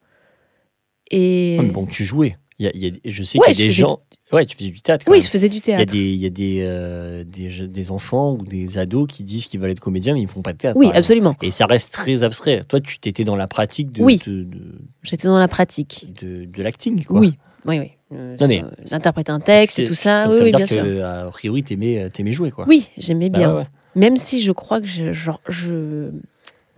Et. 1.10 1.58
Mais 1.60 1.68
bon, 1.70 1.86
tu 1.86 2.04
jouais. 2.04 2.36
Il 2.58 2.66
y 2.66 2.68
a- 2.68 2.72
il 2.74 2.82
y 2.84 2.88
a- 2.88 3.10
je 3.10 3.22
sais 3.22 3.38
Ouais, 3.38 3.46
qu'il 3.52 3.58
y 3.58 3.62
a 3.62 3.64
des 3.66 3.70
gens. 3.70 4.00
Ouais, 4.32 4.46
tu 4.46 4.56
faisais 4.56 4.70
du 4.70 4.80
théâtre. 4.80 5.04
quand 5.04 5.10
oui, 5.12 5.18
même. 5.18 5.24
je 5.26 5.30
faisais 5.30 5.48
du 5.48 5.56
Il 5.58 5.68
y 5.68 5.72
a 5.72 5.76
théâtre. 5.78 5.92
des, 5.92 5.98
il 6.12 6.16
y 6.20 6.26
a 6.26 6.30
des, 6.30 6.58
euh, 6.62 7.24
des, 7.24 7.90
enfants 7.90 8.34
ou 8.34 8.44
des 8.44 8.78
ados 8.78 9.06
qui 9.08 9.24
disent 9.24 9.46
qu'ils 9.46 9.58
veulent 9.60 9.70
être 9.70 9.80
comédiens, 9.80 10.14
mais 10.14 10.20
ils 10.22 10.28
font 10.28 10.42
pas 10.42 10.52
de 10.52 10.58
théâtre. 10.58 10.76
Oui, 10.78 10.86
exemple. 10.86 10.98
absolument. 10.98 11.36
Et 11.42 11.50
ça 11.50 11.66
reste 11.66 11.92
très 11.92 12.22
abstrait. 12.22 12.62
Toi, 12.68 12.80
tu 12.80 12.98
t'étais 13.00 13.24
dans 13.24 13.36
la 13.36 13.48
pratique 13.48 13.90
de, 13.90 14.02
Oui. 14.02 14.20
de, 14.26 14.44
de, 14.44 14.58
J'étais 15.02 15.26
dans 15.28 15.38
la 15.38 15.48
pratique. 15.48 16.06
de- 16.22 16.44
de 16.44 16.62
l'acting. 16.62 17.04
quoi. 17.04 17.18
Oui, 17.20 17.34
oui, 17.66 17.78
oui. 17.80 17.90
Euh, 18.12 18.36
Non, 18.40 18.46
mais- 18.48 18.62
euh, 18.62 18.68
D'interpréter 18.90 19.32
un 19.32 19.40
texte 19.40 19.78
et 19.80 19.84
tout 19.84 19.94
ça. 19.94 20.24
Donc, 20.24 20.32
Oui, 20.32 20.38
ça 20.38 20.44
veut 20.44 20.50
oui, 20.50 20.56
dire 20.56 20.58
bien 20.58 20.66
que, 20.66 20.72
sûr. 20.74 20.84
euh, 20.84 21.28
a 21.28 21.30
priori, 21.30 21.62
t'aimais, 21.62 22.10
t'aimais 22.10 22.32
jouer. 22.32 22.50
Quoi. 22.50 22.66
Oui, 22.68 22.88
j'aimais 22.98 23.30
Bah 23.30 23.38
bien. 23.38 23.50
ouais, 23.52 23.58
ouais. 23.62 23.66
Même 23.96 24.16
si 24.16 24.40
je 24.40 24.52
crois 24.52 24.80
que 24.80 24.86
je, 24.86 25.12
genre, 25.12 25.40
je 25.48 26.10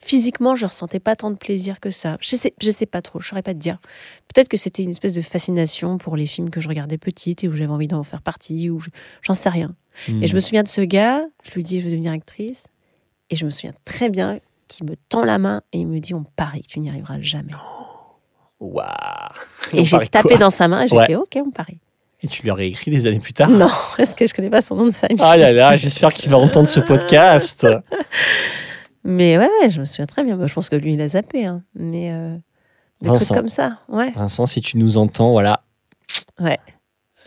physiquement, 0.05 0.55
je 0.55 0.67
ressentais 0.67 1.01
pas 1.01 1.17
tant 1.17 1.31
de 1.31 1.37
plaisir 1.37 1.81
que 1.81 1.91
ça. 1.91 2.17
Je 2.21 2.37
sais, 2.37 2.53
je 2.61 2.71
sais 2.71 2.87
pas 2.87 3.03
trop, 3.03 3.21
je 3.21 3.29
saurais 3.29 3.43
pas 3.43 3.55
te 3.55 3.59
dire. 3.59 3.79
Peut-être 4.33 4.49
que 4.49 4.57
c'était 4.57 4.83
une 4.83 4.91
espèce 4.91 5.15
de 5.15 5.21
fascination 5.23 5.99
pour 5.99 6.17
les 6.17 6.27
films 6.27 6.51
que 6.51 6.61
je 6.61 6.69
regardais 6.69 6.99
petite 6.99 7.45
et 7.45 7.49
où 7.49 7.53
j'avais 7.53 7.71
envie 7.71 7.89
d'en 7.89 8.03
faire 8.03 8.23
partie, 8.23 8.69
ou 8.71 8.81
je- 8.81 8.91
j'en 9.23 9.35
sais 9.35 9.49
rien. 9.49 9.75
Hmm. 10.09 10.23
Et 10.23 10.27
je 10.27 10.35
me 10.35 10.41
souviens 10.41 10.63
de 10.63 10.69
ce 10.69 10.81
gars, 10.81 11.23
je 11.45 11.51
lui 11.53 11.63
dis 11.63 11.81
je 11.81 11.85
veux 11.87 11.91
devenir 11.91 12.13
actrice, 12.13 12.67
et 13.31 13.37
je 13.37 13.45
me 13.45 13.51
souviens 13.51 13.75
très 13.85 14.09
bien 14.11 14.39
qu'il 14.69 14.87
me 14.87 14.95
tend 15.09 15.25
la 15.25 15.39
main 15.39 15.63
et 15.73 15.79
il 15.79 15.87
me 15.87 15.99
dit 16.01 16.15
on 16.15 16.25
parie 16.37 16.63
que 16.63 16.69
tu 16.69 16.81
n'y 16.81 16.89
arriveras 16.89 17.21
jamais. 17.21 17.53
Waouh. 18.61 18.87
Et 19.73 19.85
j'ai 19.85 20.07
tapé 20.07 20.37
dans 20.39 20.51
sa 20.51 20.69
main 20.69 20.83
et 20.83 20.89
j'ai 20.89 20.97
Ouais. 20.97 21.07
fait 21.07 21.17
ok 21.17 21.39
on 21.45 21.51
parie. 21.51 21.79
Et 22.25 22.29
tu 22.29 22.43
lui 22.43 22.51
aurais 22.53 22.69
écrit 22.69 22.91
des 22.93 23.07
années 23.09 23.19
plus 23.19 23.33
tard? 23.33 23.51
Non, 23.51 23.69
est-ce 23.99 24.15
que 24.15 24.27
je 24.27 24.33
connais 24.33 24.51
pas 24.51 24.63
son 24.63 24.77
nom 24.77 24.87
de 24.87 24.93
famille 24.93 25.19
Ah 25.21 25.37
là 25.37 25.53
là, 25.53 25.77
j'espère 25.77 26.13
qu'il 26.15 26.31
va 26.31 26.39
entendre 26.39 26.69
ce 26.69 26.79
podcast. 26.81 27.67
Mais 29.05 29.37
ouais, 29.39 29.51
ouais, 29.61 29.71
je 29.71 29.81
me 29.81 29.85
souviens 29.85 30.07
très 30.07 30.23
bien. 30.25 30.37
Moi, 30.37 30.47
je 30.47 30.55
pense 30.55 30.69
que 30.69 30.77
lui, 30.77 30.93
il 30.95 31.01
a 31.01 31.09
zappé. 31.09 31.45
hein. 31.47 31.63
Mais 31.75 32.11
euh, 32.13 32.37
des 33.01 33.09
Vincent. 33.09 33.25
trucs 33.27 33.37
comme 33.39 33.49
ça, 33.49 33.79
ouais. 33.89 34.11
Vincent, 34.13 34.47
si 34.47 34.61
tu 34.61 34.79
nous 34.79 34.97
entends, 34.97 35.33
voilà. 35.33 35.63
Ouais. 36.41 36.59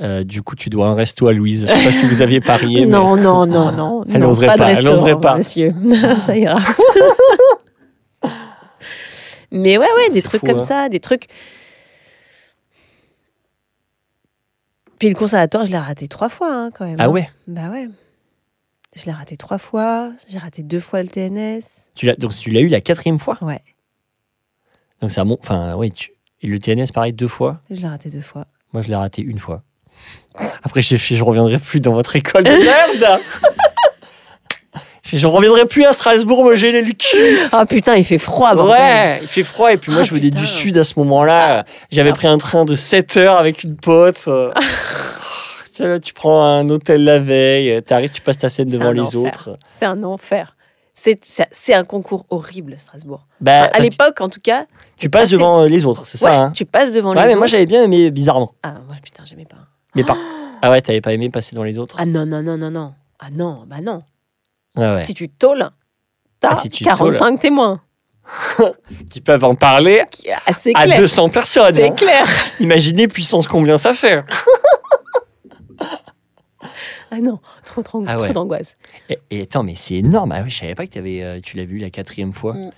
Euh, 0.02 0.24
du 0.24 0.42
coup, 0.42 0.56
tu 0.56 0.70
dois 0.70 0.88
un 0.88 0.96
resto 0.96 1.28
à 1.28 1.34
Louise. 1.34 1.68
Je 1.70 1.74
sais 1.74 1.84
pas 1.86 1.92
ce 1.92 2.02
que 2.02 2.06
vous 2.08 2.22
aviez 2.22 2.42
parié. 2.42 2.82
mais- 2.86 2.92
Non, 2.92 3.16
non, 3.18 3.46
non, 3.48 3.72
non. 3.72 4.04
Elle 4.10 4.22
n'oserait 4.22 4.56
pas. 4.56 4.72
elle 4.72 4.84
n'oserait 4.84 5.20
pas. 5.20 5.36
Monsieur, 5.38 5.74
ça 6.20 6.36
ira. 6.38 6.60
Mais 9.52 9.78
ouais, 9.78 9.86
ouais, 9.98 10.10
des 10.12 10.22
trucs 10.22 10.42
fou, 10.42 10.48
comme 10.48 10.58
hein. 10.58 10.66
ça, 10.66 10.90
des 10.90 11.00
trucs. 11.00 11.28
Puis 15.00 15.10
le 15.10 15.16
conservatoire, 15.16 15.66
je 15.66 15.72
l'ai 15.72 15.78
raté 15.78 16.08
trois 16.08 16.30
fois, 16.30 16.54
hein, 16.54 16.72
quand 16.72 16.86
même. 16.86 16.98
Ah 17.00 17.06
hein. 17.06 17.10
ouais? 17.10 17.30
Bah 17.48 17.70
ouais. 17.70 17.90
Je 18.96 19.06
l'ai 19.06 19.12
raté 19.12 19.36
trois 19.38 19.58
fois. 19.58 20.12
J'ai 20.30 20.38
raté 20.38 20.64
deux 20.64 20.80
fois 20.80 21.04
le 21.04 21.10
TNS. 21.10 21.62
tu 21.96 22.06
l'as, 22.06 22.16
Donc 22.16 22.34
tu 22.34 22.50
l'as 22.52 22.62
eu 22.62 22.68
la 22.70 22.82
quatrième 22.82 23.20
fois? 23.20 23.38
Ouais, 23.42 23.62
Donc 25.02 25.12
ça 25.12 25.24
monte. 25.24 25.40
Enfin, 25.44 25.76
oui. 25.76 25.92
Tu... 25.92 26.12
Et 26.42 26.48
le 26.48 26.60
TNS, 26.60 26.92
pareil, 26.94 27.14
deux 27.14 27.28
fois? 27.28 27.60
je 27.70 27.76
l'ai 27.82 27.88
raté 27.88 28.10
deux 28.10 28.22
fois. 28.22 28.46
Moi, 28.74 28.82
je 28.82 28.88
l'ai 28.90 28.96
raté 28.96 29.22
une 29.22 29.40
fois. 29.40 29.64
Après, 30.64 30.82
j'ai 30.82 30.98
fait, 30.98 31.16
je 31.16 31.24
reviendrai 31.24 31.58
plus 31.60 31.80
dans 31.80 31.92
votre 31.94 32.16
école 32.16 32.44
de 32.44 32.50
merde. 32.52 33.22
Je 35.04 35.28
reviendrai 35.28 35.66
plus 35.66 35.86
à 35.86 35.94
Strasbourg 35.94 36.44
me 36.44 36.56
gêner 36.56 36.82
le 36.82 36.92
cul. 36.92 37.38
Ah 37.52 37.66
putain, 37.68 37.96
il 37.96 38.04
fait 38.04 38.18
froid, 38.18 38.54
bordel. 38.56 38.76
Ouais, 38.76 39.20
il 39.22 39.28
fait 39.28 39.44
froid. 39.44 39.72
Et 39.72 39.78
puis 39.78 39.92
moi, 39.92 40.02
Ah, 40.02 40.04
je 40.04 40.12
venais 40.12 40.30
putain. 40.30 40.40
du 40.40 40.46
sud 40.48 40.78
à 40.78 40.84
ce 40.84 40.98
moment-là. 41.00 41.64
J'avais 41.92 42.10
Ah. 42.10 42.14
pris 42.14 42.28
un 42.28 42.38
train 42.40 42.66
de 42.66 42.76
7 42.76 43.16
heures 43.18 43.38
avec 43.38 43.64
une 43.64 43.76
pote. 43.78 44.28
Euh, 45.82 45.84
tu, 45.84 45.90
là, 45.90 46.00
tu 46.00 46.14
prends 46.14 46.44
un 46.44 46.70
hôtel 46.70 47.04
la 47.04 47.20
veille, 47.20 47.82
t'arrives, 47.84 48.12
tu 48.12 48.22
passes 48.22 48.38
ta 48.38 48.50
scène 48.50 48.68
devant 48.70 48.92
les 48.92 49.02
enfer. 49.02 49.22
autres. 49.22 49.58
C'est 49.70 49.86
un 49.86 50.04
enfer. 50.04 50.56
C'est 50.94 51.74
un 51.74 51.84
concours 51.84 52.26
horrible, 52.30 52.76
Strasbourg. 52.80 53.28
Bah, 53.42 53.64
Enfin, 53.64 53.70
à 53.74 53.80
l'époque, 53.80 54.22
en 54.22 54.30
tout 54.30 54.40
cas. 54.42 54.66
tu 54.98 55.10
passes 55.10 55.30
devant 55.30 55.64
les 55.66 55.84
autres, 55.84 56.06
c'est 56.06 56.24
ouais, 56.24 56.32
ça 56.32 56.42
hein 56.44 56.52
tu 56.52 56.64
passes 56.66 56.94
devant 56.94 57.10
Ouais, 57.10 57.16
les 57.16 57.22
mais 57.24 57.30
autres. 57.32 57.38
moi 57.40 57.48
j'avais 57.48 57.66
bien 57.66 57.84
aimé 57.84 58.12
bizarrement. 58.12 58.54
Ah, 58.64 58.76
moi, 58.88 58.96
putain, 59.04 59.24
j'aimais 59.26 59.46
pas. 59.46 59.58
Mais 59.96 60.04
pas. 60.06 60.18
Ah 60.62 60.72
ouais, 60.72 60.82
t'avais 60.82 61.02
pas 61.02 61.12
aimé 61.12 61.30
passer 61.30 61.54
dans 61.56 61.64
les 61.64 61.78
autres 61.78 61.98
Ah 62.00 62.06
non, 62.06 62.26
non, 62.26 62.42
non, 62.42 62.58
non, 62.58 62.72
non. 62.72 62.94
Ah 63.20 63.28
non, 63.30 63.64
bah 63.68 63.78
non. 63.84 64.04
Ouais. 64.78 65.00
Si 65.02 65.14
tu 65.14 65.28
taules, 65.30 65.70
t'as 66.40 66.50
Ah, 66.52 66.56
si 66.56 66.70
tu 66.70 66.84
45 66.86 67.40
témoins. 67.40 67.82
Qui 69.12 69.22
peuvent 69.22 69.44
en 69.44 69.54
parler 69.54 70.02
Ah, 70.32 70.40
à 70.48 70.54
clair. 70.86 70.98
200 70.98 71.30
personnes. 71.30 71.76
C'est 71.76 71.90
hein. 71.90 71.92
clair. 71.92 72.26
Imaginez 72.60 73.08
puissance 73.08 73.48
combien 73.48 73.78
ça 73.78 73.94
fait. 73.94 74.24
Ah 77.18 77.22
non, 77.22 77.40
trop, 77.64 77.82
trop, 77.82 78.04
Ah 78.08 78.16
trop 78.16 78.26
ouais. 78.26 78.34
d'angoisse. 78.34 78.78
Et, 79.10 79.18
et 79.32 79.42
attends, 79.44 79.64
mais 79.64 79.76
c'est 79.76 79.96
énorme. 79.96 80.32
Ah 80.34 80.42
oui, 80.44 80.50
je 80.50 80.58
savais 80.58 80.76
pas 80.76 80.86
que 80.86 81.00
avais, 81.00 81.24
euh, 81.24 81.40
tu 81.42 81.56
l'as 81.56 81.66
vu 81.66 81.78
la 81.78 81.90
quatrième 81.90 82.34
fois. 82.34 82.54
Mm. 82.54 82.72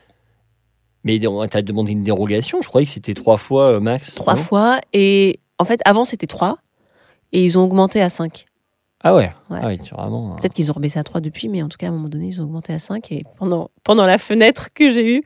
Mais 1.03 1.25
on 1.27 1.47
t'a 1.47 1.61
demandé 1.61 1.93
une 1.93 2.03
dérogation. 2.03 2.61
Je 2.61 2.67
croyais 2.67 2.85
que 2.85 2.91
c'était 2.91 3.13
trois 3.13 3.37
fois 3.37 3.73
euh, 3.73 3.79
max. 3.79 4.15
Trois 4.15 4.35
fois. 4.35 4.79
Et 4.93 5.39
en 5.57 5.63
fait, 5.63 5.79
avant, 5.85 6.03
c'était 6.03 6.27
trois. 6.27 6.57
Et 7.31 7.43
ils 7.43 7.57
ont 7.57 7.63
augmenté 7.63 8.01
à 8.01 8.09
5. 8.09 8.45
Ah 9.03 9.15
ouais. 9.15 9.31
Ouais. 9.49 9.59
Ah 9.61 9.67
oui, 9.67 9.79
c'est 9.83 9.93
vraiment. 9.93 10.33
euh, 10.33 10.35
Peut-être 10.37 10.53
qu'ils 10.53 10.69
ont 10.69 10.73
rebaissé 10.73 10.99
à 10.99 11.03
3 11.03 11.21
depuis, 11.21 11.47
mais 11.49 11.63
en 11.63 11.69
tout 11.69 11.77
cas, 11.77 11.87
à 11.87 11.89
un 11.89 11.93
moment 11.93 12.09
donné, 12.09 12.27
ils 12.27 12.41
ont 12.41 12.45
augmenté 12.45 12.73
à 12.73 12.79
5. 12.79 13.11
Et 13.11 13.23
pendant, 13.37 13.69
pendant 13.83 14.05
la 14.05 14.17
fenêtre 14.17 14.73
que 14.73 14.91
j'ai 14.91 15.17
eue, 15.17 15.23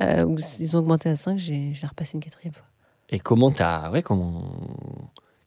euh, 0.00 0.24
où 0.24 0.36
ils 0.60 0.76
ont 0.76 0.80
augmenté 0.80 1.08
à 1.08 1.14
5, 1.16 1.38
j'ai 1.38 1.70
j'ai 1.72 1.86
repassé 1.86 2.12
une 2.14 2.22
quatrième 2.22 2.52
fois. 2.52 2.66
Et 3.10 3.18
comment 3.18 3.50
t'as. 3.50 3.90
Ouais, 3.90 4.02
comment. 4.02 4.42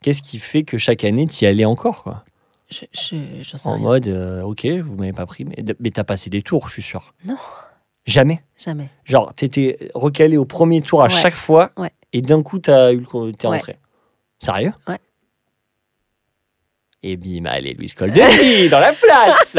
Qu'est-ce 0.02 0.22
qui 0.22 0.40
fait 0.40 0.64
que 0.64 0.78
chaque 0.78 1.04
année, 1.04 1.28
tu 1.28 1.44
y 1.44 1.48
allais 1.48 1.66
encore, 1.66 2.04
quoi? 2.04 2.24
Je, 2.70 2.86
je, 2.92 3.16
j'en 3.44 3.58
sais 3.58 3.68
En 3.68 3.74
rien. 3.76 3.82
mode, 3.84 4.08
euh, 4.08 4.42
ok, 4.42 4.66
vous 4.66 4.96
m'avez 4.98 5.14
pas 5.14 5.26
pris, 5.26 5.46
mais, 5.46 5.56
mais 5.80 5.92
t'as 5.92 6.04
passé 6.04 6.30
des 6.30 6.42
tours, 6.42 6.68
je 6.68 6.74
suis 6.74 6.82
sûr. 6.82 7.14
Non. 7.26 7.38
Jamais. 8.06 8.42
Jamais. 8.58 8.90
Genre, 9.06 9.34
t'étais 9.34 9.90
recalé 9.94 10.38
au 10.38 10.46
premier 10.46 10.82
tour 10.82 11.02
à 11.02 11.06
Ouais. 11.06 11.10
chaque 11.10 11.36
fois, 11.36 11.72
Ouais. 11.78 11.92
et 12.14 12.22
d'un 12.22 12.44
coup, 12.44 12.60
t'as 12.60 12.92
eu 12.94 12.98
le, 13.00 13.32
t'es 13.34 13.48
Ouais. 13.48 13.56
rentré. 13.58 13.78
Sérieux? 14.40 14.74
Ouais. 14.88 15.00
Et 17.04 17.16
bim, 17.16 17.46
allez, 17.46 17.74
Louis 17.74 17.88
Coldery 17.96 18.70
dans 18.70 18.80
la 18.80 18.92
place 18.94 19.58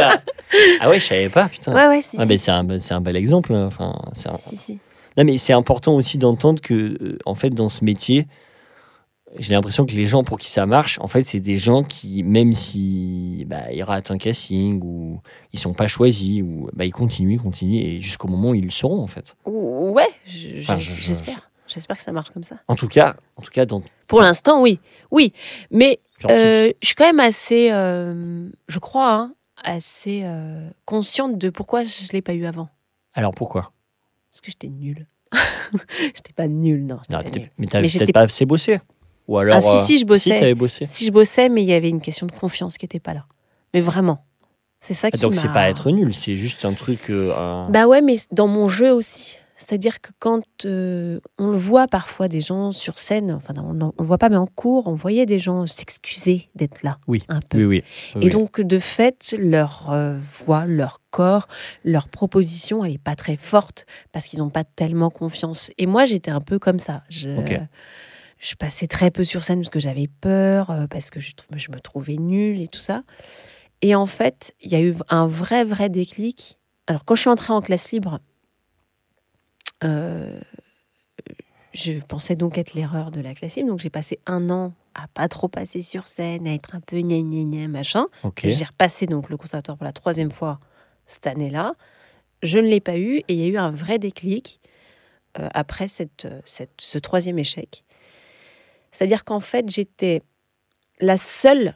Ah 0.81 0.89
ouais, 0.89 0.99
je 1.01 1.05
savais 1.07 1.29
pas, 1.29 1.49
putain. 1.49 1.75
Ouais, 1.75 1.87
ouais, 1.87 2.03
si, 2.03 2.17
Ah, 2.19 2.25
si. 2.25 2.29
mais 2.29 2.39
c'est 2.39 2.51
un, 2.51 2.79
c'est 2.79 2.95
un 2.95 3.01
bel 3.01 3.17
exemple. 3.17 3.55
hein. 3.55 3.67
Enfin, 3.67 3.97
c'est 4.15 4.29
un- 4.29 4.37
Si, 4.37 4.57
si. 4.57 4.79
Non, 5.17 5.25
mais 5.25 5.39
c'est 5.39 5.53
important 5.53 5.95
aussi 5.95 6.19
d'entendre 6.19 6.61
que, 6.61 6.75
euh, 6.75 7.19
en 7.27 7.35
fait, 7.35 7.51
dans 7.51 7.69
ce 7.69 7.85
métier, 7.85 8.27
j'ai 9.39 9.55
l'impression 9.55 9.85
que 9.87 9.93
les 9.93 10.07
gens 10.07 10.24
pour 10.24 10.39
qui 10.39 10.51
ça 10.51 10.64
marche, 10.66 10.99
en 11.01 11.07
fait, 11.09 11.24
c'est 11.24 11.41
des 11.41 11.59
gens 11.59 11.83
qui, 11.85 12.22
même 12.22 12.53
si 12.53 13.45
bah, 13.47 13.70
ils 13.72 13.83
ratent 13.83 14.11
un 14.11 14.18
casting 14.18 14.81
ou 14.83 15.20
ils 15.53 15.59
sont 15.59 15.74
pas 15.74 15.87
choisis, 15.87 16.43
ou 16.43 16.68
bah, 16.72 16.85
ils 16.85 16.93
continuent, 16.93 17.35
ils 17.35 17.41
continuent, 17.41 17.76
et 17.81 18.01
jusqu'au 18.01 18.29
moment 18.29 18.51
où 18.51 18.55
ils 18.55 18.64
le 18.64 18.70
seront, 18.70 19.01
en 19.03 19.07
fait. 19.07 19.37
Ou- 19.45 19.91
Ouais, 19.91 20.09
je- 20.26 20.61
Enfin, 20.61 20.79
j'espère. 20.79 21.51
J'espère 21.66 21.97
que 21.99 22.03
ça 22.03 22.12
marche 22.12 22.31
comme 22.31 22.45
ça. 22.45 22.57
En 22.66 22.76
tout 22.76 22.89
cas, 22.89 23.16
en 23.37 23.43
tout 23.43 23.51
cas, 23.51 23.66
dans 23.66 23.83
Pour 24.07 24.22
l'instant, 24.22 24.62
oui. 24.62 24.81
Oui. 25.11 25.35
Mais 25.70 26.01
euh, 26.24 26.72
je 26.81 26.87
suis 26.87 26.95
quand 26.95 27.05
même 27.05 27.20
assez, 27.20 27.70
euh, 27.70 28.49
je 28.68 28.79
crois, 28.79 29.12
hein, 29.12 29.35
assez 29.62 30.22
euh, 30.24 30.70
consciente 30.87 31.37
de 31.37 31.51
pourquoi 31.51 31.85
je 31.85 32.05
ne 32.05 32.09
l'ai 32.12 32.22
pas 32.22 32.33
eu 32.33 32.47
avant. 32.47 32.70
alors 33.12 33.35
pourquoi? 33.35 33.72
Parce 34.31 34.41
que 34.41 34.51
j'étais 34.51 34.68
nulle. 34.68 35.07
j'étais 36.01 36.33
pas 36.35 36.49
nulle, 36.49 36.87
non. 36.87 37.01
Non, 37.11 37.22
pas 37.22 37.24
nulle. 37.24 37.35
Mais 37.35 37.51
Mais 37.59 37.66
peut-être 37.66 37.87
j'étais- 37.87 38.12
pas 38.12 38.22
assez 38.22 38.47
bossé 38.47 38.81
Ou 39.29 39.39
alors 39.39 39.57
Ah, 39.57 39.61
si, 39.61 39.76
euh, 39.76 39.79
si, 39.81 39.99
je 39.99 40.07
bossais. 40.07 40.41
Si, 40.49 40.55
bossé. 40.55 40.87
Si 40.87 41.05
je 41.05 41.12
bossais, 41.12 41.49
mais 41.49 41.62
il 41.62 41.68
y 41.68 41.72
avait 41.74 41.91
une 41.91 42.01
question 42.01 42.26
de 42.26 42.33
confiance 42.33 42.79
qui 42.79 42.85
n'était 42.85 43.01
pas 43.01 43.14
là. 43.14 43.26
Mais 43.74 43.81
vraiment. 43.81 44.24
C'est 44.81 44.95
ça 44.95 45.11
qui 45.11 45.20
donc 45.20 45.35
c'est 45.35 45.53
pas 45.53 45.68
être 45.68 45.91
nul, 45.91 46.14
c'est 46.14 46.37
juste 46.37 46.64
un 46.64 46.72
truc. 46.72 47.11
euh, 47.11 47.66
Bah 47.68 47.87
ouais, 47.87 48.01
mais 48.01 48.16
dans 48.33 48.47
mon 48.49 48.68
jeu 48.68 48.93
aussi. 48.93 49.39
C'est-à-dire 49.57 50.01
que 50.01 50.11
quand 50.20 50.45
euh, 50.66 51.18
on 51.37 51.51
le 51.51 51.59
voit 51.59 51.89
parfois 51.89 52.29
des 52.29 52.41
gens 52.41 52.70
sur 52.70 53.01
scène, 53.01 53.33
enfin 53.33 53.55
on 53.59 53.79
on 53.81 53.93
le 53.99 54.05
voit 54.07 54.16
pas, 54.16 54.29
mais 54.29 54.37
en 54.37 54.47
cours, 54.47 54.87
on 54.87 54.95
voyait 54.95 55.26
des 55.26 55.41
gens 55.41 55.66
s'excuser 55.66 56.49
d'être 56.55 56.85
là. 56.85 56.99
Oui. 57.09 57.24
Un 57.29 57.41
peu. 57.41 57.59
Oui, 57.59 57.64
oui. 57.64 57.83
oui, 58.14 58.26
Et 58.26 58.31
donc, 58.31 58.61
de 58.61 58.79
fait, 58.79 59.35
leur 59.37 59.91
euh, 59.91 60.16
voix, 60.47 60.64
leur 60.64 61.01
corps, 61.11 61.49
leur 61.85 62.07
proposition, 62.09 62.85
elle 62.85 62.93
n'est 62.93 62.99
pas 62.99 63.16
très 63.16 63.37
forte 63.37 63.85
parce 64.12 64.26
qu'ils 64.26 64.39
n'ont 64.39 64.49
pas 64.51 64.62
tellement 64.62 65.11
confiance. 65.11 65.72
Et 65.76 65.87
moi, 65.87 66.05
j'étais 66.05 66.31
un 66.31 66.41
peu 66.41 66.61
comme 66.61 66.79
ça. 66.79 67.03
Je, 67.11 67.37
Ok. 67.37 67.61
Je 68.39 68.55
passais 68.55 68.86
très 68.86 69.11
peu 69.11 69.24
sur 69.24 69.43
scène 69.45 69.61
parce 69.61 69.70
que 69.70 69.80
j'avais 69.80 70.07
peur, 70.09 70.70
euh, 70.70 70.86
parce 70.86 71.11
que 71.11 71.20
je, 71.20 71.32
je 71.57 71.70
me 71.70 71.80
trouvais 71.80 72.16
nulle 72.16 72.61
et 72.61 72.68
tout 72.68 72.78
ça. 72.80 73.03
Et 73.82 73.95
en 73.95 74.07
fait, 74.07 74.55
il 74.61 74.70
y 74.70 74.74
a 74.76 74.80
eu 74.80 74.95
un 75.09 75.26
vrai, 75.26 75.64
vrai 75.64 75.89
déclic. 75.89 76.59
Alors, 76.86 77.05
quand 77.05 77.14
je 77.14 77.20
suis 77.22 77.30
entrée 77.30 77.53
en 77.53 77.61
classe 77.61 77.93
libre, 77.93 78.20
euh, 79.84 80.41
je 81.72 81.93
pensais 82.01 82.34
donc 82.34 82.59
être 82.59 82.74
l'erreur 82.74 83.11
de 83.11 83.20
la 83.20 83.34
classe 83.34 83.57
libre. 83.57 83.68
Donc, 83.68 83.80
j'ai 83.80 83.91
passé 83.91 84.18
un 84.26 84.51
an 84.51 84.72
à 84.95 85.07
pas 85.09 85.28
trop 85.28 85.49
passer 85.49 85.82
sur 85.82 86.09
scène, 86.09 86.47
à 86.47 86.55
être 86.55 86.74
un 86.74 86.80
peu 86.80 86.99
gna 87.01 87.20
gna 87.20 87.45
gna, 87.45 87.68
machin. 87.68 88.07
J'ai 88.51 88.64
repassé 88.64 89.07
donc 89.07 89.28
le 89.30 89.36
conservatoire 89.36 89.76
pour 89.76 89.84
la 89.84 89.93
troisième 89.93 90.30
fois 90.30 90.59
cette 91.07 91.26
année-là. 91.26 91.74
Je 92.43 92.59
ne 92.59 92.66
l'ai 92.66 92.80
pas 92.80 92.99
eu 92.99 93.18
et 93.18 93.24
il 93.28 93.36
y 93.36 93.45
a 93.45 93.47
eu 93.47 93.57
un 93.59 93.70
vrai 93.70 93.99
déclic 93.99 94.61
euh, 95.39 95.49
après 95.55 95.89
cette, 95.89 96.26
cette- 96.45 96.80
ce 96.80 96.99
troisième 96.99 97.39
échec. 97.39 97.84
C'est-à-dire 98.93 99.24
qu'en 99.24 99.41
fait, 99.41 99.68
j'étais 99.68 100.22
la 101.01 101.16
seule 101.16 101.74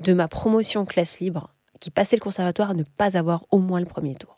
de 0.00 0.12
ma 0.12 0.28
promotion 0.28 0.84
classe 0.84 1.20
libre 1.20 1.50
qui 1.80 1.90
passait 1.90 2.16
le 2.16 2.20
conservatoire 2.20 2.70
à 2.70 2.74
ne 2.74 2.82
pas 2.84 3.16
avoir 3.16 3.44
au 3.50 3.58
moins 3.58 3.80
le 3.80 3.86
premier 3.86 4.14
tour. 4.14 4.36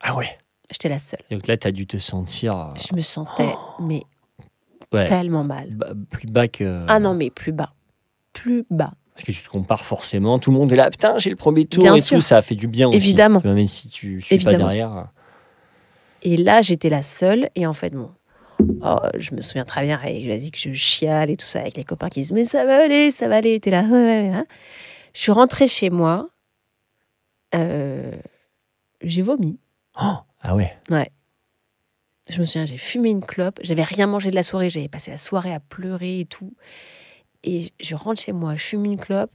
Ah 0.00 0.14
ouais? 0.14 0.38
J'étais 0.70 0.88
la 0.88 0.98
seule. 0.98 1.20
Donc 1.30 1.46
là, 1.46 1.56
t'as 1.56 1.70
dû 1.70 1.86
te 1.86 1.98
sentir. 1.98 2.56
euh, 2.56 2.74
Je 2.76 2.94
me 2.94 3.00
sentais 3.00 3.54
mais 3.80 4.02
ouais, 4.92 5.04
tellement 5.04 5.44
mal. 5.44 5.70
ba- 5.70 5.92
plus 6.10 6.26
bas 6.28 6.48
que. 6.48 6.84
Ah 6.88 6.98
non, 7.00 7.14
mais 7.14 7.30
plus 7.30 7.52
bas. 7.52 7.72
Plus 8.32 8.64
bas. 8.70 8.92
Parce 9.14 9.26
que 9.26 9.32
tu 9.32 9.42
te 9.42 9.48
compares 9.50 9.84
forcément. 9.84 10.38
Tout 10.38 10.50
le 10.50 10.56
monde 10.58 10.72
est 10.72 10.76
là. 10.76 10.90
Putain, 10.90 11.18
j'ai 11.18 11.28
le 11.28 11.36
premier 11.36 11.66
tour 11.66 11.82
Bien 11.82 11.94
et 11.96 12.00
sûr. 12.00 12.16
tout. 12.16 12.22
Ça 12.22 12.38
a 12.38 12.42
fait 12.42 12.54
du 12.54 12.66
bien 12.66 12.88
aussi. 12.88 12.96
Évidemment. 12.96 13.40
Tu 13.40 13.46
vois, 13.48 13.54
Même 13.54 13.66
si 13.66 13.88
tu 13.90 14.22
suis 14.22 14.36
pas 14.38 14.52
Évidemment. 14.52 14.58
derrière. 14.68 15.08
Et 16.22 16.36
là, 16.38 16.62
j'étais 16.62 16.88
la 16.88 17.02
seule. 17.02 17.50
Et 17.54 17.66
en 17.66 17.74
fait, 17.74 17.90
bon, 17.90 18.10
oh, 18.82 18.98
je 19.18 19.34
me 19.34 19.40
souviens 19.40 19.64
très 19.64 19.84
bien, 19.84 20.00
et 20.02 20.26
vas-y 20.28 20.50
que 20.50 20.58
je 20.58 20.72
chiale 20.72 21.30
et 21.30 21.36
tout 21.36 21.46
ça 21.46 21.60
avec 21.60 21.76
les 21.76 21.84
copains 21.84 22.08
qui 22.08 22.20
disent 22.20 22.32
Mais 22.32 22.44
ça 22.44 22.64
va 22.64 22.82
aller, 22.84 23.10
ça 23.10 23.28
va 23.28 23.36
aller. 23.36 23.58
T'es 23.60 23.70
là. 23.70 23.82
ouais, 23.82 23.90
ouais, 23.90 24.30
ouais. 24.30 24.44
Je 25.14 25.20
suis 25.20 25.32
rentrée 25.32 25.68
chez 25.68 25.90
moi. 25.90 26.28
euh, 27.54 28.12
j'ai 29.02 29.22
vomi. 29.22 29.58
Oh, 30.00 30.16
ah 30.40 30.54
ouais. 30.54 30.72
Je 32.28 32.38
me 32.38 32.44
souviens, 32.44 32.64
j'ai 32.64 32.76
fumé 32.78 33.10
une 33.10 33.24
clope. 33.24 33.58
J'avais 33.62 33.82
rien 33.82 34.06
mangé 34.06 34.30
de 34.30 34.36
la 34.36 34.42
soirée. 34.42 34.68
J'avais 34.70 34.88
passé 34.88 35.10
la 35.10 35.16
soirée 35.16 35.52
à 35.52 35.60
pleurer 35.60 36.20
et 36.20 36.24
tout. 36.24 36.54
Et 37.44 37.72
je 37.80 37.94
rentre 37.96 38.20
chez 38.20 38.32
moi, 38.32 38.54
je 38.54 38.62
fume 38.62 38.84
une 38.84 38.98
clope. 38.98 39.32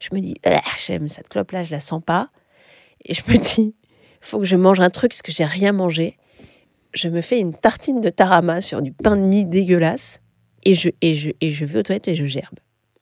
Je 0.00 0.08
me 0.14 0.20
dis, 0.20 0.34
Ah, 0.44 0.60
j'aime 0.78 1.06
cette 1.08 1.28
clope-là, 1.28 1.64
je 1.64 1.70
la 1.70 1.80
sens 1.80 2.02
pas. 2.04 2.30
Et 3.04 3.14
je 3.14 3.22
me 3.28 3.36
dis, 3.36 3.74
faut 4.20 4.38
que 4.38 4.44
je 4.44 4.56
mange 4.56 4.80
un 4.80 4.90
truc 4.90 5.12
parce 5.12 5.22
que 5.22 5.32
j'ai 5.32 5.44
rien 5.44 5.72
mangé. 5.72 6.16
Je 6.92 7.08
me 7.08 7.20
fais 7.20 7.38
une 7.38 7.54
tartine 7.54 8.00
de 8.00 8.10
tarama 8.10 8.60
sur 8.60 8.82
du 8.82 8.92
pain 8.92 9.16
de 9.16 9.22
mie 9.22 9.44
dégueulasse. 9.44 10.20
Et 10.64 10.74
je, 10.74 10.90
et 11.00 11.14
je, 11.14 11.30
et 11.40 11.50
je 11.52 11.64
vais 11.64 11.78
aux 11.78 11.82
toilettes 11.82 12.08
et 12.08 12.14
je 12.14 12.26
gerbe. 12.26 12.58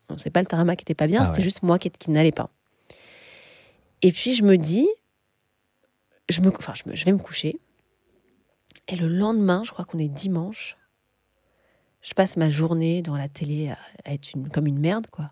Bon, 0.09 0.16
c'est 0.18 0.30
pas 0.30 0.41
le 0.41 0.47
tarama 0.47 0.76
qui 0.76 0.82
était 0.82 0.95
pas 0.95 1.07
bien, 1.07 1.22
Ah 1.22 1.24
c'était 1.24 1.39
ouais. 1.39 1.43
juste 1.45 1.62
moi 1.62 1.78
qui, 1.78 1.91
qui 1.91 2.11
n'allait 2.11 2.32
pas. 2.32 2.51
Et 4.03 4.12
puis 4.12 4.34
je 4.34 4.45
me 4.45 4.57
dis, 4.57 4.89
je, 6.28 6.41
me, 6.41 6.49
enfin, 6.57 6.74
je, 6.74 6.89
me- 6.89 6.95
je 6.97 7.05
vais 7.05 7.12
me 7.12 7.18
coucher. 7.18 7.59
Et 8.86 8.97
le 8.97 9.09
lendemain, 9.09 9.62
je 9.64 9.72
crois 9.72 9.84
qu'on 9.84 9.99
est 9.99 10.09
dimanche, 10.09 10.76
je 12.01 12.14
passe 12.14 12.36
ma 12.36 12.49
journée 12.49 13.03
dans 13.03 13.16
la 13.16 13.28
télé 13.28 13.70
à, 13.70 13.78
à 14.05 14.12
être 14.14 14.32
une, 14.34 14.49
comme 14.49 14.66
une 14.66 14.78
merde, 14.78 15.09
quoi. 15.11 15.28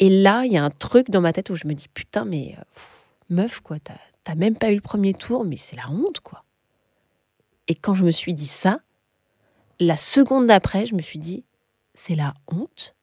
Et 0.00 0.08
là, 0.08 0.44
il 0.44 0.52
y 0.52 0.56
a 0.56 0.64
un 0.64 0.70
truc 0.70 1.10
dans 1.10 1.20
ma 1.20 1.32
tête 1.32 1.50
où 1.50 1.54
je 1.56 1.66
me 1.68 1.74
dis, 1.74 1.86
putain, 1.88 2.24
mais 2.24 2.56
euh, 2.58 2.62
pff, 2.74 2.88
meuf, 3.28 3.60
quoi, 3.60 3.76
t'as 3.78 4.34
même 4.34 4.56
pas 4.56 4.70
eu 4.72 4.74
le 4.74 4.80
premier 4.80 5.14
tour, 5.14 5.44
mais 5.44 5.56
c'est 5.56 5.76
la 5.76 5.88
honte, 5.90 6.20
quoi. 6.20 6.44
Et 7.70 7.76
quand 7.76 7.94
je 7.94 8.02
me 8.02 8.10
suis 8.10 8.34
dit 8.34 8.48
ça, 8.48 8.80
la 9.78 9.96
seconde 9.96 10.48
d'après, 10.48 10.86
je 10.86 10.96
me 10.96 11.00
suis 11.00 11.20
dit, 11.20 11.44
c'est 11.94 12.16
la 12.16 12.34
honte 12.48 12.96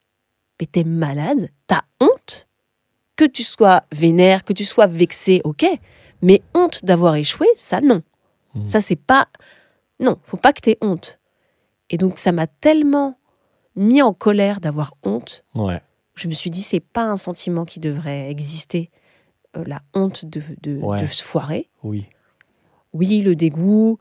Mais 0.60 0.66
t'es 0.66 0.84
malade 0.84 1.48
T'as 1.66 1.80
honte 2.02 2.46
Que 3.16 3.24
tu 3.24 3.44
sois 3.44 3.84
vénère, 3.92 4.44
que 4.44 4.52
tu 4.52 4.66
sois 4.66 4.86
vexé, 4.86 5.40
ok. 5.44 5.64
Mais 6.20 6.42
honte 6.52 6.84
d'avoir 6.84 7.14
échoué, 7.14 7.46
ça 7.56 7.80
non. 7.80 8.02
Mhm. 8.54 8.66
Ça, 8.66 8.82
c'est 8.82 8.96
pas. 8.96 9.28
Non, 10.00 10.18
faut 10.22 10.36
pas 10.36 10.52
que 10.52 10.60
t'aies 10.60 10.76
honte. 10.82 11.18
Et 11.88 11.96
donc, 11.96 12.18
ça 12.18 12.30
m'a 12.30 12.46
tellement 12.46 13.18
mis 13.74 14.02
en 14.02 14.12
colère 14.12 14.60
d'avoir 14.60 14.92
honte. 15.02 15.44
Ouais. 15.54 15.80
Je 16.14 16.28
me 16.28 16.34
suis 16.34 16.50
dit, 16.50 16.60
c'est 16.62 16.80
pas 16.80 17.04
un 17.04 17.16
sentiment 17.16 17.64
qui 17.64 17.80
devrait 17.80 18.28
exister, 18.30 18.90
euh, 19.56 19.64
la 19.66 19.80
honte 19.94 20.26
de, 20.26 20.42
de, 20.60 20.76
Ouais. 20.76 21.00
de 21.00 21.06
se 21.06 21.22
foirer. 21.24 21.70
Oui. 21.82 22.04
Oui, 22.92 23.22
le 23.22 23.34
dégoût. 23.34 23.98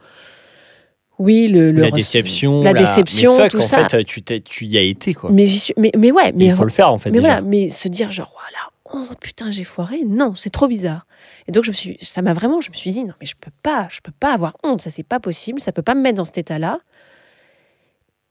Oui, 1.20 1.48
le, 1.48 1.72
le 1.72 1.82
la 1.82 1.92
déception. 1.92 2.62
La 2.64 2.74
déception, 2.74 3.34
mais 3.38 3.44
fuck, 3.44 3.52
tout 3.52 3.58
en 3.58 3.62
ça. 3.62 3.88
fait, 3.90 4.04
tu, 4.04 4.66
y 4.66 4.78
as 4.78 4.82
été, 4.82 5.14
quoi. 5.16 5.32
Mais, 5.32 5.48
suis- 5.48 5.74
mais, 5.78 5.92
mais 5.98 6.12
ouais, 6.12 6.32
Mais 6.34 6.38
mais, 6.38 6.46
il 6.48 6.54
faut 6.54 6.64
le 6.64 6.70
faire, 6.70 6.92
en 6.92 6.98
fait. 7.00 7.10
mais 7.10 7.18
déjà. 7.20 7.34
voilà, 7.34 7.42
mais 7.42 7.70
se 7.70 7.88
dire 7.88 8.12
genre, 8.12 8.32
voilà, 8.34 9.04
oh 9.10 9.14
putain, 9.20 9.50
j'ai 9.50 9.64
foiré. 9.64 10.04
Non, 10.06 10.36
c'est 10.36 10.52
trop 10.52 10.68
bizarre. 10.68 11.08
Et 11.48 11.52
donc, 11.52 11.64
je 11.64 11.70
me 11.72 11.74
suis, 11.74 11.98
ça 12.02 12.22
m'a 12.22 12.34
vraiment, 12.34 12.62
je 12.62 12.70
me 12.70 12.76
suis 12.76 12.92
dit, 12.92 13.04
non, 13.04 13.14
mais 13.20 13.26
je 13.26 13.36
peux 13.40 13.52
pas, 13.64 13.88
je 13.90 14.00
peux 14.02 14.12
pas 14.12 14.32
avoir 14.34 14.56
honte. 14.64 14.82
Ça, 14.82 14.92
c'est 14.92 15.02
pas 15.04 15.20
possible. 15.20 15.60
Ça 15.60 15.72
peut 15.72 15.82
pas 15.82 15.96
me 15.96 16.02
mettre 16.02 16.18
dans 16.18 16.26
cet 16.26 16.38
état-là. 16.38 16.80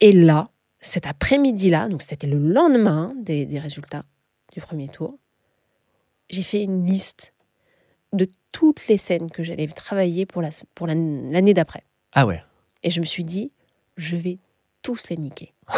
Et 0.00 0.12
là, 0.12 0.48
cet 0.80 1.06
après-midi-là, 1.06 1.88
donc 1.88 2.02
c'était 2.02 2.26
le 2.26 2.38
lendemain 2.38 3.12
des, 3.20 3.46
des 3.46 3.58
résultats 3.58 4.02
du 4.52 4.60
premier 4.60 4.88
tour, 4.88 5.18
j'ai 6.30 6.42
fait 6.42 6.62
une 6.62 6.86
liste 6.86 7.32
de 8.12 8.28
toutes 8.52 8.86
les 8.88 8.96
scènes 8.98 9.30
que 9.30 9.42
j'allais 9.42 9.66
travailler 9.68 10.26
pour 10.26 10.42
la- 10.42 10.50
pour 10.74 10.86
l'an- 10.86 11.28
l'année 11.30 11.54
d'après. 11.54 11.82
Ah 12.12 12.26
ouais. 12.26 12.42
Et 12.86 12.90
je 12.90 13.00
me 13.00 13.04
suis 13.04 13.24
dit, 13.24 13.50
je 13.96 14.14
vais 14.14 14.38
tous 14.80 15.08
les 15.10 15.16
niquer. 15.16 15.52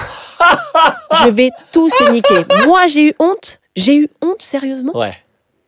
je 1.24 1.28
vais 1.30 1.48
tous 1.72 1.90
les 2.04 2.10
niquer. 2.12 2.44
Moi, 2.66 2.86
j'ai 2.86 3.08
eu 3.08 3.14
honte. 3.18 3.60
J'ai 3.74 3.96
eu 3.96 4.08
honte, 4.22 4.42
sérieusement 4.42 4.94
Ouais. 4.96 5.14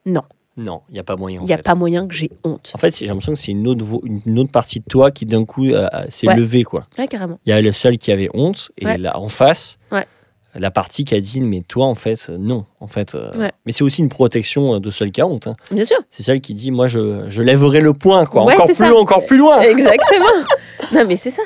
Non. 0.04 0.22
Non, 0.58 0.82
il 0.90 0.94
n'y 0.94 0.98
a 0.98 1.02
pas 1.04 1.16
moyen. 1.16 1.40
Il 1.40 1.46
n'y 1.46 1.52
a 1.54 1.56
fait. 1.56 1.62
pas 1.62 1.74
moyen 1.74 2.06
que 2.06 2.12
j'ai 2.14 2.30
honte. 2.44 2.72
En 2.74 2.78
fait, 2.78 2.94
j'ai 2.94 3.06
l'impression 3.06 3.32
que 3.32 3.38
c'est 3.38 3.52
une 3.52 3.66
autre, 3.66 3.82
une 4.04 4.38
autre 4.38 4.50
partie 4.50 4.80
de 4.80 4.84
toi 4.84 5.10
qui 5.10 5.24
d'un 5.24 5.46
coup 5.46 5.64
euh, 5.64 5.88
s'est 6.10 6.26
Ouais. 6.26 6.36
levée. 6.36 6.62
quoi. 6.64 6.82
Ouais, 6.98 7.08
carrément. 7.08 7.38
Il 7.46 7.50
y 7.50 7.52
a 7.54 7.62
le 7.62 7.72
seul 7.72 7.96
qui 7.96 8.12
avait 8.12 8.28
honte 8.34 8.70
et 8.76 8.84
Ouais. 8.84 8.98
là, 8.98 9.18
en 9.18 9.28
face, 9.30 9.78
Ouais. 9.90 10.06
La 10.54 10.70
partie 10.70 11.04
qui 11.04 11.14
a 11.14 11.20
dit 11.20 11.40
mais 11.40 11.60
toi 11.62 11.86
en 11.86 11.94
fait 11.94 12.28
non 12.28 12.64
en 12.80 12.86
fait. 12.88 13.14
euh, 13.14 13.30
Ouais. 13.38 13.52
Mais 13.66 13.72
c'est 13.72 13.84
aussi 13.84 14.00
une 14.02 14.08
protection 14.08 14.74
euh, 14.74 14.80
de 14.80 14.90
celle 14.90 15.12
qui 15.12 15.20
a 15.20 15.26
honte. 15.26 15.46
hein. 15.46 15.54
Bien 15.70 15.84
sûr. 15.84 15.98
C'est 16.10 16.22
celle 16.22 16.40
qui 16.40 16.54
dit 16.54 16.70
moi 16.70 16.88
je, 16.88 17.26
je 17.28 17.42
lèverai 17.42 17.80
le 17.80 17.92
point 17.94 18.24
quoi. 18.26 18.44
Ouais, 18.44 18.54
encore 18.54 18.66
plus 18.66 18.74
ça. 18.74 18.94
encore 18.94 19.24
plus 19.24 19.36
loin. 19.36 19.60
Exactement. 19.60 20.26
non, 20.92 21.04
mais 21.06 21.16
c'est 21.16 21.30
ça. 21.30 21.42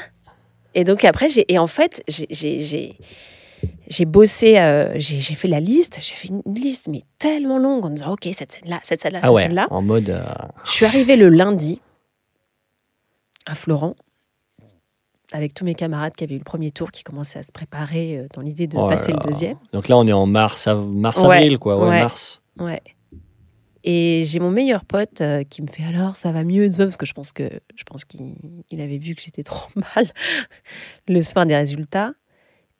Et 0.74 0.84
donc 0.84 1.04
après, 1.04 1.28
j'ai 1.28 1.44
et 1.52 1.58
en 1.58 1.66
fait, 1.66 2.02
j'ai- 2.08 2.96
j'ai 3.86 4.04
bossé, 4.06 4.58
euh, 4.58 4.92
j'ai 4.96 5.20
j'ai 5.20 5.34
fait 5.34 5.46
la 5.48 5.60
liste, 5.60 5.98
j'ai 6.02 6.14
fait 6.16 6.28
une 6.28 6.42
liste, 6.54 6.88
mais 6.88 7.02
tellement 7.18 7.58
longue 7.58 7.84
en 7.84 7.90
disant, 7.90 8.12
ok, 8.12 8.28
cette 8.36 8.52
scène-là, 8.52 8.80
cette 8.82 9.00
scène-là, 9.02 9.20
Ah 9.22 9.26
cette 9.26 9.34
ouais. 9.36 9.42
scène-là. 9.42 9.66
En 9.70 9.82
mode 9.82 10.10
euh, 10.10 10.24
Je 10.64 10.72
suis 10.72 10.84
arrivée 10.86 11.16
le 11.16 11.28
lundi 11.28 11.80
à 13.46 13.54
Florent 13.54 13.94
avec 15.32 15.54
tous 15.54 15.64
mes 15.64 15.74
camarades 15.74 16.14
qui 16.14 16.24
avaient 16.24 16.34
eu 16.34 16.38
le 16.38 16.44
premier 16.44 16.70
tour, 16.70 16.90
qui 16.90 17.02
commençaient 17.02 17.38
à 17.38 17.42
se 17.42 17.52
préparer 17.52 18.18
euh, 18.18 18.26
dans 18.34 18.42
l'idée 18.42 18.66
de 18.66 18.76
Oh 18.76 18.82
là 18.82 18.88
passer 18.88 19.12
le 19.12 19.18
deuxième. 19.18 19.56
donc 19.72 19.88
là 19.88 19.96
on 19.96 20.06
est 20.06 20.12
en 20.12 20.26
mars 20.26 20.66
mars 20.68 21.22
Ouais. 21.22 21.36
avril 21.36 21.58
quoi 21.58 21.78
ouais, 21.78 21.88
Ouais. 21.88 22.00
mars. 22.00 22.42
Ouais. 22.58 22.82
Et 23.86 24.22
j'ai 24.26 24.38
mon 24.40 24.50
meilleur 24.50 24.84
pote 24.86 25.20
euh, 25.20 25.44
qui 25.44 25.60
me 25.60 25.66
fait 25.66 25.84
alors 25.84 26.16
ça 26.16 26.32
va 26.32 26.42
mieux 26.44 26.70
parce 26.76 26.96
que 26.96 27.04
je 27.06 27.12
pense 27.12 27.32
que 27.32 27.50
je 27.74 27.84
pense 27.84 28.04
qu'il 28.06 28.34
il 28.70 28.80
avait 28.80 28.96
vu 28.98 29.14
que 29.14 29.20
j'étais 29.22 29.42
trop 29.42 29.68
mal 29.96 30.10
le 31.08 31.20
soir 31.22 31.44
des 31.46 31.54
résultats. 31.56 32.12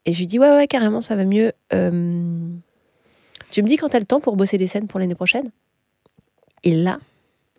Et 0.06 0.12
je 0.12 0.18
lui 0.18 0.26
dis 0.26 0.38
ouais 0.38 0.50
ouais 0.50 0.66
carrément 0.66 1.00
ça 1.00 1.14
va 1.16 1.24
mieux. 1.24 1.52
Euh, 1.72 2.48
tu 3.50 3.62
me 3.62 3.68
dis 3.68 3.76
quand 3.76 3.88
t'as 3.90 3.98
le 3.98 4.04
temps 4.06 4.20
pour 4.20 4.36
bosser 4.36 4.56
des 4.58 4.66
scènes 4.66 4.86
pour 4.86 4.98
l'année 5.00 5.14
prochaine? 5.14 5.50
Et 6.62 6.70
là 6.70 6.98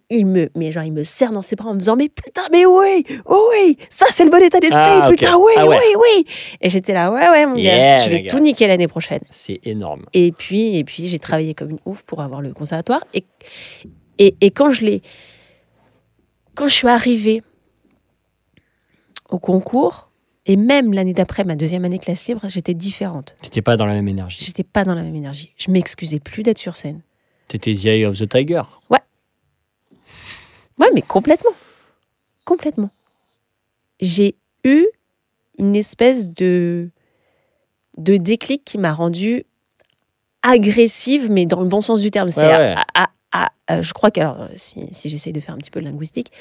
il 0.09 0.25
me 0.27 0.49
mais 0.55 0.71
genre 0.71 0.83
il 0.83 0.91
me 0.93 1.03
serre 1.03 1.31
dans 1.31 1.41
ses 1.41 1.55
bras 1.55 1.69
en 1.69 1.73
me 1.73 1.79
disant 1.79 1.95
mais 1.95 2.09
putain 2.09 2.43
mais 2.51 2.65
oui 2.65 3.03
oh 3.25 3.49
oui 3.53 3.77
ça 3.89 4.05
c'est 4.11 4.23
le 4.23 4.29
bon 4.29 4.41
état 4.43 4.59
d'esprit 4.59 4.79
Ah, 4.83 5.07
putain 5.09 5.35
oui 5.37 5.51
Ah 5.57 5.65
ouais. 5.67 5.77
oui 5.77 5.95
oui 5.99 6.25
et 6.61 6.69
j'étais 6.69 6.93
là 6.93 7.11
ouais 7.11 7.27
ouais 7.29 7.45
mon 7.47 7.55
Yeah, 7.55 7.97
gars 7.97 8.03
je 8.03 8.09
vais 8.11 8.21
gars. 8.21 8.29
tout 8.29 8.39
niquer 8.39 8.67
l'année 8.67 8.87
prochaine 8.87 9.21
C'est 9.31 9.59
énorme. 9.65 10.05
et 10.13 10.31
puis, 10.31 10.77
et 10.77 10.83
puis 10.83 11.07
j'ai 11.07 11.17
travaillé 11.19 11.53
comme 11.55 11.71
une 11.71 11.79
ouf 11.85 12.03
pour 12.03 12.21
avoir 12.21 12.41
le 12.41 12.53
conservatoire. 12.53 13.03
Et, 13.15 13.25
et, 14.19 14.35
et 14.41 14.51
quand 14.51 14.69
je 14.69 14.85
l'ai, 14.85 15.01
quand 16.53 16.67
je 16.67 16.73
suis 16.75 16.87
arrivée 16.87 17.41
au 19.29 19.39
concours, 19.39 20.09
et 20.45 20.55
même 20.55 20.93
l'année 20.93 21.13
d'après, 21.13 21.43
ma 21.43 21.55
deuxième 21.55 21.83
année 21.85 21.97
classe 21.97 22.27
libre, 22.27 22.41
j'étais 22.47 22.75
différente. 22.75 23.35
T'étais 23.41 23.63
pas 23.63 23.75
dans 23.77 23.87
la 23.87 23.93
même 23.93 24.07
énergie. 24.07 24.43
J'étais 24.45 24.63
pas 24.63 24.83
dans 24.83 24.93
la 24.93 25.01
même 25.01 25.15
énergie. 25.15 25.51
Je 25.57 25.71
m'excusais 25.71 26.19
plus 26.19 26.43
d'être 26.43 26.59
sur 26.59 26.75
scène. 26.75 27.01
T'étais 27.47 27.73
The 27.73 27.85
Eye 27.85 28.05
of 28.05 28.17
the 28.19 28.29
Tiger. 28.29 28.61
Ouais, 28.91 28.99
mais 30.93 31.01
complètement. 31.01 31.51
Complètement. 32.45 32.89
J'ai 33.99 34.35
eu 34.63 34.85
une 35.57 35.75
espèce 35.75 36.29
de, 36.29 36.89
de 37.97 38.17
déclic 38.17 38.63
qui 38.65 38.77
m'a 38.77 38.93
rendue 38.93 39.45
agressive, 40.43 41.31
mais 41.31 41.45
dans 41.45 41.61
le 41.61 41.67
bon 41.67 41.81
sens 41.81 42.01
du 42.01 42.11
terme. 42.11 42.29
C'est 42.29 42.41
Ouais, 42.41 42.57
ouais. 42.57 42.75
à- 42.93 43.03
à- 43.03 43.09
à- 43.31 43.51
à- 43.67 43.81
je 43.81 43.93
crois 43.93 44.11
que, 44.11 44.19
alors, 44.19 44.47
si, 44.57 44.87
si 44.91 45.09
j'essaye 45.09 45.33
de 45.33 45.39
faire 45.39 45.55
un 45.55 45.57
petit 45.57 45.71
peu 45.71 45.79
de 45.79 45.85
linguistique, 45.85 46.31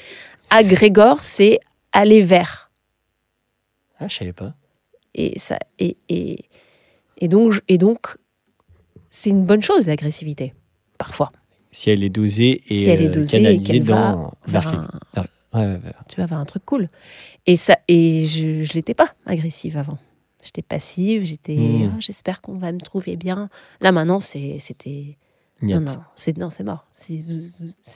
agrégor, 0.49 1.21
c'est 1.21 1.59
aller 1.91 2.21
vers. 2.21 2.69
Ah 3.99 4.07
je 4.07 4.15
savais 4.15 4.33
pas. 4.33 4.53
Et, 5.15 5.39
ça, 5.39 5.57
et, 5.79 5.97
et, 6.09 6.45
et 7.17 7.27
donc, 7.29 7.53
et 7.69 7.77
donc 7.77 8.17
c'est 9.09 9.29
une 9.29 9.45
bonne 9.45 9.61
chose, 9.61 9.87
l'agressivité, 9.87 10.53
parfois. 10.97 11.31
Si 11.75 11.89
elle 11.89 12.03
est 12.05 12.09
dosée 12.09 12.63
et 12.69 12.73
si 12.73 12.89
elle 12.89 13.01
est 13.01 13.07
euh, 13.07 13.11
dosée 13.11 13.37
canalisée 13.37 13.79
dans 13.81 14.31
vers 14.47 14.61
vers 14.61 14.67
un- 14.79 14.87
quelque- 15.13 15.27
Ouais, 15.53 15.61
ouais, 15.65 15.73
ouais. 15.85 15.93
tu 16.09 16.17
vas 16.21 16.25
vers 16.25 16.37
un 16.37 16.45
truc 16.45 16.63
cool. 16.65 16.89
Et 17.45 17.55
ça, 17.55 17.77
et 17.87 18.25
je, 18.25 18.63
je 18.63 18.73
l'étais 18.73 18.93
pas 18.93 19.09
agressive 19.25 19.77
avant. 19.77 19.97
J'étais 20.43 20.61
passive, 20.61 21.23
j'étais. 21.25 21.55
Mm. 21.55 21.91
Ah, 21.93 21.95
J'espère 21.99 22.41
qu'on 22.41 22.57
va 22.57 22.71
me 22.71 22.79
trouver 22.79 23.15
bien. 23.15 23.49
Là 23.81 23.91
maintenant, 23.91 24.19
c'était. 24.19 25.17
Non, 25.61 25.79
non, 25.79 25.97
c'est 26.15 26.37
non, 26.37 26.49
c'est 26.49 26.63
mort. 26.63 26.85
C'est, 26.91 27.23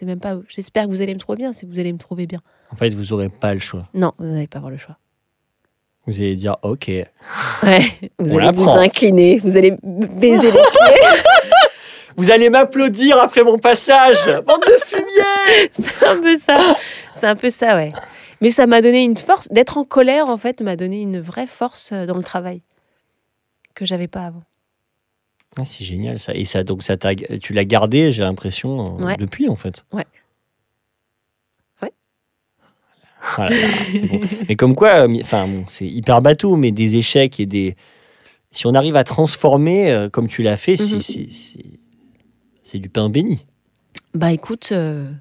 même 0.03 0.19
pas. 0.19 0.39
J'espère 0.47 0.85
que 0.85 0.89
vous 0.89 1.01
allez 1.01 1.13
me 1.13 1.19
trouver 1.19 1.37
bien. 1.37 1.53
Si 1.53 1.65
vous 1.65 1.77
allez 1.79 1.91
me 1.93 1.97
trouver 1.99 2.25
bien. 2.27 2.41
En 2.71 2.75
fait, 2.75 2.93
vous 2.93 3.13
aurez 3.13 3.29
pas 3.29 3.53
le 3.53 3.59
choix. 3.59 3.87
Non, 3.93 4.13
vous 4.17 4.25
n'allez 4.25 4.47
pas 4.47 4.57
avoir 4.57 4.71
le 4.71 4.77
choix. 4.77 4.97
Vous 6.07 6.19
allez 6.21 6.35
dire 6.35 6.57
OK. 6.63 6.87
Ouais, 6.87 7.07
vous 8.17 8.33
On 8.35 8.37
allez 8.39 8.57
vous 8.57 8.69
incliner, 8.69 9.39
vous 9.39 9.55
allez 9.57 9.77
baiser 9.83 10.47
les 10.51 10.51
pieds. 10.51 10.59
Vous 12.19 12.31
allez 12.31 12.49
m'applaudir 12.49 13.17
après 13.17 13.43
mon 13.43 13.57
passage. 13.57 14.25
Bande 14.45 14.61
de 14.67 14.77
fumier. 14.85 15.69
c'est 15.71 16.05
un 16.05 16.21
peu 16.21 16.37
ça. 16.37 16.75
C'est 17.17 17.27
un 17.27 17.35
peu 17.37 17.49
ça, 17.49 17.75
ouais. 17.77 17.93
Mais 18.41 18.49
ça 18.49 18.67
m'a 18.67 18.81
donné 18.81 19.03
une 19.03 19.17
force. 19.17 19.47
D'être 19.51 19.77
en 19.77 19.85
colère, 19.85 20.27
en 20.27 20.37
fait, 20.37 20.61
m'a 20.61 20.75
donné 20.75 21.01
une 21.01 21.19
vraie 21.21 21.47
force 21.47 21.91
euh, 21.93 22.05
dans 22.05 22.15
le 22.17 22.23
travail 22.23 22.61
que 23.73 23.85
j'avais 23.85 24.07
pas 24.09 24.25
avant. 24.25 24.43
Ah, 25.57 25.63
c'est 25.63 25.85
génial 25.85 26.19
ça. 26.19 26.33
Et 26.35 26.43
ça, 26.43 26.63
donc 26.63 26.83
ça 26.83 26.97
t'a- 26.97 27.15
tu 27.15 27.53
l'as 27.53 27.63
gardé, 27.65 28.11
j'ai 28.11 28.23
l'impression, 28.23 28.81
euh, 28.99 29.03
Ouais. 29.03 29.15
depuis 29.17 29.47
en 29.47 29.55
fait. 29.55 29.85
Ouais. 29.93 30.05
Ouais. 31.81 31.93
Ah 33.37 33.49
là 33.49 33.55
là, 33.55 33.67
c'est 33.87 34.05
bon. 34.07 34.19
Mais 34.49 34.55
comme 34.57 34.75
quoi, 34.75 35.07
euh, 35.07 35.17
enfin, 35.21 35.47
bon, 35.47 35.63
c'est 35.67 35.87
hyper 35.87 36.21
bateau, 36.21 36.55
mais 36.57 36.71
des 36.71 36.97
échecs 36.97 37.39
et 37.39 37.45
des. 37.45 37.75
Si 38.51 38.65
on 38.67 38.73
arrive 38.73 38.95
à 38.95 39.03
transformer 39.03 39.91
euh, 39.91 40.09
comme 40.09 40.27
tu 40.27 40.43
l'as 40.43 40.57
fait, 40.57 40.75
c'est- 40.77 40.95
Mhm. 40.95 41.27
c'est 41.31 41.63
c'est 42.69 42.79
du 42.79 42.89
pain 42.89 43.09
béni. 43.09 43.45
Bah 44.13 44.31
écoute, 44.31 44.69
euh, 44.71 45.11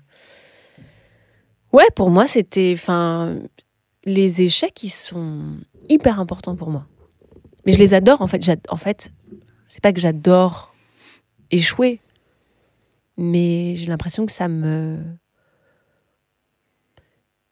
ouais, 1.72 1.88
pour 1.96 2.11
moi 2.11 2.26
c'était, 2.26 2.72
enfin, 2.74 3.38
les 4.05 4.42
échecs 4.42 4.82
ils 4.82 4.90
sont 4.90 5.57
hyper 5.88 6.20
importants 6.20 6.57
pour 6.57 6.70
moi. 6.70 6.86
Mais 7.64 7.72
je 7.72 7.78
les 7.78 7.94
adore 7.94 8.20
en 8.20 8.26
fait. 8.26 8.51
En 8.68 8.76
fait, 8.76 9.12
c'est 9.66 9.82
pas 9.82 9.92
que 9.92 10.01
j'adore 10.01 10.74
échouer, 11.51 12.01
mais 13.16 13.74
j'ai 13.76 13.86
l'impression 13.86 14.26
que 14.26 14.32
ça 14.32 14.49
me, 14.49 14.99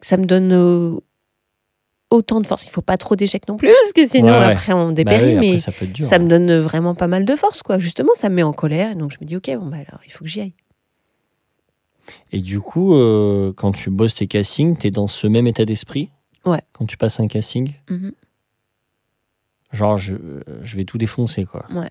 ça 0.01 0.17
me 0.19 0.27
donne 0.27 1.01
autant 2.17 2.41
de 2.41 2.47
force. 2.47 2.65
Il 2.67 2.71
faut 2.71 2.83
pas 2.83 2.97
trop 2.97 3.15
d'échecs 3.17 3.47
non 3.49 3.57
plus 3.57 3.69
parce 3.69 3.93
que 3.93 4.07
sinon 4.07 4.33
Ouais, 4.33 4.39
ouais. 4.47 4.53
après 4.53 4.73
on 4.73 4.89
Bah 4.89 4.93
dépérit. 4.95 5.39
oui, 5.39 5.63
après, 5.67 5.87
mais 5.87 6.03
ça 6.03 6.19
dur. 6.19 6.25
me 6.27 6.29
donne 6.31 6.59
vraiment 6.61 6.95
pas 6.95 7.07
mal 7.07 7.25
de 7.25 7.37
force 7.37 7.63
quoi. 7.63 7.79
Justement, 7.79 8.13
ça 8.17 8.29
me 8.29 8.35
met 8.37 8.43
en 8.43 8.53
colère 8.53 8.97
donc 8.97 9.13
je 9.13 9.19
me 9.21 9.27
dis 9.27 9.37
ok 9.37 9.51
bon 9.59 9.67
bah 9.67 9.77
alors 9.89 10.01
il 10.07 10.13
faut 10.13 10.25
que 10.25 10.31
j'y 10.31 10.41
aille. 10.41 10.55
Et 12.33 12.41
du 12.41 12.61
coup, 12.61 12.95
euh, 12.95 13.53
quand 13.57 13.73
tu 13.73 13.91
bosses 13.91 14.15
tes 14.15 14.27
castings, 14.27 14.77
tu 14.77 14.87
es 14.87 14.91
dans 14.91 15.09
ce 15.09 15.27
même 15.27 15.47
état 15.47 15.65
d'esprit 15.65 16.11
Ouais. 16.45 16.61
Quand 16.73 16.87
tu 16.87 16.97
passes 16.97 17.19
un 17.19 17.27
casting? 17.27 17.73
Mhm. 17.91 18.13
Genre, 19.73 19.99
je, 19.99 20.15
je 20.63 20.77
vais 20.77 20.85
tout 20.85 20.97
défoncer, 20.99 21.45
quoi. 21.45 21.67
Ouais. 21.73 21.91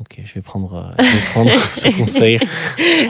Ok, 0.00 0.20
je 0.24 0.34
vais 0.34 0.40
prendre, 0.42 0.74
euh, 0.74 1.02
je 1.02 1.10
vais 1.10 1.24
prendre 1.32 1.50
ce 1.50 1.88
conseil. 1.98 2.38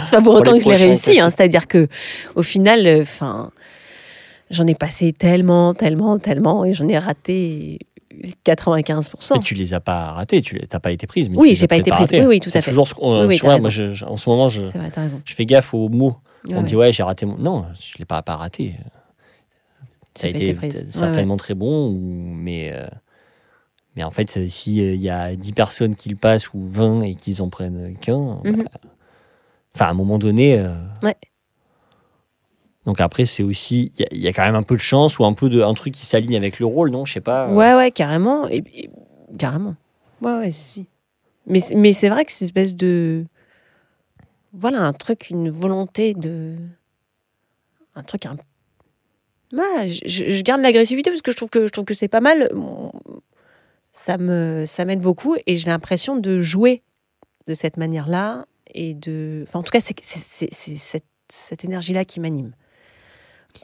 c'est 0.03 0.11
pas 0.11 0.17
pour 0.23 0.25
Pour 0.25 0.35
autant 0.35 0.53
que 0.55 0.61
je 0.61 0.69
l'ai 0.69 0.75
réussi. 0.75 1.19
hein. 1.21 1.31
C'est-à-dire 1.31 1.67
que 1.67 1.89
au 2.35 2.43
final, 2.43 2.87
euh, 2.87 3.03
enfin, 3.03 3.51
j'en 4.55 4.67
ai 4.67 4.75
passé 4.75 5.13
tellement, 5.13 5.75
tellement, 5.75 6.19
tellement, 6.19 6.65
et 6.65 6.73
j'en 6.73 6.89
ai 6.89 6.97
raté 6.99 7.79
95%. 8.47 9.35
Mais 9.37 9.41
tu 9.43 9.55
les 9.55 9.75
as 9.75 9.81
pas 9.81 10.13
ratés, 10.13 10.41
tu 10.43 10.61
n'as 10.73 10.81
pas 10.81 10.93
été 10.93 11.07
prise. 11.07 11.29
Mais 11.29 11.37
Oui, 11.37 11.55
j'ai 11.55 11.65
as 11.65 11.69
pas 11.69 11.77
été 11.77 11.91
prise. 11.91 12.09
Oui, 12.13 12.21
oui, 12.27 12.41
tout 12.41 12.51
à 12.55 12.61
fait. 12.61 12.71
Toujours 12.71 12.89
ce 12.89 12.95
qu'on- 12.95 13.21
Oui, 13.21 13.27
oui, 13.27 13.35
tu 13.37 13.41
t'as 13.41 13.47
vois, 13.47 13.55
raison. 13.55 13.65
moi, 13.65 13.71
je- 13.71 13.93
je- 13.93 14.05
en 14.05 14.17
ce 14.17 14.31
moment, 14.31 14.49
je, 14.49 14.63
vrai, 14.65 14.91
fais 15.27 15.47
gaffe 15.47 15.75
aux 15.75 15.89
mots. 15.89 16.17
Ouais, 16.49 16.55
On 16.57 16.63
me 16.63 16.67
dit, 16.67 16.77
ouais. 16.77 16.87
ouais, 16.87 16.93
j'ai 16.93 17.03
raté 17.03 17.27
mon. 17.27 17.37
Non, 17.39 17.65
je 17.81 17.95
ne 17.95 17.99
l'ai 18.01 18.05
pas, 18.05 18.23
pas 18.23 18.37
raté. 18.37 18.75
Ça 20.15 20.29
a 20.29 20.31
été, 20.31 20.57
Ouais, 20.57 20.71
certainement 20.91 21.37
très 21.37 21.55
bon, 21.55 21.91
mais, 21.91 22.71
euh, 22.73 22.87
mais 23.97 24.05
en 24.05 24.13
fait, 24.13 24.39
s'il 24.49 24.95
y 24.95 25.11
a 25.11 25.35
10 25.35 25.53
personnes 25.53 25.97
qui 25.97 26.09
le 26.09 26.17
passent 26.17 26.53
ou 26.55 26.61
20 26.65 27.03
et 27.03 27.15
qu'ils 27.17 27.43
en 27.43 27.49
prennent 27.49 27.97
qu'un, 27.99 28.39
Mhm. 28.45 28.63
bah, 28.65 28.71
enfin, 29.75 29.87
à 29.87 29.91
un 29.91 29.95
moment 29.95 30.19
donné. 30.19 30.57
euh, 30.59 30.73
Ouais. 31.03 31.17
Donc 32.87 33.01
après, 33.01 33.25
c'est 33.25 33.43
aussi. 33.43 33.93
Il 34.11 34.19
y 34.19 34.29
a- 34.29 34.33
quand 34.33 34.45
même 34.45 34.55
un 34.55 34.63
peu 34.63 34.75
de 34.75 34.81
chance 34.81 35.19
ou 35.19 35.25
un, 35.25 35.33
peu 35.33 35.49
de, 35.49 35.63
un 35.63 35.75
truc 35.75 35.95
qui 35.95 36.07
s'aligne 36.07 36.37
avec 36.37 36.59
le 36.59 36.67
rôle, 36.67 36.91
non? 36.91 37.05
Je 37.05 37.15
sais 37.15 37.21
pas. 37.21 37.49
euh, 37.49 37.55
Ouais, 37.55 37.75
ouais, 37.75 37.91
carrément. 37.91 38.49
Carrément. 39.39 39.75
Ouais, 40.21 40.33
ouais, 40.39 40.51
si. 40.53 40.87
Mais, 41.47 41.61
mais 41.75 41.93
c'est 41.93 42.09
vrai 42.09 42.25
que 42.25 42.33
c'est 42.33 42.45
une 42.45 42.49
espèce 42.49 42.77
de. 42.77 43.25
Voilà, 44.53 44.81
un 44.83 44.93
truc, 44.93 45.31
une 45.31 45.51
volonté 45.51 46.15
de. 46.15 46.57
Un 47.97 48.03
truc 48.03 48.27
un. 48.27 48.37
Ouais, 49.53 49.89
je, 49.89 50.43
garde 50.43 50.61
l'agressivité 50.63 51.11
parce 51.11 51.23
que 51.23 51.31
je 51.31 51.37
trouve 51.37 51.51
que, 51.51 51.69
que 51.69 51.95
c'est 51.95 52.09
pas 52.09 52.21
mal. 52.21 52.51
Ça 53.93 54.19
me 54.19 54.65
ça 54.67 54.85
m'aide 54.85 55.01
beaucoup 55.01 55.37
et 55.47 55.57
j'ai 55.57 55.71
l'impression 55.71 56.17
de 56.17 56.41
jouer 56.41 56.83
de 57.47 57.55
cette 57.55 57.77
manière-là 57.77 58.47
et 58.73 58.95
de. 58.95 59.45
Enfin, 59.47 59.61
en 59.61 59.63
tout 59.63 59.71
cas, 59.71 59.81
c'est 59.81 59.95
cette, 60.01 61.05
cette 61.29 61.65
énergie-là 61.65 62.05
qui 62.05 62.21
m'anime. 62.21 62.53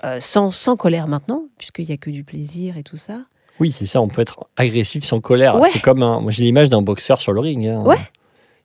Euh, 0.05 0.19
sans, 0.21 0.51
sans 0.51 0.77
colère 0.77 1.07
maintenant, 1.09 1.45
puisqu'il 1.59 1.87
n'y 1.87 1.93
a 1.93 1.97
que 1.97 2.11
du 2.11 2.25
plaisir 2.25 2.77
et 2.79 2.83
tout 2.83 2.97
ça. 2.97 3.19
Oui, 3.59 3.71
c'est 3.71 3.85
ça, 3.87 4.01
on 4.01 4.09
peut 4.09 4.23
être 4.23 4.47
agressif 4.57 5.05
sans 5.05 5.21
colère. 5.21 5.57
Ouais. 5.61 5.69
C'est 5.71 5.81
comme 5.81 6.03
un. 6.03 6.21
Moi, 6.21 6.31
j'ai 6.31 6.45
l'image 6.45 6.71
d'un 6.71 6.81
boxeur 6.81 7.21
sur 7.21 7.33
le 7.33 7.41
ring. 7.41 7.67
hein. 7.67 7.81
Ouais. 7.85 7.99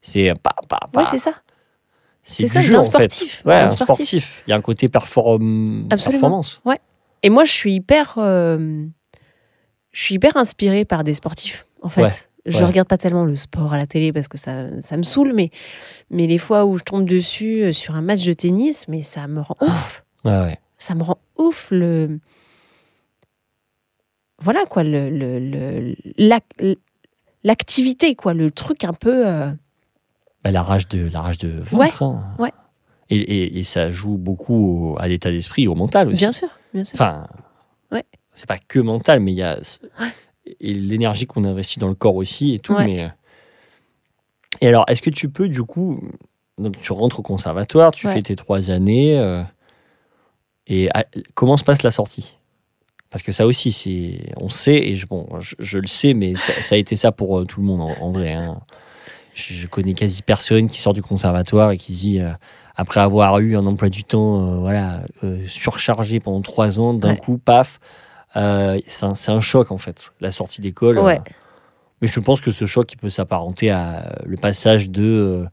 C'est 0.01 0.31
pas, 0.41 0.55
pas, 0.69 0.79
Ouais, 0.93 1.03
pas. 1.03 1.11
c'est 1.11 1.17
ça. 1.17 1.33
c'est 2.23 2.47
ça, 2.47 2.61
jeu, 2.61 2.77
fait. 2.77 2.83
sportif. 2.83 3.43
Ouais, 3.45 3.55
un 3.55 3.69
sportif. 3.69 4.43
Il 4.47 4.51
y 4.51 4.53
a 4.53 4.55
un 4.55 4.61
côté 4.61 4.87
perform- 4.87 5.87
performance. 5.89 6.61
Et 7.23 7.29
moi, 7.29 7.43
je 7.43 7.51
suis 7.51 7.73
hyper, 7.73 8.13
euh, 8.19 8.85
je 9.91 10.01
suis 10.01 10.15
hyper 10.15 10.37
inspirée 10.37 10.85
par 10.85 11.03
des 11.03 11.15
sportifs. 11.15 11.65
En 11.81 11.89
fait, 11.89 12.03
Ouais, 12.03 12.11
je 12.45 12.59
ouais. 12.59 12.65
regarde 12.65 12.87
pas 12.87 12.97
tellement 12.99 13.25
le 13.25 13.35
sport 13.35 13.73
à 13.73 13.77
la 13.77 13.87
télé 13.87 14.13
parce 14.13 14.27
que 14.27 14.37
ça, 14.37 14.79
ça 14.81 14.95
me 14.95 15.03
saoule, 15.03 15.33
mais, 15.33 15.49
mais 16.11 16.27
les 16.27 16.37
fois 16.37 16.65
où 16.65 16.77
je 16.77 16.83
tombe 16.83 17.05
dessus 17.05 17.63
euh, 17.63 17.71
sur 17.71 17.95
un 17.95 18.01
match 18.01 18.23
de 18.23 18.33
tennis, 18.33 18.87
mais 18.87 19.01
ça 19.01 19.27
me 19.27 19.41
rend 19.41 19.57
ouf. 19.61 20.03
Ouais, 20.23 20.31
ouais. 20.39 20.59
Ça 20.77 20.95
me 20.95 21.03
rend 21.03 21.17
ouf 21.37 21.69
le. 21.71 22.19
Voilà 24.39 24.65
quoi, 24.65 24.83
le, 24.83 25.09
le- 25.09 25.39
le- 25.39 25.95
l'ac- 26.17 26.43
l'activité 27.43 28.15
quoi, 28.15 28.33
le 28.33 28.51
truc 28.51 28.83
un 28.83 28.93
peu. 28.93 29.25
euh, 29.27 29.51
Bah, 30.43 30.51
la 30.51 30.61
rage 30.61 30.87
de, 30.89 31.09
la 31.11 31.21
rage 31.21 31.37
de 31.37 31.63
Ouais, 31.71 31.89
hein. 32.01 32.23
ouais. 32.37 32.51
Et, 33.09 33.17
et- 33.17 33.59
et 33.59 33.63
ça 33.63 33.91
joue 33.91 34.17
beaucoup 34.17 34.93
au- 34.93 34.99
à 34.99 35.07
l'état 35.07 35.31
d'esprit, 35.31 35.67
au 35.67 35.75
mental 35.75 36.09
aussi. 36.09 36.23
Bien 36.23 36.31
sûr, 36.31 36.49
bien 36.73 36.83
sûr. 36.83 36.95
Enfin, 36.95 37.27
Ouais. 37.91 38.03
c'est 38.33 38.47
pas 38.47 38.57
que 38.57 38.79
mental, 38.79 39.19
mais 39.21 39.31
il 39.31 39.35
y 39.37 39.43
a 39.43 39.59
et 40.59 40.73
l'énergie 40.73 41.25
qu'on 41.25 41.43
investit 41.43 41.79
dans 41.79 41.87
le 41.87 41.95
corps 41.95 42.15
aussi 42.15 42.53
et 42.55 42.59
tout. 42.59 42.73
Ouais. 42.73 42.85
Mais... 42.85 43.09
Et 44.61 44.67
alors, 44.67 44.85
est-ce 44.87 45.01
que 45.01 45.09
tu 45.09 45.29
peux, 45.29 45.47
du 45.47 45.63
coup, 45.63 45.99
donc 46.57 46.77
tu 46.79 46.91
rentres 46.91 47.19
au 47.19 47.23
conservatoire, 47.23 47.91
tu 47.91 48.07
fais 48.07 48.21
tes 48.21 48.35
trois 48.35 48.69
années, 48.69 49.17
euh, 49.17 49.41
et 50.67 50.89
à- 50.93 51.05
comment 51.33 51.57
se 51.57 51.63
passe 51.63 51.83
la 51.83 51.91
sortie? 51.91 52.37
Parce 53.09 53.23
que 53.23 53.31
ça 53.31 53.45
aussi, 53.45 53.71
c'est, 53.71 54.33
on 54.37 54.49
sait, 54.49 54.75
et 54.75 54.95
je, 54.95 55.05
bon, 55.07 55.27
je, 55.39 55.55
je 55.59 55.79
le 55.79 55.87
sais, 55.87 56.13
mais 56.13 56.35
ça, 56.35 56.53
ça 56.61 56.75
a 56.75 56.77
été 56.77 56.95
ça 56.95 57.11
pour 57.11 57.39
euh, 57.39 57.45
tout 57.45 57.61
le 57.61 57.65
monde 57.67 57.81
en, 57.81 57.95
en 58.01 58.11
vrai. 58.11 58.33
hein. 58.33 58.57
Je, 59.33 59.53
je 59.53 59.67
connais 59.67 59.93
quasi 59.93 60.21
personne 60.21 60.67
qui 60.69 60.79
sort 60.79 60.93
du 60.93 61.01
conservatoire 61.01 61.71
et 61.71 61.77
qui 61.77 61.91
dit, 61.93 62.19
euh, 62.19 62.31
après 62.75 62.99
avoir 62.99 63.37
eu 63.39 63.55
un 63.55 63.65
emploi 63.67 63.89
du 63.89 64.03
temps 64.03 64.47
euh, 64.49 64.57
voilà, 64.59 65.03
euh, 65.23 65.45
surchargé 65.47 66.19
pendant 66.19 66.41
trois 66.41 66.79
ans, 66.79 66.93
d'un 66.93 67.11
Ouais. 67.11 67.17
coup, 67.17 67.37
paf, 67.37 67.79
c'est 68.33 69.29
un, 69.29 69.39
choc 69.39 69.71
en 69.71 69.77
fait, 69.77 70.11
la 70.19 70.31
sortie 70.33 70.59
d'école. 70.61 70.99
Ouais. 70.99 71.21
mais 72.01 72.07
je 72.07 72.19
pense 72.19 72.41
que 72.41 72.51
ce 72.51 72.65
choc, 72.65 72.91
il 72.91 72.97
peut 72.97 73.09
s'apparenter 73.09 73.71
à 73.71 74.17
le 74.25 74.35
passage 74.35 74.89
de, 74.89 75.45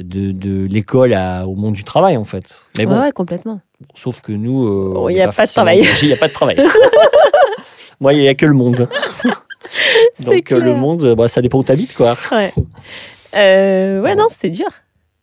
de, 0.00 0.32
de 0.32 0.66
l'école 0.66 1.12
au 1.46 1.54
monde 1.54 1.74
du 1.74 1.84
travail 1.84 2.16
en 2.16 2.24
fait. 2.24 2.66
Mais 2.78 2.86
bon, 2.86 2.94
ouais, 2.94 3.00
ouais, 3.02 3.12
complètement. 3.12 3.60
Sauf 3.94 4.20
que 4.20 4.32
nous, 4.32 4.66
euh, 4.66 5.06
il 5.10 5.14
n'est 5.14 5.18
y 5.18 5.22
a 5.22 5.26
pas 5.26 5.30
de 5.30 5.34
forcément 5.36 5.64
travail. 5.66 5.80
engagés, 5.80 6.06
Il 6.06 6.08
n'y 6.08 6.14
a 6.14 6.16
pas 6.16 6.28
de 6.28 6.32
travail. 6.32 6.56
Moi, 8.00 8.12
il 8.14 8.20
n'y 8.20 8.28
a 8.28 8.34
que 8.34 8.46
le 8.46 8.52
monde. 8.54 8.88
Donc 10.24 10.52
euh, 10.52 10.60
le 10.60 10.74
monde, 10.74 11.14
bah, 11.16 11.28
ça 11.28 11.40
dépend 11.42 11.58
où 11.58 11.64
tu 11.64 11.72
habites 11.72 11.94
quoi. 11.94 12.14
Ouais. 12.30 12.52
Euh, 13.34 14.00
ouais, 14.00 14.14
non, 14.14 14.26
c'était 14.28 14.50
dur. 14.50 14.68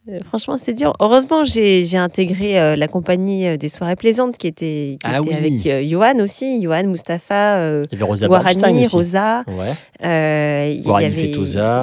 Euh, 0.10 0.20
Franchement, 0.26 0.58
c'était 0.58 0.74
dur. 0.74 0.94
Heureusement, 1.00 1.44
j'ai 1.46 1.98
intégré 1.98 2.60
euh, 2.60 2.76
la 2.76 2.90
compagnie 2.90 3.48
euh, 3.48 3.56
des 3.58 3.70
soirées 3.70 3.96
plaisantes 3.96 4.38
qui 4.38 4.48
était, 4.48 4.98
qui 5.02 5.10
Ah 5.10 5.20
était 5.20 5.30
oui. 5.30 5.36
avec 5.36 5.66
euh, 5.68 5.88
Johan 5.88 6.20
aussi. 6.20 6.62
Johan, 6.62 6.84
Mustapha, 6.88 7.60
euh, 7.60 7.86
Il 7.92 7.98
y 7.98 8.04
avait 8.04 8.10
Rosa 8.12 8.28
aussi. 8.28 8.88
Rosa. 8.96 9.44
Ouais. 9.48 10.06
Euh, 10.06 10.74
il 10.78 10.86
y 10.86 10.92
avait-. 10.92 11.32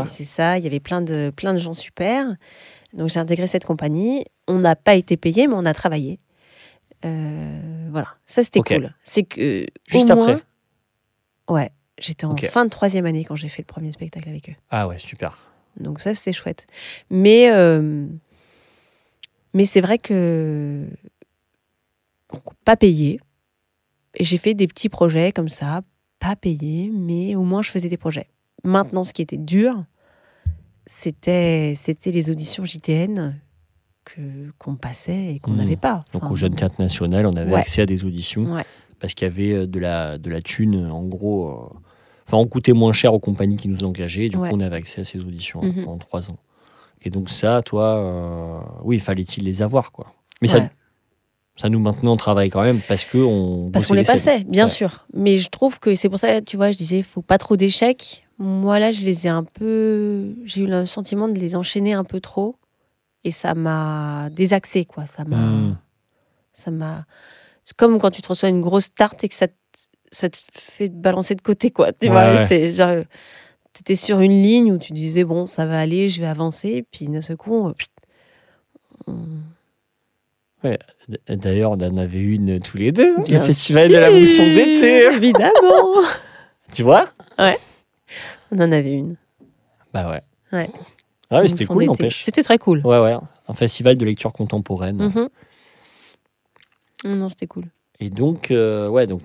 C'est 0.09 0.25
ça, 0.25 0.59
il 0.59 0.65
y 0.65 0.67
avait 0.67 0.81
plein 0.81 1.01
de, 1.01 1.33
plein 1.35 1.55
de 1.55 1.59
gens 1.59 1.73
super. 1.73 2.27
Donc 2.93 3.09
j'ai 3.09 3.21
intégré 3.21 3.47
cette 3.47 3.65
compagnie. 3.65 4.25
On 4.49 4.59
n'a 4.59 4.77
pas 4.77 4.95
été 4.97 5.17
payé, 5.17 5.47
mais 5.47 5.55
on 5.57 5.65
a 5.65 5.73
travaillé. 5.73 6.19
Euh, 7.05 7.89
voilà, 7.91 8.09
ça 8.27 8.43
c'était 8.45 8.61
cool. 8.61 8.95
C'est 9.05 9.23
que 9.25 9.67
Juste 9.89 10.11
au 10.11 10.15
moins- 10.17 10.29
après. 10.35 10.43
ouais, 11.49 11.71
j'étais 11.99 12.25
en 12.27 12.37
fin 12.37 12.65
de 12.65 12.71
troisième 12.71 13.07
année 13.07 13.25
quand 13.25 13.37
j'ai 13.37 13.49
fait 13.49 13.63
le 13.63 13.67
premier 13.67 13.93
spectacle 13.93 14.29
avec 14.29 14.51
eux. 14.51 14.55
Ah 14.71 14.87
ouais, 14.87 14.99
super. 14.99 15.39
Donc 15.79 16.01
ça, 16.01 16.15
c'était 16.15 16.33
chouette. 16.33 16.67
Mais, 17.11 17.51
euh, 17.51 18.07
mais 19.55 19.65
c'est 19.65 19.81
vrai 19.81 19.99
que 19.99 20.87
donc, 22.33 22.43
pas 22.65 22.77
payé. 22.77 23.21
Et 24.15 24.25
j'ai 24.25 24.39
fait 24.39 24.55
des 24.55 24.67
petits 24.67 24.89
projets 24.89 25.33
comme 25.33 25.49
ça, 25.49 25.83
pas 26.19 26.37
payé, 26.37 26.91
mais 26.93 27.35
au 27.35 27.45
moins 27.45 27.63
je 27.63 27.71
faisais 27.71 27.89
des 27.89 27.97
projets. 27.97 28.27
Maintenant, 28.65 29.05
ce 29.05 29.13
qui 29.15 29.23
était 29.23 29.37
dur, 29.39 29.85
c'était 30.87 31.75
c'était 31.77 32.11
les 32.11 32.31
auditions 32.31 32.65
JTN 32.65 33.41
qu'on 34.59 34.77
passait 34.77 35.35
et 35.35 35.39
qu'on 35.39 35.53
Hmm. 35.53 35.57
n'avait 35.57 35.77
pas. 35.77 36.05
Donc 36.13 36.31
au 36.31 36.35
Jeune 36.37 36.55
Théâtre 36.55 36.81
National, 36.81 37.27
on 37.27 37.37
avait 37.37 37.53
Ouais. 37.53 37.61
accès 37.61 37.83
à 37.83 37.87
des 37.87 38.05
auditions 38.05 38.55
Ouais. 38.55 38.65
parce 39.01 39.15
qu'il 39.15 39.27
y 39.27 39.31
avait 39.31 39.53
euh, 39.53 39.67
de 39.67 39.79
la, 39.79 40.19
de 40.19 40.31
la 40.31 40.41
thune, 40.43 40.87
en 40.91 41.03
gros. 41.05 41.49
euh, 41.49 41.77
Enfin, 42.27 42.37
on 42.39 42.47
coûtait 42.47 42.73
moins 42.75 42.93
cher 42.93 43.13
aux 43.13 43.19
compagnies 43.19 43.57
qui 43.57 43.67
nous 43.67 43.83
engageaient. 43.83 44.29
Du 44.29 44.37
Ouais. 44.37 44.51
coup, 44.51 44.57
on 44.57 44.61
avait 44.61 44.77
accès 44.77 45.01
à 45.01 45.05
ces 45.05 45.19
auditions 45.21 45.63
Mhm. 45.63 45.85
pendant 45.85 45.99
trois 45.99 46.31
ans. 46.31 46.39
Et 47.03 47.11
donc 47.11 47.29
ça, 47.29 47.61
toi, 47.63 47.97
euh, 47.97 48.61
oui, 48.85 49.01
fallait-il 49.01 49.45
les 49.45 49.63
avoir, 49.63 49.91
quoi. 49.91 50.13
Mais 50.41 50.53
Ouais. 50.53 50.61
ça, 50.61 50.71
ça 51.57 51.69
nous 51.69 51.81
maintenant 51.81 52.13
on 52.13 52.17
travaille 52.17 52.49
quand 52.51 52.63
même 52.63 52.79
parce 52.87 53.05
que 53.05 53.19
on 53.19 53.71
Parce 53.73 53.89
qu'on 53.89 53.95
les 53.95 54.05
passait, 54.05 54.45
bien 54.45 54.65
Ouais. 54.67 54.71
sûr. 54.71 55.07
Mais 55.13 55.39
je 55.39 55.49
trouve 55.49 55.81
que 55.81 55.97
c'est 55.97 56.09
pour 56.09 56.19
ça, 56.21 56.41
tu 56.41 56.57
vois, 56.57 56.71
je 56.71 56.77
disais, 56.79 56.99
il 56.99 57.03
faut 57.05 57.21
pas 57.23 57.37
trop 57.39 57.57
d'échecs. 57.57 58.23
Moi, 58.39 58.79
là, 58.79 58.93
je 58.93 59.05
les 59.05 59.27
ai 59.27 59.31
un 59.31 59.43
peu. 59.43 60.33
J'ai 60.45 60.63
eu 60.63 60.67
le 60.69 60.87
sentiment 60.87 61.27
de 61.27 61.35
les 61.39 61.57
enchaîner 61.57 61.95
un 61.95 62.05
peu 62.05 62.21
trop. 62.21 62.55
Et 63.25 63.31
ça 63.31 63.55
m'a 63.55 64.29
désaxé, 64.31 64.85
quoi. 64.85 65.07
Ça 65.07 65.25
m'a. 65.25 65.37
Hmm. 65.37 65.77
Ça 66.53 66.71
m'a. 66.71 67.05
C'est 67.65 67.77
comme 67.77 67.99
quand 67.99 68.11
tu 68.11 68.23
te 68.23 68.29
reçois 68.29 68.49
une 68.49 68.61
grosse 68.61 68.93
tarte 68.95 69.23
et 69.25 69.29
que 69.29 69.35
ça 69.35 69.49
te, 69.49 69.55
ça 70.11 70.29
te 70.31 70.39
fait 70.53 70.89
balancer 70.89 71.35
de 71.35 71.43
côté, 71.43 71.71
quoi. 71.71 71.93
Tu 71.93 72.07
Ouais, 72.07 72.13
vois, 72.13 72.35
ouais. 72.35 72.47
c'est 72.49 72.73
genre. 72.73 73.05
Tu 73.73 73.81
étais 73.83 73.95
sur 73.95 74.21
une 74.21 74.43
ligne 74.43 74.73
où 74.73 74.79
tu 74.79 74.93
disais, 74.93 75.23
bon, 75.23 75.47
ça 75.47 75.65
va 75.67 75.79
aller, 75.81 76.09
je 76.09 76.21
vais 76.21 76.27
avancer. 76.27 76.85
Puis 76.91 77.07
d'un 77.09 77.21
seul 77.21 77.37
coup, 77.37 77.55
on- 77.55 77.75
D- 81.09 81.19
D'ailleurs, 81.29 81.71
on 81.73 81.75
en 81.81 81.97
avait 81.97 82.21
une 82.21 82.61
tous 82.61 82.77
les 82.77 82.93
deux, 82.93 83.17
Bien 83.23 83.39
le 83.39 83.45
festival 83.45 83.89
de 83.89 83.97
la 83.97 84.11
mousson 84.11 84.43
d'été. 84.45 85.07
Évidemment 85.07 86.03
Tu 86.73 86.83
vois? 86.83 87.09
On 88.53 88.59
en 88.61 88.71
avait 88.73 88.93
une. 88.93 89.17
Bah 89.95 90.11
ouais. 90.11 90.23
Ouais. 90.53 90.71
Ah, 91.31 91.43
Une 91.43 91.49
c'était 91.49 91.67
cool, 91.67 91.85
n'empêche. 91.85 92.23
C'était 92.23 92.43
très 92.43 92.59
cool. 92.59 92.81
Ouais, 92.85 92.99
ouais. 92.99 93.17
Un 93.49 93.55
festival 93.55 93.97
de 93.97 94.05
lecture 94.05 94.33
contemporaine. 94.33 94.97
Mhm. 94.97 95.29
Non, 97.05 97.17
Non, 97.17 97.29
c'était 97.29 97.47
cool. 97.47 97.65
Et 98.01 98.11
donc, 98.11 98.51
euh, 98.51 98.89
ouais, 98.89 99.07
donc 99.07 99.23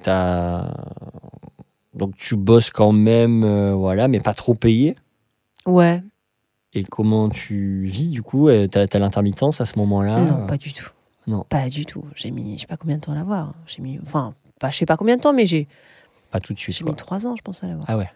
tu 2.17 2.35
bosses 2.35 2.69
quand 2.69 2.91
même, 2.91 3.43
euh, 3.43 3.73
voilà, 3.73 4.07
mais 4.07 4.19
pas 4.19 4.33
trop 4.33 4.53
payé. 4.53 4.95
Ouais, 5.65 6.03
Et 6.73 6.83
comment 6.83 7.29
tu 7.29 7.85
vis 7.85 8.09
du 8.09 8.21
coup 8.21 8.49
Euh, 8.49 8.67
T'as 8.67 8.85
as, 8.91 8.99
l'intermittence 8.99 9.61
à 9.61 9.65
ce 9.65 9.79
moment-là? 9.79 10.19
Non, 10.19 10.45
pas 10.45 10.57
du 10.57 10.73
tout. 10.73 10.89
Non. 11.25 11.43
Pas 11.49 11.69
du 11.69 11.85
tout. 11.87 12.03
J'ai 12.15 12.29
mis, 12.31 12.57
je 12.57 12.61
sais 12.61 12.67
pas 12.67 12.77
combien 12.77 12.97
de 12.97 13.01
temps 13.01 13.13
à 13.13 13.15
l'avoir. 13.15 13.53
J'ai 13.65 13.81
mis, 13.81 13.97
enfin, 14.03 14.35
pas, 14.59 14.69
je 14.69 14.77
sais 14.77 14.85
pas 14.85 14.95
combien 14.97 15.15
de 15.15 15.21
temps, 15.21 15.33
mais 15.33 15.45
j'ai, 15.47 15.67
Pas 16.31 16.39
tout 16.39 16.53
de 16.53 16.59
suite. 16.59 16.75
j'ai 16.75 16.83
quoi. 16.83 16.91
mis 16.91 16.97
trois 16.97 17.25
ans, 17.25 17.35
je 17.35 17.41
pense, 17.41 17.63
à 17.63 17.67
l'avoir. 17.67 17.85
Ah 17.89 17.97
ouais. 17.97 18.09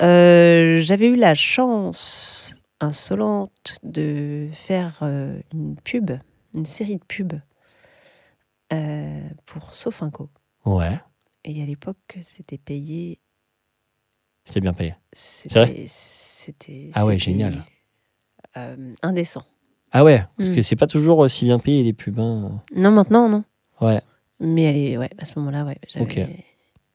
Euh, 0.00 0.80
J'avais 0.82 1.06
eu 1.08 1.16
la 1.16 1.34
chance 1.34 2.54
insolente 2.84 3.76
de 3.82 4.48
faire 4.52 4.98
euh, 5.02 5.40
une 5.52 5.76
pub, 5.76 6.10
une 6.54 6.64
série 6.66 6.96
de 6.96 7.04
pubs 7.04 7.40
euh, 8.72 9.28
pour 9.46 9.74
Sofinco. 9.74 10.30
Ouais. 10.64 10.94
Et 11.44 11.62
à 11.62 11.66
l'époque, 11.66 12.18
c'était 12.22 12.58
payé. 12.58 13.20
C'était 14.44 14.60
bien 14.60 14.72
payé. 14.72 14.94
C'était, 15.12 15.84
c'était. 15.88 16.90
Ah 16.94 17.06
ouais, 17.06 17.18
génial. 17.18 17.64
euh, 18.56 18.92
indécent. 19.02 19.42
Ah 19.90 20.04
ouais, 20.04 20.24
parce 20.36 20.48
Mm. 20.50 20.54
que 20.54 20.62
c'est 20.62 20.76
pas 20.76 20.86
toujours 20.86 21.18
aussi 21.18 21.44
bien 21.44 21.58
payé 21.58 21.82
les 21.82 21.92
pubs. 21.92 22.18
hein. 22.18 22.60
Non, 22.74 22.90
maintenant, 22.90 23.28
non. 23.28 23.44
Ouais. 23.80 24.00
Mais 24.40 24.62
elle 24.62 24.76
est, 24.76 24.98
ouais, 24.98 25.10
à 25.18 25.24
ce 25.24 25.38
moment-là, 25.38 25.64
ouais, 25.64 25.78
j'avais, 25.88 26.04
Ok. 26.04 26.16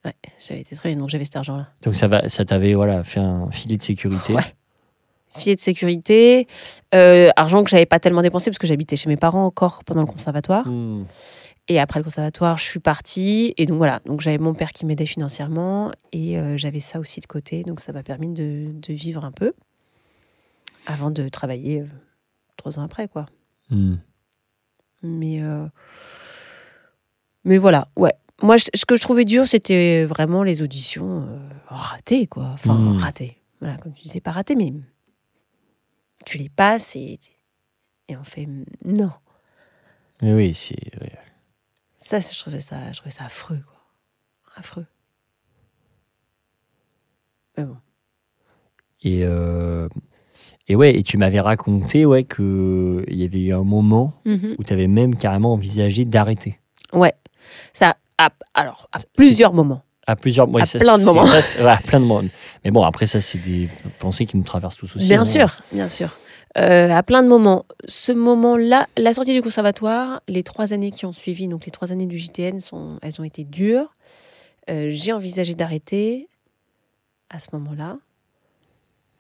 ouais, 0.06 0.16
j'avais 0.40 0.62
été 0.62 0.76
très 0.76 0.90
bien, 0.92 1.00
donc 1.00 1.10
j'avais 1.10 1.24
cet 1.26 1.38
argent-là. 1.38 1.70
Donc 1.82 1.96
ça 1.96 2.08
va, 2.08 2.28
ça 2.30 2.44
t'avait 2.46 2.74
voilà 2.74 3.04
fait 3.04 3.20
un 3.22 3.50
filet 3.52 3.78
de 3.78 3.84
sécurité. 3.84 4.34
Ouais. 4.34 4.44
Filet 5.38 5.56
de 5.56 5.62
sécurité, 5.62 6.48
euh, 6.96 7.30
argent 7.36 7.64
que 7.64 7.70
j'avais 7.70 7.86
pas 7.86 8.00
tellement 8.00 8.22
dépensé 8.22 8.50
parce 8.50 8.58
que 8.58 8.68
j'habitais 8.68 8.96
chez 8.96 9.08
mes 9.10 9.18
parents 9.18 9.46
encore 9.46 9.84
pendant 9.84 10.02
le 10.02 10.08
conservatoire. 10.08 10.68
Hmm. 10.68 11.06
Et 11.68 11.80
après 11.80 12.00
le 12.00 12.04
conservatoire, 12.04 12.58
je 12.58 12.64
suis 12.64 12.80
partie. 12.80 13.54
Et 13.58 13.66
donc 13.68 13.78
voilà, 13.78 14.02
donc 14.06 14.22
j'avais 14.22 14.40
mon 14.40 14.54
père 14.56 14.72
qui 14.74 14.86
m'aidait 14.88 15.06
financièrement 15.06 15.92
et 16.12 16.40
euh, 16.40 16.58
j'avais 16.58 16.80
ça 16.80 17.00
aussi 17.00 17.20
de 17.22 17.28
côté. 17.28 17.64
Donc 17.64 17.80
ça 17.80 17.94
m'a 17.94 18.02
permis 18.02 18.30
de, 18.30 18.72
de 18.74 18.94
vivre 18.94 19.24
un 19.24 19.32
peu. 19.32 19.54
avant 20.88 21.12
de 21.12 21.30
travailler 21.30 21.82
euh, 21.82 21.86
trois 22.58 22.80
ans 22.80 22.84
après, 22.84 23.08
quoi. 23.08 23.28
Hmm. 23.70 23.98
Mais, 25.04 25.40
mais 27.46 27.58
voilà, 27.58 27.88
ouais. 27.96 28.14
Moi, 28.42 28.58
je- 28.58 28.66
ce 28.74 28.86
que 28.86 28.96
je 28.96 29.02
trouvais 29.02 29.26
dur, 29.26 29.48
c'était 29.48 30.06
vraiment 30.06 30.44
les 30.44 30.62
auditions 30.62 31.40
ratées, 31.68 32.28
quoi. 32.28 32.52
Enfin, 32.54 32.74
Mm. 32.74 32.98
ratées. 32.98 33.38
Voilà, 33.62 33.78
comme 33.78 33.94
tu 33.94 34.04
disais, 34.04 34.22
pas 34.22 34.32
ratées, 34.32 34.56
mais 34.56 34.74
tu 36.26 36.38
les 36.38 36.50
passes 36.50 36.96
et, 36.96 37.20
et 38.08 38.18
on 38.18 38.24
fait 38.24 38.48
non. 38.86 39.12
Oui, 40.22 40.32
oui, 40.34 40.54
c'est. 40.54 40.76
ouais. 41.02 41.18
Ça, 41.98 42.20
je 42.20 42.38
trouvais 42.40 42.60
ça, 42.60 42.92
je 42.92 42.98
trouvais 43.00 43.12
ça 43.12 43.26
affreux, 43.26 43.60
quoi. 43.66 43.80
Affreux. 44.56 44.86
Mais 47.58 47.66
bon. 47.66 47.78
Et, 49.02 49.22
euh, 49.24 49.88
et 50.68 50.76
ouais, 50.76 50.96
et 50.96 51.04
tu 51.04 51.18
m'avais 51.18 51.40
raconté 51.40 52.06
ouais, 52.06 52.24
qu'il 52.26 53.06
y 53.10 53.24
avait 53.24 53.40
eu 53.40 53.54
un 53.54 53.64
moment 53.64 54.14
Mhm. 54.26 54.56
où 54.58 54.64
tu 54.64 54.74
avais 54.74 54.88
même 54.88 55.16
carrément 55.16 55.54
envisagé 55.54 56.04
d'arrêter. 56.06 56.60
Ouais. 56.94 57.14
Ça, 57.74 57.96
à- 58.18 58.32
alors, 58.54 58.90
à 58.92 59.00
plusieurs 59.16 59.54
moments. 59.54 59.84
À 60.10 60.16
plusieurs 60.16 60.50
ouais, 60.50 60.64
À 60.64 60.66
ça, 60.66 60.80
plein 60.80 60.94
de 60.96 61.00
c'est- 61.00 61.06
moments. 61.06 61.24
ça, 61.24 61.42
c'est- 61.42 61.62
ouais, 61.64 61.70
à 61.70 61.78
plein 61.78 62.00
de 62.00 62.06
moments. 62.06 62.28
Mais 62.66 62.72
bon, 62.72 62.84
après, 62.84 63.06
ça, 63.06 63.22
c'est 63.22 63.38
des 63.38 63.70
pensées 64.00 64.26
qui 64.26 64.38
nous 64.38 64.44
traversent 64.44 64.76
tous 64.78 64.96
aussi. 64.96 65.08
Bien 65.08 65.22
hein. 65.22 65.26
sûr, 65.26 65.62
bien 65.72 65.88
sûr. 65.88 66.18
Euh, 66.58 66.90
à 66.90 67.04
plein 67.04 67.22
de 67.22 67.28
moments. 67.28 67.66
Ce 67.88 68.12
moment-là, 68.12 68.88
la 68.98 69.14
sortie 69.14 69.34
du 69.36 69.44
conservatoire, 69.44 70.22
les 70.28 70.42
trois 70.42 70.74
années 70.74 70.90
qui 70.90 71.06
ont 71.06 71.14
suivi, 71.14 71.48
donc 71.48 71.66
les 71.66 71.72
trois 71.72 71.92
années 71.92 72.08
du 72.08 72.18
JTN, 72.18 72.60
sont, 72.60 72.98
elles 73.04 73.22
ont 73.22 73.24
été 73.24 73.44
dures. 73.44 73.94
Euh, 74.70 74.88
J'ai 74.90 75.14
envisagé 75.14 75.54
d'arrêter 75.54 76.28
à 77.30 77.38
ce 77.38 77.50
moment-là. 77.54 77.98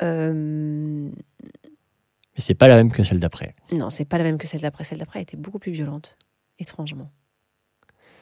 Euh, 0.02 1.10
Mais 1.14 2.40
c'est 2.40 2.56
pas 2.56 2.68
la 2.68 2.76
même 2.78 2.92
que 2.92 3.04
celle 3.04 3.20
d'après. 3.20 3.54
non, 3.72 3.90
c'est 3.92 4.06
pas 4.06 4.18
la 4.18 4.24
même 4.24 4.38
que 4.40 4.48
celle 4.48 4.62
d'après. 4.62 4.84
Celle 4.84 4.98
d'après 4.98 5.22
était 5.22 5.38
beaucoup 5.38 5.60
plus 5.60 5.72
violente, 5.72 6.18
étrangement. 6.58 7.12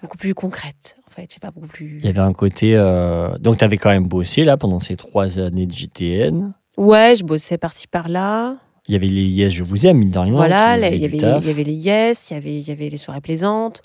Beaucoup 0.02 0.18
plus 0.18 0.34
concrète, 0.34 0.98
en 1.08 1.12
fait. 1.12 1.38
Pas, 1.42 1.52
beaucoup 1.52 1.68
plus. 1.68 1.98
Il 2.00 2.06
y 2.06 2.10
avait 2.10 2.20
un 2.20 2.34
côté. 2.34 2.76
euh, 2.76 3.38
Donc, 3.40 3.58
tu 3.58 3.64
avais 3.64 3.78
quand 3.78 3.90
même 3.90 4.08
bossé 4.08 4.44
là 4.44 4.58
pendant 4.58 4.80
ces 4.80 4.96
trois 4.96 5.40
années 5.40 5.66
de 5.66 5.72
JTN. 5.72 6.54
Ouais, 6.78 7.16
je 7.18 7.24
bossais 7.24 7.58
par-ci 7.58 7.88
par-là. 7.88 8.58
Il 8.88 8.94
y 8.94 8.96
avait 8.96 9.08
les 9.08 9.24
Yes, 9.24 9.52
je 9.54 9.64
vous 9.64 9.86
aime, 9.88 9.98
mine 9.98 10.12
de 10.12 10.20
rien. 10.20 10.32
Voilà, 10.32 10.78
il 10.90 11.02
y, 11.02 11.06
avait, 11.06 11.18
taf. 11.18 11.44
il 11.44 11.48
y 11.48 11.52
avait 11.52 11.64
les 11.64 11.74
Yes, 11.74 12.30
il 12.30 12.34
y 12.36 12.38
avait, 12.38 12.60
il 12.60 12.68
y 12.68 12.72
avait 12.72 12.90
les 12.90 12.98
soirées 12.98 13.22
plaisantes. 13.22 13.82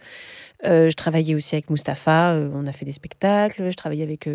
Euh, 0.64 0.90
je 0.90 0.94
travaillais 0.94 1.34
aussi 1.34 1.56
avec 1.56 1.70
Mustapha, 1.70 2.32
euh, 2.34 2.50
on 2.54 2.66
a 2.66 2.72
fait 2.72 2.84
des 2.84 2.92
spectacles. 2.92 3.70
Je 3.70 3.76
travaillais 3.76 4.04
avec. 4.04 4.28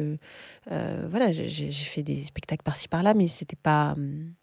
voilà, 0.70 1.32
j'ai 1.32 1.72
fait 1.72 2.04
des 2.04 2.24
spectacles 2.24 2.64
par-ci 2.64 2.88
par-là, 2.88 3.14
mais 3.14 3.28
c'était 3.28 3.56
pas. 3.56 3.94
hum, 3.96 4.34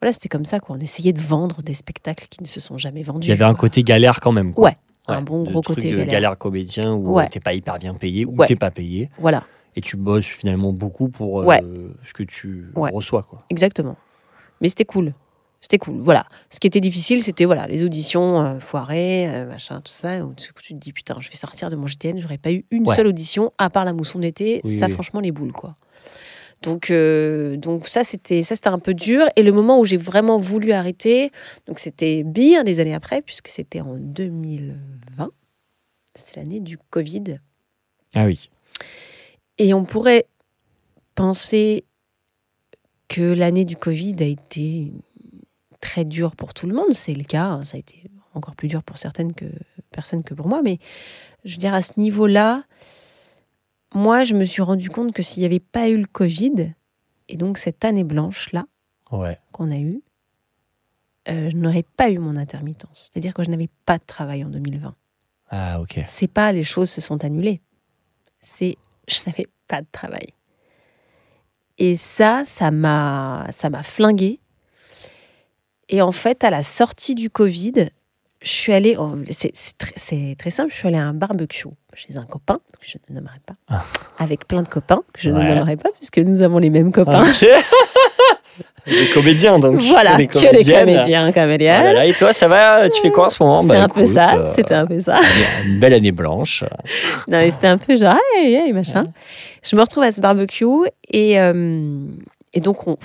voilà, 0.00 0.12
c'était 0.12 0.28
comme 0.28 0.44
ça, 0.44 0.58
quoi. 0.60 0.76
On 0.76 0.80
essayait 0.80 1.12
de 1.12 1.20
vendre 1.20 1.62
des 1.62 1.74
spectacles 1.74 2.26
qui 2.28 2.42
ne 2.42 2.46
se 2.48 2.58
sont 2.60 2.76
jamais 2.76 3.02
vendus. 3.02 3.26
Il 3.26 3.30
y 3.30 3.32
avait 3.32 3.44
un 3.44 3.54
côté 3.54 3.82
galère 3.84 4.18
quand 4.20 4.32
même. 4.32 4.52
quoi. 4.52 4.70
Ouais, 4.70 4.76
un 5.08 5.22
bon 5.22 5.42
gros 5.44 5.62
côté 5.62 5.90
de 5.90 5.96
galère. 5.96 6.06
galère 6.06 6.38
comédien 6.38 6.92
où 6.92 7.14
Ouais. 7.16 7.28
t'es 7.28 7.40
pas 7.40 7.54
hyper 7.54 7.78
bien 7.78 7.94
payé 7.94 8.24
ou 8.24 8.36
Ouais. 8.36 8.46
t'es 8.46 8.56
pas 8.56 8.70
payé. 8.70 9.10
Voilà, 9.18 9.44
Et 9.76 9.80
tu 9.80 9.96
bosses 9.96 10.26
finalement 10.26 10.72
beaucoup 10.72 11.08
pour 11.08 11.42
euh, 11.50 11.94
ce 12.04 12.12
que 12.12 12.22
tu 12.22 12.66
reçois. 12.76 13.22
Quoi. 13.24 13.42
exactement. 13.50 13.96
Mais 14.60 14.68
c'était 14.68 14.84
cool. 14.84 15.12
C'était 15.60 15.78
cool. 15.78 16.00
Voilà. 16.00 16.24
Ce 16.50 16.58
qui 16.58 16.66
était 16.66 16.80
difficile, 16.80 17.22
c'était 17.22 17.44
voilà, 17.44 17.68
les 17.68 17.84
auditions 17.84 18.40
euh, 18.44 18.58
foirées, 18.58 19.28
euh, 19.32 19.46
machin, 19.46 19.76
tout 19.80 19.92
ça. 19.92 20.24
Où 20.24 20.34
tu, 20.34 20.50
tu 20.60 20.74
te 20.74 20.78
dis, 20.78 20.92
putain, 20.92 21.14
je 21.20 21.28
vais 21.30 21.36
sortir 21.36 21.70
de 21.70 21.76
mon 21.76 21.86
JTN, 21.86 22.18
j'aurais 22.18 22.38
pas 22.38 22.52
eu 22.52 22.64
une 22.72 22.84
seule 22.86 23.06
audition, 23.06 23.52
à 23.58 23.70
part 23.70 23.84
la 23.84 23.92
mousson 23.92 24.18
d'été. 24.18 24.60
Oui, 24.64 24.76
ça, 24.76 24.86
oui. 24.86 24.92
franchement, 24.92 25.20
les 25.20 25.30
boules, 25.30 25.52
quoi. 25.52 25.76
Donc, 26.62 26.90
euh, 26.90 27.56
donc 27.56 27.88
ça, 27.88 28.04
c'était 28.04 28.42
ça, 28.42 28.54
c'était 28.54 28.68
un 28.68 28.78
peu 28.78 28.94
dur. 28.94 29.26
Et 29.36 29.42
le 29.42 29.52
moment 29.52 29.78
où 29.80 29.84
j'ai 29.84 29.96
vraiment 29.96 30.38
voulu 30.38 30.72
arrêter, 30.72 31.30
donc 31.66 31.78
c'était 31.78 32.22
bien 32.22 32.64
des 32.64 32.80
années 32.80 32.94
après, 32.94 33.22
puisque 33.22 33.48
c'était 33.48 33.80
en 33.80 33.94
2020. 33.96 35.30
C'était 36.14 36.40
l'année 36.40 36.60
du 36.60 36.78
Covid. 36.78 37.38
Ah 38.14 38.26
oui. 38.26 38.48
Et 39.58 39.74
on 39.74 39.84
pourrait 39.84 40.26
penser 41.14 41.84
que 43.08 43.20
l'année 43.34 43.64
du 43.64 43.76
Covid 43.76 44.16
a 44.20 44.24
été 44.24 44.92
très 45.80 46.04
dure 46.04 46.36
pour 46.36 46.54
tout 46.54 46.66
le 46.66 46.74
monde. 46.74 46.92
C'est 46.92 47.14
le 47.14 47.24
cas. 47.24 47.44
hein. 47.44 47.62
Ça 47.62 47.76
a 47.76 47.80
été 47.80 48.02
encore 48.34 48.56
plus 48.56 48.68
dur 48.68 48.82
pour 48.82 48.98
certaines 48.98 49.34
que, 49.34 49.44
personnes 49.90 50.22
que 50.22 50.34
pour 50.34 50.48
moi. 50.48 50.62
Mais 50.62 50.78
je 51.44 51.52
veux 51.52 51.58
dire, 51.58 51.74
à 51.74 51.82
ce 51.82 51.92
niveau-là, 51.98 52.64
moi, 53.94 54.24
je 54.24 54.34
me 54.34 54.44
suis 54.44 54.62
rendu 54.62 54.90
compte 54.90 55.12
que 55.12 55.22
s'il 55.22 55.40
n'y 55.40 55.46
avait 55.46 55.60
pas 55.60 55.88
eu 55.88 55.96
le 55.98 56.06
Covid, 56.06 56.72
et 57.28 57.36
donc 57.36 57.58
cette 57.58 57.84
année 57.84 58.04
blanche-là 58.04 58.64
Ouais. 59.10 59.38
qu'on 59.52 59.70
a 59.70 59.76
eue, 59.76 60.00
euh, 61.28 61.50
je 61.50 61.56
n'aurais 61.56 61.82
pas 61.82 62.10
eu 62.10 62.18
mon 62.18 62.36
intermittence. 62.36 63.10
C'est-à-dire 63.12 63.34
que 63.34 63.44
je 63.44 63.50
n'avais 63.50 63.68
pas 63.84 63.98
de 63.98 64.04
travail 64.04 64.42
en 64.44 64.48
2020 64.48 64.94
Ah 65.50 65.80
ok. 65.80 66.00
c'est 66.06 66.28
pas 66.28 66.50
les 66.52 66.64
choses 66.64 66.90
se 66.90 67.00
sont 67.00 67.22
annulées. 67.24 67.60
C'est 68.40 68.76
je 69.08 69.18
n'avais 69.26 69.46
pas 69.68 69.82
de 69.82 69.86
travail. 69.92 70.28
Et 71.78 71.94
ça, 71.96 72.42
ça 72.44 72.70
m'a 72.70 73.46
ça 73.52 73.68
m'a 73.70 73.82
flingué. 73.82 74.40
Et 75.88 76.00
en 76.00 76.12
fait, 76.12 76.42
à 76.44 76.50
la 76.50 76.62
sortie 76.62 77.14
du 77.14 77.28
Covid, 77.28 77.88
je 78.40 78.48
suis 78.48 78.72
allée 78.72 78.96
c'est 79.30 79.52
très, 79.78 79.92
c'est 79.96 80.34
très 80.38 80.50
simple, 80.50 80.70
je 80.72 80.76
suis 80.76 80.88
allée 80.88 80.96
à 80.96 81.06
un 81.06 81.14
barbecue 81.14 81.68
chez 81.94 82.16
un 82.16 82.24
copain 82.24 82.58
que 82.80 82.86
je 82.86 82.96
ne 83.08 83.14
nommerai 83.16 83.38
pas, 83.46 83.54
Ah. 83.68 83.84
avec 84.18 84.46
plein 84.48 84.62
de 84.62 84.68
copains 84.68 85.02
que 85.12 85.20
je 85.20 85.30
Ouais. 85.30 85.42
ne 85.44 85.54
nommerai 85.54 85.76
pas 85.76 85.90
puisque 85.94 86.18
nous 86.18 86.42
avons 86.42 86.58
les 86.58 86.70
mêmes 86.70 86.92
copains. 86.92 87.22
Ok. 87.22 87.46
des 88.86 89.08
comédiens 89.14 89.58
donc. 89.60 89.76
voilà, 89.78 90.16
des 90.16 90.26
que 90.26 90.38
des 90.38 90.64
comédiens, 90.72 91.26
Ah 91.28 91.32
comédiennes. 91.32 91.84
là 91.84 91.92
là, 91.92 92.04
et 92.06 92.12
toi, 92.14 92.32
ça 92.32 92.48
va 92.48 92.88
Tu 92.90 93.00
fais 93.00 93.10
quoi 93.10 93.26
en 93.26 93.28
ce 93.28 93.42
moment? 93.42 93.62
C'est 93.62 93.68
Bah, 93.68 93.82
un 93.84 93.88
peu 93.88 94.00
écoute, 94.00 94.12
ça, 94.14 94.34
euh, 94.34 94.52
c'était 94.54 94.74
un 94.74 94.86
peu 94.86 94.98
ça. 95.00 95.20
Une 95.66 95.78
belle 95.78 95.94
année 95.94 96.10
blanche. 96.12 96.64
Non, 97.28 97.38
mais 97.38 97.50
c'était 97.50 97.68
un 97.68 97.78
peu 97.78 97.94
genre, 97.96 98.16
hey, 98.36 98.54
hey, 98.54 98.72
machin. 98.72 99.04
Je 99.62 99.76
me 99.76 99.80
retrouve 99.82 100.02
à 100.02 100.10
ce 100.10 100.20
barbecue 100.20 100.64
et, 101.10 101.38
euh, 101.38 101.90
et 102.52 102.60
donc 102.60 102.86
on 102.88 102.96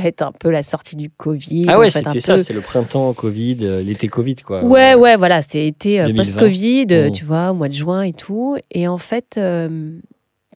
fête 0.00 0.22
un 0.22 0.32
peu 0.32 0.50
la 0.50 0.62
sortie 0.62 0.96
du 0.96 1.10
Covid. 1.10 1.64
Ah 1.68 1.78
ouais, 1.78 1.90
c'était 1.90 2.20
ça, 2.20 2.34
peu- 2.34 2.38
c'était 2.38 2.54
le 2.54 2.60
printemps 2.60 3.12
Covid, 3.14 3.58
euh, 3.62 3.82
l'été 3.82 4.08
Covid 4.08 4.36
quoi. 4.36 4.64
Ouais, 4.64 4.94
ouais, 4.94 5.16
voilà, 5.16 5.42
c'était 5.42 5.66
été 5.66 6.00
euh, 6.00 6.06
2020. 6.06 6.22
post-Covid, 6.32 6.86
euh, 6.92 7.08
Mm. 7.08 7.12
tu 7.12 7.24
vois, 7.24 7.50
au 7.50 7.54
mois 7.54 7.68
de 7.68 7.74
juin 7.74 8.02
et 8.02 8.12
tout. 8.12 8.56
Et 8.70 8.88
en 8.88 8.98
fait, 8.98 9.34
euh, 9.38 9.98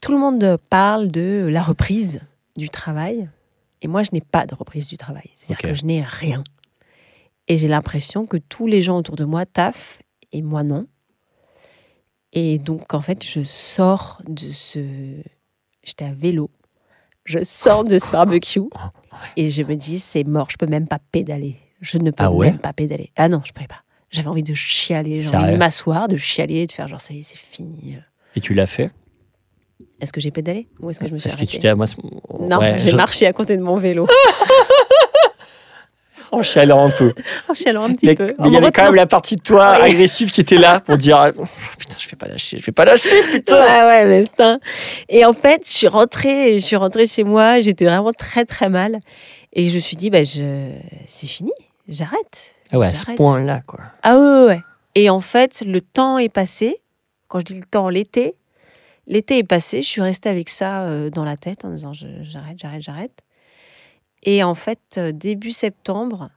tout 0.03 0.12
le 0.12 0.18
monde 0.18 0.59
parle 0.70 1.09
de 1.09 1.49
la 1.51 1.62
reprise 1.62 2.20
du 2.57 2.68
travail. 2.68 3.28
Et 3.82 3.89
moi, 3.89 4.03
je 4.03 4.11
n'ai 4.12 4.20
pas 4.22 4.47
de 4.47 4.55
reprise 4.55 4.89
du 4.89 4.97
travail. 4.97 5.30
C'est-à-dire 5.37 5.59
que 5.70 5.74
je 5.74 5.84
n'ai 5.84 6.03
rien. 6.03 6.43
Et 7.49 7.59
j'ai 7.59 7.68
l'impression 7.68 8.26
que 8.26 8.37
tous 8.39 8.66
les 8.66 8.82
gens 8.82 8.99
autour 8.99 9.16
de 9.16 9.24
moi 9.24 9.47
taffent 9.47 10.01
et 10.32 10.43
moi 10.43 10.62
non. 10.62 10.87
Et 12.32 12.59
donc, 12.59 12.93
en 12.95 13.01
fait, 13.01 13.24
je 13.24 13.43
sors 13.45 14.20
de 14.28 14.49
ce. 14.51 14.80
J'étais 15.84 16.05
à 16.05 16.12
vélo. 16.12 16.51
Je 17.27 17.41
sors 17.43 17.85
de 17.85 17.99
ce 17.99 18.11
barbecue 18.11 18.61
et 19.37 19.51
je 19.51 19.62
me 19.62 19.74
dis, 19.74 19.99
c'est 19.99 20.24
mort, 20.24 20.49
je 20.51 20.57
peux 20.57 20.66
même 20.66 20.87
pas 20.89 20.99
pédaler. 21.12 21.57
Je 21.83 21.99
ne 21.99 22.11
peux 22.11 22.24
Ah 22.24 22.33
ouais 22.33 22.47
même 22.53 22.59
pas 22.59 22.72
pédaler. 22.72 23.11
Ah 23.16 23.29
non, 23.29 23.43
je 23.45 23.53
pouvais 23.53 23.66
pas. 23.66 23.83
J'avais 24.11 24.29
envie 24.29 24.43
de 24.43 24.55
chialer, 24.55 25.20
j'ai 25.20 25.35
envie 25.37 25.53
de 25.53 25.57
m'asseoir, 25.59 26.09
de 26.09 26.16
chialer, 26.16 26.66
de 26.66 26.72
faire 26.72 26.87
genre, 26.89 27.01
ça 27.01 27.12
y 27.12 27.18
est, 27.20 27.22
c'est 27.22 27.37
fini. 27.37 27.99
Et 28.35 28.41
tu 28.41 28.55
l'as 28.55 28.66
fait? 28.66 28.91
Est-ce 30.01 30.12
que 30.12 30.20
j'ai 30.20 30.31
pédalé? 30.31 30.68
Ou 30.81 30.89
est-ce 30.91 31.01
que 31.01 31.09
je 31.09 31.12
me 31.12 31.18
suis 31.18 31.29
Est-ce 31.29 31.37
que 31.37 31.41
arrêtée? 31.41 31.53
tu 31.53 31.59
t'es 31.59 31.74
moi 31.74 31.87
c'est- 31.87 31.97
Non, 32.41 32.59
ouais, 32.59 32.79
j'ai 32.79 32.93
je- 32.93 32.97
marché 32.97 33.27
à 33.27 33.33
côté 33.33 33.57
de 33.57 33.62
mon 33.62 33.77
vélo. 33.77 34.07
en 36.37 36.43
chialant 36.43 36.87
un 36.87 36.91
peu. 36.91 37.12
en 37.49 37.55
chialant 37.55 37.84
un 37.84 37.95
petit 37.95 38.07
Mais 38.07 38.14
peu. 38.14 38.26
mais 38.39 38.49
il 38.49 38.53
y 38.53 38.57
avait 38.57 38.70
quand 38.70 38.84
même 38.84 38.95
la 38.95 39.07
partie 39.07 39.37
de 39.37 39.43
toi 39.43 39.68
agressive 39.68 40.30
qui 40.30 40.41
était 40.41 40.59
là 40.59 40.80
pour 40.84 40.97
dire 40.97 41.32
oh, 41.39 41.45
putain, 41.78 41.97
je 41.99 42.09
vais 42.09 42.16
pas 42.16 42.28
lâcher, 42.28 42.59
je 42.59 42.64
vais 42.66 42.72
pas 42.72 42.84
lâcher 42.84 43.22
putain. 43.30 43.64
Ouais, 43.64 43.87
ouais, 43.87 44.07
mais 44.07 44.22
putain. 44.22 44.61
Et 45.09 45.24
en 45.24 45.32
fait, 45.32 45.62
je 45.66 45.72
suis 45.72 45.89
rentrée, 45.89 46.59
je 46.59 46.64
suis 46.64 46.76
rentrée 46.76 47.07
chez 47.07 47.24
moi, 47.24 47.61
j'étais 47.61 47.84
vraiment 47.84 48.12
très 48.12 48.45
très 48.45 48.68
mal. 48.68 49.01
Et 49.53 49.68
je 49.68 49.76
me 49.76 49.80
suis 49.80 49.97
dit, 49.97 50.11
bah, 50.11 50.22
je... 50.22 50.70
c'est 51.07 51.26
fini, 51.26 51.53
j'arrête. 51.89 52.55
Ah 52.72 52.78
ouais, 52.78 52.89
à 52.89 52.95
ce 52.95 53.07
point-là 53.12 53.62
quoi. 53.66 53.80
Ah 54.03 54.18
ouais, 54.18 54.20
ouais, 54.20 54.47
ouais. 54.47 54.62
Et 54.97 55.11
en 55.11 55.20
fait, 55.20 55.62
le 55.64 55.80
temps 55.80 56.18
est 56.18 56.28
passé. 56.28 56.80
Quand 57.28 57.41
je 57.41 57.45
dis 57.45 57.59
le 57.59 57.66
temps, 57.66 57.89
l'été. 57.89 58.34
L'été 59.07 59.39
est 59.39 59.45
passé. 59.45 59.82
Je 59.82 59.89
suis 59.89 60.01
restée 60.01 60.28
avec 60.28 60.49
ça 60.49 60.82
euh, 60.82 61.11
dans 61.11 61.24
la 61.24 61.37
tête 61.37 61.64
en 61.64 61.70
disant 61.70 61.93
j'arrête, 61.93 62.59
j'arrête, 62.59 62.82
j'arrête. 62.82 63.22
Et 64.27 64.43
en 64.43 64.55
fait, 64.55 64.81
euh, 64.99 65.12
début 65.12 65.53
septembre, 65.53 66.31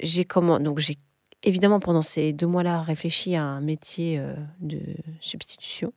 j'ai 0.00 0.24
comment 0.24 0.60
donc 0.60 0.78
j'ai 0.78 0.96
évidemment 1.42 1.80
pendant 1.80 2.02
ces 2.02 2.32
deux 2.32 2.46
mois-là 2.46 2.82
réfléchi 2.82 3.34
à 3.36 3.42
un 3.42 3.60
métier 3.60 4.18
euh, 4.18 4.34
de 4.60 4.78
substitution. 5.20 5.92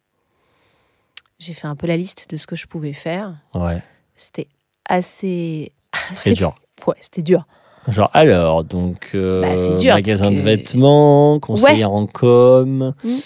J'ai 1.39 1.53
fait 1.53 1.67
un 1.67 1.75
peu 1.75 1.87
la 1.87 1.97
liste 1.97 2.29
de 2.29 2.37
ce 2.37 2.47
que 2.47 2.55
je 2.55 2.67
pouvais 2.67 2.93
faire. 2.93 3.35
Ouais, 3.53 3.81
C'était 4.15 4.47
assez, 4.87 5.73
assez 6.09 6.33
dur. 6.33 6.55
Ouais, 6.87 6.95
c'était 6.99 7.21
dur. 7.23 7.45
Genre 7.87 8.09
alors 8.13 8.63
donc 8.63 9.11
euh, 9.15 9.41
Bah, 9.41 9.55
c'est 9.55 9.73
dur, 9.73 9.93
magasin 9.95 10.31
de 10.31 10.39
vêtements, 10.39 11.39
conseillère 11.39 11.91
en 11.91 12.05
com, 12.07 12.93
Mm. 13.03 13.17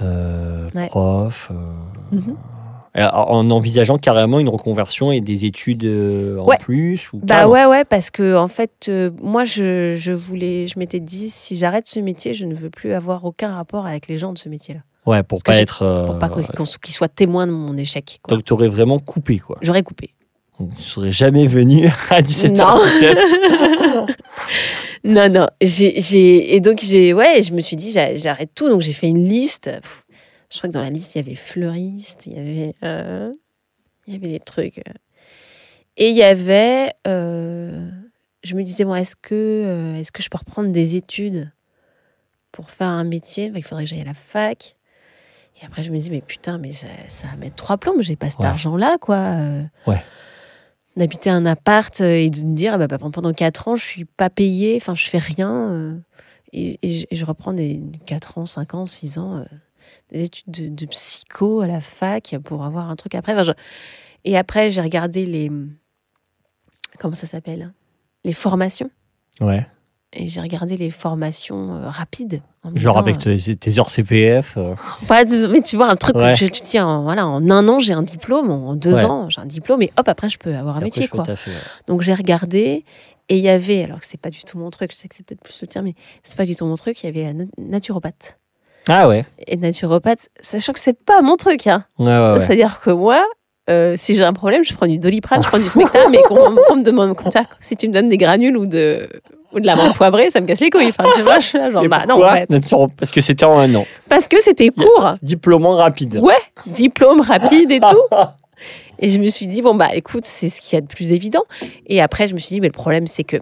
euh, 0.00 0.70
Ouais. 0.74 0.86
prof. 0.88 1.48
euh, 1.52 1.54
Mhm. 2.10 2.36
Alors, 2.94 3.30
En 3.32 3.50
envisageant 3.50 3.98
carrément 3.98 4.38
une 4.38 4.48
reconversion 4.48 5.10
et 5.10 5.20
des 5.20 5.44
études 5.46 5.84
euh, 5.84 6.38
en 6.38 6.46
Ouais. 6.46 6.58
plus 6.58 7.12
ou 7.12 7.18
Bah 7.22 7.48
ouais, 7.48 7.66
ouais, 7.66 7.84
parce 7.84 8.10
que 8.10 8.36
en 8.36 8.46
fait, 8.48 8.86
euh, 8.88 9.10
moi, 9.20 9.44
je, 9.44 9.96
je 9.96 10.12
voulais, 10.12 10.68
je 10.68 10.78
m'étais 10.78 11.00
dit, 11.00 11.28
si 11.28 11.56
j'arrête 11.56 11.88
ce 11.88 11.98
métier, 11.98 12.34
je 12.34 12.46
ne 12.46 12.54
veux 12.54 12.70
plus 12.70 12.92
avoir 12.92 13.24
aucun 13.24 13.52
rapport 13.52 13.86
avec 13.86 14.06
les 14.06 14.16
gens 14.16 14.32
de 14.32 14.38
ce 14.38 14.48
métier-là. 14.48 14.80
Ouais, 15.06 15.22
pour 15.24 15.40
Parce 15.44 15.56
pas 15.58 15.62
être. 15.62 15.82
euh, 15.82 16.06
Pour 16.06 16.18
pas 16.18 16.30
qu'ils 16.30 16.94
soient 16.94 17.08
témoins 17.08 17.46
de 17.48 17.52
mon 17.52 17.76
échec. 17.76 18.20
quoi. 18.22 18.36
Donc, 18.36 18.44
tu 18.44 18.52
aurais 18.52 18.68
vraiment 18.68 18.98
coupé, 19.00 19.38
quoi. 19.38 19.58
J'aurais 19.60 19.82
coupé. 19.82 20.14
Donc, 20.60 20.70
tu 20.76 20.82
serais 20.84 21.10
jamais 21.12 21.46
venu 21.48 21.88
à 22.10 22.22
17h17. 22.22 23.16
non, 25.04 25.28
non. 25.28 25.48
J'ai, 25.60 26.00
j'ai- 26.00 26.54
et 26.54 26.60
donc, 26.60 26.78
j'ai, 26.80 27.12
ouais, 27.12 27.42
je 27.42 27.52
me 27.52 27.60
suis 27.60 27.76
dit, 27.76 27.90
j'a- 27.90 28.14
j'arrête 28.14 28.50
tout. 28.54 28.68
Donc, 28.68 28.80
j'ai 28.80 28.92
fait 28.92 29.08
une 29.08 29.28
liste. 29.28 29.64
Pff, 29.82 30.03
Je 30.54 30.58
crois 30.60 30.68
que 30.68 30.74
dans 30.74 30.80
la 30.82 30.90
liste, 30.90 31.16
il 31.16 31.18
y 31.18 31.20
avait 31.20 31.34
fleuriste, 31.34 32.26
il 32.26 32.34
y 32.34 32.38
avait, 32.38 32.74
euh, 32.84 33.32
il 34.06 34.14
y 34.14 34.16
avait 34.16 34.28
des 34.28 34.38
trucs. 34.38 34.78
euh. 34.78 34.92
Et 35.96 36.10
il 36.10 36.16
y 36.16 36.22
avait, 36.22 36.92
euh, 37.08 37.90
je 38.44 38.54
me 38.54 38.62
disais, 38.62 38.84
bon, 38.84 38.94
est-ce 38.94 39.16
que, 39.16 39.96
est-ce 39.98 40.12
que 40.12 40.22
je 40.22 40.28
peux 40.28 40.38
reprendre 40.38 40.70
des 40.70 40.94
études 40.94 41.50
pour 42.52 42.70
faire 42.70 42.86
un 42.86 43.02
métier? 43.04 43.48
Enfin, 43.50 43.58
Il 43.58 43.64
faudrait 43.64 43.84
que 43.84 43.90
j'aille 43.90 44.00
à 44.02 44.04
la 44.04 44.14
fac. 44.14 44.76
Et 45.60 45.66
après, 45.66 45.82
je 45.82 45.90
me 45.90 45.98
dis, 45.98 46.10
mais 46.10 46.20
putain, 46.20 46.58
mais 46.58 46.70
ça, 46.70 46.86
ça 47.08 47.26
va 47.28 47.36
mettre 47.36 47.56
trois 47.56 47.76
plombs. 47.78 48.00
J'ai 48.00 48.16
pas 48.16 48.30
cet 48.30 48.40
Ouais. 48.40 48.46
argent-là, 48.46 48.96
quoi. 49.00 49.36
Ouais. 49.88 50.02
D'habiter 50.96 51.30
un 51.30 51.46
appart 51.46 52.00
et 52.00 52.30
de 52.30 52.42
me 52.42 52.54
dire, 52.54 52.78
bah, 52.78 52.86
bah, 52.86 52.98
pendant 52.98 53.32
quatre 53.32 53.66
ans, 53.66 53.74
je 53.74 53.84
suis 53.84 54.04
pas 54.04 54.30
payée, 54.30 54.76
enfin, 54.76 54.94
je 54.94 55.08
fais 55.08 55.18
rien. 55.18 56.00
et, 56.52 56.78
et 56.82 57.00
je- 57.00 57.06
et 57.10 57.16
je 57.16 57.24
reprends 57.24 57.52
des 57.52 57.80
4 58.06 58.38
ans, 58.38 58.46
5 58.46 58.74
ans, 58.74 58.86
6 58.86 59.18
ans, 59.18 59.44
des 60.14 60.22
études 60.24 60.50
de, 60.50 60.68
de 60.68 60.86
psycho 60.86 61.60
à 61.60 61.66
la 61.66 61.80
fac 61.80 62.36
pour 62.44 62.64
avoir 62.64 62.88
un 62.90 62.96
truc 62.96 63.14
après. 63.14 63.32
Enfin, 63.34 63.42
je- 63.42 63.52
Et 64.24 64.36
après, 64.38 64.70
j'ai 64.70 64.80
regardé 64.80 65.26
les. 65.26 65.50
Comment 66.98 67.14
ça 67.14 67.26
s'appelle? 67.26 67.72
Les 68.24 68.32
formations. 68.32 68.90
Ouais. 69.40 69.66
Et 70.12 70.28
j'ai 70.28 70.40
regardé 70.40 70.76
les 70.76 70.90
formations 70.90 71.74
euh, 71.74 71.88
rapides. 71.90 72.40
Genre 72.64 72.72
disant, 72.72 72.94
avec 72.94 73.18
tes, 73.18 73.56
tes 73.56 73.78
heures 73.80 73.90
CPF. 73.90 74.56
euh, 74.56 74.70
euh, 74.72 74.74
pas 75.08 75.24
de- 75.24 75.48
mais 75.48 75.60
tu 75.60 75.76
vois, 75.76 75.90
un 75.90 75.96
truc 75.96 76.14
Ouais. 76.14 76.34
tu 76.36 76.48
te 76.48 76.62
dis, 76.62 76.78
en, 76.78 77.02
voilà, 77.02 77.26
en 77.26 77.50
un 77.50 77.68
an, 77.68 77.80
j'ai 77.80 77.92
un 77.94 78.04
diplôme, 78.04 78.48
en 78.50 78.76
deux 78.76 78.94
Ouais. 78.94 79.04
ans, 79.04 79.28
j'ai 79.28 79.40
un 79.40 79.46
diplôme, 79.46 79.82
et 79.82 79.92
hop, 79.96 80.08
après, 80.08 80.28
je 80.28 80.38
peux 80.38 80.54
avoir 80.54 80.76
un 80.76 80.80
et 80.80 80.84
métier. 80.84 81.08
quoi. 81.08 81.24
ouais. 81.28 81.34
Donc 81.88 82.00
j'ai 82.02 82.14
regardé 82.14 82.84
et 83.28 83.36
il 83.36 83.42
y 83.42 83.48
avait, 83.48 83.82
alors 83.82 83.98
que 84.00 84.06
c'est 84.06 84.20
pas 84.20 84.30
du 84.30 84.44
tout 84.44 84.56
mon 84.56 84.70
truc, 84.70 84.92
je 84.92 84.96
sais 84.96 85.08
que 85.08 85.16
c'est 85.16 85.26
peut-être 85.26 85.42
plus 85.42 85.60
le 85.60 85.66
tien, 85.66 85.82
mais 85.82 85.94
c'est 86.22 86.36
pas 86.36 86.44
du 86.46 86.54
tout 86.54 86.64
mon 86.64 86.76
truc, 86.76 87.02
il 87.02 87.06
y 87.06 87.08
avait 87.08 87.26
un 87.26 87.32
na- 87.34 87.44
naturopathe. 87.58 88.38
Ah 88.88 89.08
ouais. 89.08 89.24
Et 89.46 89.56
naturopathe, 89.56 90.28
sachant 90.40 90.72
que 90.72 90.80
c'est 90.80 90.98
pas 90.98 91.22
mon 91.22 91.36
truc, 91.36 91.66
hein. 91.66 91.84
Ouais, 91.98 92.06
ouais, 92.06 92.32
ouais. 92.32 92.40
C'est-à-dire 92.40 92.80
que 92.80 92.90
moi, 92.90 93.24
euh, 93.70 93.94
si 93.96 94.14
j'ai 94.14 94.24
un 94.24 94.32
problème, 94.32 94.62
je 94.62 94.74
prends 94.74 94.86
du 94.86 94.98
doliprane, 94.98 95.42
je 95.42 95.48
prends 95.48 95.58
du 95.58 95.68
spectacle, 95.68 96.08
mais 96.10 96.22
qu'on 96.22 96.54
qu'on 96.54 96.76
me 96.76 96.82
demande, 96.82 97.16
si 97.60 97.76
tu 97.76 97.88
me 97.88 97.94
donnes 97.94 98.08
des 98.08 98.18
granules 98.18 98.56
ou 98.56 98.66
de, 98.66 99.08
ou 99.52 99.60
de 99.60 99.66
la 99.66 99.76
menthe 99.76 99.94
poivrée, 99.94 100.28
ça 100.30 100.40
me 100.40 100.46
casse 100.46 100.60
les 100.60 100.70
couilles. 100.70 100.92
Enfin, 100.96 101.08
tu 101.16 101.22
vois, 101.22 101.38
je 101.38 101.46
suis 101.46 101.58
là, 101.58 101.70
genre, 101.70 101.82
Et 101.82 101.88
bah 101.88 102.04
non, 102.06 102.22
en 102.22 102.28
fait. 102.28 102.48
Parce 102.98 103.10
que 103.10 103.20
c'était 103.20 103.44
en 103.44 103.58
un 103.58 103.74
an. 103.74 103.86
Parce 104.08 104.28
que 104.28 104.40
c'était 104.40 104.68
court. 104.68 105.14
Diplôme 105.22 105.66
rapide. 105.66 106.20
Ouais, 106.22 106.34
diplôme 106.66 107.20
rapide 107.20 107.70
et 107.70 107.80
tout. 107.80 108.16
Et 109.00 109.08
je 109.08 109.18
me 109.18 109.26
suis 109.26 109.48
dit, 109.48 109.60
bon, 109.60 109.74
bah 109.74 109.88
écoute, 109.92 110.24
c'est 110.24 110.48
ce 110.48 110.60
qu'il 110.60 110.76
y 110.76 110.78
a 110.78 110.80
de 110.80 110.86
plus 110.86 111.10
évident. 111.12 111.42
Et 111.86 112.00
après, 112.00 112.28
je 112.28 112.34
me 112.34 112.38
suis 112.38 112.54
dit, 112.54 112.60
mais 112.60 112.68
le 112.68 112.72
problème, 112.72 113.08
c'est 113.08 113.24
que 113.24 113.38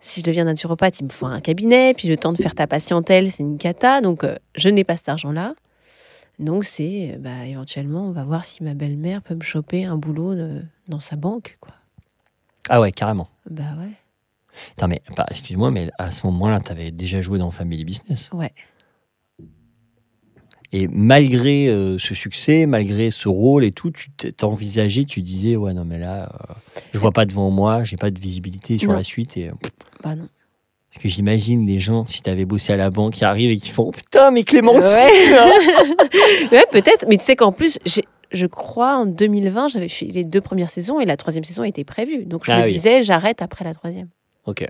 si 0.00 0.20
je 0.20 0.24
deviens 0.24 0.44
naturopathe, 0.44 1.00
il 1.00 1.04
me 1.04 1.08
faut 1.10 1.26
un 1.26 1.40
cabinet, 1.40 1.94
puis 1.94 2.08
le 2.08 2.16
temps 2.16 2.32
de 2.32 2.38
faire 2.38 2.54
ta 2.54 2.66
patientèle, 2.66 3.30
c'est 3.30 3.42
une 3.42 3.58
cata. 3.58 4.00
Donc, 4.00 4.24
euh, 4.24 4.36
je 4.54 4.68
n'ai 4.68 4.84
pas 4.84 4.96
cet 4.96 5.08
argent-là. 5.08 5.54
Donc, 6.38 6.64
c'est, 6.64 7.12
euh, 7.12 7.18
bah, 7.18 7.44
éventuellement, 7.46 8.06
on 8.06 8.12
va 8.12 8.24
voir 8.24 8.44
si 8.44 8.64
ma 8.64 8.74
belle-mère 8.74 9.20
peut 9.22 9.34
me 9.34 9.42
choper 9.42 9.84
un 9.84 9.96
boulot 9.96 10.32
euh, 10.32 10.62
dans 10.88 11.00
sa 11.00 11.16
banque, 11.16 11.58
quoi. 11.60 11.74
Ah 12.68 12.80
ouais, 12.80 12.92
carrément. 12.92 13.28
Bah 13.48 13.64
ouais. 13.78 14.88
Mais 14.88 15.02
bah, 15.16 15.26
excuse-moi, 15.30 15.70
mais 15.70 15.90
à 15.98 16.12
ce 16.12 16.26
moment-là, 16.26 16.60
tu 16.60 16.70
avais 16.70 16.90
déjà 16.90 17.20
joué 17.20 17.38
dans 17.38 17.50
Family 17.50 17.84
Business. 17.84 18.30
Ouais. 18.32 18.52
Et 20.72 20.86
malgré 20.88 21.68
euh, 21.68 21.98
ce 21.98 22.14
succès, 22.14 22.66
malgré 22.66 23.10
ce 23.10 23.28
rôle 23.28 23.64
et 23.64 23.72
tout, 23.72 23.90
tu 23.90 24.10
t'envisageais, 24.32 25.04
tu 25.04 25.20
disais, 25.20 25.56
ouais, 25.56 25.74
non, 25.74 25.84
mais 25.84 25.98
là, 25.98 26.30
euh, 26.48 26.54
je 26.92 26.98
vois 27.00 27.10
pas 27.12 27.24
devant 27.26 27.50
moi, 27.50 27.82
j'ai 27.82 27.96
pas 27.96 28.10
de 28.12 28.20
visibilité 28.20 28.78
sur 28.78 28.90
Non. 28.90 28.96
la 28.96 29.02
suite. 29.02 29.36
Et, 29.36 29.48
euh, 29.48 29.52
Bah 30.04 30.14
non. 30.14 30.28
parce 30.92 31.02
que 31.02 31.08
j'imagine 31.08 31.66
les 31.66 31.80
gens, 31.80 32.06
si 32.06 32.22
tu 32.22 32.30
avais 32.30 32.44
bossé 32.44 32.72
à 32.72 32.76
la 32.76 32.90
banque, 32.90 33.14
qui 33.14 33.24
arrivent 33.24 33.50
et 33.50 33.56
qui 33.56 33.70
font, 33.70 33.90
putain, 33.90 34.30
mais 34.30 34.44
Clémentine 34.44 34.82
Ouais. 34.84 35.36
hein 35.36 35.50
ouais, 36.52 36.64
peut-être. 36.70 37.04
Mais 37.08 37.16
tu 37.16 37.24
sais 37.24 37.34
qu'en 37.36 37.50
plus, 37.52 37.78
j'ai- 37.84 38.04
je 38.30 38.46
crois 38.46 38.96
en 38.96 39.06
2020, 39.06 39.66
j'avais 39.68 39.88
fait 39.88 40.06
les 40.06 40.22
deux 40.22 40.40
premières 40.40 40.70
saisons 40.70 41.00
et 41.00 41.04
la 41.04 41.16
troisième 41.16 41.42
saison 41.42 41.64
était 41.64 41.82
prévue. 41.82 42.26
Donc, 42.26 42.44
je 42.46 42.52
Ah 42.52 42.60
me 42.60 42.64
oui. 42.66 42.72
disais, 42.72 43.02
j'arrête 43.02 43.42
après 43.42 43.64
la 43.64 43.74
troisième. 43.74 44.06
Ok. 44.46 44.64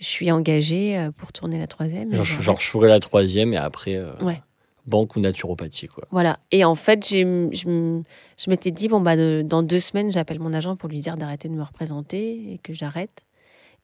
Je 0.00 0.06
suis 0.06 0.30
engagée 0.30 0.98
euh, 0.98 1.10
pour 1.16 1.32
tourner 1.32 1.58
la 1.58 1.66
troisième. 1.66 2.12
Genre, 2.12 2.60
je 2.60 2.70
ferais 2.70 2.88
la 2.88 3.00
troisième 3.00 3.54
et 3.54 3.56
après, 3.56 3.94
euh, 3.94 4.12
Ouais. 4.20 4.42
Banque 4.88 5.16
ou 5.16 5.20
naturopathie, 5.20 5.86
quoi. 5.86 6.04
Voilà. 6.10 6.38
Et 6.50 6.64
en 6.64 6.74
fait, 6.74 7.06
j'ai, 7.06 7.22
je, 7.52 8.00
je 8.38 8.50
m'étais 8.50 8.70
dit, 8.70 8.88
bon, 8.88 9.00
bah, 9.00 9.16
de- 9.16 9.42
dans 9.44 9.62
deux 9.62 9.80
semaines, 9.80 10.10
j'appelle 10.10 10.40
mon 10.40 10.52
agent 10.52 10.76
pour 10.76 10.88
lui 10.88 11.00
dire 11.00 11.16
d'arrêter 11.16 11.48
de 11.48 11.54
me 11.54 11.62
représenter 11.62 12.52
et 12.52 12.58
que 12.58 12.72
j'arrête. 12.72 13.24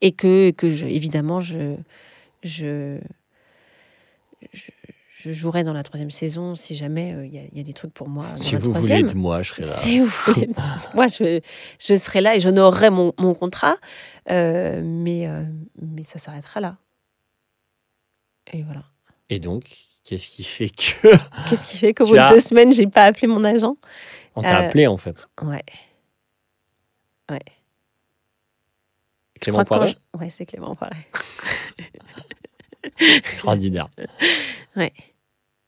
Et 0.00 0.12
que, 0.12 0.50
que 0.50 0.70
je, 0.70 0.86
évidemment, 0.86 1.40
je, 1.40 1.76
je, 2.42 2.98
je, 4.52 4.70
je 5.08 5.32
jouerai 5.32 5.62
dans 5.62 5.72
la 5.72 5.82
troisième 5.82 6.10
saison 6.10 6.54
si 6.54 6.74
jamais 6.74 7.14
euh, 7.14 7.24
il 7.26 7.32
y, 7.34 7.56
y 7.56 7.60
a 7.60 7.62
des 7.62 7.72
trucs 7.72 7.94
pour 7.94 8.08
moi 8.08 8.26
dans 8.36 8.42
Si 8.42 8.52
la 8.52 8.58
vous 8.58 8.72
voulez 8.72 8.80
troisième. 8.80 9.06
de 9.08 9.14
moi, 9.14 9.42
je 9.42 9.50
serai 9.50 9.62
là. 9.62 9.72
Si 9.72 10.00
vous 10.00 10.10
voulez. 10.26 10.50
Moi, 10.94 11.06
je, 11.08 11.40
je 11.78 11.94
serai 11.96 12.20
là 12.20 12.34
et 12.36 12.40
j'honorerai 12.40 12.90
mon, 12.90 13.12
mon 13.18 13.34
contrat. 13.34 13.76
Euh, 14.30 14.82
mais, 14.84 15.26
euh, 15.28 15.44
mais 15.80 16.04
ça 16.04 16.18
s'arrêtera 16.18 16.60
là. 16.60 16.76
Et 18.52 18.62
voilà. 18.62 18.82
Et 19.30 19.38
donc, 19.38 19.64
qu'est-ce 20.04 20.28
qui 20.30 20.44
fait 20.44 20.68
que 20.68 21.08
Qu'est-ce 21.48 21.72
qui 21.72 21.78
fait 21.78 21.94
qu'au 21.94 22.04
Tu 22.04 22.10
bout 22.10 22.16
de 22.16 22.20
as- 22.20 22.28
deux 22.30 22.40
semaines, 22.40 22.72
j'ai 22.72 22.86
pas 22.86 23.04
appelé 23.04 23.26
mon 23.26 23.42
agent 23.44 23.76
on 24.36 24.42
t'a 24.42 24.62
Euh, 24.62 24.66
appelé, 24.68 24.86
en 24.86 24.96
fait 24.96 25.28
Ouais. 25.42 25.62
Clément 29.40 29.58
que 29.64 29.68
quand 29.68 29.76
Poiret 29.76 29.96
je- 30.14 30.18
Ouais, 30.18 30.30
c'est 30.30 30.46
Clément 30.46 30.74
Poiret. 30.74 30.96
Extraordinaire. 33.00 33.88
Ouais. 34.76 34.92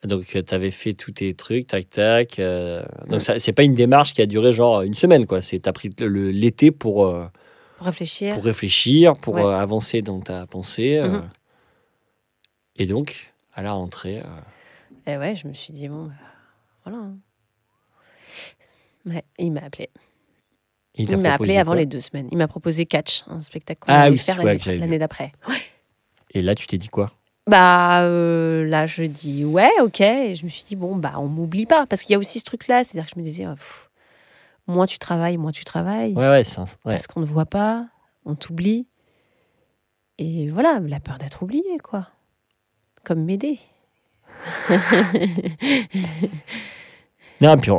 Donc, 0.02 0.24
tu 0.26 0.54
avais 0.54 0.72
fait 0.72 0.94
tous 0.94 1.12
tes 1.12 1.32
trucs, 1.34 1.68
tac, 1.68 1.88
tac. 1.90 2.38
euh, 2.40 2.84
donc, 3.08 3.22
ça, 3.22 3.38
c'est 3.38 3.52
pas 3.52 3.62
une 3.62 3.74
démarche 3.74 4.14
qui 4.14 4.22
a 4.22 4.26
duré 4.26 4.50
genre 4.52 4.82
une 4.82 4.94
semaine, 4.94 5.26
quoi. 5.26 5.40
C'est, 5.42 5.60
t'as 5.60 5.72
pris 5.72 5.90
l'été 5.98 6.72
pour, 6.72 7.06
euh, 7.06 7.26
Pour 7.78 7.86
réfléchir. 7.86 8.34
pour 8.34 8.44
réfléchir, 8.44 9.12
pour 9.16 9.34
Ouais. 9.34 9.42
euh, 9.44 9.56
avancer 9.56 10.02
dans 10.02 10.20
ta 10.20 10.44
pensée. 10.48 10.96
euh. 10.96 11.08
Mhm. 11.08 11.30
Et 12.76 12.86
donc, 12.86 13.32
à 13.56 13.62
la 13.62 13.72
rentrée, 13.72 14.20
euh, 14.20 15.12
Et 15.12 15.16
ouais, 15.16 15.34
je 15.34 15.48
me 15.48 15.52
suis 15.52 15.72
dit, 15.72 15.88
bon, 15.88 16.04
bah, 16.06 16.12
voilà. 16.84 16.98
hein. 16.98 17.16
Ouais, 19.06 19.24
il 19.38 19.52
m'a 19.52 19.62
appelé. 19.64 19.88
il 20.94 21.16
m'a 21.16 21.32
appelé 21.34 21.56
avant 21.56 21.74
les 21.74 21.86
deux 21.86 22.00
semaines. 22.00 22.28
Il 22.32 22.38
m'a 22.38 22.48
proposé 22.48 22.86
Catch, 22.86 23.22
un 23.28 23.40
spectacle 23.40 23.80
qu'on 23.80 23.92
Ah 23.92 24.10
oui, 24.10 24.18
faire 24.18 24.42
ouais, 24.42 24.58
l'année, 24.66 24.98
d'après. 24.98 25.32
Et 26.32 26.42
là, 26.42 26.54
tu 26.54 26.66
t'es 26.66 26.76
dit 26.78 26.88
quoi? 26.88 27.12
Bah 27.48 28.02
euh, 28.02 28.66
là, 28.66 28.88
je 28.88 29.04
dis 29.04 29.44
ouais, 29.44 29.70
ok. 29.80 30.00
Et 30.00 30.34
je 30.34 30.44
me 30.44 30.50
suis 30.50 30.64
dit, 30.64 30.74
bon, 30.74 30.96
bah 30.96 31.14
on 31.18 31.28
m'oublie 31.28 31.64
pas. 31.66 31.86
Parce 31.86 32.02
qu'il 32.02 32.12
y 32.12 32.16
a 32.16 32.18
aussi 32.18 32.40
ce 32.40 32.44
truc-là. 32.44 32.82
C'est-à-dire 32.82 33.06
que 33.06 33.12
je 33.14 33.20
me 33.20 33.24
disais, 33.24 33.46
pff, 33.46 33.88
moins 34.66 34.86
tu 34.86 34.98
travailles, 34.98 35.36
moins 35.36 35.52
tu 35.52 35.64
travailles. 35.64 36.14
Ouais, 36.14 36.28
ouais, 36.28 36.42
c'est 36.44 36.58
un- 36.58 36.64
ouais. 36.64 36.94
Parce 36.94 37.06
qu'on 37.06 37.20
ne 37.20 37.24
voit 37.26 37.46
pas, 37.46 37.86
on 38.24 38.34
t'oublie. 38.34 38.88
Et 40.18 40.48
voilà, 40.48 40.80
la 40.80 40.98
peur 40.98 41.18
d'être 41.18 41.42
oublié, 41.44 41.78
quoi. 41.78 42.08
Comme 43.06 43.22
m'aider. 43.24 43.60
Non, 47.42 47.56
puis 47.58 47.70
euh, 47.70 47.76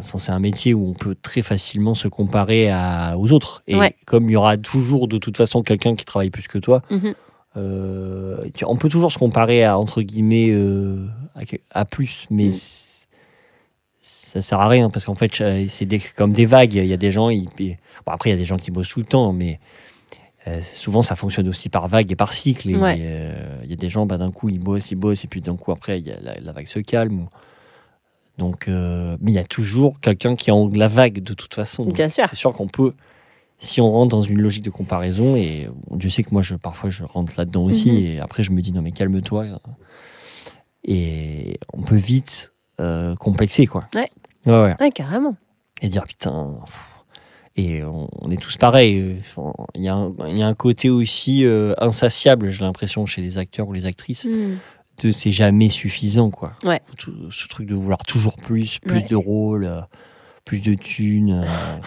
c'est 0.00 0.30
un 0.30 0.38
métier 0.38 0.72
où 0.72 0.88
on 0.88 0.92
peut 0.94 1.16
très 1.20 1.42
facilement 1.42 1.94
se 1.94 2.06
comparer 2.06 2.70
à, 2.70 3.16
aux 3.18 3.32
autres. 3.32 3.64
Et 3.66 3.74
Ouais. 3.74 3.96
comme 4.06 4.30
il 4.30 4.34
y 4.34 4.36
aura 4.36 4.56
toujours 4.56 5.08
de 5.08 5.18
toute 5.18 5.36
façon 5.36 5.62
quelqu'un 5.64 5.96
qui 5.96 6.04
travaille 6.04 6.30
plus 6.30 6.46
que 6.46 6.58
toi, 6.58 6.82
Mhm. 6.90 7.14
euh, 7.56 8.48
on 8.64 8.76
peut 8.76 8.88
toujours 8.88 9.10
se 9.10 9.18
comparer 9.18 9.64
à 9.64 9.76
entre 9.76 10.02
guillemets 10.02 10.50
euh, 10.52 11.04
à, 11.72 11.84
plus, 11.84 12.26
mais 12.30 12.52
c- 12.52 13.06
ça 14.00 14.40
sert 14.40 14.60
à 14.60 14.68
rien 14.68 14.88
parce 14.88 15.04
qu'en 15.04 15.16
fait 15.16 15.42
c'est 15.68 16.14
comme 16.14 16.32
des 16.32 16.46
vagues. 16.46 16.74
Il 16.74 16.86
y 16.86 16.92
a 16.92 16.96
des 16.96 17.10
gens, 17.10 17.28
ils- 17.28 17.48
bon, 17.58 17.74
après 18.06 18.30
il 18.30 18.34
y 18.34 18.36
a 18.36 18.38
des 18.38 18.44
gens 18.46 18.56
qui 18.56 18.70
bossent 18.70 18.90
tout 18.90 19.00
le 19.00 19.06
temps, 19.06 19.32
mais 19.32 19.58
euh, 20.48 20.60
souvent 20.60 21.02
ça 21.02 21.16
fonctionne 21.16 21.48
aussi 21.48 21.68
par 21.68 21.88
vague 21.88 22.12
et 22.12 22.16
par 22.16 22.32
cycle. 22.32 22.74
Ouais. 22.76 22.96
euh, 23.00 23.60
il 23.64 23.70
y 23.70 23.72
a 23.72 23.76
des 23.76 23.88
gens, 23.90 24.06
bah, 24.06 24.16
d'un 24.18 24.30
coup 24.30 24.48
ils 24.48 24.58
bossent, 24.60 24.90
ils 24.90 24.96
bossent, 24.96 25.24
et 25.24 25.28
puis 25.28 25.40
d'un 25.40 25.56
coup 25.56 25.72
après 25.72 26.00
y 26.00 26.10
a 26.10 26.20
la, 26.20 26.38
la 26.40 26.52
vague 26.52 26.66
se 26.66 26.78
calme. 26.78 27.26
Donc, 28.38 28.68
euh, 28.68 29.16
mais 29.20 29.32
il 29.32 29.34
y 29.34 29.38
a 29.38 29.44
toujours 29.44 29.98
quelqu'un 30.00 30.36
qui 30.36 30.50
est 30.50 30.52
en 30.52 30.58
haut 30.60 30.68
de 30.68 30.78
la 30.78 30.88
vague 30.88 31.22
de 31.22 31.32
toute 31.32 31.54
façon. 31.54 31.84
Donc, 31.84 31.94
Bien 31.94 32.08
sûr. 32.10 32.24
C'est 32.28 32.36
sûr 32.36 32.52
qu'on 32.52 32.68
peut, 32.68 32.92
si 33.58 33.80
on 33.80 33.90
rentre 33.90 34.10
dans 34.14 34.20
une 34.20 34.40
logique 34.42 34.62
de 34.64 34.70
comparaison, 34.70 35.36
et 35.36 35.68
Dieu 35.92 36.10
sait 36.10 36.22
que 36.22 36.28
moi, 36.32 36.42
je, 36.42 36.54
parfois, 36.54 36.90
je 36.90 37.02
rentre 37.04 37.32
là-dedans 37.38 37.64
aussi, 37.64 37.90
Mhm. 37.92 37.96
et 37.98 38.20
après, 38.20 38.42
je 38.44 38.50
me 38.52 38.60
dis, 38.60 38.72
non, 38.74 38.82
mais 38.82 38.92
calme-toi. 38.92 39.46
Et 40.84 41.58
on 41.72 41.80
peut 41.82 41.96
vite 41.96 42.52
complexer, 43.18 43.66
quoi. 43.66 43.84
Ouais. 43.94 44.10
Ouais, 44.44 44.60
ouais. 44.60 44.74
Ouais, 44.78 44.90
carrément. 44.90 45.34
Et 45.82 45.88
dire 45.88 46.04
putain. 46.04 46.58
pff. 46.64 46.90
Et 47.56 47.82
on, 47.84 48.08
on 48.20 48.30
est 48.30 48.40
tous 48.40 48.56
pareils. 48.58 49.16
Il 49.74 49.82
y, 49.82 49.88
a 49.88 49.94
un- 49.94 50.12
il 50.28 50.38
y 50.38 50.42
a 50.42 50.46
un 50.46 50.54
côté 50.54 50.90
aussi 50.90 51.44
euh, 51.44 51.74
insatiable, 51.78 52.50
j'ai 52.50 52.64
l'impression, 52.64 53.06
chez 53.06 53.22
les 53.22 53.38
acteurs 53.38 53.66
ou 53.68 53.72
les 53.72 53.86
actrices, 53.86 54.26
Mm. 54.26 54.56
de 55.02 55.10
c'est 55.10 55.32
jamais 55.32 55.68
suffisant, 55.70 56.30
quoi. 56.30 56.52
Ouais. 56.64 56.80
Tout- 56.98 57.30
ce 57.30 57.48
truc 57.48 57.66
de 57.66 57.74
vouloir 57.74 58.02
toujours 58.04 58.36
plus, 58.36 58.78
plus 58.80 58.96
Ouais. 58.98 59.02
de 59.08 59.16
rôles, 59.16 59.64
euh, 59.64 59.80
plus 60.44 60.60
de 60.60 60.74
thunes. 60.74 61.44
euh. 61.44 61.78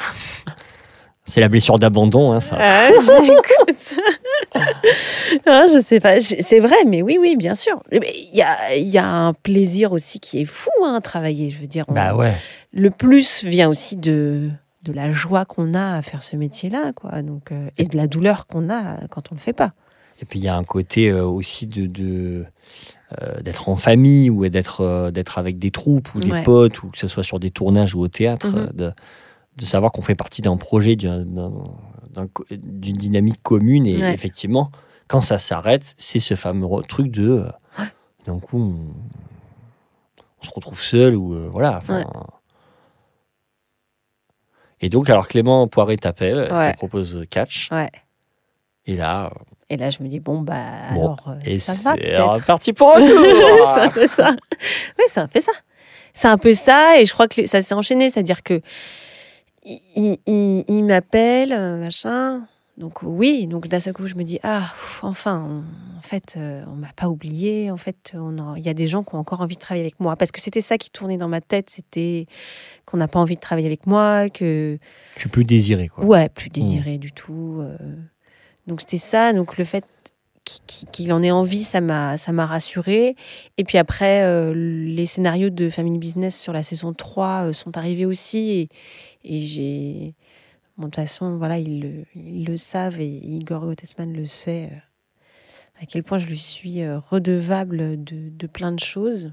c'est 1.24 1.41
la 1.41 1.47
blessure 1.49 1.78
d'abandon, 1.78 2.32
hein, 2.32 2.39
ça. 2.39 2.57
Ah, 2.59 2.89
j'écoute. 2.99 3.99
Ah, 5.45 5.65
je 5.72 5.80
sais 5.80 5.99
pas, 5.99 6.20
c'est 6.20 6.59
vrai, 6.59 6.78
mais 6.88 7.03
oui, 7.03 7.17
oui, 7.20 7.36
bien 7.36 7.53
sûr. 7.55 7.82
Il 7.91 8.01
y 8.34 8.41
a, 8.41 8.76
il 8.76 8.88
y 8.88 8.97
a 8.97 9.05
un 9.07 9.34
plaisir 9.34 9.91
aussi 9.91 10.20
qui 10.20 10.39
est 10.41 10.45
fou 10.45 10.72
hein, 10.84 10.95
à 10.95 11.01
travailler. 11.01 11.51
Je 11.51 11.59
veux 11.59 11.67
dire, 11.67 11.86
on- 11.88 11.93
Bah 11.93 12.15
ouais. 12.15 12.34
le 12.74 12.89
plus 12.89 13.43
vient 13.43 13.70
aussi 13.70 13.95
de, 13.95 14.49
de 14.84 14.93
la 14.93 15.11
joie 15.11 15.45
qu'on 15.45 15.73
a 15.73 15.95
à 15.95 16.01
faire 16.01 16.23
ce 16.23 16.36
métier-là, 16.36 16.93
quoi. 16.93 17.21
Donc, 17.21 17.51
euh, 17.51 17.69
et 17.77 17.86
de 17.86 17.97
la 17.97 18.07
douleur 18.07 18.47
qu'on 18.47 18.69
a 18.69 19.07
quand 19.07 19.32
on 19.32 19.36
le 19.36 19.39
fait 19.41 19.53
pas. 19.53 19.73
Et 20.21 20.25
puis 20.25 20.39
il 20.39 20.43
y 20.43 20.47
a 20.49 20.55
un 20.57 20.63
côté 20.63 21.09
euh, 21.09 21.25
aussi 21.25 21.65
de, 21.67 21.86
de, 21.86 22.45
euh, 23.21 23.39
d'être 23.41 23.69
en 23.69 23.75
famille 23.77 24.30
ou 24.30 24.47
d'être 24.49 25.11
d'être 25.11 25.38
avec 25.38 25.57
des 25.59 25.71
troupes 25.71 26.13
ou 26.15 26.19
des 26.19 26.32
Ouais. 26.32 26.43
potes 26.43 26.84
ou 26.84 26.89
que 26.89 26.97
ce 26.97 27.07
soit 27.07 27.23
sur 27.23 27.39
des 27.39 27.51
tournages 27.51 27.95
ou 27.95 28.01
au 28.01 28.07
théâtre, 28.09 28.47
Mhm. 28.47 28.57
euh, 28.57 28.67
de, 28.73 28.91
de 29.57 29.65
savoir 29.65 29.91
qu'on 29.93 30.01
fait 30.01 30.15
partie 30.15 30.41
d'un 30.41 30.57
projet, 30.57 30.95
d'un- 30.95 31.23
d'un- 31.25 31.53
d'un 32.11 32.27
co- 32.27 32.45
d'une 32.51 32.95
dynamique 32.95 33.41
commune 33.43 33.86
et 33.86 33.97
Ouais. 34.01 34.13
effectivement 34.13 34.71
quand 35.07 35.21
ça 35.21 35.39
s'arrête, 35.39 35.93
c'est 35.97 36.19
ce 36.19 36.36
fameux 36.36 36.67
truc 36.88 37.11
de 37.11 37.45
Ouais. 37.77 37.86
d'un 38.25 38.39
coup 38.39 38.59
on, 38.59 38.75
on 40.41 40.45
se 40.45 40.51
retrouve 40.53 40.82
seul 40.82 41.15
ou 41.15 41.49
voilà. 41.49 41.77
enfin. 41.77 42.05
Et 44.82 44.89
donc 44.89 45.09
alors 45.09 45.27
Clément 45.27 45.67
Poiré 45.67 45.97
t'appelle, 45.97 46.47
il 46.49 46.55
Ouais. 46.55 46.71
te 46.73 46.77
propose 46.77 47.25
catch 47.30 47.69
Ouais. 47.71 47.89
et 48.86 48.95
là 48.95 49.32
Et 49.69 49.77
là, 49.77 49.89
je 49.89 50.01
me 50.01 50.07
dis, 50.07 50.19
bon, 50.19 50.41
bah, 50.41 50.55
Bon, 50.93 51.01
alors, 51.13 51.23
euh, 51.27 51.34
et 51.45 51.59
ça 51.59 51.91
va 51.91 51.95
c'est 52.38 52.45
parti 52.45 52.73
pour 52.73 52.95
un 52.95 53.05
tour. 53.07 53.71
c'est 53.75 53.82
un 53.82 53.89
peu 53.89 54.07
ça. 54.07 54.32
Oui, 54.97 55.03
c'est 55.07 55.19
un 55.19 55.27
peu 55.27 55.39
ça. 55.41 55.51
C'est 56.13 56.27
un 56.27 56.38
peu 56.39 56.53
ça, 56.53 56.99
et 56.99 57.05
je 57.05 57.13
crois 57.13 57.27
que 57.27 57.45
ça 57.45 57.61
s'est 57.61 57.75
enchaîné, 57.75 58.09
c'est-à-dire 58.09 58.41
que 58.41 58.61
il, 59.63 60.17
il- 60.25 60.65
il- 60.67 60.84
m'appelle, 60.84 61.53
euh, 61.53 61.77
machin. 61.77 62.41
Donc 62.80 63.03
oui, 63.03 63.45
donc 63.45 63.67
d'un 63.67 63.82
seul 63.82 63.93
coup, 63.93 64.07
je 64.07 64.15
me 64.15 64.23
dis 64.23 64.39
ah, 64.41 64.61
pff, 64.61 65.03
enfin, 65.03 65.45
on- 65.49 65.97
en 65.97 66.01
fait, 66.01 66.36
euh, 66.38 66.63
on 66.67 66.75
m'a 66.75 66.91
pas 66.95 67.09
oublié. 67.09 67.69
En 67.71 67.77
fait, 67.77 68.13
il 68.55 68.63
y 68.63 68.69
a 68.69 68.73
des 68.73 68.88
gens 68.88 69.03
qui 69.03 69.15
ont 69.15 69.19
encore 69.19 69.41
envie 69.41 69.55
de 69.55 69.59
travailler 69.61 69.84
avec 69.84 69.99
moi, 69.99 70.15
parce 70.15 70.32
que 70.32 70.39
c'était 70.39 70.61
ça 70.61 70.77
qui 70.77 70.89
tournait 70.89 71.17
dans 71.17 71.27
ma 71.27 71.41
tête, 71.41 71.69
c'était 71.69 72.25
qu'on 72.86 72.95
n'a 72.97 73.09
pas 73.09 73.19
envie 73.19 73.36
de 73.36 73.41
travailler 73.41 73.67
avec 73.67 73.86
moi, 73.86 74.30
que 74.30 74.80
Je 75.15 75.19
suis 75.19 75.30
plus 75.30 75.43
désiré 75.43 75.89
quoi. 75.89 76.05
Ouais, 76.05 76.30
plus 76.30 76.49
désiré 76.49 76.97
du 76.97 77.11
tout. 77.11 77.57
euh. 77.59 77.75
Donc 78.67 78.80
c'était 78.80 78.97
ça. 78.97 79.34
Donc 79.34 79.57
le 79.57 79.65
fait 79.65 79.84
qu'il- 80.91 81.11
en 81.13 81.21
ait 81.21 81.32
envie, 81.32 81.63
ça 81.63 81.82
m'a 81.82 82.15
ça 82.17 82.32
m'a 82.32 82.45
rassuré. 82.45 83.15
Et 83.57 83.63
puis 83.65 83.77
après, 83.77 84.23
euh, 84.23 84.53
les 84.55 85.05
scénarios 85.05 85.49
de 85.49 85.69
Family 85.69 85.97
Business 85.97 86.39
sur 86.39 86.53
la 86.53 86.63
saison 86.63 86.93
3 86.93 87.47
euh, 87.47 87.53
sont 87.53 87.77
arrivés 87.77 88.05
aussi. 88.05 88.49
Et, 88.51 88.69
et 89.25 89.39
j'ai. 89.39 90.15
Bon, 90.80 90.86
de 90.86 90.91
toute 90.91 90.95
façon, 90.95 91.38
voilà, 91.38 91.57
ils 91.59 91.82
le, 91.82 92.05
ils 92.15 92.45
le 92.45 92.57
savent 92.57 92.99
et 92.99 93.05
Igor 93.07 93.61
Gottesman 93.65 94.11
le 94.13 94.25
sait. 94.25 94.69
euh, 94.71 94.75
à 95.82 95.86
quel 95.86 96.03
point 96.03 96.17
je 96.17 96.27
lui 96.27 96.38
suis 96.39 96.82
euh, 96.82 96.99
redevable 96.99 98.03
de, 98.03 98.30
de 98.30 98.47
plein 98.47 98.71
de 98.71 98.80
choses. 98.80 99.32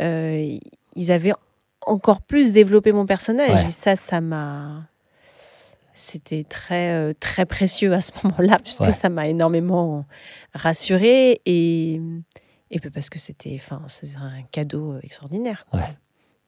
Euh, 0.00 0.58
ils 0.94 1.10
avaient 1.12 1.32
encore 1.86 2.20
plus 2.22 2.52
développé 2.52 2.92
mon 2.92 3.06
personnage 3.06 3.62
Ouais. 3.64 3.68
et 3.68 3.72
ça, 3.72 3.96
ça 3.96 4.20
m'a. 4.20 4.86
C'était 5.94 6.44
très, 6.44 7.12
très 7.14 7.44
précieux 7.44 7.92
à 7.92 8.00
ce 8.00 8.12
moment-là, 8.22 8.58
puisque 8.62 8.82
Ouais. 8.82 8.90
ça 8.92 9.08
m'a 9.08 9.26
énormément 9.26 10.06
rassurée 10.54 11.40
et, 11.44 12.00
et 12.70 12.78
parce 12.94 13.10
que 13.10 13.18
c'était 13.18 13.54
enfin, 13.56 13.82
un 14.20 14.42
cadeau 14.52 14.96
extraordinaire. 15.02 15.66
quoi. 15.70 15.80
Ouais. 15.80 15.96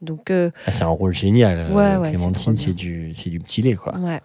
Donc, 0.02 0.30
euh, 0.30 0.50
Ah, 0.66 0.72
c'est 0.72 0.84
un 0.84 0.88
rôle 0.88 1.12
génial. 1.12 1.58
euh, 1.58 1.74
Ouais, 1.74 1.96
ouais, 1.96 2.10
c'est 2.10 2.16
Clémentine, 2.16 2.56
c'est 2.56 2.72
du, 2.72 3.12
c'est 3.14 3.30
du 3.30 3.38
petit 3.40 3.62
lait 3.62 3.74
quoi. 3.74 3.94
ouais. 3.98 4.20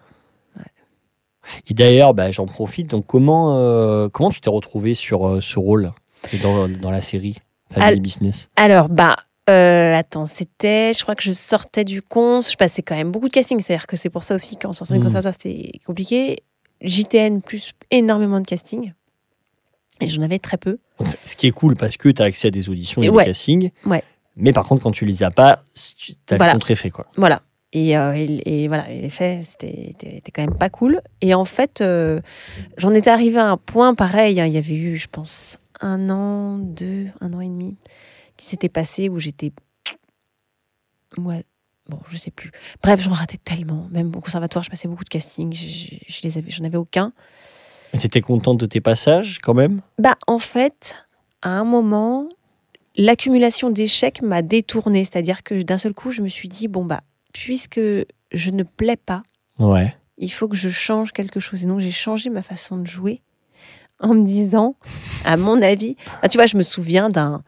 Et 1.68 1.74
d'ailleurs, 1.74 2.12
bah, 2.12 2.30
j'en 2.32 2.46
profite. 2.46 2.88
Donc 2.90 3.06
comment, 3.06 3.56
euh, 3.58 4.08
comment 4.08 4.30
tu 4.30 4.40
t'es 4.40 4.50
retrouvé 4.50 4.94
sur 4.94 5.26
euh, 5.28 5.40
ce 5.40 5.58
rôle 5.60 5.92
dans, 6.32 6.68
dans 6.68 6.90
la 6.90 7.00
série 7.02 7.36
Family 7.72 7.92
Al- 7.92 8.00
Business? 8.00 8.50
Alors, 8.56 8.88
bah, 8.88 9.16
euh, 9.48 9.94
attends, 9.94 10.26
c'était, 10.26 10.92
je 10.92 11.02
crois 11.02 11.14
que 11.14 11.22
je 11.22 11.30
sortais 11.30 11.84
du 11.84 12.02
cons, 12.02 12.40
je 12.40 12.56
passais 12.56 12.82
quand 12.82 12.96
même 12.96 13.12
beaucoup 13.12 13.28
de 13.28 13.32
casting, 13.32 13.60
c'est-à-dire 13.60 13.86
que 13.86 13.96
c'est 13.96 14.10
pour 14.10 14.24
ça 14.24 14.34
aussi 14.34 14.56
qu'en 14.56 14.72
sortant 14.72 14.94
du 14.94 14.98
Mhm. 14.98 15.04
conservatoire, 15.04 15.34
c'était 15.34 15.78
compliqué. 15.86 16.42
JTN 16.80 17.40
plus 17.42 17.72
énormément 17.92 18.40
de 18.40 18.46
casting. 18.46 18.92
Et 20.00 20.08
j'en 20.08 20.22
avais 20.22 20.38
très 20.40 20.58
peu. 20.58 20.78
Ce 21.24 21.36
qui 21.36 21.46
est 21.46 21.52
cool 21.52 21.76
parce 21.76 21.96
que 21.96 22.08
tu 22.08 22.20
as 22.22 22.24
accès 22.24 22.48
à 22.48 22.50
des 22.50 22.68
auditions 22.68 23.02
et 23.02 23.06
Et 23.06 23.10
des 23.10 23.16
castings. 23.24 23.70
Ouais. 23.86 24.02
Mais 24.36 24.52
par 24.52 24.66
contre, 24.66 24.82
quand 24.82 24.92
tu 24.92 25.06
les 25.06 25.22
as 25.22 25.30
pas, 25.30 25.62
tu 25.74 26.14
as 26.30 26.36
Voilà. 26.36 26.52
le 26.52 26.58
contre-effet 26.58 26.90
quoi. 26.90 27.06
Voilà. 27.16 27.42
Et, 27.72 27.96
euh, 27.98 28.14
et, 28.14 28.62
et 28.64 28.68
voilà, 28.68 28.90
et 28.90 29.00
les 29.02 29.10
faits, 29.10 29.44
c'était 29.44 29.94
c'était- 30.00 30.30
quand 30.30 30.42
même 30.42 30.56
pas 30.56 30.70
cool. 30.70 31.00
Et 31.20 31.34
en 31.34 31.44
fait, 31.44 31.80
euh, 31.80 32.20
j'en 32.78 32.92
étais 32.92 33.10
arrivée 33.10 33.38
à 33.38 33.48
un 33.50 33.56
point 33.56 33.94
pareil. 33.94 34.40
hein, 34.40 34.46
il 34.46 34.52
y 34.52 34.56
avait 34.58 34.76
eu, 34.76 34.96
je 34.96 35.08
pense, 35.08 35.58
un 35.80 36.08
an, 36.10 36.58
deux, 36.58 37.06
un 37.20 37.32
an 37.34 37.40
et 37.40 37.48
demi 37.48 37.76
qui 38.36 38.46
s'était 38.46 38.68
passé 38.68 39.08
où 39.08 39.18
j'étais. 39.18 39.52
Ouais, 41.18 41.44
bon, 41.88 41.98
je 42.08 42.16
sais 42.16 42.30
plus. 42.30 42.50
Bref, 42.82 43.00
j'en 43.00 43.12
ratais 43.12 43.38
tellement. 43.38 43.88
Même 43.90 44.14
au 44.14 44.20
conservatoire, 44.20 44.62
je 44.64 44.70
passais 44.70 44.88
beaucoup 44.88 45.04
de 45.04 45.08
castings. 45.08 45.54
Je, 45.54 46.20
les 46.22 46.38
avais, 46.38 46.50
j'en 46.50 46.64
avais 46.64 46.76
aucun. 46.76 47.12
Tu 47.98 48.06
étais 48.06 48.20
contente 48.20 48.58
de 48.58 48.66
tes 48.66 48.80
passages 48.80 49.38
quand 49.38 49.54
même? 49.54 49.80
Bah, 49.98 50.16
en 50.26 50.38
fait, 50.38 51.06
à 51.42 51.50
un 51.50 51.64
moment, 51.64 52.28
l'accumulation 52.96 53.70
d'échecs 53.70 54.22
m'a 54.22 54.42
détournée. 54.42 55.04
C'est-à-dire 55.04 55.42
que 55.42 55.62
d'un 55.62 55.78
seul 55.78 55.94
coup, 55.94 56.10
je 56.10 56.22
me 56.22 56.28
suis 56.28 56.48
dit, 56.48 56.68
bon, 56.68 56.84
bah, 56.84 57.02
puisque 57.32 57.80
je 58.32 58.50
ne 58.50 58.62
plais 58.62 58.96
pas, 58.96 59.22
Ouais. 59.58 59.94
il 60.18 60.30
faut 60.30 60.48
que 60.48 60.56
je 60.56 60.68
change 60.68 61.12
quelque 61.12 61.40
chose. 61.40 61.62
Et 61.64 61.66
donc, 61.66 61.80
j'ai 61.80 61.90
changé 61.90 62.30
ma 62.30 62.42
façon 62.42 62.78
de 62.78 62.86
jouer 62.86 63.20
en 64.00 64.14
me 64.14 64.24
disant, 64.24 64.76
à 65.24 65.36
mon 65.36 65.60
avis, 65.62 65.96
ah, 66.22 66.28
tu 66.28 66.36
vois, 66.38 66.46
je 66.46 66.56
me 66.56 66.62
souviens 66.62 67.10
d'un 67.10 67.42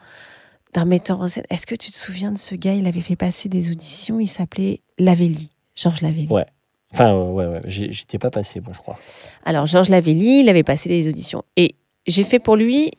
d'un 0.74 0.84
metteur 0.84 1.18
en 1.22 1.28
scène. 1.28 1.44
Est-ce 1.49 1.66
que 1.66 1.74
tu 1.74 1.90
te 1.90 1.96
souviens 1.96 2.30
de 2.30 2.36
ce 2.36 2.55
gars? 2.55 2.74
Il 2.74 2.86
avait 2.86 3.01
fait 3.01 3.16
passer 3.16 3.49
des 3.49 3.70
auditions. 3.70 4.20
Il 4.20 4.26
s'appelait 4.26 4.80
Lavelli, 4.99 5.49
Georges 5.74 6.03
Lavelli. 6.03 6.28
Ouais. 6.28 6.44
Enfin, 6.92 7.14
euh, 7.14 7.30
ouais, 7.32 7.46
ouais. 7.46 7.61
J'étais 7.66 8.18
pas 8.18 8.30
passé, 8.30 8.61
moi, 8.61 8.72
je 8.74 8.78
crois. 8.78 8.99
Alors, 9.46 9.64
Georges 9.64 9.88
Lavelli, 9.88 10.40
il 10.40 10.49
avait 10.51 10.62
passé 10.64 10.90
des 10.90 11.09
auditions. 11.09 11.42
Et 11.57 11.74
j'ai 12.07 12.22
fait 12.22 12.38
pour 12.38 12.55
lui 12.55 12.90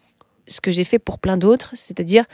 ce 0.50 0.60
que 0.62 0.72
j'ai 0.72 0.84
fait 0.84 1.00
pour 1.00 1.20
plein 1.20 1.38
d'autres, 1.38 1.72
c'est-à-dire 1.76 2.26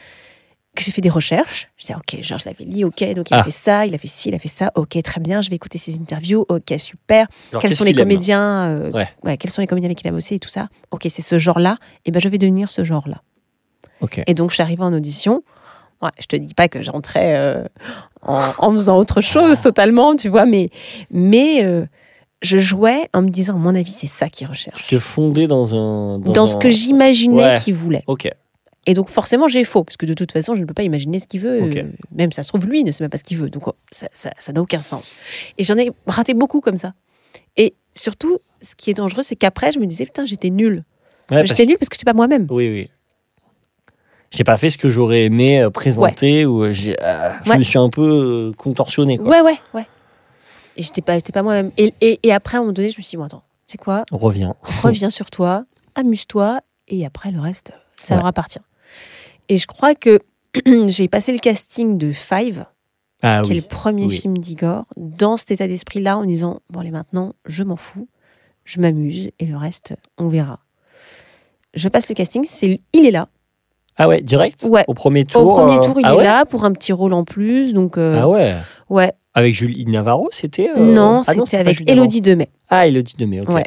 que 0.75 0.83
j'ai 0.83 0.91
fait 0.91 1.01
des 1.01 1.09
recherches. 1.09 1.69
Je 1.77 1.83
disais, 1.85 1.95
OK, 1.95 2.21
Georges 2.21 2.43
Lavelli, 2.45 2.83
OK, 2.83 3.01
donc 3.13 3.29
il 3.29 3.33
Ah. 3.35 3.39
a 3.39 3.43
fait 3.43 3.51
ça, 3.51 3.85
il 3.85 3.95
a 3.95 3.97
fait 3.97 4.07
ci, 4.09 4.27
il 4.29 4.35
a 4.35 4.39
fait 4.39 4.49
ça, 4.49 4.71
OK, 4.75 5.01
très 5.03 5.21
bien, 5.21 5.41
je 5.41 5.49
vais 5.49 5.55
écouter 5.55 5.77
ses 5.77 5.95
interviews, 5.95 6.45
OK, 6.49 6.73
super. 6.77 7.27
Genre, 7.53 7.61
quels 7.61 7.75
sont 7.75 7.85
les 7.85 7.93
comédiens 7.93 8.65
euh, 8.65 8.91
Ouais. 9.23 9.37
quels 9.37 9.51
sont 9.51 9.61
les 9.61 9.67
comédiens 9.67 9.87
avec 9.87 9.99
qui 9.99 10.03
il 10.05 10.09
a 10.09 10.11
bossé 10.11 10.35
et 10.35 10.39
tout 10.39 10.49
ça. 10.49 10.67
OK, 10.91 11.07
c'est 11.09 11.21
ce 11.21 11.39
genre-là. 11.39 11.77
Et 12.05 12.11
ben, 12.11 12.19
je 12.19 12.27
vais 12.27 12.37
devenir 12.37 12.69
ce 12.71 12.83
genre-là. 12.83 13.21
Et 14.27 14.33
donc, 14.33 14.49
je 14.51 14.55
suis 14.55 14.63
arrivée 14.63 14.83
en 14.83 14.93
audition. 14.93 15.43
Ouais, 16.01 16.11
je 16.19 16.25
te 16.25 16.35
dis 16.35 16.53
pas 16.53 16.67
que 16.67 16.81
j'entrais 16.81 17.35
euh, 17.37 17.63
en, 18.21 18.51
en 18.57 18.71
faisant 18.73 18.97
autre 18.97 19.21
chose 19.21 19.61
totalement, 19.61 20.15
tu 20.17 20.27
vois, 20.27 20.45
mais, 20.45 20.69
mais 21.09 21.63
euh, 21.63 21.85
je 22.45 22.57
jouais 22.57 23.09
en 23.13 23.21
me 23.21 23.29
disant, 23.29 23.55
à 23.55 23.57
mon 23.57 23.75
avis, 23.75 23.91
c'est 23.91 24.07
ça 24.07 24.29
qu'il 24.29 24.47
recherche. 24.47 24.85
Tu 24.87 24.95
te 24.95 24.99
fondais 24.99 25.47
dans 25.47 25.75
un. 25.75 26.19
Dans, 26.19 26.45
ce 26.45 26.55
un- 26.55 26.59
que 26.59 26.69
j'imaginais 26.69 27.43
Ouais. 27.43 27.55
qu'il 27.55 27.73
voulait. 27.73 28.03
Ok. 28.07 28.29
Et 28.87 28.93
donc, 28.93 29.09
forcément, 29.09 29.47
j'ai 29.47 29.63
faux, 29.63 29.83
parce 29.83 29.97
que 29.97 30.05
de 30.05 30.13
toute 30.13 30.31
façon, 30.31 30.53
je 30.53 30.61
ne 30.61 30.65
peux 30.65 30.73
pas 30.75 30.83
imaginer 30.83 31.17
ce 31.19 31.27
qu'il 31.27 31.41
veut. 31.41 31.63
Ok. 31.63 31.75
euh, 31.77 31.83
même 32.15 32.31
ça 32.31 32.43
se 32.43 32.49
trouve, 32.49 32.65
lui, 32.67 32.81
il 32.81 32.83
ne 32.85 32.91
sait 32.91 33.03
même 33.03 33.09
pas 33.09 33.17
ce 33.17 33.23
qu'il 33.23 33.37
veut. 33.37 33.49
Donc, 33.49 33.67
oh, 33.67 33.73
ça 33.91 34.07
ça- 34.13 34.31
ça 34.37 34.53
n'a 34.53 34.61
aucun 34.61 34.79
sens. 34.79 35.15
Et 35.57 35.63
j'en 35.63 35.75
ai 35.75 35.91
raté 36.07 36.33
beaucoup 36.35 36.61
comme 36.61 36.75
ça. 36.75 36.93
Et 37.57 37.73
surtout, 37.93 38.37
ce 38.61 38.75
qui 38.75 38.91
est 38.91 38.93
dangereux, 38.93 39.23
c'est 39.23 39.35
qu'après, 39.35 39.71
je 39.71 39.79
me 39.79 39.85
disais, 39.87 40.05
putain, 40.05 40.25
j'étais 40.25 40.51
nulle. 40.51 40.83
Ouais, 41.31 41.45
J'étais 41.47 41.65
nulle 41.65 41.77
parce 41.79 41.89
que 41.89 41.95
je 41.95 41.99
n'étais 42.01 42.05
pas 42.11 42.13
moi-même. 42.15 42.45
Oui, 42.51 42.69
oui. 42.69 42.89
J'ai 44.31 44.43
pas 44.43 44.57
fait 44.57 44.69
ce 44.69 44.77
que 44.77 44.89
j'aurais 44.89 45.23
aimé 45.23 45.61
euh, 45.61 45.69
présenter 45.69 46.45
ou 46.45 46.63
euh, 46.63 46.67
euh, 46.67 46.71
je 46.71 47.49
Ouais. 47.49 47.57
me 47.57 47.63
suis 47.63 47.77
un 47.79 47.89
peu 47.89 48.51
contorsionné. 48.57 49.17
Quoi. 49.17 49.29
Ouais, 49.29 49.41
ouais, 49.41 49.57
ouais. 49.73 49.87
Et 50.77 50.81
j'étais 50.81 51.01
pas, 51.01 51.15
j'étais 51.17 51.31
pas 51.31 51.43
moi-même. 51.43 51.71
Et, 51.77 51.93
et, 52.01 52.19
et 52.23 52.31
après, 52.33 52.57
à 52.57 52.59
un 52.59 52.63
moment 52.63 52.73
donné, 52.73 52.89
je 52.89 52.97
me 52.97 53.01
suis 53.01 53.11
dit, 53.11 53.17
bon, 53.17 53.23
attends, 53.23 53.43
sais 53.65 53.77
quoi 53.77 54.03
On 54.11 54.17
revient. 54.17 54.51
Reviens 54.83 55.09
sur 55.09 55.29
toi, 55.31 55.65
amuse-toi, 55.95 56.61
et 56.87 57.05
après, 57.05 57.31
le 57.31 57.39
reste, 57.39 57.71
ça 57.95 58.15
Ouais. 58.15 58.19
leur 58.19 58.27
appartient. 58.27 58.59
Et 59.49 59.57
je 59.57 59.67
crois 59.67 59.95
que 59.95 60.19
j'ai 60.87 61.07
passé 61.07 61.31
le 61.31 61.37
casting 61.39 61.97
de 61.97 62.11
Five, 62.11 62.65
Ah 63.21 63.41
qui 63.43 63.51
est 63.53 63.55
le 63.55 63.61
premier 63.61 64.05
Oui. 64.07 64.17
film 64.17 64.37
d'Igor, 64.37 64.85
dans 64.97 65.37
cet 65.37 65.51
état 65.51 65.67
d'esprit-là, 65.67 66.17
en 66.17 66.25
disant, 66.25 66.59
bon, 66.69 66.81
allez, 66.81 66.91
maintenant, 66.91 67.33
je 67.45 67.63
m'en 67.63 67.77
fous, 67.77 68.07
je 68.65 68.79
m'amuse, 68.81 69.31
et 69.39 69.45
le 69.45 69.55
reste, 69.57 69.93
on 70.17 70.27
verra. 70.27 70.59
Je 71.73 71.87
passe 71.89 72.09
le 72.09 72.15
casting, 72.15 72.43
c'est, 72.45 72.79
il 72.93 73.05
est 73.05 73.11
là. 73.11 73.27
Ah 73.97 74.07
ouais, 74.09 74.21
direct 74.21 74.63
Ouais. 74.69 74.83
Au 74.87 74.93
premier 74.93 75.23
tour 75.25 75.45
Au 75.45 75.55
premier 75.55 75.77
euh, 75.77 75.81
tour, 75.81 75.99
il 75.99 76.05
ah 76.05 76.13
est 76.13 76.17
ouais 76.17 76.23
là 76.23 76.45
pour 76.45 76.65
un 76.65 76.73
petit 76.73 76.91
rôle 76.91 77.13
en 77.13 77.23
plus, 77.23 77.73
donc... 77.73 77.97
euh, 77.97 78.19
Ah 78.21 78.27
ouais. 78.27 78.55
Ouais. 78.89 79.13
Avec 79.37 79.53
Julie 79.53 79.85
Navarro, 79.85 80.29
c'était 80.31 80.69
euh, 80.69 80.93
non, 80.93 81.21
ah 81.27 81.33
c'était 81.33 81.57
avec. 81.57 81.87
Elodie 81.89 82.21
Demet. 82.21 82.49
Ah, 82.69 82.87
Elodie 82.87 83.15
Demey, 83.17 83.41
ok. 83.41 83.49
Ouais. 83.49 83.65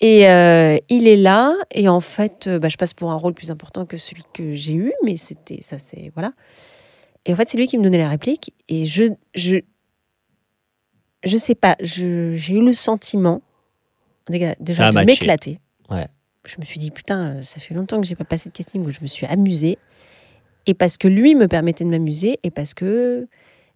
Et 0.00 0.28
euh, 0.28 0.76
il 0.90 1.08
est 1.08 1.16
là, 1.16 1.54
et 1.70 1.88
en 1.88 2.00
fait, 2.00 2.48
euh, 2.48 2.58
bah, 2.58 2.68
je 2.68 2.76
passe 2.76 2.92
pour 2.92 3.10
un 3.10 3.14
rôle 3.14 3.32
plus 3.32 3.50
important 3.50 3.86
que 3.86 3.96
celui 3.96 4.24
que 4.34 4.52
j'ai 4.52 4.74
eu, 4.74 4.92
mais 5.04 5.16
c'était 5.16 5.62
ça, 5.62 5.78
c'est 5.78 6.10
voilà. 6.14 6.32
Et 7.24 7.32
en 7.32 7.36
fait, 7.36 7.48
c'est 7.48 7.56
lui 7.56 7.66
qui 7.66 7.78
me 7.78 7.82
donnait 7.82 7.98
la 7.98 8.10
réplique, 8.10 8.52
et 8.68 8.84
je, 8.84 9.04
je, 9.34 9.56
je 11.24 11.36
sais 11.38 11.54
pas, 11.54 11.76
j'ai 11.80 12.52
eu 12.52 12.60
le 12.60 12.72
sentiment 12.72 13.40
déjà, 14.28 14.54
de 14.56 15.04
m'éclater. 15.04 15.60
Ouais. 15.88 16.08
Je 16.44 16.56
me 16.58 16.64
suis 16.64 16.78
dit 16.78 16.90
putain, 16.90 17.40
ça 17.42 17.58
fait 17.58 17.72
longtemps 17.72 18.00
que 18.00 18.06
j'ai 18.06 18.16
pas 18.16 18.24
passé 18.24 18.50
de 18.50 18.54
casting 18.54 18.84
où 18.84 18.90
je 18.90 19.00
me 19.00 19.06
suis 19.06 19.24
amusée, 19.24 19.78
et 20.66 20.74
parce 20.74 20.98
que 20.98 21.08
lui 21.08 21.34
me 21.36 21.48
permettait 21.48 21.84
de 21.84 21.90
m'amuser, 21.90 22.38
et 22.42 22.50
parce 22.50 22.74
que 22.74 23.28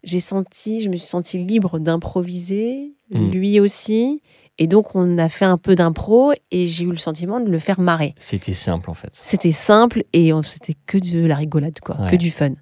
j'ai 0.07 0.21
senti, 0.21 0.81
je 0.81 0.89
me 0.89 0.97
suis 0.97 1.07
sentie 1.07 1.37
libre 1.39 1.79
d'improviser, 1.79 2.95
Mm. 3.11 3.31
lui 3.31 3.61
aussi. 3.61 4.23
Et 4.59 4.67
donc, 4.67 4.95
on 4.95 5.19
a 5.19 5.29
fait 5.29 5.45
un 5.45 5.59
peu 5.59 5.75
d'impro 5.75 6.33
et 6.51 6.67
j'ai 6.67 6.85
eu 6.85 6.91
le 6.91 6.97
sentiment 6.97 7.39
de 7.41 7.49
le 7.51 7.59
faire 7.59 7.79
marrer. 7.79 8.15
C'était 8.19 8.55
simple 8.55 8.89
en 8.91 8.95
fait. 8.95 9.11
C'était 9.13 9.53
simple 9.53 10.03
et 10.15 10.33
on- 10.33 10.43
c'était 10.43 10.75
que 10.87 10.97
de 10.99 11.27
la 11.27 11.37
rigolade, 11.37 11.79
quoi, 11.81 12.01
Ouais. 12.01 12.11
que 12.13 12.17
du 12.17 12.31
fun. 12.31 12.53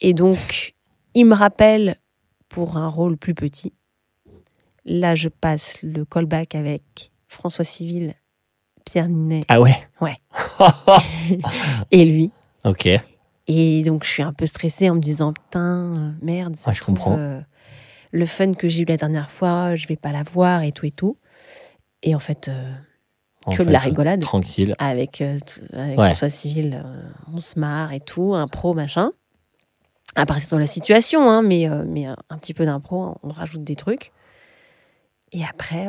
Et 0.00 0.14
donc, 0.14 0.74
il 1.14 1.26
me 1.26 1.34
rappelle 1.34 1.96
pour 2.48 2.76
un 2.76 2.88
rôle 2.88 3.16
plus 3.16 3.34
petit. 3.34 3.72
Là, 4.84 5.14
je 5.16 5.28
passe 5.28 5.78
le 5.82 6.04
callback 6.04 6.54
avec 6.54 7.10
François 7.28 7.64
Civil, 7.64 8.14
Pierre 8.86 9.08
Ninet 9.08 9.42
Ah 9.48 9.60
ouais? 9.60 9.76
Ouais. 10.00 10.16
et 11.90 12.04
lui. 12.04 12.30
ok. 12.64 12.88
Et 13.48 13.82
donc, 13.82 14.04
je 14.04 14.10
suis 14.10 14.22
un 14.22 14.32
peu 14.32 14.46
stressée 14.46 14.88
en 14.90 14.94
me 14.94 15.00
disant 15.00 15.32
Putain, 15.32 15.96
euh, 15.96 16.10
merde, 16.22 16.56
ça 16.56 16.70
Ah, 16.70 16.72
se 16.72 16.76
je 16.78 16.82
trouve, 16.82 16.94
comprends. 16.96 17.18
euh, 17.18 17.40
le 18.12 18.26
fun 18.26 18.52
que 18.54 18.68
j'ai 18.68 18.82
eu 18.82 18.84
la 18.86 18.96
dernière 18.96 19.30
fois, 19.30 19.74
je 19.74 19.86
vais 19.88 19.96
pas 19.96 20.12
l'avoir 20.12 20.62
et 20.62 20.72
tout 20.72 20.86
et 20.86 20.90
tout. 20.92 21.16
Et 22.02 22.14
en 22.14 22.18
fait, 22.20 22.48
euh, 22.48 22.72
En 23.46 23.54
que 23.54 23.62
de 23.62 23.70
la 23.70 23.78
rigolade. 23.80 24.20
Tranquille. 24.20 24.74
avec, 24.78 25.20
euh, 25.20 25.38
avec 25.72 25.98
Ouais. 25.98 26.04
François 26.06 26.30
Civil, 26.30 26.84
on 27.32 27.38
se 27.38 27.58
marre 27.58 27.92
et 27.92 28.00
tout, 28.00 28.34
impro, 28.34 28.74
machin. 28.74 29.10
À 30.14 30.26
partir 30.26 30.56
de 30.56 30.60
la 30.60 30.66
situation, 30.66 31.28
hein, 31.30 31.42
mais, 31.42 31.66
mais 31.86 32.04
un, 32.06 32.16
un 32.28 32.38
petit 32.38 32.52
peu 32.54 32.64
d'impro, 32.66 33.16
on 33.22 33.28
rajoute 33.30 33.64
des 33.64 33.76
trucs. 33.76 34.12
Et 35.32 35.42
après, 35.44 35.86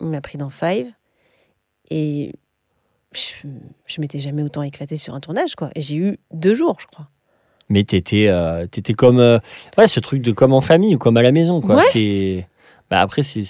il 0.00 0.06
m'a 0.06 0.20
pris 0.20 0.36
dans 0.36 0.50
Five. 0.50 0.92
Et 1.90 2.34
je, 3.14 3.48
je 3.86 4.00
m'étais 4.00 4.20
jamais 4.20 4.42
autant 4.42 4.62
éclatée 4.62 4.96
sur 4.96 5.14
un 5.14 5.20
tournage, 5.20 5.54
quoi. 5.54 5.70
Et 5.74 5.80
j'ai 5.80 5.96
eu 5.96 6.18
deux 6.32 6.54
jours, 6.54 6.76
je 6.80 6.86
crois. 6.86 7.08
Mais 7.68 7.82
t'étais, 7.84 8.28
euh, 8.28 8.66
t'étais 8.66 8.92
comme, 8.94 9.18
euh, 9.20 9.38
ouais, 9.78 9.88
ce 9.88 9.98
truc 10.00 10.20
de 10.22 10.32
comme 10.32 10.52
en 10.52 10.60
famille 10.60 10.94
ou 10.94 10.98
comme 10.98 11.16
à 11.16 11.22
la 11.22 11.32
maison, 11.32 11.60
quoi. 11.60 11.76
Ouais. 11.76 11.82
C'est, 11.90 12.46
bah 12.90 13.00
après 13.00 13.22
c'est, 13.22 13.42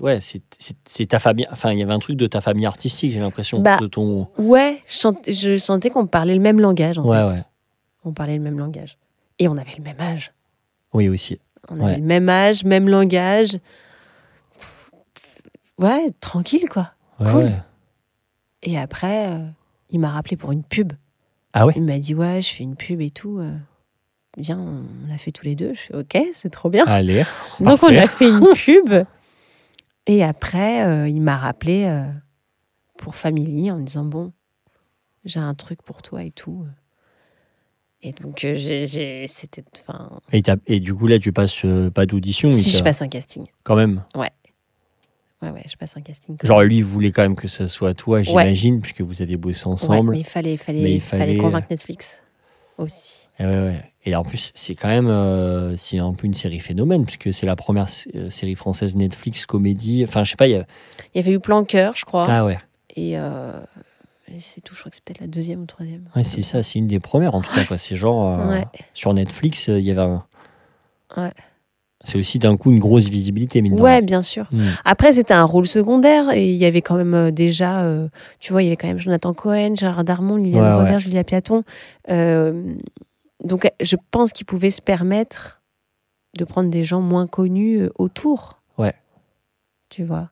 ouais, 0.00 0.18
c'est, 0.20 1.06
ta 1.06 1.18
famille. 1.20 1.46
Enfin, 1.52 1.72
il 1.72 1.78
y 1.78 1.82
avait 1.82 1.92
un 1.92 1.98
truc 2.00 2.16
de 2.16 2.26
ta 2.26 2.40
famille 2.40 2.66
artistique, 2.66 3.12
j'ai 3.12 3.20
l'impression, 3.20 3.60
Bah, 3.60 3.78
de 3.78 3.86
ton. 3.86 4.26
Ouais, 4.38 4.82
je, 4.88 4.96
sentais- 4.96 5.32
je 5.32 5.56
sentais 5.56 5.90
qu'on 5.90 6.06
parlait 6.06 6.34
le 6.34 6.40
même 6.40 6.60
langage, 6.60 6.98
en 6.98 7.04
Ouais, 7.04 7.26
fait. 7.28 7.32
ouais. 7.34 7.42
On 8.04 8.12
parlait 8.12 8.36
le 8.36 8.42
même 8.42 8.58
langage. 8.58 8.98
Et 9.38 9.46
on 9.46 9.56
avait 9.56 9.72
le 9.78 9.84
même 9.84 10.00
âge. 10.00 10.32
Oui 10.92 11.08
aussi. 11.08 11.38
On 11.68 11.80
avait 11.80 11.98
le 11.98 12.02
même 12.04 12.28
âge, 12.28 12.64
même 12.64 12.88
langage. 12.88 13.58
Ouais, 15.78 16.08
tranquille, 16.20 16.68
quoi. 16.68 16.90
Cool. 17.24 17.52
Et 18.62 18.78
après, 18.78 19.32
euh, 19.32 19.46
il 19.90 20.00
m'a 20.00 20.10
rappelé 20.10 20.36
pour 20.36 20.52
une 20.52 20.62
pub. 20.62 20.92
Ah 21.52 21.66
ouais? 21.66 21.72
Il 21.76 21.82
m'a 21.82 21.98
dit 21.98 22.14
Ouais, 22.14 22.42
je 22.42 22.52
fais 22.54 22.62
une 22.64 22.76
pub 22.76 23.00
et 23.00 23.10
tout. 23.10 23.38
euh, 23.38 23.54
viens, 24.36 24.58
on 24.58 24.84
l'a 25.08 25.18
fait 25.18 25.32
tous 25.32 25.44
les 25.44 25.54
deux. 25.56 25.74
Je 25.74 25.80
fais 25.80 25.96
Ok, 25.96 26.18
c'est 26.32 26.50
trop 26.50 26.70
bien. 26.70 26.84
Allez. 26.86 27.24
Donc, 27.60 27.82
on 27.82 27.96
a 27.96 28.06
fait 28.06 28.28
une 28.28 28.46
pub. 28.54 29.04
Et 30.06 30.22
après, 30.24 30.84
euh, 30.86 31.08
il 31.08 31.20
m'a 31.20 31.36
rappelé 31.36 31.84
euh, 31.84 32.04
pour 32.98 33.14
Family 33.16 33.70
en 33.70 33.78
me 33.78 33.84
disant 33.84 34.04
Bon, 34.04 34.32
j'ai 35.24 35.40
un 35.40 35.54
truc 35.54 35.82
pour 35.82 36.02
toi 36.02 36.22
et 36.22 36.30
tout. 36.30 36.66
Et 38.02 38.12
donc, 38.12 38.38
j'ai- 38.38 38.86
j'ai- 38.86 39.26
c'était. 39.26 39.62
Et, 40.32 40.42
et 40.66 40.80
du 40.80 40.94
coup 40.94 41.06
là, 41.06 41.18
tu 41.18 41.32
passes 41.32 41.66
pas 41.94 42.06
d'audition, 42.06 42.50
si 42.50 42.70
je 42.70 42.82
passe 42.82 43.02
un 43.02 43.08
casting. 43.08 43.44
quand 43.62 43.76
même? 43.76 44.02
Ouais, 44.14 44.30
ouais, 45.42 45.62
je 45.68 45.76
passe 45.76 45.96
un 45.96 46.00
casting. 46.02 46.36
Genre 46.42 46.58
même. 46.58 46.68
lui, 46.68 46.76
il 46.78 46.84
voulait 46.84 47.12
quand 47.12 47.22
même 47.22 47.34
que 47.36 47.48
ça 47.48 47.66
soit 47.68 47.94
toi, 47.94 48.22
j'imagine, 48.22 48.80
puisque 48.80 49.00
vous 49.00 49.22
aviez 49.22 49.36
bossé 49.36 49.66
Ouais, 49.66 49.72
ensemble. 49.72 50.10
mais 50.12 50.20
il 50.20 50.24
fallait, 50.26 50.56
fallait, 50.56 50.82
Mais 50.82 50.94
il 50.94 51.00
fallait, 51.00 51.24
fallait- 51.26 51.36
convaincre 51.38 51.68
Netflix 51.70 52.22
aussi. 52.78 53.28
Et, 53.38 53.44
ouais, 53.44 53.50
ouais. 53.60 53.82
Et 54.04 54.14
en 54.16 54.22
plus, 54.22 54.50
c'est 54.54 54.74
quand 54.74 54.88
même, 54.88 55.08
euh, 55.08 55.76
c'est 55.76 55.98
un 55.98 56.12
peu 56.14 56.26
une 56.26 56.34
série 56.34 56.58
phénomène, 56.60 57.04
puisque 57.04 57.32
c'est 57.32 57.46
la 57.46 57.56
première 57.56 57.86
euh, 58.14 58.30
série 58.30 58.54
française 58.54 58.96
Netflix 58.96 59.44
comédie. 59.46 60.04
Enfin, 60.06 60.24
je 60.24 60.30
sais 60.30 60.36
pas. 60.36 60.46
Il 60.46 60.52
y 60.52 60.56
a... 60.56 60.66
Il 61.14 61.18
y 61.18 61.20
avait 61.20 61.32
eu 61.34 61.40
Plan 61.40 61.64
Cœur, 61.64 61.94
je 61.96 62.04
crois. 62.04 62.24
Ah 62.28 62.44
ouais. 62.44 62.58
Et, 62.96 63.18
euh, 63.18 63.60
et 64.28 64.40
c'est 64.40 64.60
tout, 64.62 64.74
je 64.74 64.80
crois 64.80 64.90
que 64.90 64.96
c'est 64.96 65.04
peut-être 65.04 65.20
la 65.20 65.26
deuxième 65.26 65.60
ou 65.62 65.66
troisième. 65.66 66.04
Ouais, 66.16 66.22
c'est 66.24 66.42
ça, 66.42 66.62
c'est 66.62 66.78
une 66.78 66.86
des 66.86 67.00
premières 67.00 67.34
en 67.34 67.40
tout 67.42 67.50
cas. 67.52 67.76
C'est 67.78 67.96
genre 67.96 68.40
euh, 68.40 68.48
Ouais. 68.50 68.66
sur 68.94 69.12
Netflix, 69.14 69.68
il 69.68 69.80
y 69.80 69.90
avait 69.90 70.00
un. 70.00 70.24
Ouais. 71.16 71.32
C'est 72.02 72.16
aussi 72.16 72.38
d'un 72.38 72.56
coup 72.56 72.70
une 72.70 72.78
grosse 72.78 73.08
visibilité, 73.08 73.60
mine 73.60 73.78
Ouais, 73.78 74.00
bien 74.00 74.22
sûr. 74.22 74.46
Hmm. 74.52 74.68
Après, 74.86 75.12
c'était 75.12 75.34
un 75.34 75.44
rôle 75.44 75.66
secondaire 75.66 76.30
et 76.32 76.50
il 76.50 76.56
y 76.56 76.64
avait 76.64 76.80
quand 76.80 76.96
même 76.96 77.12
euh, 77.12 77.30
déjà, 77.30 77.84
euh, 77.84 78.08
tu 78.38 78.52
vois, 78.52 78.62
il 78.62 78.66
y 78.66 78.68
avait 78.68 78.76
quand 78.76 78.86
même 78.88 78.98
Jonathan 78.98 79.34
Cohen, 79.34 79.74
Gérard 79.76 80.04
Darmon, 80.04 80.36
Liliane 80.36 80.62
Ouais, 80.62 80.72
Revers, 80.72 80.92
ouais. 80.94 81.00
Julia 81.00 81.24
Piaton. 81.24 81.62
Euh, 82.08 82.74
donc, 83.44 83.70
je 83.82 83.96
pense 84.10 84.32
qu'ils 84.32 84.46
pouvaient 84.46 84.70
se 84.70 84.80
permettre 84.80 85.60
de 86.38 86.44
prendre 86.44 86.70
des 86.70 86.84
gens 86.84 87.02
moins 87.02 87.26
connus 87.26 87.88
autour. 87.98 88.62
Ouais. 88.78 88.94
Tu 89.90 90.02
vois. 90.02 90.30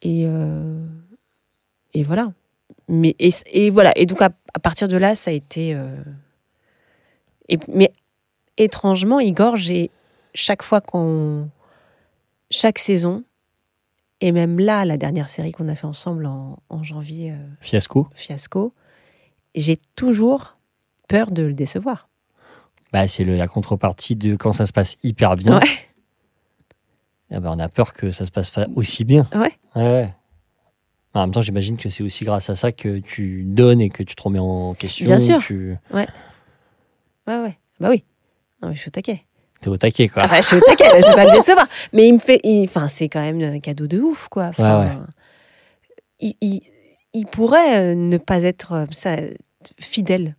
Et, 0.00 0.24
euh, 0.26 0.82
et 1.92 2.04
voilà. 2.04 2.32
Mais, 2.88 3.14
et, 3.18 3.30
et 3.52 3.68
voilà. 3.68 3.92
Et 3.96 4.06
donc, 4.06 4.22
à, 4.22 4.30
à 4.54 4.58
partir 4.60 4.88
de 4.88 4.96
là, 4.96 5.14
ça 5.14 5.30
a 5.30 5.34
été. 5.34 5.76
et, 7.50 7.58
mais 7.68 7.92
étrangement, 8.56 9.20
Igor, 9.20 9.56
j'ai 9.56 9.90
chaque 10.34 10.62
fois 10.62 10.80
qu'on. 10.80 11.48
Chaque 12.50 12.78
saison, 12.78 13.24
et 14.20 14.32
même 14.32 14.58
là, 14.58 14.84
la 14.84 14.96
dernière 14.96 15.28
série 15.28 15.52
qu'on 15.52 15.68
a 15.68 15.74
fait 15.74 15.86
ensemble 15.86 16.26
en, 16.26 16.58
en 16.68 16.82
janvier, 16.82 17.32
euh, 17.32 17.36
Fiasco. 17.60 18.08
Fiasco, 18.14 18.72
j'ai 19.54 19.78
toujours 19.96 20.56
peur 21.08 21.30
de 21.30 21.42
le 21.42 21.54
décevoir. 21.54 22.08
Bah, 22.92 23.08
c'est 23.08 23.24
la 23.24 23.48
contrepartie 23.48 24.14
de 24.14 24.36
quand 24.36 24.52
ça 24.52 24.66
se 24.66 24.72
passe 24.72 24.98
hyper 25.02 25.34
bien. 25.36 25.58
Ouais. 25.58 25.66
eh 27.30 27.40
ben, 27.40 27.50
on 27.52 27.58
a 27.58 27.68
peur 27.68 27.92
que 27.92 28.12
ça 28.12 28.24
se 28.24 28.30
passe 28.30 28.50
pas 28.50 28.66
aussi 28.76 29.04
bien. 29.04 29.28
Ouais. 29.34 29.52
ouais. 29.74 30.14
En 31.12 31.20
même 31.22 31.32
temps, 31.32 31.40
j'imagine 31.40 31.76
que 31.76 31.88
c'est 31.88 32.02
aussi 32.02 32.24
grâce 32.24 32.50
à 32.50 32.56
ça 32.56 32.72
que 32.72 32.98
tu 32.98 33.42
donnes 33.44 33.80
et 33.80 33.88
que 33.90 34.02
tu 34.02 34.14
te 34.14 34.22
remets 34.22 34.38
en 34.38 34.74
question. 34.74 35.06
Bien 35.06 35.20
sûr. 35.20 35.38
Tu 35.40 35.76
Ouais, 35.92 36.06
ouais. 37.26 37.58
Bah 37.80 37.90
oui. 37.90 38.04
Non, 38.62 38.68
mais 38.68 38.74
je 38.74 38.80
suis 38.80 38.88
au 38.88 38.92
taquet. 38.92 39.24
Es 39.68 39.72
au 39.72 39.76
taquet, 39.76 40.08
quoi. 40.08 40.24
Enfin, 40.24 40.36
je 40.40 40.46
suis 40.46 40.56
au 40.56 40.60
taquet, 40.60 40.84
je 41.02 41.06
vais 41.08 41.14
pas 41.14 41.24
le 41.24 41.32
décevoir. 41.32 41.66
Mais 41.92 42.06
il 42.08 42.14
me 42.14 42.18
fait. 42.18 42.40
il- 42.44 42.64
Enfin, 42.64 42.88
c'est 42.88 43.08
quand 43.08 43.20
même 43.20 43.40
un 43.42 43.60
cadeau 43.60 43.86
de 43.86 44.00
ouf, 44.00 44.28
quoi. 44.28 44.46
Enfin, 44.46 44.80
Ouais, 44.80 44.86
ouais. 44.86 44.96
Il, 46.20 46.34
il- 46.40 46.62
il 47.12 47.26
pourrait 47.26 47.92
euh, 47.92 47.94
ne 47.94 48.18
pas 48.18 48.42
être 48.42 48.72
euh, 48.72 48.86
ça, 48.90 49.16
fidèle. 49.78 50.36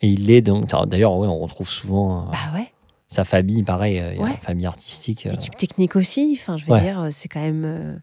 Et 0.00 0.08
il 0.08 0.30
est 0.30 0.42
donc. 0.42 0.68
D'ailleurs, 0.88 1.16
ouais, 1.16 1.26
on 1.28 1.38
retrouve 1.38 1.68
souvent 1.68 2.26
euh, 2.28 2.30
Bah 2.30 2.58
ouais. 2.58 2.72
sa 3.08 3.24
famille, 3.24 3.62
pareil, 3.62 3.94
il 3.94 4.16
y 4.18 4.20
a 4.20 4.22
Ouais. 4.24 4.30
une 4.32 4.36
famille 4.38 4.66
artistique. 4.66 5.24
L'équipe 5.24 5.56
technique 5.56 5.96
aussi. 5.96 6.36
Enfin, 6.40 6.56
je 6.56 6.64
veux 6.66 6.72
Ouais. 6.72 6.80
dire, 6.80 7.08
c'est 7.10 7.28
quand 7.28 7.40
même. 7.40 8.00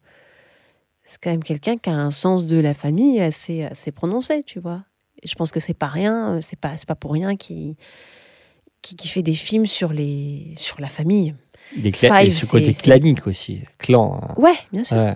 c'est 1.04 1.20
quand 1.22 1.30
même 1.32 1.44
quelqu'un 1.44 1.78
qui 1.78 1.90
a 1.90 1.94
un 1.94 2.10
sens 2.12 2.46
de 2.46 2.58
la 2.60 2.74
famille 2.74 3.20
assez, 3.20 3.66
assez 3.66 3.92
prononcé, 3.92 4.44
tu 4.44 4.60
vois. 4.60 4.84
Et 5.22 5.28
je 5.28 5.36
pense 5.36 5.52
que 5.52 5.60
c'est 5.60 5.74
pas 5.74 5.88
rien, 5.88 6.40
c'est 6.42 6.58
pas, 6.60 6.78
c'est 6.78 6.88
pas 6.88 6.96
pour 6.96 7.12
rien 7.12 7.36
qui, 7.36 7.76
qui, 8.82 8.96
qui 8.96 9.08
fait 9.08 9.22
des 9.22 9.34
films 9.34 9.66
sur, 9.66 9.94
les, 9.94 10.54
sur 10.58 10.80
la 10.82 10.88
famille. 10.88 11.36
et 11.84 11.92
Five, 11.92 12.34
ce 12.36 12.46
côté 12.46 12.74
clanique 12.74 13.28
aussi. 13.28 13.62
Clan. 13.78 14.20
hein. 14.22 14.34
Ouais, 14.38 14.56
bien 14.72 14.84
sûr. 14.84 14.98
Ouais. 14.98 15.16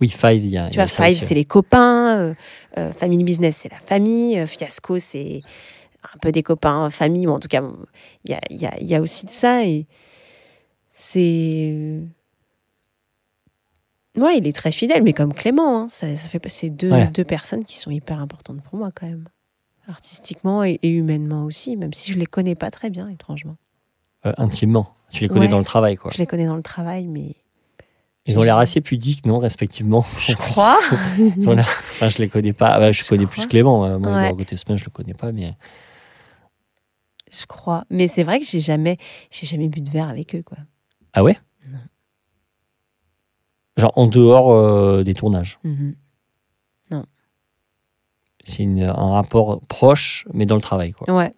Oui, 0.00 0.08
Five, 0.08 0.42
il 0.44 0.46
y 0.50 0.56
a. 0.58 0.68
Tu 0.70 0.76
y 0.76 0.80
a 0.80 0.84
vois, 0.84 0.86
ça 0.88 1.06
Five, 1.06 1.18
c'est 1.18 1.34
les 1.34 1.44
copains. 1.44 2.18
euh, 2.18 2.34
euh, 2.78 2.90
Family 2.92 3.22
Business, 3.24 3.56
c'est 3.58 3.70
la 3.70 3.80
famille. 3.80 4.38
euh, 4.38 4.46
Fiasco, 4.46 4.98
c'est 4.98 5.40
un 6.02 6.18
peu 6.22 6.32
des 6.32 6.42
copains, 6.42 6.88
famille. 6.90 7.26
Ou 7.26 7.30
en 7.32 7.40
tout 7.40 7.48
cas, 7.48 7.60
bon, 7.60 7.76
il 8.24 8.30
y 8.30 8.34
a, 8.34 8.40
y, 8.50 8.64
a, 8.66 8.82
y 8.82 8.94
a 8.94 9.00
aussi 9.00 9.26
de 9.26 9.30
ça. 9.30 9.64
Et 9.66 9.86
c'est. 10.92 12.00
Ouais, 14.16 14.38
il 14.38 14.46
est 14.46 14.52
très 14.52 14.72
fidèle, 14.72 15.02
mais 15.04 15.12
comme 15.12 15.32
Clément, 15.32 15.82
hein, 15.82 15.88
ça, 15.88 16.16
ça 16.16 16.28
fait 16.28 16.42
c'est 16.48 16.68
deux, 16.70 16.90
Ouais. 16.90 17.06
deux 17.08 17.24
personnes 17.24 17.64
qui 17.64 17.78
sont 17.78 17.90
hyper 17.92 18.18
importantes 18.18 18.60
pour 18.62 18.76
moi 18.76 18.90
quand 18.92 19.06
même, 19.06 19.28
artistiquement 19.90 20.64
et, 20.64 20.78
et 20.82 20.90
humainement 20.90 21.44
aussi, 21.44 21.76
même 21.76 21.92
si 21.92 22.12
je 22.12 22.18
les 22.18 22.26
connais 22.26 22.54
pas 22.54 22.70
très 22.70 22.90
bien, 22.90 23.08
étrangement. 23.08 23.56
Euh, 24.26 24.32
intimement. 24.38 24.94
Tu 25.10 25.22
les 25.24 25.28
connais 25.28 25.40
Ouais. 25.42 25.48
dans 25.48 25.58
le 25.58 25.64
travail, 25.64 25.96
quoi. 25.96 26.10
Je 26.14 26.18
les 26.18 26.26
connais 26.26 26.46
dans 26.46 26.56
le 26.56 26.62
travail, 26.62 27.06
mais 27.06 27.34
Ils 28.26 28.38
ont 28.38 28.42
l'air 28.42 28.58
assez 28.58 28.80
pudiques, 28.80 29.26
non, 29.26 29.38
respectivement 29.38 30.04
je 30.20 30.34
crois. 30.34 30.78
Ils 31.18 31.48
ont 31.48 31.58
Enfin, 31.58 32.08
je 32.08 32.18
les 32.18 32.28
connais 32.28 32.52
pas. 32.52 32.68
Ah 32.68 32.78
bah, 32.78 32.90
je, 32.90 33.02
Je 33.02 33.08
connais 33.08 33.24
crois. 33.24 33.32
plus 33.42 33.46
Clément. 33.48 33.84
euh, 33.86 33.98
Moi, 33.98 34.14
Ouais. 34.14 34.34
côté 34.36 34.56
semaine, 34.56 34.78
je 34.78 34.84
le 34.84 34.90
connais 34.90 35.14
pas, 35.14 35.32
mais 35.32 35.54
je 37.32 37.46
crois. 37.46 37.84
Mais 37.90 38.08
c'est 38.08 38.22
vrai 38.22 38.40
que 38.40 38.46
j'ai 38.46 38.60
jamais, 38.60 38.98
j'ai 39.30 39.46
jamais 39.46 39.68
bu 39.68 39.80
de 39.80 39.90
verre 39.90 40.08
avec 40.08 40.34
eux, 40.34 40.42
quoi. 40.42 40.58
Ah 41.12 41.22
ouais? 41.24 41.36
Non. 41.68 41.78
Genre 43.78 43.92
en 43.96 44.06
dehors 44.06 44.52
euh, 44.52 45.02
des 45.02 45.14
tournages. 45.14 45.58
Mhm. 45.64 45.94
C'est 48.50 48.64
un 48.82 49.10
rapport 49.12 49.60
proche, 49.68 50.26
mais 50.32 50.46
dans 50.46 50.56
le 50.56 50.60
travail. 50.60 50.92
Quoi. 50.92 51.14
Ouais. 51.14 51.32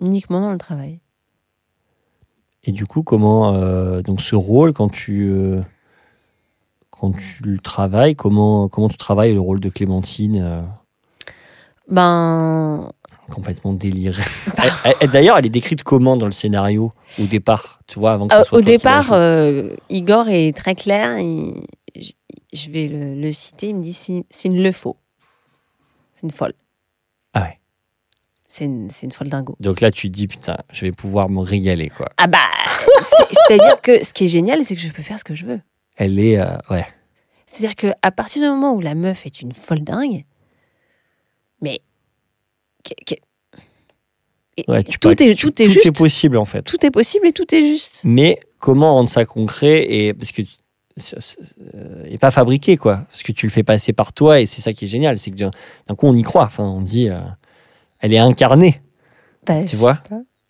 Uniquement 0.00 0.40
dans 0.40 0.52
le 0.52 0.58
travail. 0.58 1.00
Et 2.64 2.72
du 2.72 2.86
coup, 2.86 3.02
comment 3.02 3.54
euh, 3.54 4.02
donc 4.02 4.20
ce 4.20 4.36
rôle 4.36 4.72
quand 4.72 4.88
tu 4.90 5.28
euh, 5.30 5.60
quand 6.90 7.12
tu 7.12 7.42
le 7.42 7.58
travailles, 7.58 8.14
comment 8.16 8.68
comment 8.68 8.88
tu 8.88 8.96
travailles 8.96 9.32
le 9.34 9.40
rôle 9.40 9.60
de 9.60 9.68
Clémentine 9.68 10.40
euh, 10.42 10.62
Ben, 11.88 12.90
complètement 13.30 13.72
délirée. 13.72 14.22
D'ailleurs, 15.12 15.38
elle 15.38 15.46
est 15.46 15.50
décrite 15.50 15.82
comment 15.82 16.16
dans 16.16 16.26
le 16.26 16.32
scénario 16.32 16.92
au 17.20 17.24
départ, 17.26 17.80
tu 17.86 17.98
vois, 17.98 18.12
avant 18.12 18.26
que 18.28 18.34
soit 18.44 18.58
au 18.58 18.62
départ, 18.62 19.12
Igor 19.88 20.28
est 20.28 20.56
très 20.56 20.74
clair. 20.74 21.18
il- 21.18 21.62
je, 22.52 22.70
vais 22.70 22.88
le, 22.88 23.14
le 23.20 23.30
citer. 23.32 23.68
Il 23.70 23.76
me 23.76 23.82
dit 23.82 23.92
c'est 23.92 24.24
une 24.48 24.62
le 24.62 24.72
faux. 24.72 24.96
C'est 26.18 26.24
une 26.24 26.30
folle. 26.32 26.52
Ah 27.34 27.42
ouais. 27.42 27.58
C'est 28.48 28.64
une, 28.64 28.88
une 29.02 29.12
folle 29.12 29.28
dingo. 29.28 29.56
Donc 29.60 29.80
là, 29.80 29.90
tu 29.90 30.08
te 30.10 30.14
dis 30.16 30.26
putain, 30.26 30.56
je 30.72 30.86
vais 30.86 30.92
pouvoir 30.92 31.28
me 31.30 31.40
régaler 31.40 31.90
quoi. 31.90 32.08
Ah 32.16 32.26
bah, 32.26 32.38
c'est- 33.00 33.34
c'est-à-dire 33.46 33.80
que 33.80 34.02
ce 34.04 34.12
qui 34.12 34.24
est 34.24 34.28
génial, 34.28 34.64
c'est 34.64 34.74
que 34.74 34.80
je 34.80 34.90
peux 34.90 35.02
faire 35.02 35.18
ce 35.18 35.24
que 35.24 35.34
je 35.34 35.46
veux. 35.46 35.60
Elle 35.96 36.18
est 36.18 36.38
euh, 36.40 36.56
ouais. 36.70 36.86
C'est-à-dire 37.46 37.76
que 37.76 37.86
à 38.02 38.10
partir 38.10 38.42
du 38.42 38.48
moment 38.48 38.72
où 38.74 38.80
la 38.80 38.94
meuf 38.94 39.26
est 39.26 39.42
une 39.42 39.52
folle 39.52 39.80
dingue, 39.80 40.24
mais 41.60 41.80
que- 42.84 42.94
que- 43.14 43.20
et- 44.56 44.64
Ouais, 44.68 44.82
tu 44.82 44.98
tout, 44.98 45.08
peux- 45.14 45.22
est, 45.22 45.34
tout 45.38 45.62
est 45.62 45.66
tout 45.66 45.70
juste. 45.70 45.86
est 45.86 45.96
possible 45.96 46.36
en 46.36 46.44
fait. 46.44 46.62
tout 46.62 46.84
est 46.84 46.90
possible 46.90 47.26
et 47.26 47.32
tout 47.32 47.54
est 47.54 47.62
juste. 47.62 48.02
Mais 48.04 48.40
comment 48.58 48.94
rendre 48.94 49.08
ça 49.10 49.24
concret 49.24 49.86
et 49.88 50.14
parce 50.14 50.32
que 50.32 50.42
euh, 51.74 52.04
et 52.06 52.18
pas 52.18 52.30
fabriqué 52.30 52.76
quoi, 52.76 53.04
parce 53.08 53.22
que 53.22 53.32
tu 53.32 53.46
le 53.46 53.50
fais 53.52 53.62
passer 53.62 53.92
par 53.92 54.12
toi 54.12 54.40
et 54.40 54.46
c'est 54.46 54.60
ça 54.60 54.72
qui 54.72 54.84
est 54.86 54.88
génial, 54.88 55.18
c'est 55.18 55.30
que 55.30 55.36
d'un 55.36 55.50
coup 55.96 56.06
on 56.06 56.14
y 56.16 56.22
croit. 56.22 56.44
Enfin, 56.44 56.64
on 56.64 56.80
dit, 56.82 57.08
euh, 57.10 57.18
elle 58.00 58.12
est 58.12 58.18
incarnée. 58.18 58.80
Bah, 59.46 59.64
Tu 59.64 59.76
vois. 59.76 60.00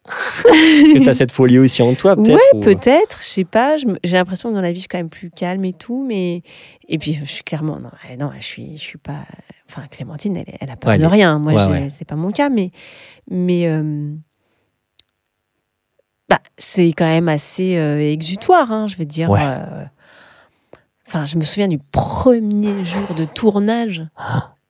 Est-ce 0.08 0.94
que 0.94 1.02
tu 1.02 1.08
as 1.10 1.12
cette 1.14 1.32
folie 1.32 1.58
aussi 1.58 1.82
en 1.82 1.92
toi 1.94 2.16
peut-être 2.16 2.30
Ouais, 2.36 2.40
ou- 2.54 2.60
peut-être, 2.60 3.18
je 3.20 3.26
sais 3.26 3.44
pas. 3.44 3.76
J'ai 3.76 4.12
l'impression 4.16 4.48
que 4.48 4.54
dans 4.54 4.62
la 4.62 4.70
vie, 4.72 4.76
je 4.76 4.80
suis 4.82 4.88
quand 4.88 4.96
même 4.98 5.10
plus 5.10 5.30
calme 5.30 5.62
et 5.66 5.74
tout, 5.74 6.02
mais 6.06 6.42
et 6.88 6.96
puis 6.96 7.12
je 7.22 7.30
suis 7.30 7.44
clairement 7.44 7.78
non, 7.78 7.90
non, 8.18 8.30
je 8.38 8.42
suis, 8.44 8.76
je 8.78 8.82
suis 8.82 8.96
pas. 8.98 9.26
Enfin, 9.68 9.82
Clémentine, 9.90 10.34
elle, 10.38 10.46
elle 10.60 10.70
a 10.70 10.76
peur 10.76 10.92
Ouais, 10.92 10.98
de 10.98 11.02
est- 11.04 11.06
rien. 11.06 11.38
Moi, 11.38 11.52
ouais, 11.52 11.66
ouais. 11.70 11.88
c'est 11.90 12.06
pas 12.06 12.16
mon 12.16 12.30
cas, 12.30 12.48
mais 12.48 12.70
mais 13.30 13.66
euh, 13.68 14.14
bah, 16.28 16.40
c'est 16.56 16.92
quand 16.92 17.06
même 17.06 17.28
assez 17.28 17.76
euh, 17.76 17.98
exutoire, 18.00 18.70
hein, 18.72 18.86
je 18.86 18.96
veux 18.96 19.04
dire. 19.06 19.28
Ouais. 19.30 19.40
euh, 19.42 19.84
Enfin, 21.08 21.24
je 21.24 21.38
me 21.38 21.42
souviens 21.42 21.68
du 21.68 21.78
premier 21.78 22.84
jour 22.84 23.14
de 23.16 23.24
tournage. 23.24 24.04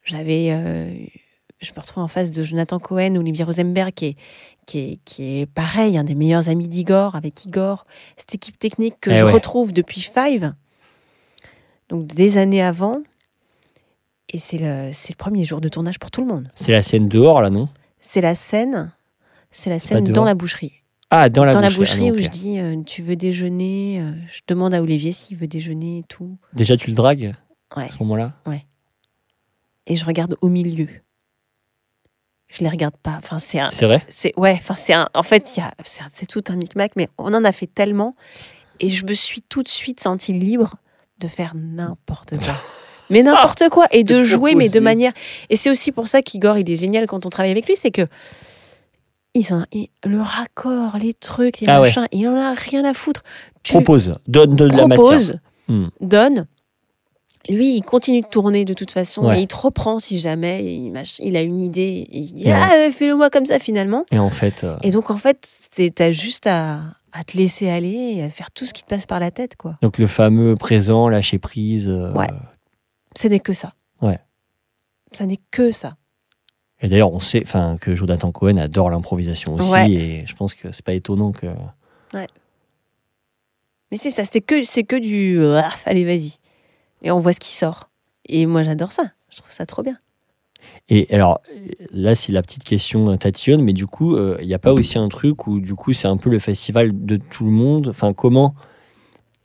J'avais, 0.05 0.53
euh, 0.53 0.95
je 1.61 1.73
me 1.75 1.81
retrouve 1.81 2.05
en 2.05 2.07
face 2.07 2.31
de 2.31 2.45
Jonathan 2.45 2.79
Cohen, 2.79 3.17
Olivier 3.17 3.45
Rosenberg, 3.45 3.93
qui 3.93 4.07
est, 4.07 4.17
qui 4.65 4.79
est, 4.79 4.99
qui 5.05 5.41
est 5.41 5.47
pareil, 5.47 5.99
un 5.99 6.05
des 6.05 6.15
meilleurs 6.15 6.49
amis 6.49 6.69
d'Igor, 6.69 7.17
avec 7.17 7.45
Igor. 7.45 7.87
Cette 8.17 8.37
équipe 8.37 8.57
technique 8.57 8.95
que 9.01 9.11
Eh 9.11 9.17
je 9.17 9.25
ouais. 9.25 9.33
retrouve 9.33 9.73
depuis 9.73 10.01
Five, 10.01 10.55
donc 11.89 12.07
des 12.07 12.39
années 12.39 12.63
avant. 12.63 12.99
Et 14.29 14.39
c'est 14.39 14.59
le, 14.59 14.91
c'est 14.93 15.15
le 15.15 15.17
premier 15.17 15.45
jour 15.45 15.61
de 15.61 15.69
tournage 15.69 15.99
pour 15.99 16.13
tout 16.13 16.21
le 16.21 16.29
monde. 16.29 16.49
C'est 16.55 16.71
la 16.71 16.85
scène 16.85 17.09
dehors 17.09 17.43
là, 17.43 17.51
non? 17.51 17.69
C'est 17.99 18.21
la 18.21 18.37
scène, 18.37 18.93
c'est 19.51 19.71
la 19.71 19.81
scène 19.81 20.05
dans 20.05 20.25
la 20.25 20.35
boucherie. 20.35 20.75
Ah, 21.11 21.29
dans 21.31 21.45
la 21.45 21.53
dans 21.53 21.61
la 21.61 21.69
boucherie. 21.71 22.11
boucherie 22.11 22.11
Ah, 22.11 22.13
non, 22.13 22.19
où 22.19 22.23
je 22.23 22.29
dis, 22.29 22.59
euh, 22.59 22.83
tu 22.85 23.03
veux 23.03 23.17
déjeuner 23.17 24.01
euh, 24.01 24.13
Je 24.29 24.41
demande 24.47 24.75
à 24.75 24.83
Olivier 24.83 25.13
s'il 25.13 25.37
veut 25.39 25.47
déjeuner 25.49 25.99
et 26.01 26.03
tout. 26.05 26.37
Déjà, 26.53 26.77
tu 26.77 26.89
le 26.91 26.95
dragues 26.95 27.35
Ouais. 27.77 27.85
à 27.85 27.89
ce 27.89 27.99
moment-là? 28.01 28.33
Et 29.87 29.97
je 29.97 30.05
regarde 30.05 30.37
au 30.43 30.49
milieu. 30.49 30.89
Je 32.49 32.61
les 32.63 32.69
regarde 32.69 32.97
pas. 32.97 33.15
Enfin, 33.19 33.39
c'est 33.39 33.59
un, 33.61 33.71
C'est 33.71 33.85
vrai? 33.87 34.03
c'est 34.09 34.33
ouais 34.39 34.53
enfin 34.59 34.75
c'est 34.75 34.93
un 34.95 35.09
en 35.15 35.23
fait 35.23 35.57
il 35.57 35.65
c'est 35.85 36.27
tout 36.27 36.43
un 36.49 36.57
micmac 36.57 36.93
mais 36.97 37.09
on 37.19 37.33
en 37.35 37.45
a 37.45 37.53
fait 37.53 37.67
tellement 37.67 38.15
et 38.81 38.89
je 38.89 39.05
me 39.05 39.13
suis 39.13 39.43
tout 39.43 39.63
de 39.63 39.69
suite 39.69 40.01
sentie 40.01 40.33
libre 40.33 40.77
de 41.21 41.29
faire 41.29 41.53
n'importe 41.55 42.39
quoi 42.39 42.55
mais 43.11 43.23
n'importe 43.23 43.69
quoi 43.69 43.87
et 43.91 44.03
de 44.03 44.23
jouer 44.23 44.55
mais 44.55 44.71
de 44.71 44.81
manière 44.81 45.13
et 45.51 45.57
c'est 45.57 45.69
aussi 45.71 45.93
pour 45.93 46.09
ça 46.09 46.23
qu'Igor 46.23 46.57
il 46.57 46.71
est 46.71 46.77
génial 46.77 47.07
quand 47.07 47.27
on 47.27 47.29
travaille 47.29 47.51
avec 47.51 47.67
lui 47.67 47.77
c'est 47.77 47.91
que 47.91 48.07
le 49.35 50.21
raccord 50.21 50.99
les 50.99 51.15
trucs 51.15 51.61
les 51.61 51.69
Ah 51.69 51.81
ouais. 51.81 51.89
machins 51.89 52.07
il 52.13 52.27
en 52.29 52.37
a 52.37 52.55
rien 52.55 52.85
à 52.85 52.95
foutre 52.95 53.23
tu 53.63 53.73
Propose, 53.73 54.15
donne 54.27 54.57
de 54.57 54.65
la 54.65 54.87
matière. 54.87 54.99
proposes 54.99 55.39
Hmm. 55.69 55.89
donne 56.01 56.47
lui, 57.51 57.77
il 57.77 57.83
continue 57.83 58.21
de 58.23 58.27
tourner 58.27 58.65
de 58.67 58.75
toute 58.75 58.91
façon 58.91 59.25
Ouais. 59.27 59.39
et 59.39 59.43
il 59.43 59.47
te 59.47 59.57
reprend 59.57 59.99
si 59.99 60.19
jamais 60.19 60.65
il, 61.21 61.37
a 61.37 61.43
une 61.43 61.61
idée 61.61 62.07
et 62.11 62.19
il 62.19 62.33
dit 62.33 62.45
Ouais. 62.47 62.53
ah 62.53 62.91
fais-le 62.93 63.15
moi 63.17 63.31
comme 63.31 63.47
ça 63.47 63.59
finalement 63.59 64.05
Et 64.11 64.19
en 64.19 64.29
fait, 64.31 64.65
euh, 64.65 64.77
et 64.83 64.91
donc, 64.91 65.11
en 65.11 65.17
fait, 65.17 65.49
t'as 65.95 66.11
juste 66.13 66.47
à, 66.47 66.81
à 67.13 67.25
te 67.25 67.37
laisser 67.39 67.71
aller 67.71 68.15
et 68.17 68.23
à 68.23 68.29
faire 68.29 68.51
tout 68.51 68.67
ce 68.67 68.75
qui 68.75 68.83
te 68.83 68.89
passe 68.89 69.07
par 69.07 69.19
la 69.21 69.31
tête, 69.31 69.57
quoi. 69.57 69.79
donc 69.83 69.97
le 69.99 70.07
fameux 70.07 70.57
présent, 70.57 71.09
lâcher 71.09 71.39
prise. 71.39 71.89
euh, 71.89 72.13
Ouais. 72.13 72.27
Ce 73.17 73.29
n'est 73.29 73.41
que 73.41 73.53
ça. 73.55 73.73
Ouais. 74.03 74.19
Ça 75.13 75.25
n'est 75.25 75.41
que 75.51 75.71
ça. 75.71 75.97
Et 76.81 76.89
d'ailleurs, 76.89 77.13
on 77.13 77.21
sait 77.21 77.43
enfin, 77.45 77.77
que 77.81 77.95
Jonathan 77.95 78.31
Cohen 78.31 78.57
adore 78.57 78.91
l'improvisation 78.91 79.55
aussi, 79.55 79.73
Ouais. 79.73 79.91
et 79.91 80.27
je 80.27 80.35
pense 80.37 80.55
que 80.55 80.71
c'est 80.71 80.85
pas 80.85 80.95
étonnant 80.95 81.33
que. 81.33 81.47
Mais 83.91 83.97
c'est 83.97 84.11
ça, 84.11 84.25
c'est 84.25 84.41
que, 84.43 84.63
c'est 84.65 84.85
que 84.85 84.97
du 84.97 85.39
euh, 85.41 85.61
ah, 85.63 85.73
allez, 85.87 86.05
vas-y. 86.05 86.35
Et 87.03 87.11
on 87.11 87.19
voit 87.19 87.33
ce 87.33 87.41
qui 87.41 87.53
sort. 87.53 87.89
Et 88.27 88.45
moi, 88.47 88.63
j'adore 88.63 88.93
ça. 88.93 89.13
Je 89.31 89.39
trouve 89.39 89.51
ça 89.51 89.65
trop 89.67 89.83
bien. 89.83 89.97
Et 90.91 91.07
alors, 91.15 91.41
là, 91.93 92.15
c'est 92.15 92.33
la 92.33 92.43
petite 92.43 92.65
question 92.65 93.11
euh, 93.11 93.17
tatillonne, 93.17 93.63
mais 93.63 93.73
du 93.73 93.87
coup, 93.87 94.15
euh, 94.17 94.37
il 94.43 94.47
n'y 94.49 94.55
a 94.55 94.59
pas 94.59 94.73
aussi 94.73 94.99
un 94.99 95.09
truc 95.09 95.47
où, 95.47 95.61
du 95.61 95.75
coup, 95.75 95.93
c'est 95.95 96.09
un 96.09 96.17
peu 96.19 96.29
le 96.29 96.39
festival 96.39 96.91
de 97.07 97.17
tout 97.17 97.45
le 97.45 97.51
monde? 97.51 97.89
Enfin, 97.89 98.13
comment 98.13 98.55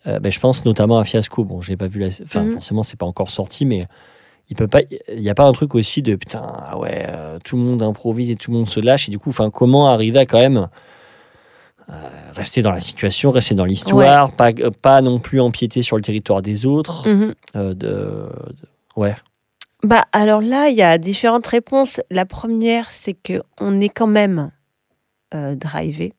euh, 0.08 0.20
ben, 0.20 0.32
Je 0.32 0.40
pense 0.40 0.66
notamment 0.66 0.98
à 1.00 1.06
Fiasco. 1.06 1.46
Bon, 1.46 1.62
j'ai 1.62 1.78
pas 1.78 1.88
vu 1.88 2.00
la. 2.02 2.08
Enfin, 2.08 2.44
Mhm. 2.44 2.52
forcément, 2.54 2.84
c'est 2.84 2.98
pas 2.98 3.06
encore 3.06 3.30
sorti, 3.30 3.64
mais 3.66 3.88
il 4.50 4.56
peut 4.56 4.68
pas. 4.68 4.82
Il 5.14 5.20
n'y 5.22 5.30
a 5.30 5.36
pas 5.36 5.46
un 5.46 5.52
truc 5.54 5.74
aussi 5.76 6.02
de 6.02 6.16
putain, 6.16 6.42
ah 6.44 6.78
ouais, 6.78 7.06
euh, 7.10 7.40
tout 7.44 7.56
le 7.58 7.64
monde 7.64 7.82
improvise 7.82 8.30
et 8.30 8.36
tout 8.36 8.52
le 8.52 8.58
monde 8.58 8.70
se 8.70 8.80
lâche. 8.80 9.08
Et 9.08 9.12
du 9.12 9.20
coup, 9.20 9.30
enfin, 9.30 9.50
comment 9.50 9.88
arriver 9.88 10.20
à 10.20 10.26
quand 10.26 10.40
même. 10.40 10.68
euh, 11.90 11.94
rester 12.34 12.62
dans 12.62 12.72
la 12.72 12.80
situation, 12.80 13.32
rester 13.32 13.56
dans 13.56 13.66
l'histoire, 13.66 14.32
pas, 14.32 14.52
euh, 14.52 14.72
pas 14.72 15.02
non 15.02 15.20
plus 15.20 15.40
empiéter 15.42 15.82
sur 15.82 15.98
le 15.98 16.02
territoire 16.02 16.42
des 16.42 16.66
autres. 16.66 17.08
Mhm. 17.10 17.34
euh, 17.58 17.74
de, 17.74 17.76
de- 17.76 18.68
ouais, 18.96 19.16
Bah, 19.84 20.06
alors 20.14 20.40
là, 20.42 20.70
il 20.70 20.76
y 20.78 20.82
a 20.82 20.98
différentes 20.98 21.46
réponses. 21.48 22.00
La 22.10 22.26
première, 22.26 22.90
c'est 22.92 23.14
que 23.14 23.42
on 23.60 23.82
est 23.82 23.90
quand 23.90 24.08
même 24.08 24.52
drivé. 25.56 26.14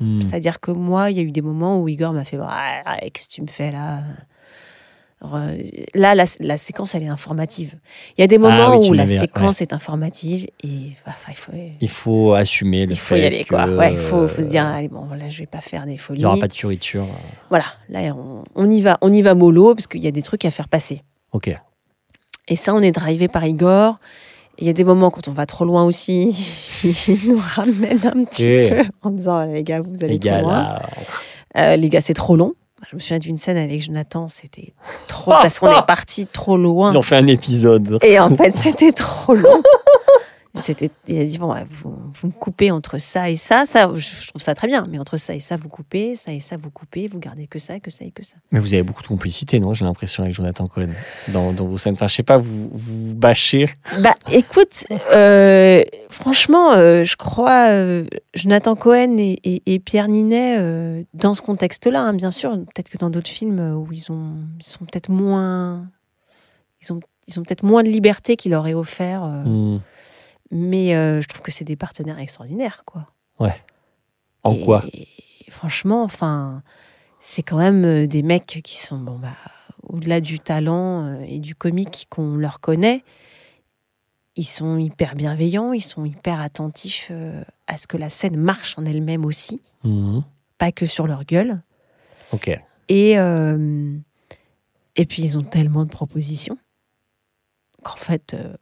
Hmm. 0.00 0.20
C'est-à-dire 0.20 0.58
que 0.60 0.70
moi, 0.70 1.10
il 1.10 1.16
y 1.16 1.20
a 1.20 1.22
eu 1.22 1.32
des 1.32 1.42
moments 1.42 1.80
où 1.80 1.88
Igor 1.88 2.12
m'a 2.12 2.24
fait 2.24 2.38
Ah, 2.40 2.96
Qu'est-ce 3.12 3.28
que 3.28 3.34
tu 3.34 3.42
me 3.42 3.46
fais 3.46 3.70
là? 3.72 4.02
Là, 5.94 6.14
la, 6.14 6.24
la 6.40 6.56
séquence, 6.56 6.94
elle 6.94 7.02
est 7.02 7.08
informative. 7.08 7.74
Il 8.16 8.20
y 8.20 8.24
a 8.24 8.26
des 8.26 8.38
moments 8.38 8.54
Ah 8.72 8.76
oui, 8.76 8.84
tu 8.84 8.90
où 8.90 8.92
la 8.94 9.06
séquence 9.06 9.60
est 9.62 9.72
informative 9.72 10.44
et 10.62 10.68
il 10.68 10.94
faut, 11.34 11.52
il 11.80 11.88
faut 11.88 12.32
assumer 12.34 12.86
le 12.86 12.92
il 12.92 12.98
faut 12.98 13.14
y 13.16 13.20
fait 13.20 13.26
aller. 13.26 13.44
Quoi. 13.44 13.64
que, 13.64 13.76
Ouais, 13.76 13.92
il 13.94 13.98
faut, 13.98 14.28
faut 14.28 14.42
se 14.42 14.48
dire 14.48 14.66
euh, 14.66 14.74
Allez, 14.76 14.88
bon, 14.88 15.06
là, 15.16 15.28
je 15.28 15.38
vais 15.38 15.46
pas 15.46 15.60
faire 15.60 15.86
des 15.86 15.92
Il 15.94 15.98
folies. 15.98 16.20
n'y 16.20 16.24
aura 16.26 16.36
pas 16.38 16.48
de 16.48 16.52
fioriture. 16.54 17.06
Voilà, 17.50 17.64
là, 17.88 18.14
on, 18.16 18.44
on 18.54 18.70
y 18.70 18.80
va. 18.80 18.98
On 19.00 19.12
y 19.12 19.22
va 19.22 19.34
mollo 19.34 19.74
parce 19.74 19.86
qu'il 19.86 20.02
y 20.02 20.06
a 20.06 20.10
des 20.10 20.22
trucs 20.22 20.44
à 20.44 20.50
faire 20.50 20.68
passer. 20.68 21.02
Ok. 21.32 21.50
Et 22.48 22.56
ça, 22.56 22.74
on 22.74 22.80
est 22.82 22.92
drivé 22.92 23.28
par 23.28 23.44
Igor. 23.44 23.98
Il 24.58 24.66
y 24.66 24.70
a 24.70 24.72
des 24.72 24.84
moments 24.84 25.10
quand 25.10 25.26
on 25.28 25.32
va 25.32 25.46
trop 25.46 25.64
loin 25.64 25.82
aussi, 25.84 26.30
il 26.84 27.18
nous 27.32 27.40
ramène 27.56 27.98
un 28.04 28.24
petit 28.24 28.46
Eh. 28.48 28.68
peu 28.70 28.82
en 29.02 29.10
disant 29.10 29.44
les 29.46 29.64
gars, 29.64 29.80
vous 29.80 29.90
allez 30.02 30.12
Les 30.14 30.18
trop 30.20 30.28
gars, 30.30 30.42
loin. 30.42 30.52
là. 30.52 30.82
Euh, 31.56 31.76
les 31.76 31.88
gars, 31.88 32.00
c'est 32.00 32.14
trop 32.14 32.36
long. 32.36 32.54
Je 32.90 32.96
me 32.96 33.00
souviens 33.00 33.18
d'une 33.18 33.36
scène 33.36 33.56
avec 33.56 33.80
Jonathan, 33.82 34.28
c'était 34.28 34.72
trop 35.08 35.30
parce 35.30 35.58
qu'on 35.58 35.70
est 35.70 35.82
parti 35.86 36.26
trop 36.26 36.56
loin. 36.56 36.92
Ils 36.92 36.98
ont 36.98 37.02
fait 37.02 37.16
un 37.16 37.26
épisode. 37.26 37.98
Et 38.02 38.18
en 38.18 38.36
fait, 38.36 38.54
c'était 38.54 38.92
trop 38.92 39.34
long. 39.34 39.62
C'était, 40.56 40.88
il 41.08 41.18
a 41.20 41.24
dit 41.24 41.36
bon, 41.38 41.52
vous, 41.68 41.96
vous 42.14 42.28
me 42.28 42.32
coupez 42.32 42.70
entre 42.70 42.98
ça 42.98 43.28
et 43.28 43.34
ça, 43.34 43.64
ça, 43.66 43.90
je, 43.94 44.28
trouve 44.28 44.40
ça 44.40 44.54
très 44.54 44.68
bien, 44.68 44.86
mais 44.88 45.00
entre 45.00 45.16
ça 45.16 45.34
et 45.34 45.40
ça, 45.40 45.56
vous 45.56 45.68
coupez, 45.68 46.14
ça 46.14 46.32
et 46.32 46.38
ça, 46.38 46.56
vous 46.56 46.70
coupez, 46.70 47.08
vous 47.08 47.18
gardez 47.18 47.48
que 47.48 47.58
ça, 47.58 47.80
que 47.80 47.90
ça 47.90 48.04
et 48.04 48.12
que 48.12 48.24
ça. 48.24 48.36
Mais 48.52 48.60
vous 48.60 48.72
avez 48.72 48.84
beaucoup 48.84 49.02
de 49.02 49.08
complicité, 49.08 49.58
non 49.58 49.74
J'ai 49.74 49.84
l'impression 49.84 50.22
avec 50.22 50.32
Jonathan 50.34 50.68
Cohen 50.68 50.90
dans, 51.28 51.52
dans 51.52 51.66
vos 51.66 51.76
scènes. 51.76 51.94
Enfin, 51.94 52.06
je 52.06 52.14
sais 52.14 52.22
pas, 52.22 52.38
vous 52.38 52.70
vous 52.72 53.14
bâchez. 53.16 53.68
Bah, 54.00 54.14
écoute, 54.30 54.84
euh, 55.12 55.82
franchement, 56.08 56.72
euh, 56.74 57.02
je 57.04 57.16
crois 57.16 57.70
euh, 57.70 58.06
Jonathan 58.34 58.76
Cohen 58.76 59.16
et, 59.18 59.40
et- 59.42 59.62
et 59.66 59.78
Pierre 59.80 60.06
Ninet 60.06 60.58
euh, 60.60 61.02
dans 61.14 61.34
ce 61.34 61.42
contexte-là, 61.42 62.00
hein, 62.00 62.14
bien 62.14 62.30
sûr. 62.30 62.52
Peut-être 62.52 62.90
que 62.90 62.98
dans 62.98 63.10
d'autres 63.10 63.28
films 63.30 63.58
où 63.76 63.88
ils 63.92 64.12
ont, 64.12 64.36
ils 64.60 64.64
sont 64.66 64.84
peut-être 64.84 65.10
moins, 65.10 65.90
ils 66.80 66.92
ont, 66.92 67.00
ils 67.26 67.40
ont 67.40 67.42
peut-être 67.42 67.64
moins 67.64 67.82
de 67.82 67.88
liberté 67.88 68.36
qu'il 68.36 68.54
aurait 68.54 68.74
offert. 68.74 69.24
euh, 69.24 69.42
Hmm. 69.42 69.80
Mais 70.56 70.94
euh, 70.94 71.20
je 71.20 71.26
trouve 71.26 71.42
que 71.42 71.50
c'est 71.50 71.64
des 71.64 71.74
partenaires 71.74 72.18
extraordinaires, 72.20 72.84
quoi. 72.86 73.08
En 74.44 74.52
Et 74.54 74.60
quoi 74.64 74.84
Franchement, 75.50 76.04
enfin, 76.04 76.62
c'est 77.18 77.42
quand 77.42 77.58
même 77.58 77.84
euh, 77.84 78.06
des 78.06 78.22
mecs 78.22 78.60
qui 78.62 78.78
sont, 78.78 78.98
bon, 78.98 79.18
bah, 79.18 79.34
au-delà 79.82 80.20
du 80.20 80.38
talent 80.38 81.04
euh, 81.06 81.24
et 81.26 81.40
du 81.40 81.56
comique 81.56 82.06
qu'on 82.08 82.36
leur 82.36 82.60
connaît, 82.60 83.02
ils 84.36 84.44
sont 84.44 84.78
hyper 84.78 85.16
bienveillants, 85.16 85.72
ils 85.72 85.80
sont 85.82 86.04
hyper 86.04 86.40
attentifs 86.40 87.10
à 87.66 87.76
ce 87.76 87.86
que 87.86 87.96
la 87.96 88.08
scène 88.08 88.36
marche 88.36 88.78
en 88.78 88.84
elle-même 88.84 89.24
aussi, 89.24 89.60
Mhm. 89.84 90.22
pas 90.58 90.70
que 90.72 90.86
sur 90.86 91.06
leur 91.06 91.24
gueule. 91.24 91.62
Ok. 92.32 92.50
Et, 92.88 93.18
euh, 93.18 93.96
et 94.96 95.06
puis, 95.06 95.22
ils 95.22 95.38
ont 95.38 95.42
tellement 95.42 95.84
de 95.84 95.90
propositions 95.90 96.58
qu'en 97.82 97.96
fait, 97.96 98.34
euh, 98.34 98.54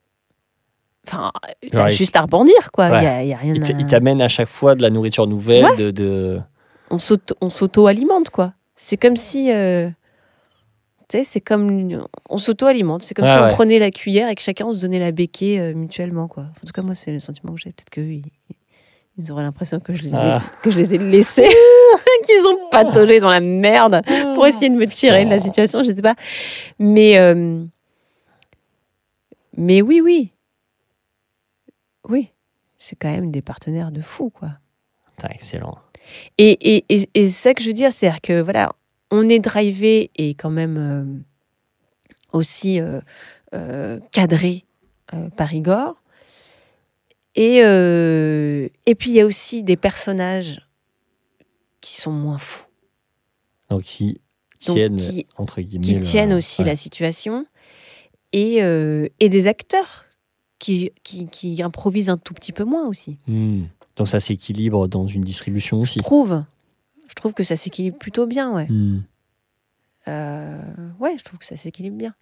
enfin, 1.06 1.32
t'as 1.70 1.88
ils- 1.90 1.94
juste 1.94 2.16
à 2.16 2.22
rebondir, 2.22 2.70
quoi. 2.72 2.88
Il 2.88 2.92
Ouais. 2.92 3.02
y 3.04 3.06
a, 3.06 3.24
y 3.24 3.32
a 3.32 3.36
rien 3.36 3.54
Il 3.54 3.62
à- 3.82 3.84
t'amène 3.88 4.20
à 4.22 4.28
chaque 4.28 4.48
fois 4.48 4.74
de 4.74 4.82
la 4.82 4.90
nourriture 4.90 5.26
nouvelle, 5.26 5.64
Ouais. 5.64 5.76
de, 5.76 5.90
de- 5.90 6.40
on 6.90 6.98
s'auto- 6.98 7.34
on 7.40 7.48
s'auto-alimente, 7.48 8.30
quoi. 8.30 8.52
C'est 8.74 8.96
comme 8.96 9.16
si. 9.16 9.50
euh, 9.52 9.88
tu 11.08 11.18
sais, 11.18 11.24
c'est 11.24 11.40
comme. 11.40 12.06
On 12.28 12.36
s'auto-alimente. 12.38 13.02
C'est 13.02 13.14
comme 13.14 13.24
Ouais, 13.26 13.30
si 13.32 13.38
on 13.38 13.42
ouais. 13.44 13.52
prenait 13.52 13.78
la 13.78 13.90
cuillère 13.90 14.28
et 14.28 14.34
que 14.34 14.42
chacun 14.42 14.66
on 14.66 14.72
se 14.72 14.80
donnait 14.82 14.98
la 14.98 15.12
béquille 15.12 15.58
euh, 15.58 15.74
mutuellement, 15.74 16.28
quoi. 16.28 16.44
En 16.44 16.66
tout 16.66 16.72
cas, 16.74 16.82
moi, 16.82 16.94
c'est 16.94 17.12
le 17.12 17.18
sentiment 17.20 17.52
que 17.54 17.60
j'ai. 17.60 17.70
Peut-être 17.72 17.90
qu'eux, 17.90 18.02
ils, 18.12 18.24
ils 19.18 19.30
auraient 19.30 19.42
l'impression 19.42 19.78
que, 19.80 19.92
je 19.92 20.02
les 20.02 20.08
ai- 20.10 20.14
Ah. 20.16 20.42
que 20.62 20.70
je 20.70 20.78
les 20.78 20.94
ai 20.94 20.98
laissés, 20.98 21.48
qu'ils 22.24 22.46
ont 22.46 22.68
pataugé 22.70 23.20
dans 23.20 23.28
la 23.30 23.40
merde 23.40 24.00
pour 24.34 24.46
essayer 24.46 24.70
de 24.70 24.74
me 24.76 24.86
tirer 24.86 25.24
de 25.26 25.30
la 25.30 25.38
situation, 25.38 25.82
je 25.82 25.88
sais 25.88 26.02
pas. 26.02 26.14
Mais. 26.78 27.18
euh, 27.18 27.64
Mais 29.56 29.82
oui, 29.82 30.00
oui. 30.02 30.32
Oui. 32.08 32.28
C'est 32.78 32.96
quand 32.96 33.10
même 33.10 33.30
des 33.30 33.42
partenaires 33.42 33.92
de 33.92 34.00
fou, 34.02 34.30
quoi. 34.30 34.50
Excellent. 35.30 35.78
Et, 36.36 36.50
et, 36.76 36.84
et, 36.88 37.08
et 37.14 37.24
c'est 37.26 37.30
ça 37.30 37.54
que 37.54 37.62
je 37.62 37.68
veux 37.68 37.72
dire, 37.74 37.92
c'est-à-dire 37.92 38.20
que 38.20 38.40
voilà, 38.40 38.72
on 39.12 39.28
est 39.28 39.38
drivé 39.38 40.10
et 40.16 40.34
quand 40.34 40.50
même 40.50 40.76
euh, 40.76 42.36
aussi 42.36 42.80
euh, 42.80 43.00
euh, 43.54 44.00
cadré 44.10 44.64
par 45.36 45.52
Igor. 45.54 46.02
Et, 47.34 47.58
et 47.58 48.94
puis 48.94 49.10
il 49.10 49.14
y 49.14 49.20
a 49.20 49.26
aussi 49.26 49.62
des 49.62 49.76
personnages 49.76 50.60
qui 51.80 51.94
sont 52.00 52.12
moins 52.12 52.38
fous, 52.38 52.64
Donc, 53.70 53.82
qui 53.82 54.20
Donc, 54.66 54.76
tiennent, 54.76 54.96
qui- 54.96 55.26
entre 55.36 55.60
guillemets. 55.60 55.84
qui 55.86 55.94
le- 55.94 56.00
tiennent 56.00 56.32
aussi 56.34 56.62
ouais. 56.62 56.68
la 56.68 56.76
situation, 56.76 57.46
et, 58.32 58.56
et 58.58 59.28
des 59.28 59.46
acteurs 59.46 60.04
qui, 60.62 60.92
qui, 61.02 61.26
qui 61.26 61.60
improvisent 61.60 62.08
un 62.08 62.16
tout 62.16 62.34
petit 62.34 62.52
peu 62.52 62.62
moins 62.62 62.86
aussi. 62.86 63.18
Hmm. 63.26 63.64
Donc, 63.96 64.06
ça 64.06 64.20
s'équilibre 64.20 64.86
dans 64.86 65.08
une 65.08 65.22
distribution 65.24 65.80
aussi. 65.80 65.98
Je 65.98 66.04
trouve, 66.04 66.44
je 67.08 67.14
trouve 67.14 67.32
que 67.34 67.42
ça 67.42 67.56
s'équilibre 67.56 67.98
plutôt 67.98 68.26
bien, 68.28 68.54
ouais. 68.54 68.68
Hmm. 68.70 69.02
Euh, 70.06 70.62
ouais, 71.00 71.16
je 71.18 71.24
trouve 71.24 71.40
que 71.40 71.44
ça 71.44 71.56
s'équilibre 71.56 71.96
bien. 71.96 72.14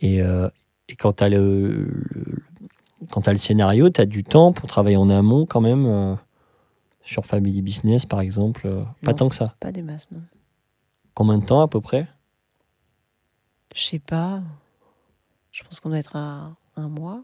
Et, 0.00 0.22
euh, 0.22 0.48
et 0.88 0.96
quand 0.96 1.12
tu 1.18 1.24
as 1.24 1.28
le, 1.28 1.84
le- 1.84 2.42
quand 3.10 3.20
t'as 3.22 3.32
le 3.32 3.38
scénario, 3.38 3.90
tu 3.90 4.00
as 4.00 4.06
du 4.06 4.24
temps 4.24 4.52
pour 4.54 4.66
travailler 4.68 4.96
en 4.96 5.10
amont 5.10 5.44
quand 5.44 5.60
même 5.60 5.84
euh, 5.86 6.14
sur 7.02 7.26
Family 7.26 7.60
Business 7.62 8.06
par 8.06 8.20
exemple. 8.20 8.66
euh, 8.66 8.82
pas 9.02 9.12
tant 9.14 9.28
que 9.28 9.34
ça. 9.34 9.54
Pas 9.60 9.70
des 9.72 9.82
masses, 9.82 10.10
non. 10.10 10.22
Combien 11.14 11.38
de 11.38 11.44
temps 11.44 11.60
à 11.60 11.68
peu 11.68 11.80
près? 11.80 12.08
Je 13.74 13.82
sais 13.82 13.98
pas. 13.98 14.42
Je 15.54 15.62
pense 15.62 15.78
qu'on 15.78 15.88
doit 15.88 15.98
être 15.98 16.16
à 16.16 16.56
un 16.74 16.88
mois. 16.88 17.22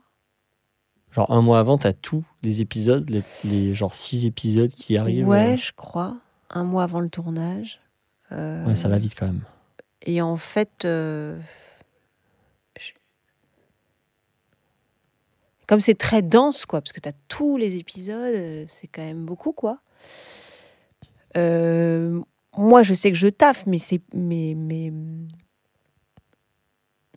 Genre 1.11 1.28
un 1.32 1.43
mois 1.43 1.59
avant, 1.59 1.78
tu 1.78 1.89
as 1.89 1.93
tous 1.93 2.24
les 2.44 2.61
épisodes, 2.61 3.11
les, 3.11 3.24
les 3.44 3.74
genre 3.74 3.97
six 3.97 4.24
épisodes 4.24 4.70
qui 4.70 4.97
arrivent. 4.97 5.27
Ouais, 5.27 5.55
euh, 5.55 5.57
je 5.57 5.73
crois. 5.73 6.16
Un 6.48 6.62
mois 6.62 6.85
avant 6.85 7.01
le 7.01 7.09
tournage. 7.09 7.81
Euh, 8.31 8.65
ouais, 8.66 8.77
ça 8.77 8.89
va 8.89 8.98
vite 8.98 9.16
quand 9.19 9.27
même. 9.27 9.43
Et 10.02 10.23
en 10.23 10.36
fait, 10.36 10.85
euh, 10.85 11.40
je- 12.78 12.93
comme 15.66 15.81
c'est 15.81 15.97
très 15.97 16.23
dense, 16.23 16.66
quoi, 16.66 16.81
parce 16.81 16.93
que 16.93 17.01
tu 17.01 17.09
as 17.09 17.12
tous 17.27 17.57
les 17.57 17.74
épisodes, 17.74 18.65
c'est 18.69 18.86
quand 18.86 19.02
même 19.02 19.24
beaucoup, 19.27 19.51
quoi. 19.52 19.81
Moi, 21.35 22.82
je 22.85 22.94
sais 22.94 23.11
que 23.11 23.19
je 23.19 23.27
taffe, 23.28 23.66
mais 23.66 23.78
c'est. 23.78 24.02
Mais, 24.15 24.55
mais, 24.57 24.93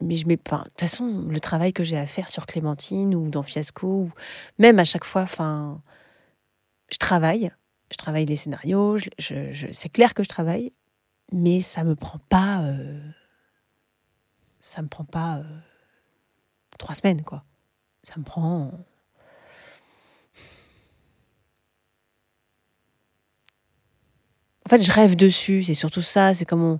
mais 0.03 0.15
je 0.15 0.27
mets 0.27 0.38
pas. 0.38 0.59
De 0.59 0.63
toute 0.69 0.81
façon, 0.81 1.25
le 1.30 1.39
travail 1.39 1.73
que 1.73 1.84
j'ai 1.84 1.97
à 1.97 2.05
faire 2.05 2.27
sur 2.30 2.45
Clémentine 2.45 3.15
ou 3.15 3.30
dans 3.30 3.43
Fiasco, 3.43 3.88
ou 3.88 4.11
même 4.59 4.80
à 4.80 4.85
chaque 4.85 5.05
fois, 5.05 5.23
enfin. 5.23 5.81
Je 6.91 6.97
travaille. 6.97 7.51
Je 7.91 7.97
travaille 7.97 8.25
les 8.25 8.35
scénarios. 8.35 8.97
je- 8.97 9.09
je- 9.19 9.67
c'est 9.71 9.89
clair 9.89 10.13
que 10.13 10.23
je 10.23 10.30
travaille 10.30 10.71
mais 11.31 11.61
ça 11.61 11.84
me 11.84 11.95
prend 11.95 12.19
pas 12.30 12.61
euh, 12.63 12.99
ça 14.59 14.81
me 14.84 14.88
prend 14.88 15.05
pas 15.05 15.38
euh, 15.38 15.43
trois 16.77 16.93
semaines 16.95 17.23
quoi 17.23 17.43
ça 18.03 18.15
me 18.17 18.23
prend 18.23 18.71
en 24.65 24.69
fait 24.69 24.81
je 24.81 24.91
rêve 24.91 25.15
dessus 25.15 25.63
c'est 25.63 25.73
surtout 25.73 26.01
ça 26.01 26.34
c'est 26.34 26.45
comme 26.45 26.63
on- 26.63 26.80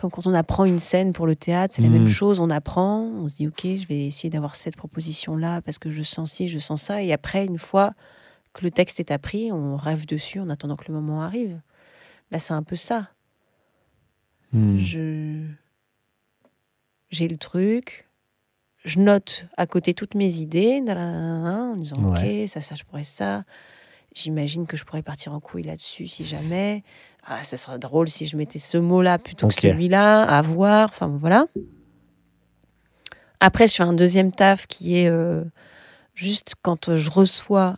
comme 0.00 0.10
quand 0.10 0.26
on 0.26 0.32
apprend 0.34 0.64
une 0.64 0.78
scène 0.78 1.12
pour 1.12 1.26
le 1.26 1.36
théâtre 1.36 1.74
c'est 1.76 1.82
la 1.82 1.88
Mm. 1.90 1.92
même 1.92 2.08
chose 2.08 2.40
on 2.40 2.48
apprend 2.48 3.00
on 3.02 3.28
se 3.28 3.36
dit 3.36 3.46
ok 3.48 3.60
je 3.64 3.86
vais 3.86 4.06
essayer 4.06 4.30
d'avoir 4.30 4.56
cette 4.56 4.74
proposition 4.76 5.36
là 5.36 5.60
parce 5.60 5.78
que 5.78 5.90
je 5.90 6.02
sens 6.02 6.32
ci 6.32 6.48
je 6.48 6.58
sens 6.58 6.80
ça 6.82 7.02
et 7.02 7.12
après 7.12 7.44
une 7.44 7.58
fois 7.58 7.92
que 8.54 8.64
le 8.64 8.70
texte 8.70 8.98
est 8.98 9.10
appris 9.10 9.52
on 9.52 9.76
rêve 9.76 10.06
dessus 10.06 10.40
en 10.40 10.48
attendant 10.48 10.76
que 10.76 10.84
le 10.88 10.94
moment 10.94 11.20
arrive 11.22 11.60
là 12.30 12.38
c'est 12.38 12.54
un 12.54 12.62
peu 12.62 12.76
ça 12.76 13.10
Hmm. 14.52 14.76
je 14.78 15.44
j'ai 17.10 17.28
le 17.28 17.36
truc 17.36 18.08
je 18.84 18.98
note 18.98 19.46
à 19.56 19.66
côté 19.66 19.94
toutes 19.94 20.14
mes 20.16 20.38
idées 20.38 20.82
en 20.88 21.76
disant 21.76 22.02
Ouais. 22.12 22.42
ok 22.44 22.48
ça 22.48 22.60
ça 22.60 22.74
je 22.74 22.82
pourrais 22.84 23.04
ça 23.04 23.44
j'imagine 24.14 24.66
que 24.66 24.76
je 24.76 24.84
pourrais 24.84 25.02
partir 25.02 25.32
en 25.32 25.40
couille 25.40 25.62
là-dessus 25.62 26.06
si 26.06 26.24
jamais. 26.24 26.82
Ah 27.26 27.42
ça 27.42 27.56
serait 27.56 27.78
drôle 27.78 28.08
si 28.08 28.26
je 28.26 28.36
mettais 28.36 28.58
ce 28.58 28.78
mot-là 28.78 29.18
plutôt 29.18 29.48
que 29.48 29.54
celui-là. 29.54 30.22
À 30.22 30.42
voir. 30.42 30.88
Enfin 30.90 31.08
voilà. 31.08 31.46
Après 33.40 33.66
je 33.66 33.74
fais 33.74 33.82
un 33.82 33.92
deuxième 33.92 34.32
taf 34.32 34.66
qui 34.66 34.96
est 34.96 35.08
euh, 35.08 35.44
juste 36.14 36.54
quand 36.62 36.96
je 36.96 37.10
reçois 37.10 37.76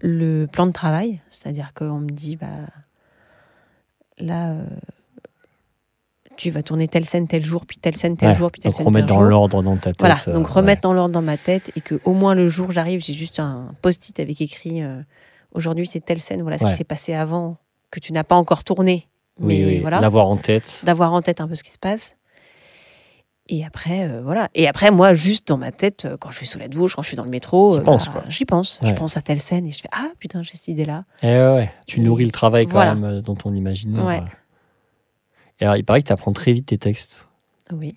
le 0.00 0.46
plan 0.46 0.66
de 0.66 0.72
travail. 0.72 1.20
C'est-à-dire 1.30 1.72
qu'on 1.74 2.00
me 2.00 2.10
dit 2.10 2.36
bah 2.36 2.46
là 4.18 4.52
euh, 4.52 4.66
tu 6.36 6.50
vas 6.50 6.62
tourner 6.62 6.86
telle 6.86 7.04
scène 7.04 7.26
tel 7.26 7.44
jour, 7.44 7.66
puis 7.66 7.78
telle 7.78 7.96
scène 7.96 8.16
tel 8.16 8.28
Ouais, 8.28 8.34
jour, 8.34 8.50
puis 8.50 8.60
telle 8.60 8.70
donc 8.70 8.76
scène 8.76 8.86
remettre 8.86 9.06
tel 9.06 9.16
dans 9.16 9.22
l'ordre 9.22 9.62
dans 9.62 9.76
ta 9.76 9.90
tête. 9.90 10.00
Voilà, 10.00 10.18
euh, 10.28 10.32
donc 10.32 10.46
ouais. 10.46 10.52
remettre 10.52 10.82
dans 10.82 10.92
l'ordre 10.92 11.12
dans 11.12 11.22
ma 11.22 11.36
tête 11.36 11.72
et 11.76 11.80
que 11.80 12.00
au 12.04 12.12
moins 12.12 12.34
le 12.34 12.48
jour 12.48 12.70
j'arrive, 12.70 13.00
j'ai 13.00 13.14
juste 13.14 13.40
un 13.40 13.68
post-it 13.82 14.20
avec 14.20 14.40
écrit 14.40 14.82
euh, 14.82 15.00
aujourd'hui 15.56 15.86
c'est 15.86 16.00
telle 16.04 16.20
scène, 16.20 16.42
voilà 16.42 16.58
ce 16.58 16.64
qui 16.66 16.72
s'est 16.72 16.84
passé 16.84 17.14
avant 17.14 17.56
que 17.90 17.98
tu 18.00 18.12
n'as 18.12 18.24
pas 18.24 18.36
encore 18.36 18.62
tourné, 18.64 19.08
Oui, 19.40 19.58
mais 19.58 19.64
oui, 19.66 19.78
voilà, 19.80 20.00
l'avoir 20.00 20.28
en 20.28 20.36
tête. 20.36 20.80
d'avoir 20.84 21.12
en 21.12 21.22
tête 21.22 21.40
un 21.40 21.48
peu 21.48 21.54
ce 21.54 21.62
qui 21.64 21.70
se 21.72 21.78
passe. 21.78 22.16
Et 23.48 23.64
après, 23.64 24.08
euh, 24.10 24.22
voilà. 24.24 24.48
Et 24.56 24.66
après, 24.66 24.90
moi, 24.90 25.14
juste 25.14 25.46
dans 25.46 25.56
ma 25.56 25.70
tête, 25.70 26.04
euh, 26.04 26.16
quand 26.16 26.32
je 26.32 26.36
suis 26.38 26.48
sous 26.48 26.58
la 26.58 26.66
douche, 26.66 26.96
quand 26.96 27.02
je 27.02 27.06
suis 27.06 27.16
dans 27.16 27.22
le 27.22 27.30
métro, 27.30 27.76
euh, 27.76 27.80
penses, 27.80 28.06
bah, 28.06 28.12
quoi. 28.14 28.24
j'y 28.28 28.44
pense. 28.44 28.80
Je 28.82 28.90
pense 28.92 29.16
à 29.16 29.20
telle 29.22 29.38
scène 29.40 29.64
et 29.66 29.70
je 29.70 29.78
fais 29.78 29.88
Ah 29.92 30.08
putain, 30.18 30.42
j'ai 30.42 30.50
cette 30.56 30.66
idée-là. 30.66 31.04
Eh 31.22 31.26
ouais. 31.28 31.70
Tu 31.86 32.00
nourris 32.00 32.24
le 32.24 32.32
travail 32.32 32.64
quand 32.66 32.72
Voilà. 32.72 32.96
même 32.96 33.18
euh, 33.18 33.20
dans 33.22 33.36
ton 33.36 33.54
imaginaire. 33.54 34.04
Ouais. 34.04 34.20
Et 35.60 35.64
alors, 35.64 35.76
il 35.76 35.84
paraît 35.84 36.02
que 36.02 36.08
tu 36.08 36.12
apprends 36.12 36.32
très 36.32 36.52
vite 36.52 36.66
tes 36.66 36.78
textes. 36.78 37.28
Oui. 37.72 37.96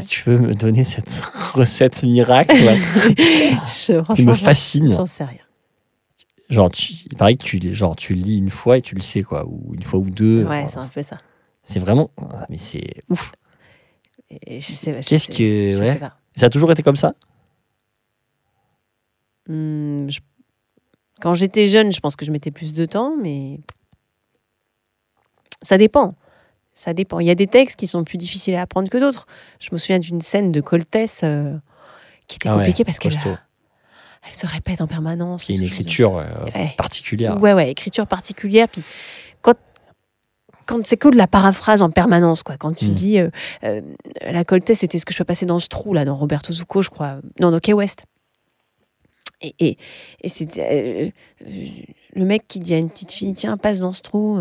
Si 0.00 0.08
tu 0.08 0.30
veux 0.30 0.38
me 0.38 0.54
donner 0.54 0.84
cette 0.84 1.10
recette 1.54 2.02
miracle 2.02 2.56
qui 4.16 4.24
me 4.24 4.32
fascine. 4.32 4.88
J'en 4.88 5.04
sais 5.06 5.24
rien. 5.24 5.38
Genre, 6.52 6.70
tu- 6.70 6.92
il 7.10 7.16
paraît 7.16 7.34
que 7.36 7.44
tu, 7.44 7.74
genre, 7.74 7.96
tu 7.96 8.14
lis 8.14 8.36
une 8.36 8.50
fois 8.50 8.78
et 8.78 8.82
tu 8.82 8.94
le 8.94 9.00
sais, 9.00 9.22
quoi. 9.22 9.44
Ou 9.46 9.74
une 9.74 9.82
fois 9.82 9.98
ou 10.00 10.10
deux. 10.10 10.44
Ouais, 10.44 10.66
c'est 10.68 10.78
un 10.78 10.88
peu 10.88 11.02
ça. 11.02 11.16
c'est 11.62 11.78
vraiment. 11.78 12.10
ah, 12.32 12.42
Mais 12.50 12.58
c'est 12.58 13.02
ouf. 13.08 13.32
Et 14.30 14.60
je 14.60 14.72
sais, 14.72 14.92
Qu'est-ce 15.00 15.28
que- 15.28 15.70
je 15.70 15.78
ouais. 15.78 15.92
sais 15.92 15.98
pas. 15.98 16.16
Ça 16.36 16.46
a 16.46 16.50
toujours 16.50 16.70
été 16.72 16.82
comme 16.82 16.96
ça? 16.96 17.14
Je- 19.48 20.20
Quand 21.20 21.34
j'étais 21.34 21.66
jeune, 21.68 21.92
je 21.92 22.00
pense 22.00 22.16
que 22.16 22.24
je 22.24 22.30
mettais 22.32 22.50
plus 22.50 22.72
de 22.72 22.84
temps, 22.84 23.14
mais 23.16 23.60
ça 25.62 25.78
dépend. 25.78 26.14
Ça 26.74 26.94
dépend. 26.94 27.20
Il 27.20 27.26
y 27.26 27.30
a 27.30 27.34
des 27.34 27.46
textes 27.46 27.78
qui 27.78 27.86
sont 27.86 28.02
plus 28.02 28.18
difficiles 28.18 28.54
à 28.56 28.62
apprendre 28.62 28.88
que 28.88 28.98
d'autres. 28.98 29.26
Je 29.60 29.68
me 29.72 29.76
souviens 29.78 29.98
d'une 30.00 30.20
scène 30.20 30.50
de 30.52 30.60
Coltès 30.60 31.20
euh, 31.22 31.56
qui 32.26 32.36
était 32.36 32.48
Ah 32.48 32.52
ouais, 32.56 32.60
compliquée 32.64 32.84
parce 32.84 32.98
qu'elle 32.98 33.14
costaud. 33.14 33.36
Elle 34.26 34.34
se 34.34 34.46
répète 34.46 34.80
en 34.80 34.86
permanence. 34.86 35.44
C'est 35.44 35.54
une 35.54 35.60
toujours. 35.60 35.72
écriture 35.80 36.18
euh, 36.18 36.44
Ouais. 36.54 36.74
particulière. 36.76 37.40
Ouais, 37.40 37.52
ouais, 37.54 37.70
écriture 37.70 38.06
particulière. 38.06 38.68
Puis 38.68 38.82
quand, 39.42 39.54
quand 40.66 40.86
c'est 40.86 40.96
que 40.96 41.08
de 41.08 41.16
la 41.16 41.26
paraphrase 41.26 41.82
en 41.82 41.90
permanence, 41.90 42.42
quoi. 42.42 42.56
Quand 42.56 42.72
tu 42.74 42.86
Mm. 42.86 42.94
dis 42.94 43.18
euh, 43.18 43.30
euh, 43.64 43.80
la 44.22 44.44
coltée, 44.44 44.74
c'était 44.74 44.98
ce 44.98 45.04
que 45.04 45.12
je 45.12 45.18
peux 45.18 45.24
passer 45.24 45.44
dans 45.46 45.58
ce 45.58 45.68
trou 45.68 45.92
là, 45.92 46.04
dans 46.04 46.16
Roberto 46.16 46.52
Zucco, 46.52 46.82
je 46.82 46.90
crois. 46.90 47.16
Non, 47.40 47.50
dans 47.50 47.58
Key 47.58 47.72
West. 47.72 48.04
Et, 49.40 49.54
et, 49.58 49.76
et 50.20 50.28
c'est 50.28 50.56
euh, 50.58 51.10
le 52.14 52.24
mec 52.24 52.46
qui 52.46 52.60
dit 52.60 52.74
à 52.74 52.78
une 52.78 52.90
petite 52.90 53.10
fille, 53.10 53.34
tiens, 53.34 53.56
passe 53.56 53.80
dans 53.80 53.92
ce 53.92 54.02
trou. 54.02 54.38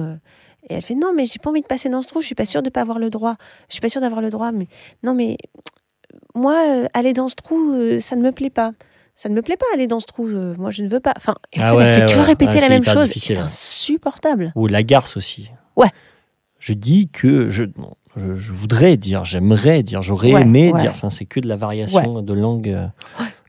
et 0.69 0.73
elle 0.75 0.83
fait, 0.83 0.93
non, 0.93 1.11
mais 1.15 1.25
j'ai 1.25 1.39
pas 1.39 1.49
envie 1.49 1.61
de 1.61 1.65
passer 1.65 1.89
dans 1.89 2.03
ce 2.03 2.07
trou. 2.07 2.21
Je 2.21 2.27
suis 2.27 2.35
pas 2.35 2.45
sûre 2.45 2.61
de 2.61 2.69
pas 2.69 2.81
avoir 2.81 2.99
le 2.99 3.09
droit. 3.09 3.35
Je 3.67 3.73
suis 3.73 3.81
pas 3.81 3.89
sûre 3.89 4.01
d'avoir 4.01 4.21
le 4.21 4.29
droit. 4.29 4.51
Mais 4.51 4.67
non, 5.01 5.15
mais 5.15 5.37
moi, 6.35 6.85
aller 6.93 7.13
dans 7.13 7.27
ce 7.29 7.33
trou, 7.35 7.73
ça 7.99 8.15
ne 8.15 8.21
me 8.21 8.31
plaît 8.31 8.51
pas. 8.51 8.73
Ça 9.15 9.29
ne 9.29 9.35
me 9.35 9.41
plaît 9.41 9.57
pas 9.57 9.65
aller 9.73 9.85
dans 9.87 9.99
ce 9.99 10.05
trou. 10.07 10.27
euh, 10.27 10.55
moi, 10.57 10.71
je 10.71 10.81
ne 10.83 10.87
veux 10.89 10.99
pas. 10.99 11.13
Enfin, 11.15 11.35
et 11.53 11.59
en 11.59 11.63
Ah 11.63 11.71
fait, 11.71 11.77
ouais, 11.77 11.83
elle 11.85 12.09
fait 12.09 12.15
que 12.15 12.19
répéter 12.21 12.53
Ouais, 12.55 12.59
la 12.61 12.69
même 12.69 12.83
chose. 12.83 13.11
C'est 13.15 13.37
insupportable. 13.37 14.51
Ou 14.55 14.67
la 14.67 14.81
garce 14.83 15.15
aussi. 15.17 15.49
Ouais. 15.75 15.89
Je 16.59 16.73
dis 16.73 17.07
que 17.09 17.49
je, 17.49 17.65
je, 18.15 18.35
je 18.35 18.51
voudrais 18.53 18.97
dire, 18.97 19.25
j'aimerais 19.25 19.83
dire, 19.83 20.01
j'aurais 20.01 20.31
aimé 20.31 20.71
dire. 20.73 20.91
Enfin, 20.91 21.09
c'est 21.09 21.25
que 21.25 21.39
de 21.39 21.47
la 21.47 21.55
variation 21.55 22.21
de 22.21 22.33
langue, 22.33 22.69
euh, 22.69 22.87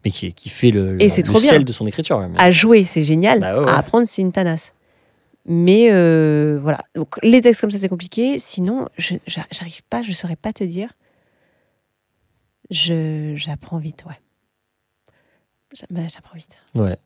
mais 0.04 0.10
qui, 0.10 0.32
qui 0.32 0.48
fait 0.50 0.70
le, 0.70 0.96
Et 1.00 1.04
le- 1.04 1.08
c'est 1.08 1.22
le 1.22 1.26
trop 1.32 1.38
bien. 1.38 1.50
sel 1.50 1.64
de 1.64 1.72
son 1.72 1.86
écriture. 1.86 2.18
mais- 2.28 2.38
À 2.40 2.50
jouer, 2.50 2.84
c'est 2.84 3.02
génial. 3.02 3.40
Bah. 3.40 3.62
À 3.66 3.78
apprendre, 3.78 4.06
c'est 4.06 4.22
une 4.22 4.32
tanasse. 4.32 4.74
Mais 5.46 5.90
euh, 5.90 6.58
voilà. 6.62 6.84
Donc, 6.94 7.18
les 7.22 7.40
textes 7.40 7.60
comme 7.60 7.70
ça, 7.70 7.78
c'est 7.78 7.88
compliqué. 7.88 8.38
Sinon, 8.38 8.88
je 8.98 9.14
j'a- 9.26 9.46
j'arrive 9.50 9.82
pas, 9.90 10.02
je 10.02 10.12
saurais 10.12 10.36
pas 10.36 10.52
te 10.52 10.64
dire. 10.64 10.90
Je 12.70 13.34
J'apprends 13.36 13.78
vite, 13.78 14.04
ouais. 14.08 14.14
Bah, 15.90 16.02
J'apprends 16.08 16.36
vite. 16.36 16.56
Ouais. 16.74 16.96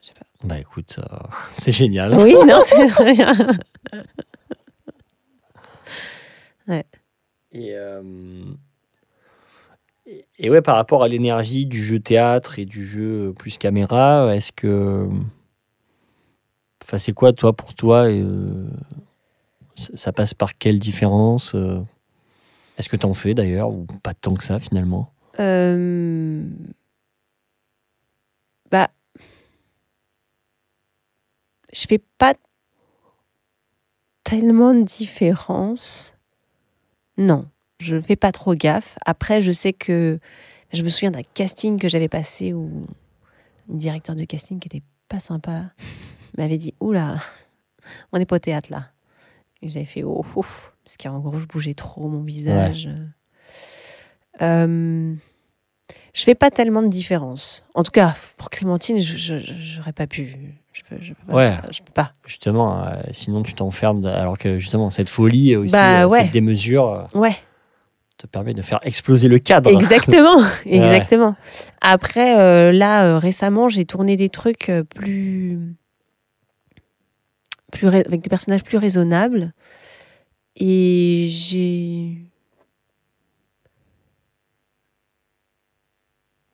Je 0.00 0.08
sais 0.08 0.14
pas. 0.14 0.26
Bah 0.44 0.58
écoute, 0.58 0.98
euh, 0.98 1.16
c'est 1.52 1.72
génial. 1.72 2.14
Oui, 2.16 2.34
non, 2.46 2.60
c'est 2.64 2.86
très 2.86 3.12
bien. 3.12 3.34
Et, 7.54 7.74
euh, 7.76 8.44
et- 10.06 10.26
et 10.38 10.50
ouais, 10.50 10.62
par 10.62 10.76
rapport 10.76 11.02
à 11.02 11.08
l'énergie 11.08 11.66
du 11.66 11.82
jeu 11.84 12.00
théâtre 12.00 12.58
et 12.58 12.64
du 12.64 12.86
jeu 12.86 13.34
plus 13.38 13.58
caméra, 13.58 14.34
est-ce 14.34 14.52
que. 14.52 15.06
Enfin, 16.82 16.98
c'est 16.98 17.12
quoi, 17.12 17.32
toi, 17.32 17.52
pour 17.54 17.74
toi 17.74 18.06
euh, 18.08 18.66
ça, 19.94 20.12
passe 20.12 20.34
par 20.34 20.56
quelle 20.58 20.78
différence 20.80 21.54
euh? 21.54 21.80
Est-ce 22.78 22.88
que 22.88 22.96
t'en 22.96 23.12
fais 23.14 23.34
d'ailleurs, 23.34 23.70
ou 23.70 23.84
pas 24.02 24.14
tant 24.14 24.34
que 24.34 24.42
ça 24.44 24.58
finalement 24.58 25.12
Euh, 25.38 26.48
Bah, 28.70 28.88
je 31.72 31.86
fais 31.86 31.98
pas 32.18 32.34
tellement 34.24 34.74
de 34.74 34.82
différence. 34.82 36.16
Non, 37.16 37.48
je 37.80 38.00
fais 38.00 38.16
pas 38.16 38.32
trop 38.32 38.54
gaffe. 38.54 38.96
Après, 39.04 39.40
je 39.40 39.52
sais 39.52 39.72
que 39.72 40.18
je 40.72 40.82
me 40.82 40.88
souviens 40.88 41.10
d'un 41.10 41.22
casting 41.34 41.78
que 41.78 41.88
j'avais 41.88 42.08
passé 42.08 42.52
où 42.52 42.86
un 43.70 43.74
directeur 43.74 44.16
de 44.16 44.24
casting 44.24 44.58
qui 44.58 44.68
était 44.68 44.82
pas 45.08 45.20
sympa 45.20 45.70
m'avait 46.38 46.58
dit 46.58 46.74
oula, 46.80 47.16
on 48.12 48.18
n'est 48.18 48.26
pas 48.26 48.36
au 48.36 48.40
théâtre 48.40 48.70
là. 48.70 48.90
Et 49.60 49.68
j'avais 49.68 49.84
fait 49.84 50.02
oh, 50.02 50.24
oh, 50.34 50.44
parce 50.84 50.96
qu'en 50.96 51.20
gros 51.20 51.38
je 51.38 51.46
bougeais 51.46 51.74
trop 51.74 52.08
mon 52.08 52.22
visage. 52.22 52.88
Euh, 54.40 55.14
je 56.14 56.22
fais 56.22 56.34
pas 56.34 56.50
tellement 56.50 56.82
de 56.82 56.88
différence. 56.88 57.64
En 57.74 57.82
tout 57.82 57.90
cas, 57.90 58.16
pour 58.36 58.50
Clémentine, 58.50 58.98
je 58.98 59.38
j'aurais 59.38 59.92
pas 59.92 60.06
pu. 60.06 60.54
Je 60.72 60.82
peux, 60.88 60.96
je 61.02 61.12
peux 61.12 61.26
pas. 61.26 61.34
Ouais. 61.34 61.56
Je 61.70 61.80
peux 61.82 61.92
pas. 61.92 62.12
Justement, 62.26 62.84
euh, 62.86 62.94
sinon 63.12 63.42
tu 63.42 63.52
t'enfermes, 63.54 64.04
alors 64.06 64.38
que 64.38 64.58
justement, 64.58 64.88
cette 64.90 65.08
folie 65.10 65.54
aussi, 65.56 65.72
Bah 65.72 66.04
euh, 66.04 66.08
ouais. 66.08 66.22
cette 66.22 66.30
démesure 66.30 66.88
euh, 67.14 67.18
Ouais, 67.18 67.36
te 68.16 68.26
permet 68.26 68.54
de 68.54 68.62
faire 68.62 68.80
exploser 68.82 69.28
le 69.28 69.38
cadre. 69.38 69.68
exactement, 69.70 70.42
exactement. 70.66 71.36
Après, 71.80 72.72
là, 72.72 73.18
récemment, 73.18 73.68
j'ai 73.68 73.84
tourné 73.84 74.16
des 74.16 74.28
trucs 74.30 74.72
plus, 74.94 75.58
plus 77.70 77.86
avec 77.88 78.22
des 78.22 78.30
personnages 78.30 78.62
plus 78.64 78.78
raisonnables, 78.78 79.52
et 80.56 81.26
j'ai. 81.28 82.16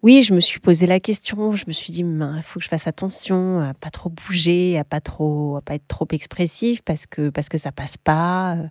Oui, 0.02 0.22
je 0.22 0.32
me 0.32 0.40
suis 0.40 0.60
posé 0.60 0.86
la 0.86 1.00
question. 1.00 1.52
Je 1.52 1.64
me 1.66 1.72
suis 1.72 1.92
dit, 1.92 2.00
il 2.02 2.42
faut 2.44 2.60
que 2.60 2.64
je 2.64 2.68
fasse 2.68 2.86
attention 2.86 3.58
à 3.60 3.74
pas 3.74 3.90
trop 3.90 4.10
bouger, 4.10 4.78
à 4.78 4.84
pas 4.84 5.00
trop, 5.00 5.56
à 5.56 5.60
pas 5.60 5.74
être 5.74 5.88
trop 5.88 6.06
expressif 6.12 6.82
parce 6.82 7.06
que 7.06 7.30
parce 7.30 7.48
que 7.48 7.58
ça 7.58 7.72
passe 7.72 7.96
pas, 7.96 8.54
euh, 8.56 8.66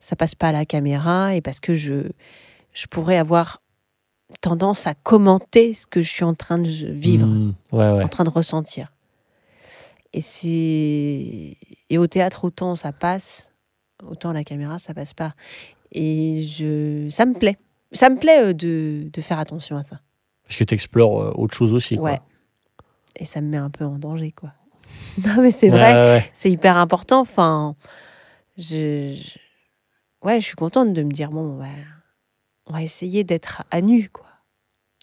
ça 0.00 0.16
passe 0.16 0.34
pas 0.34 0.48
à 0.48 0.52
la 0.52 0.66
caméra 0.66 1.34
et 1.34 1.40
parce 1.40 1.60
que 1.60 1.74
je 1.74 2.10
je 2.74 2.86
pourrais 2.86 3.16
avoir 3.16 3.62
tendance 4.42 4.86
à 4.86 4.94
commenter 4.94 5.72
ce 5.72 5.86
que 5.86 6.02
je 6.02 6.08
suis 6.10 6.24
en 6.24 6.34
train 6.34 6.58
de 6.58 6.68
vivre, 6.68 7.26
Mmh, 7.26 7.54
ouais, 7.72 7.92
ouais. 7.92 8.04
en 8.04 8.08
train 8.08 8.24
de 8.24 8.30
ressentir. 8.30 8.92
Et 10.12 10.20
c'est 10.20 11.56
et 11.88 11.98
au 11.98 12.06
théâtre 12.06 12.44
autant 12.44 12.74
ça 12.74 12.92
passe, 12.92 13.50
autant 14.06 14.30
à 14.30 14.34
la 14.34 14.44
caméra 14.44 14.78
ça 14.78 14.92
passe 14.92 15.14
pas. 15.14 15.34
Et 15.92 16.42
je 16.44 17.06
ça 17.08 17.24
me 17.24 17.32
plaît, 17.32 17.56
ça 17.92 18.10
me 18.10 18.18
plaît 18.18 18.50
euh, 18.50 18.52
de 18.52 19.08
de 19.10 19.20
faire 19.22 19.38
attention 19.38 19.76
à 19.78 19.82
ça. 19.82 20.00
Parce 20.50 20.58
que 20.58 20.64
tu 20.64 20.74
explores 20.74 21.38
autre 21.38 21.54
chose 21.54 21.72
aussi. 21.72 21.94
quoi. 21.94 22.10
Ouais. 22.10 22.20
Et 23.14 23.24
ça 23.24 23.40
me 23.40 23.46
met 23.46 23.56
un 23.56 23.70
peu 23.70 23.84
en 23.84 23.98
danger, 24.00 24.32
quoi. 24.32 24.50
non, 25.24 25.40
mais 25.40 25.52
c'est 25.52 25.68
vrai, 25.68 25.94
ouais, 25.94 26.16
ouais. 26.16 26.30
c'est 26.32 26.50
hyper 26.50 26.76
important. 26.76 27.20
Enfin, 27.20 27.76
je, 28.58 29.16
ouais, 30.24 30.40
je 30.40 30.46
suis 30.46 30.56
contente 30.56 30.92
de 30.92 31.04
me 31.04 31.12
dire 31.12 31.30
bon, 31.30 31.56
bah, 31.56 31.66
on 32.66 32.72
va 32.72 32.82
essayer 32.82 33.22
d'être 33.22 33.62
à 33.70 33.80
nu, 33.80 34.08
quoi. 34.12 34.26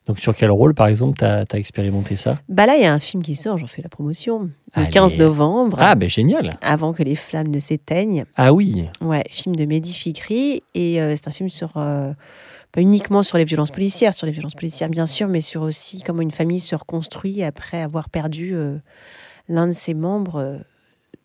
Donc 0.05 0.19
sur 0.19 0.35
quel 0.35 0.51
rôle, 0.51 0.73
par 0.73 0.87
exemple, 0.87 1.17
tu 1.17 1.23
as, 1.23 1.45
expérimenté 1.53 2.17
ça? 2.17 2.39
Bah 2.49 2.65
là, 2.65 2.75
il 2.75 2.81
y 2.81 2.85
a 2.85 2.93
un 2.93 2.99
film 2.99 3.23
qui 3.23 3.35
sort, 3.35 3.57
j'en 3.57 3.67
fais 3.67 3.81
la 3.81 3.89
promotion, 3.89 4.49
le 4.75 4.81
Allez. 4.81 4.89
15 4.89 5.15
novembre, 5.15 5.77
Ah, 5.79 5.95
ben 5.95 6.09
génial. 6.09 6.57
avant 6.61 6.91
que 6.91 7.03
les 7.03 7.15
flammes 7.15 7.47
ne 7.47 7.59
s'éteignent. 7.59 8.25
Ah 8.35 8.51
oui. 8.51 8.89
Ouais, 8.99 9.23
film 9.29 9.55
de 9.55 9.63
Mehdi 9.63 9.93
Fikri 9.93 10.63
et 10.73 11.01
euh, 11.01 11.13
c'est 11.15 11.29
un 11.29 11.31
film 11.31 11.47
sur 11.47 11.77
euh, 11.77 12.11
pas 12.71 12.81
uniquement 12.81 13.23
sur 13.23 13.37
les 13.37 13.45
violences 13.45 13.71
policières, 13.71 14.13
sur 14.13 14.25
les 14.27 14.33
violences 14.33 14.53
policières 14.53 14.89
bien 14.89 15.05
sûr, 15.05 15.27
mais 15.27 15.41
sur 15.41 15.61
aussi 15.61 16.01
comment 16.01 16.21
une 16.21 16.31
famille 16.31 16.59
se 16.59 16.75
reconstruit 16.75 17.43
après 17.43 17.81
avoir 17.81 18.09
perdu 18.09 18.53
euh, 18.53 18.77
l'un 19.47 19.67
de 19.67 19.71
ses 19.71 19.93
membres, 19.93 20.35
euh, 20.35 20.57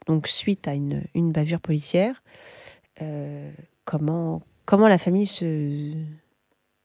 donc 0.06 0.28
suite 0.28 0.68
à 0.68 0.74
une, 0.74 1.04
une 1.14 1.32
bavure 1.32 1.60
policière. 1.60 2.22
Euh, 3.00 3.50
comment 3.84 4.42
comment 4.64 4.88
la 4.88 4.98
famille 4.98 5.26
se 5.26 5.92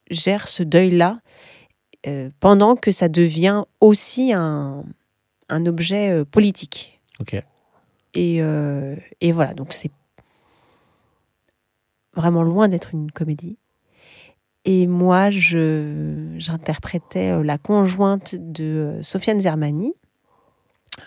gère 0.10 0.48
ce 0.48 0.64
deuil-là 0.64 1.20
euh, 2.08 2.30
pendant 2.40 2.76
que 2.76 2.92
ça 2.92 3.08
devient 3.10 3.66
aussi 3.82 4.34
un, 4.34 4.84
un 5.50 5.66
objet 5.66 6.26
politique. 6.26 7.00
Ok. 7.20 7.42
Et, 8.14 8.38
et 8.38 9.32
voilà, 9.32 9.54
donc 9.54 9.74
c'est 9.74 9.92
vraiment 12.16 12.42
loin 12.42 12.68
d'être 12.68 12.96
une 12.96 13.12
comédie. 13.12 13.58
Et 14.70 14.86
moi, 14.86 15.30
je, 15.30 16.36
j'interprétais 16.38 17.32
euh, 17.32 17.42
la 17.42 17.58
conjointe 17.58 18.36
de 18.36 18.66
euh, 19.00 19.02
Sofiane 19.02 19.40
Zermani, 19.40 19.94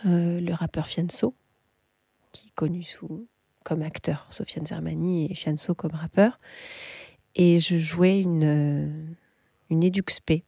euh, 0.06 0.40
le 0.40 0.54
rappeur 0.54 0.88
Fianso, 0.88 1.34
qui 2.32 2.46
est 2.46 2.54
connu 2.54 2.82
sous, 2.84 3.26
comme 3.62 3.82
acteur, 3.82 4.26
Sofiane 4.30 4.64
Zermani 4.64 5.30
et 5.30 5.34
Fianso 5.34 5.74
comme 5.74 5.92
rappeur. 5.92 6.40
Et 7.34 7.58
je 7.58 7.76
jouais 7.76 8.20
une, 8.22 9.14
une 9.68 9.84
EduxP, 9.84 10.42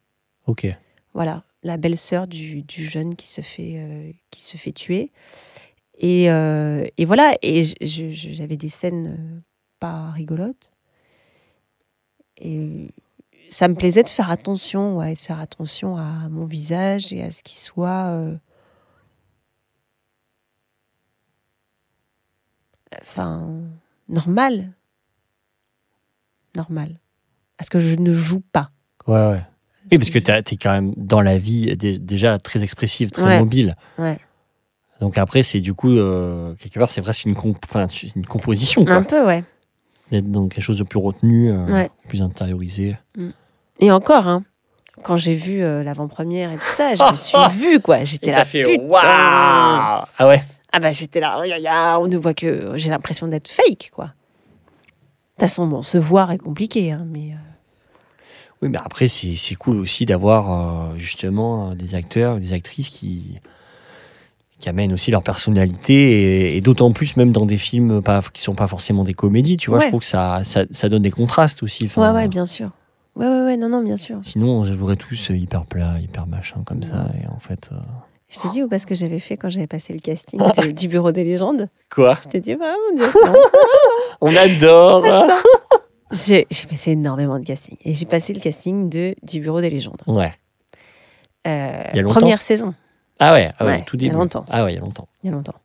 Ok. 0.47 0.65
voilà, 1.13 1.43
la 1.61 1.77
belle-sœur 1.77 2.27
du, 2.27 2.63
du 2.63 2.85
jeune 2.89 3.15
qui 3.15 3.27
se 3.27 3.41
fait, 3.41 3.75
euh, 3.77 4.11
qui 4.31 4.41
se 4.41 4.57
fait 4.57 4.71
tuer. 4.71 5.11
Et, 5.99 6.31
euh, 6.31 6.87
et 6.97 7.05
voilà, 7.05 7.37
et 7.43 7.61
j'avais 7.61 8.57
des 8.57 8.69
scènes 8.69 9.43
pas 9.79 10.09
rigolotes. 10.09 10.71
Et 12.37 12.89
ça 13.49 13.67
me 13.67 13.75
plaisait 13.75 14.03
de 14.03 14.09
faire 14.09 14.29
attention, 14.31 14.97
ouais, 14.97 15.13
de 15.15 15.19
faire 15.19 15.39
attention 15.39 15.97
à 15.97 16.27
mon 16.29 16.45
visage 16.45 17.13
et 17.13 17.23
à 17.23 17.31
ce 17.31 17.43
qui 17.43 17.59
soit. 17.59 18.07
euh, 18.07 18.35
Enfin, 23.01 23.59
normal. 24.09 24.71
Normal. 26.55 26.99
Parce 27.57 27.69
que 27.69 27.79
je 27.79 27.95
ne 27.95 28.11
joue 28.11 28.41
pas. 28.51 28.69
Ouais, 29.07 29.27
ouais. 29.29 29.41
Oui, 29.91 29.97
parce 29.97 30.09
que 30.11 30.19
tu 30.19 30.31
es 30.31 30.57
quand 30.57 30.71
même 30.71 30.93
dans 30.95 31.21
la 31.21 31.37
vie 31.37 31.75
dé- 31.75 31.99
déjà 31.99 32.39
très 32.39 32.63
expressive, 32.63 33.11
très 33.11 33.23
Ouais. 33.23 33.39
mobile. 33.39 33.75
Ouais. 33.97 34.19
Donc 34.99 35.17
après, 35.17 35.43
c'est 35.43 35.59
du 35.59 35.73
coup, 35.73 35.89
euh, 35.89 36.55
quelque 36.55 36.79
part, 36.79 36.89
c'est 36.89 37.01
presque 37.01 37.25
une, 37.25 37.35
comp- 37.35 37.57
une 38.15 38.25
composition, 38.25 38.85
quoi. 38.85 38.93
Un 38.95 39.03
peu, 39.03 39.25
ouais. 39.25 39.43
D'être 40.11 40.29
dans 40.31 40.47
quelque 40.47 40.63
chose 40.63 40.77
de 40.77 40.83
plus 40.83 40.99
retenu, 40.99 41.51
euh, 41.51 41.65
Ouais. 41.65 41.89
plus 42.07 42.21
intériorisé. 42.21 42.97
Et 43.79 43.91
encore, 43.91 44.27
hein, 44.27 44.43
quand 45.03 45.15
j'ai 45.15 45.35
vu 45.35 45.63
euh, 45.63 45.83
l'avant-première 45.83 46.51
et 46.51 46.55
tout 46.55 46.61
ça, 46.61 46.93
je 46.95 47.03
me 47.11 47.15
suis 47.15 47.37
vue, 47.59 47.79
quoi. 47.79 48.03
J'étais 48.03 48.31
là, 48.31 48.45
putain 48.45 48.77
Ah 48.91 50.05
ouais 50.27 50.43
Ah 50.71 50.79
bah 50.79 50.91
j'étais 50.91 51.19
là, 51.19 51.39
oh, 51.39 52.01
on 52.03 52.07
ne 52.07 52.17
voit 52.17 52.33
que 52.33 52.73
j'ai 52.75 52.89
l'impression 52.89 53.27
d'être 53.27 53.47
fake 53.47 53.89
quoi. 53.93 54.05
De 54.05 54.09
toute 54.09 55.39
façon, 55.39 55.65
bon, 55.67 55.81
se 55.81 55.97
voir 55.97 56.31
est 56.31 56.37
compliqué, 56.37 56.91
hein, 56.91 57.05
mais 57.09 57.31
euh, 57.31 57.37
Oui, 58.61 58.69
mais 58.69 58.77
après, 58.77 59.07
c'est 59.07 59.55
cool 59.55 59.77
aussi 59.77 60.05
d'avoir 60.05 60.51
euh, 60.91 60.97
justement 60.97 61.73
des 61.73 61.95
acteurs, 61.95 62.37
des 62.37 62.53
actrices 62.53 62.89
qui, 62.89 63.39
qui 64.63 64.69
amènent 64.69 64.93
aussi 64.93 65.11
leur 65.11 65.23
personnalité 65.23 65.93
et, 66.53 66.55
et 66.57 66.61
d'autant 66.61 66.93
plus 66.93 67.17
même 67.17 67.33
dans 67.33 67.45
des 67.45 67.57
films 67.57 68.01
pas, 68.01 68.21
qui 68.31 68.41
sont 68.41 68.55
pas 68.55 68.65
forcément 68.67 69.03
des 69.03 69.13
comédies, 69.13 69.57
tu 69.57 69.69
vois. 69.69 69.79
Ouais. 69.79 69.83
Je 69.85 69.89
trouve 69.89 69.99
que 69.99 70.05
ça, 70.05 70.39
ça, 70.45 70.63
ça 70.71 70.87
donne 70.87 71.01
des 71.01 71.11
contrastes 71.11 71.63
aussi. 71.63 71.83
ouais, 71.83 71.89
Enfin, 71.89 72.13
ouais, 72.15 72.29
bien 72.29 72.45
sûr. 72.45 72.69
Ouais, 73.17 73.27
ouais, 73.27 73.43
ouais, 73.43 73.57
non, 73.57 73.67
non, 73.67 73.83
bien 73.83 73.97
sûr. 73.97 74.19
Sinon, 74.23 74.47
on 74.59 74.63
jouerait 74.63 74.95
tous 74.95 75.31
euh, 75.31 75.35
hyper 75.35 75.65
plat, 75.65 75.95
hyper 76.01 76.27
machin 76.27 76.61
comme 76.65 76.81
ça. 76.81 77.07
Et 77.21 77.27
en 77.27 77.39
fait. 77.39 77.69
euh, 77.73 77.75
Je 78.29 78.39
t'ai 78.39 78.47
dit 78.47 78.63
ou 78.63 78.69
pas 78.69 78.79
ce 78.79 78.87
que 78.87 78.95
j'avais 78.95 79.19
fait 79.19 79.35
quand 79.35 79.49
j'avais 79.49 79.67
passé 79.67 79.91
le 79.91 79.99
casting 79.99 80.39
du 80.73 80.87
bureau 80.87 81.11
des 81.11 81.25
légendes 81.25 81.67
Quoi? 81.93 82.17
Je 82.23 82.29
t'ai 82.29 82.39
dit, 82.39 82.53
ah 82.53 82.73
mon 82.89 82.97
dieu, 82.97 83.11
marrant. 83.21 83.35
On 84.21 84.33
adore 84.33 85.05
J'ai 86.11 86.45
passé 86.69 86.91
énormément 86.91 87.37
de 87.37 87.43
casting. 87.45 87.75
Et 87.83 87.93
j'ai 87.93 88.05
passé 88.05 88.31
le 88.33 88.39
casting 88.39 88.87
de, 88.89 89.13
du 89.23 89.41
bureau 89.41 89.59
des 89.59 89.69
légendes. 89.69 90.01
Ouais. 90.07 90.31
Euh, 91.47 91.83
Il 91.91 91.97
y 91.97 91.99
a 91.99 92.01
longtemps? 92.03 92.21
première 92.21 92.41
saison, 92.41 92.73
Ah 93.25 93.33
ouais, 93.33 93.51
ah 93.57 93.65
ouais, 93.65 93.71
Ouais, 93.77 93.83
tout 93.85 93.95
il 93.97 94.05
y 94.07 94.09
a 94.09 94.13
longtemps. 94.13 94.45
Ah 94.49 94.65
ouais, 94.65 94.73
il 94.73 94.75
y 94.75 94.77
a 94.77 94.81
longtemps. 94.81 95.07
il 95.23 95.27
y 95.27 95.29
a 95.29 95.35
longtemps. 95.35 95.55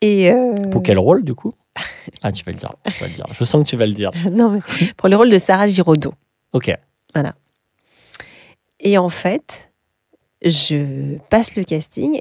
Et 0.00 0.30
euh, 0.30 0.70
Pour 0.70 0.82
quel 0.82 0.98
rôle, 0.98 1.22
du 1.22 1.34
coup? 1.34 1.54
Ah, 2.22 2.32
tu 2.32 2.42
vas 2.44 2.52
le 2.52 2.58
dire. 2.58 2.72
Tu 2.86 3.00
vas 3.00 3.08
le 3.08 3.12
dire. 3.14 3.26
Je 3.32 3.44
sens 3.44 3.62
que 3.64 3.68
tu 3.70 3.76
vas 3.76 3.86
le 3.86 3.92
dire. 3.92 4.10
non, 4.30 4.50
mais 4.50 4.60
pour 4.96 5.08
le 5.10 5.16
rôle 5.16 5.28
de 5.30 5.38
Sarah 5.38 5.68
Giraudot. 5.68 6.14
Ok. 6.54 6.74
Et 8.80 8.98
en 8.98 9.08
fait, 9.10 9.70
je 10.44 11.18
passe 11.30 11.54
le 11.56 11.62
casting. 11.64 12.18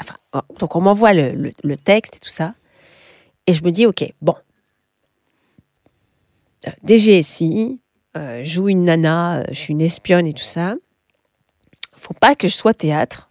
Enfin, 0.00 0.42
donc 0.58 0.74
on 0.74 0.80
m'envoie 0.80 1.12
le, 1.12 1.32
le- 1.32 1.52
le 1.62 1.76
texte 1.76 2.16
et 2.16 2.18
tout 2.18 2.28
ça. 2.30 2.54
Et 3.46 3.52
je 3.54 3.62
me 3.62 3.70
dis, 3.70 3.86
OK, 3.86 4.04
bon. 4.20 4.34
Euh, 6.66 6.70
DGSI, 6.84 7.80
euh, 8.16 8.42
joue 8.44 8.68
une 8.68 8.84
nana, 8.84 9.40
euh, 9.40 9.44
je 9.50 9.54
suis 9.54 9.72
une 9.72 9.80
espionne 9.80 10.26
et 10.26 10.32
tout 10.34 10.44
ça. 10.44 10.74
Faut 11.96 12.14
pas 12.14 12.34
que 12.34 12.48
je 12.48 12.54
sois 12.54 12.74
théâtre. 12.74 13.30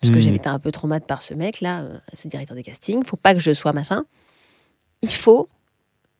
Parce 0.00 0.12
que 0.12 0.16
Hmm. 0.18 0.20
j'avais 0.20 0.36
été 0.36 0.48
un 0.48 0.58
peu 0.58 0.70
traumatisée 0.72 1.06
par 1.06 1.20
ce 1.22 1.34
mec, 1.34 1.60
là, 1.60 1.82
euh, 1.82 1.98
ce 2.14 2.26
directeur 2.28 2.54
des 2.56 2.62
castings. 2.62 3.04
Faut 3.04 3.16
pas 3.18 3.34
que 3.34 3.40
je 3.40 3.52
sois 3.52 3.72
machin. 3.72 4.04
Il 5.02 5.12
faut, 5.12 5.48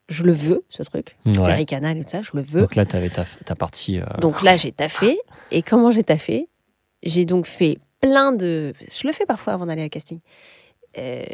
je 0.09 0.23
le 0.23 0.33
veux, 0.33 0.65
ce 0.69 0.83
truc. 0.83 1.17
Ouais. 1.25 1.33
Série 1.33 1.67
Canal 1.67 1.97
et 1.99 2.05
tout 2.05 2.11
ça, 2.11 2.21
je 2.23 2.31
le 2.35 2.43
veux. 2.43 2.61
Donc 2.61 2.75
là, 2.77 2.85
tu 2.85 2.95
avais 2.97 3.09
ta, 3.11 3.25
ta 3.25 3.55
partie. 3.55 3.99
euh, 4.01 4.05
Donc 4.21 4.43
là, 4.43 4.57
j'ai 4.57 4.73
taffé. 4.73 5.19
Et 5.51 5.63
comment 5.63 5.91
j'ai 5.91 6.05
taffé? 6.05 6.49
J'ai 7.03 7.25
donc 7.25 7.47
fait 7.47 7.79
plein 8.01 8.33
de. 8.33 8.75
Je 8.81 9.07
le 9.07 9.13
fais 9.15 9.25
parfois 9.27 9.55
avant 9.55 9.65
d'aller 9.67 9.83
à 9.83 9.89
casting. 9.89 10.21
Euh, 10.99 11.25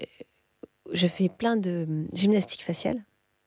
je 0.93 1.07
fais 1.09 1.29
plein 1.29 1.57
de 1.57 2.07
gymnastique 2.13 2.63
faciale. 2.63 3.03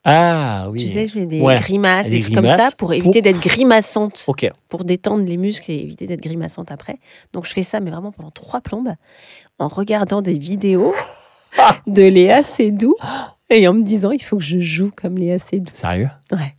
Ah 0.06 0.68
oui. 0.70 0.80
Tu 0.80 0.88
sais, 0.88 1.08
je 1.08 1.14
fais 1.14 1.26
des 1.26 1.42
Ouais. 1.42 1.56
grimaces, 1.56 2.10
Des 2.10 2.22
trucs 2.22 2.34
comme 2.34 2.48
ça 2.48 2.70
pour 2.78 2.94
éviter 2.94 3.22
d'être 3.22 3.40
grimaçante, 3.42 4.26
pour 4.70 4.84
détendre 4.86 5.26
les 5.26 5.38
muscles 5.38 5.72
et 5.72 5.76
éviter 5.76 6.06
d'être 6.08 6.22
grimaçante 6.22 6.72
après. 6.72 7.00
Donc 7.34 7.46
je 7.46 7.52
fais 7.54 7.64
ça, 7.64 7.80
mais 7.80 7.92
vraiment 7.92 8.12
pendant 8.12 8.32
trois 8.32 8.62
plombes, 8.62 8.94
en 9.60 9.68
regardant 9.68 10.22
des 10.22 10.38
vidéos 10.38 10.94
de 11.88 12.04
Léa 12.04 12.44
Seydoux 12.44 12.96
et 13.50 13.68
en 13.68 13.74
me 13.74 13.84
disant 13.84 14.12
il 14.12 14.24
faut 14.24 14.38
que 14.38 14.44
je 14.44 14.60
joue 14.60 14.92
comme 14.96 15.18
Léa 15.18 15.38
Seydoux. 15.38 15.74
Sérieux? 15.74 16.10
Ouais. 16.32 16.56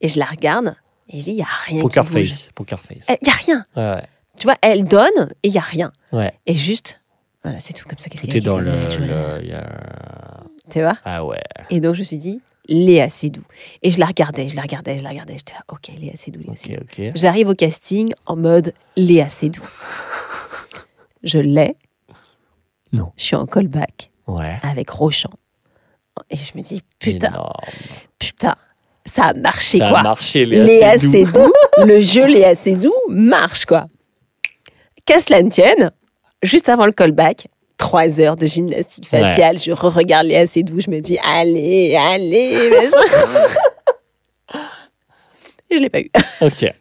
Et 0.00 0.08
je 0.08 0.18
la 0.18 0.26
regarde 0.26 0.74
et 1.08 1.18
je 1.20 1.24
dis 1.24 1.30
il 1.30 1.36
y 1.36 1.42
a 1.42 1.46
rien 1.66 1.80
Poker 1.80 2.04
qui 2.04 2.10
bouge. 2.12 2.28
face. 2.28 2.50
Poker 2.54 2.78
face. 2.80 3.06
Il 3.22 3.26
y 3.26 3.30
a 3.30 3.34
rien. 3.34 3.64
Ouais. 3.76 4.02
Tu 4.38 4.44
vois, 4.46 4.56
elle 4.60 4.84
donne 4.84 5.32
et 5.42 5.48
il 5.48 5.52
y 5.54 5.58
a 5.58 5.62
rien. 5.62 5.90
Ouais. 6.12 6.32
Et 6.46 6.54
juste, 6.54 7.00
voilà, 7.42 7.60
c'est 7.60 7.72
tout 7.72 7.88
comme 7.88 7.98
ça. 7.98 8.08
Qu'est-ce 8.10 8.22
qu'il 8.24 8.34
y 8.34 8.38
a 8.38 8.40
dans 8.40 8.60
le. 8.60 8.72
Tu 10.70 10.80
vois? 10.82 10.98
Ah 11.04 11.24
ouais. 11.24 11.40
Et 11.70 11.80
donc, 11.80 11.94
je 11.94 12.00
me 12.00 12.04
suis 12.04 12.18
dit, 12.18 12.40
Léa 12.68 13.08
Seydoux. 13.08 13.44
Et 13.82 13.90
je 13.90 13.98
la 13.98 14.06
regardais, 14.06 14.48
je 14.48 14.56
la 14.56 14.62
regardais, 14.62 14.98
je 14.98 15.02
la 15.02 15.10
regardais. 15.10 15.34
J'étais 15.36 15.54
là, 15.54 15.60
ok, 15.68 15.88
Léa 15.98 16.12
Seydoux, 16.14 16.40
Léa. 16.40 17.12
J'arrive 17.14 17.48
au 17.48 17.54
casting 17.54 18.12
en 18.26 18.36
mode 18.36 18.74
Léa 18.96 19.28
Seydoux. 19.28 19.62
Je 21.24 21.38
l'ai. 21.40 21.74
Non. 22.92 23.10
Je 23.16 23.24
suis 23.24 23.36
en 23.36 23.44
callback 23.46 24.10
Ouais. 24.28 24.58
avec 24.62 24.88
Rochant. 24.90 25.32
Et 26.30 26.36
je 26.36 26.52
me 26.56 26.62
dis, 26.62 26.80
putain, 27.00 27.28
Énorme. 27.28 27.52
putain, 28.20 28.54
ça 29.04 29.24
a 29.26 29.34
marché, 29.34 29.78
Ça 29.78 29.88
quoi. 29.88 29.98
a 30.00 30.02
marché, 30.04 30.44
Léa, 30.44 30.64
Léa. 30.64 30.98
Seydoux, 30.98 31.52
le 31.84 32.00
jeu 32.00 32.26
Léa 32.26 32.54
Seydoux 32.54 32.94
marche, 33.08 33.64
quoi. 33.66 33.86
Qu'à 35.06 35.18
cela 35.18 35.42
ne 35.42 35.48
tienne, 35.50 35.90
juste 36.42 36.68
avant 36.68 36.86
le 36.86 36.92
callback, 36.92 37.48
trois 37.78 38.20
heures 38.20 38.36
de 38.36 38.44
gymnastique 38.46 39.06
faciale, 39.06 39.58
je 39.58 39.70
re-regarde 39.72 40.26
Léa 40.26 40.46
Seydoux, 40.46 40.80
je 40.80 40.90
me 40.90 41.00
dis, 41.00 41.16
allez, 41.24 41.96
allez, 41.96 42.70
je 45.70 45.76
l'ai 45.76 45.88
pas 45.90 46.00
eu, 46.00 46.10
Ok. 46.40 46.72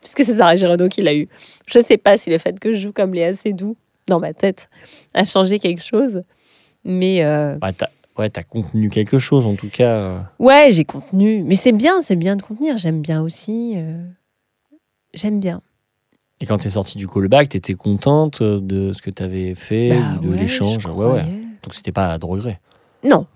puisque 0.00 0.24
c'est 0.24 0.32
Sarah 0.32 0.56
Giraudot 0.56 0.88
qui 0.88 1.02
l'a 1.02 1.14
eu. 1.14 1.28
Je 1.66 1.80
sais 1.80 1.98
pas 1.98 2.16
si 2.16 2.30
le 2.30 2.38
fait 2.38 2.58
que 2.58 2.72
je 2.72 2.80
joue 2.80 2.92
comme 2.92 3.14
Léa 3.14 3.34
Seydoux, 3.34 3.76
dans 4.06 4.18
ma 4.20 4.32
tête, 4.32 4.68
a 5.14 5.24
changé 5.24 5.58
quelque 5.58 5.82
chose, 5.84 6.22
mais... 6.84 7.22
euh, 7.22 7.56
Ouais, 7.62 7.72
t'as 7.72 7.88
ouais, 8.18 8.30
t'as 8.30 8.42
contenu 8.42 8.88
quelque 8.90 9.18
chose, 9.18 9.46
en 9.46 9.54
tout 9.54 9.68
cas. 9.70 9.92
euh. 9.92 10.18
Ouais, 10.38 10.68
j'ai 10.72 10.84
contenu. 10.84 11.42
Mais 11.44 11.54
c'est 11.54 11.72
bien, 11.72 12.00
c'est 12.02 12.16
bien 12.16 12.36
de 12.36 12.42
contenir. 12.42 12.76
J'aime 12.78 13.00
bien 13.02 13.22
aussi. 13.22 13.74
euh, 13.76 14.02
J'aime 15.14 15.38
bien. 15.40 15.60
Et 16.40 16.46
quand 16.46 16.58
t'es 16.58 16.70
sortie 16.70 16.96
du 16.96 17.06
callback, 17.06 17.50
t'étais 17.50 17.74
contente 17.74 18.40
euh, 18.40 18.60
de 18.60 18.92
ce 18.92 19.02
que 19.02 19.10
t'avais 19.10 19.54
fait, 19.54 19.90
Bah 19.90 19.96
ou 20.16 20.24
de 20.24 20.28
ouais, 20.30 20.38
l'échange. 20.38 20.86
Ouais, 20.86 21.06
ouais. 21.06 21.22
Donc 21.62 21.74
c'était 21.74 21.92
pas 21.92 22.16
de 22.18 22.24
regret. 22.24 22.60
Non. 23.04 23.26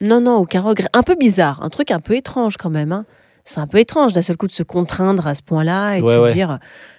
Non, 0.00 0.20
non, 0.20 0.36
aucun 0.36 0.60
regret. 0.60 0.88
Un 0.92 1.02
peu 1.02 1.16
bizarre. 1.16 1.60
Un 1.62 1.70
truc 1.70 1.90
un 1.90 1.98
peu 2.00 2.14
étrange 2.14 2.56
quand 2.56 2.70
même. 2.70 2.92
hein. 2.92 3.04
C'est 3.44 3.60
un 3.60 3.66
peu 3.66 3.78
étrange 3.78 4.12
d'un 4.12 4.22
seul 4.22 4.36
coup 4.36 4.46
de 4.46 4.52
se 4.52 4.62
contraindre 4.62 5.26
à 5.26 5.34
ce 5.34 5.42
point-là 5.42 5.94
et 5.96 6.02
de 6.02 6.06
se 6.06 6.32
dire 6.32 6.58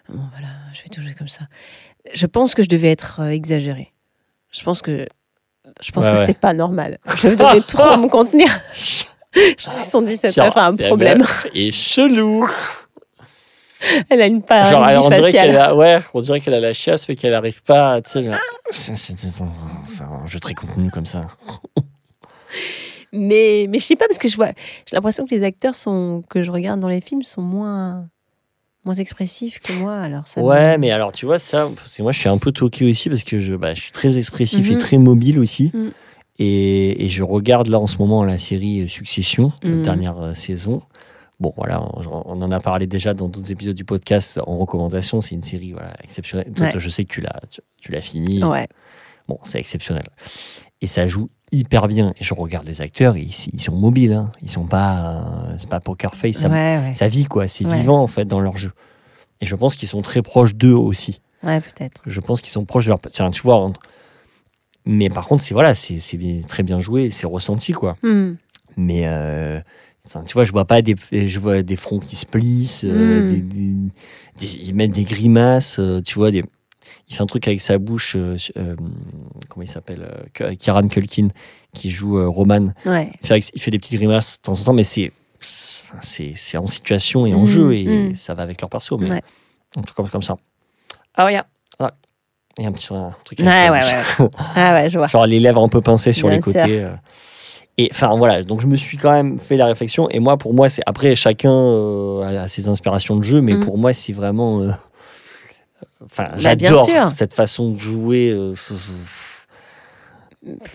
bon, 0.10 0.20
voilà, 0.32 0.48
je 0.74 0.82
vais 0.82 0.90
tout 0.90 1.02
jouer 1.02 1.14
comme 1.18 1.28
ça. 1.28 1.44
Je 2.14 2.26
pense 2.26 2.54
que 2.56 2.64
je 2.64 2.70
devais 2.70 2.92
être 2.92 3.22
euh, 3.22 3.30
exagérée. 3.30 3.94
Je 4.52 4.64
pense 4.64 4.82
que. 4.82 5.08
Je 5.82 5.92
pense 5.92 6.10
que 6.10 6.16
c'était 6.16 6.34
pas 6.34 6.54
normal. 6.54 6.98
Je 7.18 7.28
devais 7.30 7.62
trop 7.62 7.96
me 7.98 8.10
contenir. 8.10 8.48
Je 8.74 8.80
suis 8.80 9.72
117 9.72 10.32
Tiens, 10.32 10.50
un 10.56 10.74
eh 10.74 10.76
ben, 10.76 10.88
problème. 10.88 11.24
Et 11.54 11.72
chelou. 11.72 12.48
Elle 14.10 14.22
a 14.22 14.28
une 14.28 14.36
Genre, 14.40 14.46
paralysie 14.46 14.98
on 15.04 15.10
dirait 15.10 15.22
faciale. 15.24 15.48
qu'elle 15.48 15.58
a, 15.58 15.76
ouais, 15.76 16.00
on 16.14 16.20
dirait 16.22 16.40
qu'elle 16.42 16.54
a 16.54 16.60
la 16.60 16.74
chiasse, 16.74 17.08
mais 17.08 17.16
qu'elle 17.16 17.34
arrive 17.34 17.64
pas. 17.64 18.02
Tu 18.02 18.12
sais, 18.12 18.22
genre, 18.24 18.36
c'est 18.72 18.96
c'est- 18.96 19.18
c'est- 19.18 19.44
c'est 19.86 20.04
un 20.04 20.26
jeu 20.26 20.40
très 20.40 20.54
contenu 20.54 20.90
comme 20.92 21.06
ça. 21.06 21.26
Mais, 23.12 23.66
mais 23.70 23.80
je 23.80 23.84
sais 23.86 23.96
pas, 23.96 24.06
parce 24.08 24.20
que 24.20 24.28
je 24.28 24.36
vois, 24.36 24.50
j'ai 24.86 24.96
l'impression 24.96 25.26
que 25.26 25.34
les 25.34 25.44
acteurs 25.44 25.76
sont, 25.76 26.24
que 26.30 26.44
je 26.44 26.52
regarde 26.52 26.80
dans 26.80 26.88
les 26.90 27.02
films 27.02 27.24
sont 27.24 27.42
moins, 27.42 28.08
moins 28.86 28.94
expressifs 28.94 29.60
que 29.60 29.74
moi. 29.74 29.96
Alors 30.00 30.28
ça 30.28 30.42
me- 30.42 30.46
Ouais, 30.46 30.78
mais 30.78 30.92
alors 30.92 31.12
tu 31.12 31.26
vois 31.26 31.40
ça, 31.40 31.68
parce 31.76 31.92
que 31.96 32.04
moi 32.04 32.12
je 32.12 32.20
suis 32.20 32.30
un 32.30 32.38
peu 32.38 32.52
toqué 32.52 32.88
aussi 32.90 33.10
parce 33.10 33.24
que 33.24 33.40
je, 33.40 33.56
bah, 33.56 33.74
je 33.74 33.82
suis 33.82 33.92
très 33.92 34.18
expressif 34.18 34.70
et 34.70 34.74
Mhm. 34.74 34.78
très 34.80 34.98
mobile 34.98 35.40
aussi. 35.40 35.72
Mhm. 35.74 35.92
Et, 36.42 37.06
et 37.06 37.10
je 37.10 37.24
regarde 37.24 37.68
là 37.68 37.80
en 37.80 37.88
ce 37.88 37.98
moment 37.98 38.24
la 38.24 38.38
série 38.38 38.88
Succession, 38.88 39.52
la 39.64 39.70
Mhm. 39.72 39.82
dernière 39.82 40.18
euh, 40.22 40.34
saison. 40.36 40.82
Bon, 41.40 41.54
voilà, 41.56 41.82
on, 41.82 42.02
on 42.26 42.42
en 42.42 42.52
a 42.52 42.60
parlé 42.60 42.86
déjà 42.86 43.14
dans 43.14 43.30
d'autres 43.30 43.52
épisodes 43.52 43.76
du 43.76 43.86
podcast 43.86 44.40
en 44.46 44.58
recommandation. 44.58 45.22
C'est 45.22 45.36
une 45.36 45.42
série 45.44 45.72
voilà, 45.72 45.94
exceptionnelle. 46.04 46.52
Toi, 46.54 46.68
Ouais. 46.68 46.74
je 46.76 46.90
sais 46.90 47.06
que 47.06 47.10
tu 47.14 47.22
l'as, 47.22 47.40
tu, 47.50 47.62
tu 47.80 47.92
l'as 47.94 48.02
fini. 48.02 48.44
Ouais. 48.44 48.68
Bon, 49.28 49.38
c'est 49.44 49.60
exceptionnel. 49.60 50.04
Et 50.82 50.88
ça 50.88 51.08
joue 51.08 51.30
hyper 51.52 51.88
bien. 51.88 52.14
Et 52.20 52.24
je 52.24 52.34
regarde 52.34 52.66
les 52.68 52.82
acteurs, 52.82 53.16
ils, 53.16 53.34
ils 53.54 53.62
sont 53.62 53.76
mobiles. 53.76 54.12
Hein. 54.14 54.32
Ils 54.42 54.50
sont 54.50 54.66
pas, 54.66 55.46
euh, 55.50 55.56
c'est 55.58 55.70
pas 55.70 55.80
poker 55.80 56.16
face. 56.16 56.38
Ça, 56.38 56.50
ouais, 56.50 56.94
ça 56.96 57.08
vit 57.08 57.26
quoi. 57.26 57.48
C'est 57.48 57.66
vivant 57.68 58.02
en 58.02 58.08
fait 58.08 58.26
dans 58.26 58.42
leur 58.42 58.58
jeu. 58.58 58.72
Et 59.42 59.46
je 59.46 59.56
pense 59.56 59.76
qu'ils 59.78 59.88
sont 59.88 60.02
très 60.02 60.22
proches 60.22 60.56
d'eux 60.56 60.74
aussi. 60.74 61.22
Ouais, 61.44 61.62
peut-être. 61.62 62.02
Je 62.06 62.20
pense 62.20 62.42
qu'ils 62.42 62.52
sont 62.52 62.66
proches 62.66 62.84
de 62.86 62.90
leur. 62.90 63.00
Tiens, 63.10 63.32
tu 63.32 63.42
vois. 63.42 63.64
on- 63.64 63.72
Mais 64.86 65.10
par 65.10 65.28
contre, 65.28 65.42
c'est 65.44 65.54
voilà, 65.54 65.74
c'est 65.74 65.98
très 66.48 66.64
bien 66.64 66.80
joué, 66.80 67.10
c'est 67.12 67.28
ressenti 67.28 67.72
quoi. 67.72 67.96
Hmm. 68.04 68.34
Mais 68.78 69.04
euh, 69.06 69.60
tu 70.26 70.34
vois, 70.34 70.44
je 70.44 70.52
vois 70.52 70.66
pas 70.66 70.82
des, 70.82 70.96
je 71.12 71.40
vois 71.40 71.62
des 71.62 71.76
fronts 71.76 72.00
qui 72.00 72.16
se 72.16 72.26
plissent, 72.26 72.84
euh, 72.88 73.22
Mm. 73.22 73.26
des, 73.26 73.42
des- 73.42 73.76
des- 74.40 74.56
ils 74.68 74.74
mettent 74.76 74.92
des 74.92 75.04
grimaces, 75.04 75.80
euh, 75.80 76.02
tu 76.02 76.16
vois, 76.16 76.32
des, 76.32 76.44
il 77.08 77.16
fait 77.16 77.22
un 77.24 77.26
truc 77.28 77.48
avec 77.48 77.62
sa 77.62 77.78
bouche, 77.78 78.16
euh, 78.16 78.38
comment 79.50 79.64
il 79.64 79.68
s'appelle, 79.70 80.08
Kieran 80.60 80.88
Culkin, 80.88 81.28
qui 81.74 81.92
joue 81.92 82.30
Roman. 82.32 82.74
Ouais. 82.86 83.12
Il 83.22 83.28
fait, 83.28 83.34
avec- 83.34 83.52
il 83.54 83.62
fait 83.62 83.72
des 83.72 83.80
petites 83.80 83.98
grimaces 83.98 84.38
de 84.38 84.42
temps 84.44 84.60
en 84.60 84.64
temps, 84.64 84.74
mais 84.74 84.84
c'est 84.84 85.12
c'est 85.42 86.58
en 86.58 86.68
situation 86.68 87.26
et 87.26 87.34
en 87.34 87.44
Mm, 87.44 87.48
jeu 87.48 87.74
et 87.74 88.10
mm. 88.10 88.16
ça 88.16 88.34
va 88.34 88.44
avec 88.44 88.60
leur 88.60 88.70
perso. 88.70 88.98
Mais 88.98 89.10
Ouais. 89.10 89.22
un 89.78 89.82
truc 89.82 89.96
comme, 89.96 90.10
comme 90.10 90.22
ça. 90.22 90.36
Ah 91.16 91.26
ouais, 91.26 91.38
ah, 91.80 91.92
il 92.58 92.64
y 92.64 92.66
a 92.66 92.70
un 92.70 92.74
petit 92.74 92.94
un 92.94 93.16
truc. 93.24 93.40
Ouais, 93.40 93.46
la 93.46 93.72
ouais, 93.72 93.80
bouche. 93.80 94.20
ouais. 94.20 94.30
Ah 94.56 94.74
ouais, 94.74 94.90
je 94.90 94.98
vois. 94.98 95.08
Genre 95.14 95.26
les 95.26 95.40
lèvres 95.40 95.64
un 95.64 95.70
peu 95.70 95.80
pincées 95.82 96.12
sur 96.12 96.28
Bien 96.28 96.38
les 96.38 96.42
côtés. 96.42 96.90
Et 97.82 97.88
enfin 97.92 98.16
voilà, 98.18 98.44
donc 98.44 98.60
je 98.60 98.68
me 98.68 98.76
suis 98.76 98.98
quand 98.98 99.12
même 99.12 99.40
fait 99.40 99.56
la 99.56 99.66
réflexion. 99.68 100.10
Et 100.10 100.20
moi, 100.20 100.36
pour 100.38 100.54
moi, 100.54 100.68
c'est 100.70 100.82
après 100.86 101.16
chacun 101.16 101.52
euh, 101.54 102.44
a 102.44 102.48
ses 102.50 102.68
inspirations 102.68 103.16
de 103.16 103.24
jeu, 103.24 103.40
mais 103.42 103.54
Mm. 103.56 103.60
pour 103.62 103.78
moi, 103.78 103.94
c'est 103.94 104.12
vraiment. 104.14 104.62
euh, 104.62 104.72
Enfin, 106.04 106.24
Bah, 106.32 106.38
j'adore 106.38 106.86
cette 107.12 107.34
façon 107.34 107.72
de 107.72 107.76
jouer. 107.78 108.32
euh, 108.32 108.54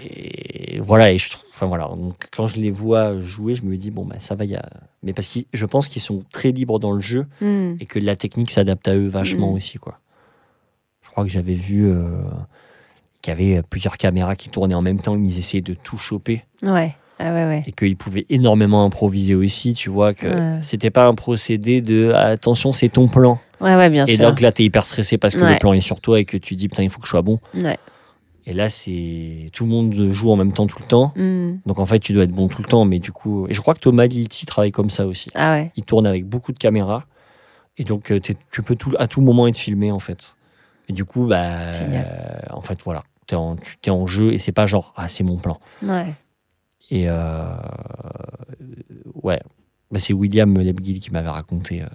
Et 0.03 0.79
voilà, 0.81 1.11
et 1.13 1.19
je 1.19 1.31
trouve, 1.31 1.45
enfin 1.55 1.67
voilà, 1.67 1.85
donc 1.89 2.15
quand 2.35 2.47
je 2.47 2.57
les 2.59 2.71
vois 2.71 3.19
jouer, 3.21 3.55
je 3.55 3.65
me 3.65 3.77
dis 3.77 3.91
bon 3.91 4.05
bah 4.05 4.17
ça 4.19 4.35
va, 4.35 4.45
il 4.45 4.51
y 4.51 4.57
a, 4.57 4.69
mais 5.03 5.15
parce 5.15 5.27
que 5.29 5.41
je 5.55 5.67
pense 5.67 5.89
qu'ils 5.89 6.03
sont 6.03 6.23
très 6.31 6.51
libres 6.53 6.79
dans 6.79 6.93
le 6.93 7.01
jeu 7.01 7.27
Hmm. 7.41 7.75
et 7.81 7.87
que 7.87 7.99
la 7.99 8.15
technique 8.17 8.51
s'adapte 8.51 8.87
à 8.89 8.95
eux 8.95 9.09
vachement 9.09 9.49
Mhm. 9.51 9.55
aussi 9.57 9.79
quoi. 9.79 9.99
Je 11.03 11.09
crois 11.11 11.25
que 11.25 11.31
j'avais 11.31 11.55
vu 11.55 11.91
euh, 13.31 13.35
qu'il 13.35 13.47
y 13.47 13.55
avait 13.57 13.63
plusieurs 13.63 13.97
caméras 13.97 14.37
qui 14.37 14.49
tournaient 14.49 14.75
en 14.75 14.83
même 14.83 15.01
temps, 15.01 15.17
ils 15.17 15.39
essayaient 15.39 15.63
de 15.63 15.75
tout 15.75 15.99
choper 15.99 16.45
Ouais. 16.63 16.95
Ah 17.21 17.33
ouais, 17.33 17.45
ouais. 17.47 17.65
et 17.67 17.73
qu'ils 17.73 17.97
pouvaient 17.97 18.27
énormément 18.29 18.85
improviser 18.85 19.37
aussi, 19.37 19.73
tu 19.75 19.89
vois 19.89 20.15
que 20.15 20.27
Ouais. 20.27 20.59
c'était 20.63 20.91
pas 20.91 21.07
un 21.07 21.15
procédé 21.15 21.81
de 21.81 22.11
ah, 22.15 22.27
attention 22.27 22.73
c'est 22.73 22.89
ton 22.89 23.07
plan 23.07 23.39
Ouais, 23.61 23.77
ouais, 23.77 23.89
bien 23.89 24.05
et 24.05 24.17
sûr. 24.17 24.27
donc 24.29 24.41
là 24.41 24.51
t'es 24.51 24.65
hyper 24.65 24.85
stressé 24.85 25.17
parce 25.17 25.35
que 25.37 25.41
le 25.41 25.59
plan 25.61 25.73
est 25.73 25.81
sur 25.81 26.01
toi 26.01 26.19
et 26.19 26.25
que 26.25 26.37
tu 26.37 26.57
dis 26.57 26.69
putain 26.69 26.83
il 26.83 26.91
faut 26.91 26.99
que 26.99 27.07
je 27.07 27.11
sois 27.11 27.23
bon 27.23 27.39
Ouais. 27.55 27.79
et 28.47 28.53
là 28.53 28.69
c'est 28.69 29.49
tout 29.53 29.63
le 29.65 29.71
monde 29.71 29.95
joue 30.11 30.33
en 30.33 30.37
même 30.37 30.53
temps 30.53 30.67
tout 30.67 30.81
le 30.81 30.87
temps 30.89 31.13
Hmm. 31.15 31.59
donc 31.67 31.79
en 31.79 31.87
fait 31.87 32.01
tu 32.01 32.13
dois 32.13 32.25
être 32.25 32.33
bon 32.33 32.49
tout 32.49 32.61
le 32.63 32.69
temps 32.69 32.85
mais 32.85 32.99
du 32.99 33.13
coup 33.13 33.47
et 33.49 33.55
je 33.55 33.61
crois 33.61 33.75
que 33.75 33.81
Thomas 33.81 34.07
Lilti 34.07 34.45
travaille 34.45 34.73
comme 34.73 34.91
ça 34.91 35.07
aussi 35.07 35.31
Ah 35.37 35.55
ouais. 35.55 35.73
il 35.77 35.85
tourne 35.85 36.07
avec 36.09 36.27
beaucoup 36.27 36.51
de 36.53 36.59
caméras 36.59 37.05
et 37.79 37.85
donc 37.85 38.11
euh, 38.11 38.19
tu 38.21 38.63
peux 38.63 38.75
tout, 38.75 38.93
à 38.99 39.07
tout 39.07 39.21
moment 39.21 39.47
être 39.47 39.57
filmé 39.57 39.93
en 39.93 40.01
fait 40.01 40.35
et 40.89 40.93
du 40.93 41.05
coup 41.05 41.27
bah 41.29 41.37
euh, 41.43 42.03
en 42.51 42.61
fait 42.61 42.81
voilà 42.85 43.05
t'es 43.27 43.37
en, 43.37 43.57
tu 43.57 43.77
es 43.87 43.91
en 43.91 44.07
jeu 44.07 44.33
et 44.33 44.39
c'est 44.39 44.53
pas 44.53 44.67
genre 44.67 44.93
ah 44.97 45.09
c'est 45.09 45.25
mon 45.25 45.37
plan 45.37 45.59
Ouais. 45.83 46.15
et 46.91 47.05
euh, 47.09 47.47
ouais 49.23 49.41
Bah, 49.91 49.99
c'est 49.99 50.13
William 50.13 50.57
Lebguil 50.59 51.01
qui 51.01 51.11
m'avait 51.11 51.29
raconté 51.29 51.83
euh, 51.83 51.87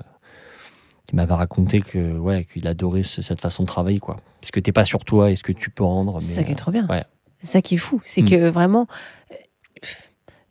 qui 1.07 1.15
m'avait 1.15 1.33
raconté 1.33 1.81
que 1.81 2.17
ouais 2.17 2.43
qu'il 2.45 2.67
adorait 2.67 3.03
ce- 3.03 3.21
cette 3.21 3.41
façon 3.41 3.63
de 3.63 3.67
travailler 3.67 3.99
quoi 3.99 4.17
parce 4.41 4.51
que 4.51 4.59
t'es 4.59 4.71
pas 4.71 4.85
sur 4.85 5.03
toi 5.05 5.31
et 5.31 5.35
ce 5.35 5.43
que 5.43 5.51
tu 5.51 5.69
peux 5.69 5.83
rendre 5.83 6.21
C'est 6.21 6.35
ça 6.35 6.43
qui 6.43 6.51
est 6.51 6.55
trop 6.55 6.71
bien. 6.71 6.87
ouais. 6.87 7.03
C'est 7.41 7.47
ça 7.47 7.61
qui 7.61 7.75
est 7.75 7.77
fou. 7.77 8.01
C'est 8.03 8.21
Mm. 8.21 8.29
que 8.29 8.49
vraiment, 8.49 8.85
euh, 9.31 9.35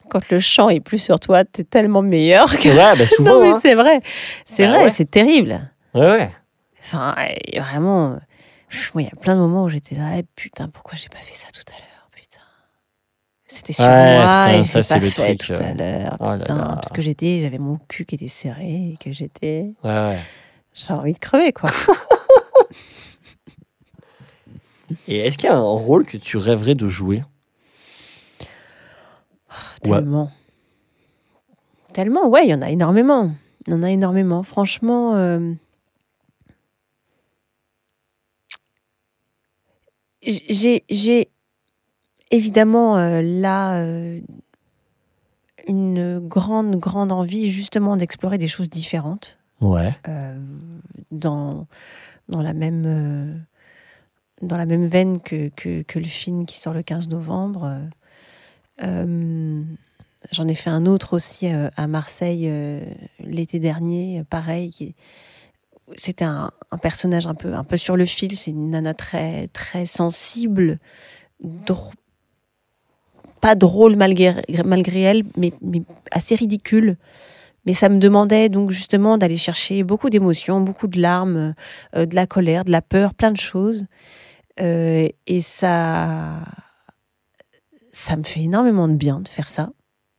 quand 0.09 0.31
le 0.31 0.39
chant 0.41 0.71
est 0.71 0.81
plus 0.81 0.97
sur 1.03 1.21
toi, 1.21 1.45
t'es 1.45 1.65
tellement 1.65 2.01
meilleur 2.01 2.49
que. 2.59 2.69
euh, 2.71 2.75
ouais 2.75 2.99
bah 2.99 3.07
souvent 3.07 3.35
non, 3.35 3.41
mais 3.43 3.51
hein. 3.51 3.59
c'est 3.61 3.75
vrai. 3.75 4.01
C'est 4.47 4.65
Bah 4.65 4.73
vrai, 4.75 4.85
ouais. 4.85 4.91
c'est 4.91 5.11
terrible. 5.11 5.71
ouais 5.95 6.09
ouais 6.09 6.31
Enfin, 6.81 7.15
vraiment, 7.55 8.13
euh, 8.13 8.17
il 8.95 9.01
y 9.03 9.07
a 9.07 9.17
plein 9.21 9.35
de 9.35 9.41
moments 9.41 9.65
où 9.65 9.69
j'étais 9.69 9.95
là, 9.95 10.21
putain, 10.35 10.69
pourquoi 10.69 10.95
j'ai 10.97 11.09
pas 11.09 11.19
fait 11.19 11.35
ça 11.35 11.49
tout 11.53 11.63
à 11.73 11.77
l'heure, 11.79 12.09
putain. 12.13 12.41
C'était 13.47 13.73
sur 13.73 13.85
Ouais, 13.85 14.17
moi 14.17 14.41
putain, 14.45 14.59
et 14.61 14.65
ça, 14.65 14.83
c'est 14.83 14.95
pas 14.95 15.01
fait 15.01 15.37
truc, 15.37 15.57
tout 15.57 15.63
euh, 15.63 15.67
à 15.71 15.75
l'heure, 15.75 16.17
oh 16.21 16.39
putain, 16.39 16.57
là. 16.57 16.75
parce 16.75 16.89
que 16.89 17.03
j'étais, 17.03 17.41
j'avais 17.41 17.59
mon 17.59 17.79
cul 17.89 18.05
qui 18.05 18.15
était 18.17 18.29
serré 18.29 18.93
et 18.93 18.97
que 19.03 19.13
j'étais, 19.13 19.73
ouais 19.85 19.91
ouais 19.91 20.19
j'ai 20.75 20.93
envie 20.93 21.13
de 21.13 21.19
crever, 21.19 21.53
quoi. 21.53 21.71
et 25.09 25.19
est-ce 25.19 25.37
qu'il 25.37 25.49
y 25.49 25.53
a 25.53 25.57
un 25.57 25.61
rôle 25.61 26.05
que 26.05 26.17
tu 26.17 26.37
rêverais 26.37 26.75
de 26.77 26.87
jouer? 26.87 27.25
Ouais. 29.85 29.91
Tellement. 29.91 30.31
Tellement, 31.93 32.29
ouais, 32.29 32.47
il 32.47 32.51
y 32.51 32.55
en 32.55 32.63
a 32.63 32.71
énormément. 32.71 33.33
Il 33.67 33.73
y 33.73 33.77
en 33.77 33.83
a 33.83 33.91
énormément. 33.91 34.43
Franchement, 34.45 35.17
euh, 35.17 35.53
j'ai 40.29 40.85
j'ai 40.91 41.29
évidemment 42.31 42.97
euh, 42.99 43.21
là 43.23 43.81
euh, 43.83 44.21
une 45.67 46.19
grande, 46.21 46.77
grande 46.77 47.13
envie 47.13 47.51
justement 47.51 47.97
d'explorer 47.97 48.39
des 48.39 48.49
choses 48.49 48.71
différentes 48.71 49.39
ouais 49.61 49.95
euh, 50.09 50.39
dans, 51.11 51.67
dans, 52.29 52.43
la 52.43 52.53
même, 52.53 53.45
dans 54.43 54.57
la 54.57 54.67
même 54.67 54.87
veine 54.87 55.21
que, 55.21 55.49
que, 55.49 55.83
que 55.83 55.99
le 55.99 56.05
film 56.07 56.47
qui 56.47 56.59
sort 56.59 56.75
le 56.75 56.83
15 56.83 57.09
novembre. 57.09 57.81
J'en 60.33 60.49
ai 60.49 60.55
fait 60.55 60.71
un 60.71 60.87
autre 60.87 61.15
aussi 61.15 61.47
à 61.49 61.87
Marseille 61.87 62.51
l'été 63.21 63.59
dernier, 63.59 64.25
pareil. 64.29 64.71
qui- 64.73 64.95
C'était 65.97 66.25
un, 66.25 66.51
un 66.71 66.79
personnage 66.79 67.27
un 67.27 67.35
peu, 67.35 67.55
un 67.55 67.65
peu 67.65 67.77
sur 67.77 67.97
le 67.97 68.07
fil. 68.07 68.37
C'est 68.37 68.51
une 68.51 68.71
nana 68.71 68.95
très, 68.95 69.49
très 69.49 69.87
sensible, 69.87 70.79
pas 73.41 73.55
drôle 73.55 73.97
malgré, 73.97 74.35
malgré 74.65 75.03
elle, 75.03 75.25
mais, 75.37 75.53
mais 75.63 75.83
assez 76.11 76.35
ridicule. 76.35 76.97
Mais 77.67 77.75
ça 77.75 77.89
me 77.89 77.99
demandait 77.99 78.49
donc 78.49 78.71
justement 78.71 79.19
d'aller 79.19 79.37
chercher 79.37 79.83
beaucoup 79.83 80.11
d'émotions, 80.11 80.61
beaucoup 80.61 80.87
de 80.87 81.01
larmes, 81.01 81.55
euh, 81.95 82.07
de 82.07 82.15
la 82.15 82.27
colère, 82.27 82.65
de 82.65 82.71
la 82.71 82.83
peur, 82.83 83.15
plein 83.15 83.31
de 83.31 83.37
choses. 83.37 83.87
Euh, 84.61 85.09
et 85.27 85.41
ça, 85.41 86.41
ça 87.93 88.17
me 88.17 88.23
fait 88.23 88.41
énormément 88.41 88.89
de 88.89 88.95
bien 88.95 89.21
de 89.21 89.29
faire 89.29 89.51
ça. 89.51 89.71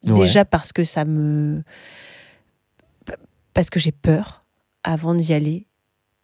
Ouais. 0.04 0.14
Déjà 0.14 0.46
parce 0.46 0.72
que 0.72 0.84
ça 0.84 1.06
me, 1.06 1.64
parce 3.54 3.70
que 3.70 3.80
j'ai 3.80 3.92
peur 3.92 4.46
avant 4.84 5.14
d'y 5.16 5.34
aller 5.34 5.66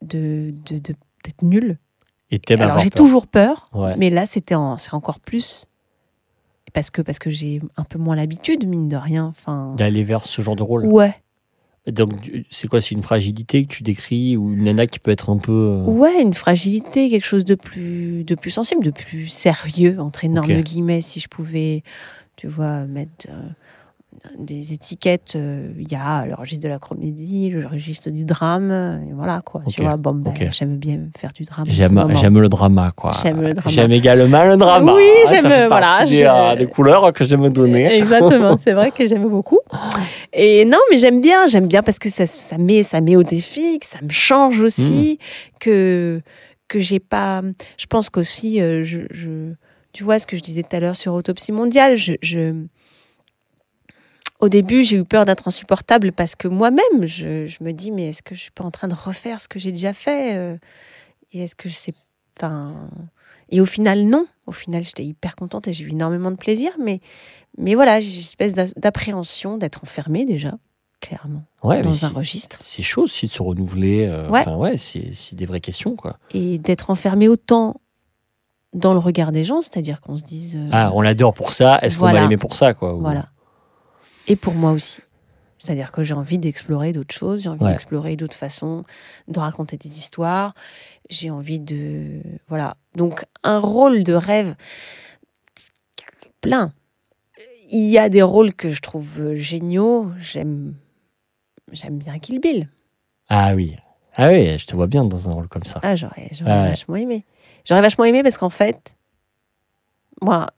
de 0.01 0.53
de- 0.65 0.77
de- 0.79 0.95
d'être 1.23 1.41
nulle. 1.41 1.77
et 2.31 2.39
t'aimes 2.39 2.61
Alors 2.61 2.79
j'ai 2.79 2.89
toujours 2.89 3.27
peur, 3.27 3.69
Ouais. 3.73 3.95
mais 3.97 4.09
là 4.09 4.25
c'était 4.25 4.55
en- 4.55 4.77
c'est 4.77 4.93
encore 4.93 5.19
plus 5.19 5.67
parce 6.73 6.89
que 6.89 7.01
parce 7.01 7.19
que 7.19 7.29
j'ai 7.29 7.61
un 7.77 7.83
peu 7.83 7.97
moins 7.97 8.15
l'habitude 8.15 8.67
mine 8.67 8.87
de 8.87 8.95
rien. 8.97 9.25
Enfin 9.25 9.73
d'aller 9.77 10.03
vers 10.03 10.25
ce 10.25 10.41
genre 10.41 10.55
de 10.55 10.63
rôle 10.63 10.85
ouais. 10.85 11.15
donc 11.87 12.11
c'est 12.51 12.67
quoi 12.67 12.81
c'est 12.81 12.95
une 12.95 13.03
fragilité 13.03 13.63
que 13.65 13.69
tu 13.75 13.83
décris 13.83 14.35
ou 14.37 14.51
une 14.53 14.63
nana 14.65 14.85
qui 14.87 14.99
peut 14.99 15.11
être 15.11 15.29
un 15.29 15.37
peu 15.37 15.51
euh, 15.51 15.83
Ouais, 15.85 16.21
une 16.21 16.33
fragilité, 16.33 17.09
quelque 17.09 17.25
chose 17.25 17.45
de 17.45 17.55
plus, 17.55 18.23
de 18.23 18.35
plus 18.35 18.51
sensible, 18.51 18.83
de 18.83 18.91
plus 18.91 19.27
sérieux, 19.27 19.99
entre 20.01 20.25
énormes 20.25 20.61
guillemets, 20.61 21.01
si 21.01 21.19
je 21.19 21.27
pouvais, 21.27 21.83
tu 22.35 22.47
vois, 22.47 22.85
mettre 22.85 23.27
euh, 23.29 23.49
des 24.37 24.73
étiquettes. 24.73 25.33
euh, 25.35 25.71
Il 25.79 25.91
y 25.91 25.95
a 25.95 26.25
le 26.25 26.33
registre 26.35 26.63
de 26.63 26.69
la 26.69 26.79
comédie, 26.79 27.49
le 27.49 27.65
registre 27.67 28.09
du 28.09 28.23
drame, 28.25 28.71
et 29.09 29.13
voilà 29.13 29.41
quoi. 29.43 29.61
Tu 29.67 29.81
vois, 29.81 29.97
bon, 29.97 30.13
ben, 30.13 30.33
j'aime 30.51 30.77
bien 30.77 30.99
faire 31.17 31.31
du 31.33 31.43
drame. 31.43 31.65
J'aime, 31.69 32.39
le 32.39 32.47
drama, 32.49 32.91
quoi. 32.95 33.11
J'aime 33.21 33.41
le 33.41 33.53
drama. 33.53 33.69
J'aime 33.71 33.91
également 33.91 34.45
le 34.45 34.57
drama. 34.57 34.93
Oui, 34.95 35.03
j'aime, 35.29 35.67
voilà, 35.67 36.03
des, 36.05 36.23
euh, 36.23 36.55
des 36.55 36.65
couleurs 36.67 37.11
que 37.13 37.23
j'aime 37.23 37.49
donner. 37.49 37.93
Exactement, 37.97 38.57
c'est 38.63 38.73
vrai 38.73 38.91
que 38.91 39.05
j'aime 39.05 39.27
beaucoup. 39.27 39.59
Et 40.33 40.65
non, 40.65 40.79
mais 40.91 40.97
j'aime 40.97 41.21
bien, 41.21 41.47
j'aime 41.47 41.67
bien 41.67 41.81
parce 41.83 41.99
que 41.99 42.09
ça, 42.09 42.25
ça, 42.25 42.57
met, 42.57 42.83
ça 42.83 43.01
met 43.01 43.15
au 43.15 43.23
défi, 43.23 43.79
que 43.79 43.85
ça 43.85 43.99
me 44.01 44.09
change 44.09 44.59
aussi, 44.61 45.19
Hmm. 45.19 45.57
que, 45.59 46.21
que 46.67 46.79
j'ai 46.79 46.99
pas. 46.99 47.41
Je 47.77 47.85
pense 47.85 48.09
qu'aussi, 48.09 48.61
euh, 48.61 48.83
je, 48.83 48.99
je- 49.11 49.53
tu 49.93 50.03
vois 50.03 50.19
ce 50.19 50.27
que 50.27 50.35
je 50.35 50.41
disais 50.41 50.61
tout 50.63 50.75
à 50.75 50.79
l'heure 50.79 50.95
sur 50.95 51.13
Autopsie 51.13 51.51
mondiale, 51.51 51.95
je. 51.95 52.13
je- 52.21 52.53
au 54.45 54.49
début, 54.49 54.83
j'ai 54.83 54.97
eu 54.97 55.03
peur 55.03 55.25
d'être 55.25 55.47
insupportable 55.47 56.11
parce 56.11 56.35
que 56.35 56.47
moi-même, 56.47 57.05
je, 57.05 57.45
je 57.45 57.63
me 57.63 57.71
dis, 57.73 57.91
mais 57.91 58.09
est-ce 58.09 58.23
que 58.23 58.33
je 58.35 58.41
suis 58.41 58.51
pas 58.51 58.63
en 58.63 58.71
train 58.71 58.87
de 58.87 58.93
refaire 58.95 59.41
ce 59.41 59.47
que 59.47 59.59
j'ai 59.59 59.71
déjà 59.71 59.93
fait 59.93 60.35
euh, 60.37 60.55
Et 61.33 61.43
est-ce 61.43 61.55
que 61.55 61.69
je 61.69 61.73
sais. 61.73 61.93
Enfin. 62.37 62.89
Et 63.49 63.61
au 63.61 63.65
final, 63.65 64.03
non. 64.05 64.25
Au 64.47 64.51
final, 64.51 64.83
j'étais 64.83 65.03
hyper 65.05 65.35
contente 65.35 65.67
et 65.67 65.73
j'ai 65.73 65.85
eu 65.85 65.89
énormément 65.91 66.31
de 66.31 66.35
plaisir. 66.37 66.71
Mais, 66.79 66.99
mais 67.57 67.75
voilà, 67.75 67.99
j'ai 67.99 68.13
une 68.13 68.19
espèce 68.19 68.53
d'a- 68.53 68.65
d'appréhension 68.75 69.57
d'être 69.57 69.83
enfermée 69.83 70.25
déjà, 70.25 70.53
clairement, 71.01 71.43
Ouais, 71.63 71.81
dans 71.81 72.05
un 72.05 72.09
registre. 72.09 72.57
c'est 72.61 72.83
chaud 72.83 73.03
aussi 73.03 73.27
de 73.27 73.31
se 73.31 73.41
renouveler. 73.41 74.05
euh, 74.07 74.29
Ouais. 74.29 74.39
Enfin, 74.41 74.55
ouais, 74.55 74.77
c'est, 74.77 75.11
des 75.33 75.45
vraies 75.45 75.61
questions, 75.61 75.95
quoi. 75.95 76.17
Et 76.31 76.57
d'être 76.57 76.89
enfermée 76.89 77.27
autant 77.27 77.79
dans 78.73 78.93
le 78.93 78.99
regard 78.99 79.31
des 79.31 79.43
gens, 79.43 79.61
c'est-à-dire 79.61 80.01
qu'on 80.01 80.17
se 80.17 80.23
dise. 80.23 80.57
euh, 80.57 80.69
Ah, 80.71 80.91
on 80.93 81.01
l'adore 81.01 81.33
pour 81.33 81.53
ça. 81.53 81.79
Est-ce 81.81 81.97
qu'on 81.97 82.05
va 82.05 82.13
l'aimer 82.13 82.37
pour 82.37 82.55
ça, 82.55 82.73
quoi 82.73 82.95
ou- 82.95 82.99
Voilà. 83.01 83.29
Et 84.27 84.35
pour 84.35 84.53
moi 84.53 84.71
aussi. 84.71 85.01
C'est-à-dire 85.59 85.91
que 85.91 86.03
j'ai 86.03 86.13
envie 86.13 86.37
d'explorer 86.37 86.91
d'autres 86.91 87.13
choses, 87.15 87.43
j'ai 87.43 87.49
envie 87.49 87.63
Ouais. 87.63 87.71
d'explorer 87.71 88.15
d'autres 88.15 88.35
façons 88.35 88.83
de 89.27 89.39
raconter 89.39 89.77
des 89.77 89.97
histoires. 89.97 90.53
J'ai 91.09 91.29
envie 91.31 91.59
de. 91.59 92.21
Voilà. 92.47 92.75
Donc, 92.95 93.25
un 93.43 93.57
rôle 93.59 94.03
de 94.03 94.13
rêve 94.13 94.55
plein. 96.41 96.71
Il 97.69 97.87
y 97.89 97.97
a 97.97 98.09
des 98.09 98.21
rôles 98.21 98.53
que 98.53 98.69
je 98.71 98.81
trouve 98.81 99.33
géniaux. 99.33 100.11
J'aime. 100.19 100.75
J'aime 101.71 101.97
bien 101.97 102.19
Kill 102.19 102.39
Bill. 102.39 102.69
Ah 103.27 103.53
oui. 103.55 103.75
Ah 104.17 104.29
oui, 104.29 104.57
je 104.57 104.65
te 104.65 104.75
vois 104.75 104.87
bien 104.87 105.03
dans 105.03 105.29
un 105.29 105.33
rôle 105.33 105.47
comme 105.47 105.65
ça. 105.65 105.79
Ah, 105.83 105.95
j'aurais, 105.95 106.29
j'aurais 106.31 106.51
Ah 106.51 106.61
ouais. 106.63 106.69
vachement 106.69 106.95
aimé. 106.95 107.25
J'aurais 107.65 107.81
vachement 107.81 108.05
aimé 108.05 108.21
parce 108.23 108.37
qu'en 108.37 108.51
fait, 108.51 108.95
moi, 110.21 110.51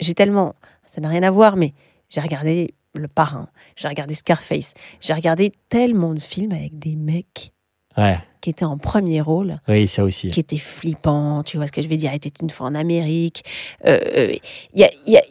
j'ai 0.00 0.14
tellement. 0.14 0.54
Ça 0.84 1.00
n'a 1.00 1.08
rien 1.08 1.22
à 1.22 1.30
voir, 1.30 1.56
mais 1.56 1.72
j'ai 2.10 2.20
regardé 2.20 2.74
Le 2.94 3.08
Parrain, 3.08 3.48
j'ai 3.76 3.88
regardé 3.88 4.14
Scarface, 4.14 4.74
j'ai 5.00 5.14
regardé 5.14 5.52
tellement 5.70 6.12
de 6.12 6.20
films 6.20 6.52
avec 6.52 6.78
des 6.78 6.94
mecs 6.96 7.52
Ouais. 7.96 8.18
qui 8.42 8.50
étaient 8.50 8.64
en 8.66 8.76
premier 8.78 9.20
rôle, 9.22 9.60
Oui, 9.68 9.86
ça 9.88 10.02
aussi. 10.04 10.28
qui 10.28 10.40
étaient 10.40 10.58
flippants, 10.58 11.42
tu 11.42 11.56
vois 11.56 11.66
ce 11.66 11.72
que 11.72 11.80
je 11.82 11.88
veux 11.88 11.96
dire, 11.96 12.12
était 12.12 12.32
une 12.42 12.50
fois 12.50 12.66
en 12.66 12.74
Amérique. 12.74 13.44
Euh, 13.86 13.98
euh, 14.16 14.34
Il 14.74 14.80
y 14.80 14.84
a. 14.84 14.90
il 15.06 15.12
y 15.12 15.16
a- 15.16 15.22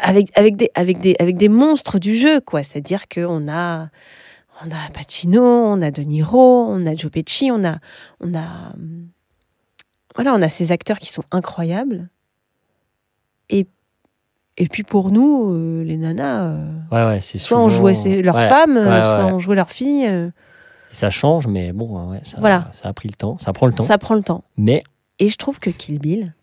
avec, 0.00 0.28
avec, 0.36 0.56
des, 0.56 0.70
avec, 0.74 1.00
des, 1.00 1.14
avec 1.18 1.36
des 1.36 1.48
monstres 1.50 1.98
du 1.98 2.16
jeu, 2.16 2.40
quoi. 2.40 2.62
C'est-à-dire 2.62 3.08
qu'on 3.08 3.46
a, 3.48 3.88
on 4.64 4.70
a 4.70 4.90
Pacino, 4.94 5.42
on 5.44 5.82
a 5.82 5.90
De 5.90 6.02
Niro, 6.02 6.66
on 6.68 6.86
a 6.86 6.94
Joe 6.94 7.10
Pesci, 7.10 7.50
on 7.52 7.62
a, 7.64 7.78
on 8.20 8.32
a, 8.34 8.72
voilà, 10.14 10.34
on 10.34 10.40
a 10.42 10.48
ces 10.48 10.72
acteurs 10.72 10.98
qui 10.98 11.10
sont 11.10 11.24
incroyables. 11.30 12.08
Et, 13.50 13.66
et 14.56 14.66
puis 14.68 14.82
pour 14.82 15.10
nous, 15.10 15.50
euh, 15.52 15.82
les 15.84 15.96
nanas, 15.96 16.44
euh, 16.44 16.66
Ouais, 16.90 17.04
ouais, 17.06 17.20
c'est 17.20 17.38
soit 17.38 17.58
on 17.58 17.68
jouait 17.68 17.94
ses- 17.94 18.22
leurs 18.22 18.36
Ouais, 18.36 18.48
femmes, 18.48 19.02
soit 19.02 19.26
on 19.26 19.38
jouait 19.38 19.56
leurs 19.56 19.70
filles. 19.70 20.06
euh, 20.06 20.30
Ça 20.92 21.08
change, 21.10 21.46
mais 21.46 21.72
bon, 21.72 22.18
ça, 22.22 22.36
Voilà. 22.40 22.68
ça 22.72 22.88
a 22.88 22.92
pris 22.92 23.08
le 23.08 23.14
temps. 23.14 23.38
Ça 23.38 23.52
prend 23.52 23.66
le 23.66 23.72
temps. 23.72 23.82
ça 23.84 23.96
prend 23.98 24.14
le 24.14 24.22
temps. 24.22 24.44
Mais 24.56 24.82
Et 25.18 25.28
je 25.28 25.36
trouve 25.36 25.58
que 25.58 25.70
Kill 25.70 25.98
Bill, 25.98 26.34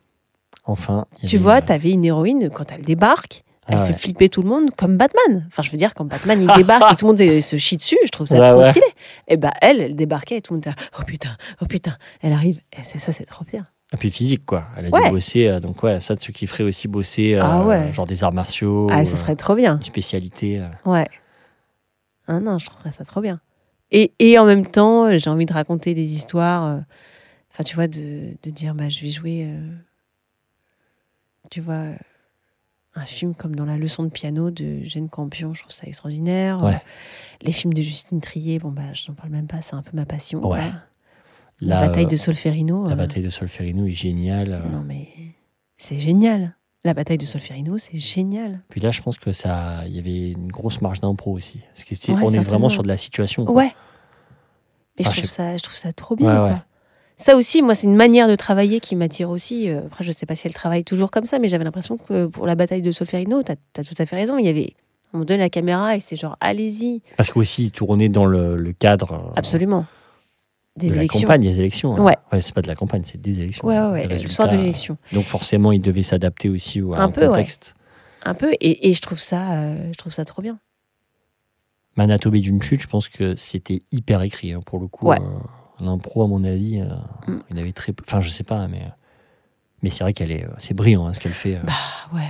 enfin. 0.65 1.06
tu 1.26 1.36
avait, 1.36 1.44
vois, 1.44 1.61
t'avais 1.61 1.91
une 1.91 2.06
héroïne, 2.06 2.49
quand 2.49 2.72
elle 2.72 2.81
débarque, 2.81 3.44
elle 3.68 3.77
ah 3.80 3.86
fait 3.86 3.94
flipper 3.94 4.30
tout 4.30 4.41
le 4.41 4.49
monde 4.49 4.72
comme 4.76 4.98
Batman. 4.98 5.45
Enfin, 5.48 5.61
je 5.61 5.69
veux 5.69 5.77
dire, 5.77 5.94
quand 5.94 6.06
Batman 6.06 6.41
il 6.41 6.48
débarque 6.56 6.91
et 6.94 6.95
tout 6.95 7.06
le 7.06 7.11
monde 7.11 7.41
se 7.41 7.57
chie 7.57 7.77
dessus, 7.77 7.99
je 8.06 8.10
trouve 8.10 8.26
ça 8.26 8.40
trop 8.44 8.64
stylé. 8.72 8.86
Et 9.27 9.38
bah, 9.38 9.53
elle, 9.61 9.80
elle 9.81 9.95
débarquait 9.95 10.38
et 10.38 10.41
tout 10.41 10.53
le 10.53 10.57
monde 10.57 10.64
était 10.65 10.72
là, 10.72 10.76
oh 10.99 11.03
putain, 11.06 11.30
oh 11.61 11.65
putain, 11.68 11.95
elle 12.23 12.34
arrive. 12.34 12.57
Et 12.73 12.81
c'est 12.81 12.98
ça, 12.98 13.11
c'est 13.11 13.26
trop 13.26 13.45
bien. 13.45 13.68
Et 13.93 13.97
puis 13.97 14.11
physique, 14.11 14.45
quoi. 14.45 14.67
Elle 14.77 14.85
a 14.85 14.89
Ouais. 14.89 15.05
dû 15.05 15.09
bosser. 15.11 15.47
euh, 15.47 15.59
donc, 15.59 15.81
ouais, 15.83 15.99
ça, 15.99 16.15
qui 16.15 16.45
feraient 16.47 16.63
aussi 16.63 16.87
bosser. 16.87 17.33
euh, 17.35 17.39
Ah 17.41 17.63
ouais. 17.65 17.91
Genre 17.91 18.05
des 18.05 18.23
arts 18.23 18.31
martiaux. 18.33 18.87
ah, 18.91 19.03
ça 19.03 19.13
euh, 19.13 19.15
serait 19.17 19.35
trop 19.35 19.55
bien. 19.55 19.77
Une 19.77 19.83
spécialité. 19.83 20.59
euh. 20.59 20.67
Ouais. 20.85 21.07
Ah 22.27 22.39
non, 22.39 22.59
je 22.59 22.67
trouverais 22.67 22.91
ça 22.91 23.03
trop 23.03 23.21
bien. 23.21 23.39
Et, 23.91 24.13
et 24.19 24.37
en 24.37 24.45
même 24.45 24.67
temps, 24.67 25.05
euh, 25.05 25.17
j'ai 25.17 25.29
envie 25.31 25.47
de 25.47 25.53
raconter 25.53 25.93
des 25.95 26.13
histoires. 26.13 26.65
euh, 26.65 26.79
Enfin, 27.51 27.63
tu 27.63 27.73
vois, 27.73 27.87
de, 27.87 28.35
de 28.43 28.49
dire, 28.51 28.75
bah, 28.75 28.89
je 28.89 29.01
vais 29.01 29.09
jouer, 29.09 29.47
euh, 29.49 29.71
tu 31.49 31.61
vois, 31.61 31.73
euh, 31.73 31.95
un 32.93 33.05
film 33.05 33.33
comme 33.33 33.55
dans 33.55 33.65
La 33.65 33.77
leçon 33.77 34.03
de 34.03 34.09
piano 34.09 34.51
de 34.51 34.83
Jeanne 34.83 35.09
Campion, 35.09 35.53
je 35.55 35.61
trouve 35.61 35.71
ça 35.71 35.87
extraordinaire. 35.87 36.61
Ouais. 36.63 36.75
Euh, 36.75 36.77
les 37.41 37.51
films 37.51 37.73
de 37.73 37.81
Justine 37.81 38.21
Trier, 38.21 38.59
bon, 38.59 38.69
bah, 38.71 38.93
je 38.93 39.09
n'en 39.09 39.15
parle 39.15 39.29
même 39.31 39.47
pas, 39.47 39.61
c'est 39.63 39.73
un 39.75 39.81
peu 39.81 39.91
ma 39.97 40.05
passion. 40.05 40.41
quoi. 40.41 40.59
La 41.61 41.81
bataille 41.88 42.06
euh, 42.06 42.07
de 42.10 42.15
Solferino. 42.15 42.86
La 42.88 42.94
euh, 42.94 42.95
bataille 42.95 43.23
de 43.23 43.30
Solferino 43.30 43.86
est 43.86 43.91
géniale. 43.91 44.52
euh. 44.53 44.69
Non, 44.69 44.84
mais 44.86 45.07
c'est 45.77 45.98
génial. 45.98 46.56
La 46.86 46.94
bataille 46.94 47.18
de 47.18 47.26
Solferino, 47.26 47.77
c'est 47.77 47.98
génial. 47.98 48.61
Puis 48.69 48.80
là, 48.80 48.91
je 48.91 49.02
pense 49.02 49.18
que 49.18 49.34
ça, 49.34 49.86
il 49.88 49.95
y 49.95 49.99
avait 49.99 50.31
une 50.31 50.48
grosse 50.52 50.81
marge 50.81 51.02
d'impro 51.02 51.31
aussi. 51.34 51.61
Parce 51.73 51.84
que 51.84 52.11
Ouais, 52.14 52.22
on 52.23 52.31
est 52.31 52.40
vraiment 52.40 52.69
sur 52.69 52.84
de 52.84 52.88
la 52.88 52.95
situation. 52.98 53.44
quoi. 53.44 53.53
Ouais. 53.53 53.73
Ah, 55.03 55.10
je, 55.11 55.18
trouve 55.18 55.26
ça, 55.26 55.57
je 55.57 55.64
trouve 55.64 55.76
ça 55.76 55.91
trop 55.94 56.15
bien. 56.15 56.27
Ouais, 56.30 56.36
quoi. 56.36 56.48
ouais. 56.48 56.61
Ça 57.18 57.36
aussi, 57.36 57.61
moi, 57.61 57.76
c'est 57.76 57.88
une 57.88 57.98
manière 57.98 58.30
de 58.30 58.36
travailler 58.36 58.80
qui 58.80 58.95
m'attire 58.95 59.30
aussi. 59.30 59.69
Euh, 59.69 59.81
Après, 59.88 60.06
je 60.06 60.11
sais 60.14 60.26
pas 60.26 60.36
si 60.36 60.48
elle 60.48 60.53
travaille 60.53 60.86
toujours 60.86 61.11
comme 61.11 61.26
ça, 61.26 61.38
mais 61.38 61.49
j'avais 61.49 61.65
l'impression 61.65 61.98
que 61.98 62.27
pour 62.27 62.45
la 62.45 62.56
bataille 62.56 62.81
de 62.81 62.91
Solferino, 62.94 63.44
tu 63.44 63.52
as, 63.52 63.84
tout 63.84 63.95
à 63.98 64.06
fait 64.06 64.15
raison. 64.15 64.38
Il 64.38 64.45
y 64.45 64.49
avait. 64.49 64.73
On 65.14 65.26
donne 65.26 65.40
la 65.40 65.49
caméra 65.49 65.98
et 65.98 65.99
c'est 65.99 66.15
genre, 66.15 66.38
allez-y. 66.40 67.02
Parce 67.18 67.30
qu'aussi, 67.31 67.72
tourner 67.72 68.07
dans 68.10 68.26
le, 68.26 68.56
le 68.56 68.72
cadre 68.73 69.11
euh, 69.14 69.34
Absolument. 69.36 69.86
Des 70.80 70.89
de 70.89 70.93
la 70.95 70.99
élections. 71.01 71.22
campagne, 71.22 71.41
des 71.41 71.60
élections. 71.60 71.95
hein. 71.95 72.01
Ouais. 72.31 72.41
c'est 72.41 72.53
pas 72.53 72.61
de 72.61 72.68
la 72.68 72.76
campagne, 72.76 73.03
c'est 73.06 73.19
des 73.22 73.39
élections. 73.39 73.65
Ouais, 73.68 73.77
ouais, 73.80 74.03
Le 74.03 74.15
ouais, 74.15 74.22
le 74.23 74.27
soir 74.30 74.47
de 74.47 74.56
l'élection. 74.57 74.97
Donc 75.14 75.26
forcément, 75.26 75.72
il 75.72 75.81
devait 75.81 76.03
s'adapter 76.03 76.49
aussi 76.49 76.81
au- 76.81 76.93
à 76.93 76.99
Un 76.99 77.03
un 77.06 77.11
peu, 77.11 77.22
ouais. 77.22 77.27
contexte. 77.27 77.76
Un 78.23 78.34
peu. 78.34 78.51
Et, 78.60 78.89
et 78.89 78.93
je, 78.93 79.01
trouve 79.01 79.19
ça, 79.19 79.53
euh, 79.53 79.89
je 79.91 79.97
trouve 79.97 80.11
ça 80.11 80.26
trop 80.26 80.41
bien. 80.41 80.60
Manatobe 81.95 82.35
d'une 82.38 82.61
chute, 82.61 82.81
je 82.81 82.88
pense 82.88 83.10
que 83.10 83.35
c'était 83.35 83.80
hyper 83.91 84.22
écrit 84.22 84.53
hein, 84.53 84.61
pour 84.65 84.80
le 84.80 84.88
coup. 84.88 85.07
Ouais. 85.07 85.19
euh, 85.19 85.84
L'impro, 85.85 86.23
à 86.23 86.27
mon 86.27 86.43
avis, 86.43 86.81
euh, 86.81 86.88
Mm. 87.31 87.39
il 87.51 87.60
avait 87.60 87.72
très. 87.72 87.93
Enfin, 88.06 88.19
je 88.22 88.30
sais 88.30 88.43
pas, 88.43 88.68
mais 88.68 88.81
mais 89.81 89.89
c'est 89.89 90.03
vrai 90.03 90.11
qu'elle 90.14 90.31
est, 90.31 90.43
euh, 90.45 90.49
c'est 90.57 90.73
brillant 90.73 91.07
hein, 91.07 91.14
ce 91.14 91.19
qu'elle 91.22 91.34
fait. 91.34 91.56
euh. 91.56 91.61
Bah 91.64 91.73
ouais. 92.14 92.27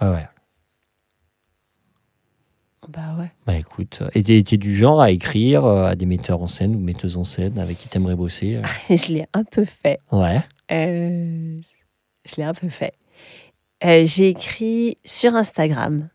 Ouais, 0.00 0.14
ouais. 0.14 0.26
Bah 2.88 3.00
ouais. 3.18 3.30
Bah 3.46 3.56
écoute, 3.56 4.02
et 4.14 4.22
t'es 4.22 4.42
t'es 4.42 4.56
du 4.56 4.74
genre 4.74 5.00
à 5.02 5.10
écrire 5.10 5.64
euh, 5.66 5.84
à 5.86 5.94
des 5.96 6.06
metteurs 6.06 6.40
en 6.42 6.46
scène 6.46 6.74
ou 6.74 6.78
metteuses 6.80 7.16
en 7.18 7.24
scène 7.24 7.58
avec 7.58 7.76
qui 7.78 7.88
t'aimerais 7.88 8.14
bosser. 8.14 8.56
euh. 8.56 8.62
je 8.96 9.12
l'ai 9.12 9.26
un 9.34 9.44
peu 9.44 9.64
fait. 9.66 10.00
Ouais. 10.10 10.40
Euh, 10.72 11.60
je 12.24 12.36
l'ai 12.38 12.44
un 12.44 12.54
peu 12.54 12.68
fait. 12.70 12.94
Euh, 13.84 14.04
J'ai 14.06 14.28
écrit 14.30 14.96
sur 15.04 15.34
Instagram. 15.34 16.08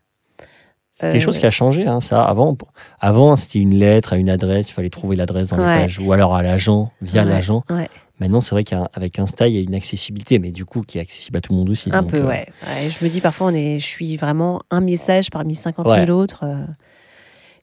C'est 0.92 1.12
quelque 1.12 1.16
Euh, 1.16 1.20
chose 1.24 1.38
qui 1.38 1.46
a 1.46 1.50
changé, 1.50 1.86
hein, 1.86 2.00
ça. 2.00 2.24
Avant, 2.24 2.56
avant 3.00 3.36
c'était 3.36 3.58
une 3.58 3.74
lettre 3.74 4.12
à 4.14 4.16
une 4.16 4.30
adresse, 4.30 4.70
il 4.70 4.72
fallait 4.72 4.88
trouver 4.90 5.14
l'adresse 5.14 5.48
dans 5.48 5.56
les 5.58 5.62
Ouais. 5.62 5.76
pages, 5.82 5.98
ou 6.00 6.12
alors 6.12 6.34
à 6.34 6.42
l'agent, 6.42 6.90
via 7.02 7.22
Ouais, 7.22 7.28
l'agent. 7.28 7.62
ouais. 7.70 7.88
Maintenant, 8.18 8.40
c'est 8.40 8.52
vrai 8.54 8.64
qu'avec 8.64 9.18
Insta, 9.18 9.46
il 9.46 9.54
y 9.54 9.58
a 9.58 9.60
une 9.60 9.74
accessibilité, 9.74 10.38
mais 10.38 10.50
du 10.50 10.64
coup, 10.64 10.80
qui 10.82 10.96
est 10.98 11.02
accessible 11.02 11.36
à 11.36 11.40
tout 11.42 11.52
le 11.52 11.58
monde 11.58 11.68
aussi. 11.68 11.90
Un 11.92 12.00
donc, 12.02 12.12
peu, 12.12 12.18
euh, 12.18 12.26
ouais. 12.26 12.46
Ouais, 12.66 12.88
Je 12.88 13.04
me 13.04 13.10
dis 13.10 13.20
parfois, 13.20 13.48
on 13.48 13.54
est, 13.54 13.78
je 13.78 13.84
suis 13.86 14.16
vraiment 14.16 14.62
un 14.70 14.80
message 14.80 15.28
parmi 15.30 15.54
50 15.54 15.86
000 15.86 15.98
Ouais. 15.98 16.10
autres. 16.10 16.44
euh. 16.44 16.64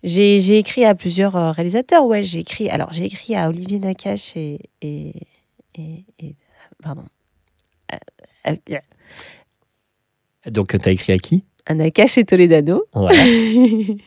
J'ai 0.03 0.57
écrit 0.57 0.85
à 0.85 0.93
plusieurs 0.95 1.35
euh, 1.35 1.51
réalisateurs. 1.51 2.05
Ouais, 2.05 2.23
j'ai 2.23 2.39
écrit. 2.39 2.69
Alors, 2.69 2.91
j'ai 2.93 3.05
écrit 3.05 3.35
à 3.35 3.47
Olivier 3.49 3.79
Nakache 3.79 4.35
et. 4.35 4.59
et, 4.81 5.13
et- 5.75 6.05
et- 6.19 6.35
pardon. 6.83 7.03
Donc, 10.45 10.77
tu 10.79 10.89
as 10.89 10.91
écrit 10.91 11.13
à 11.13 11.17
qui? 11.17 11.45
À 11.65 11.73
Nakache 11.73 12.17
et 12.17 12.25
Toledano. 12.25 12.83
Ouais. 12.93 13.95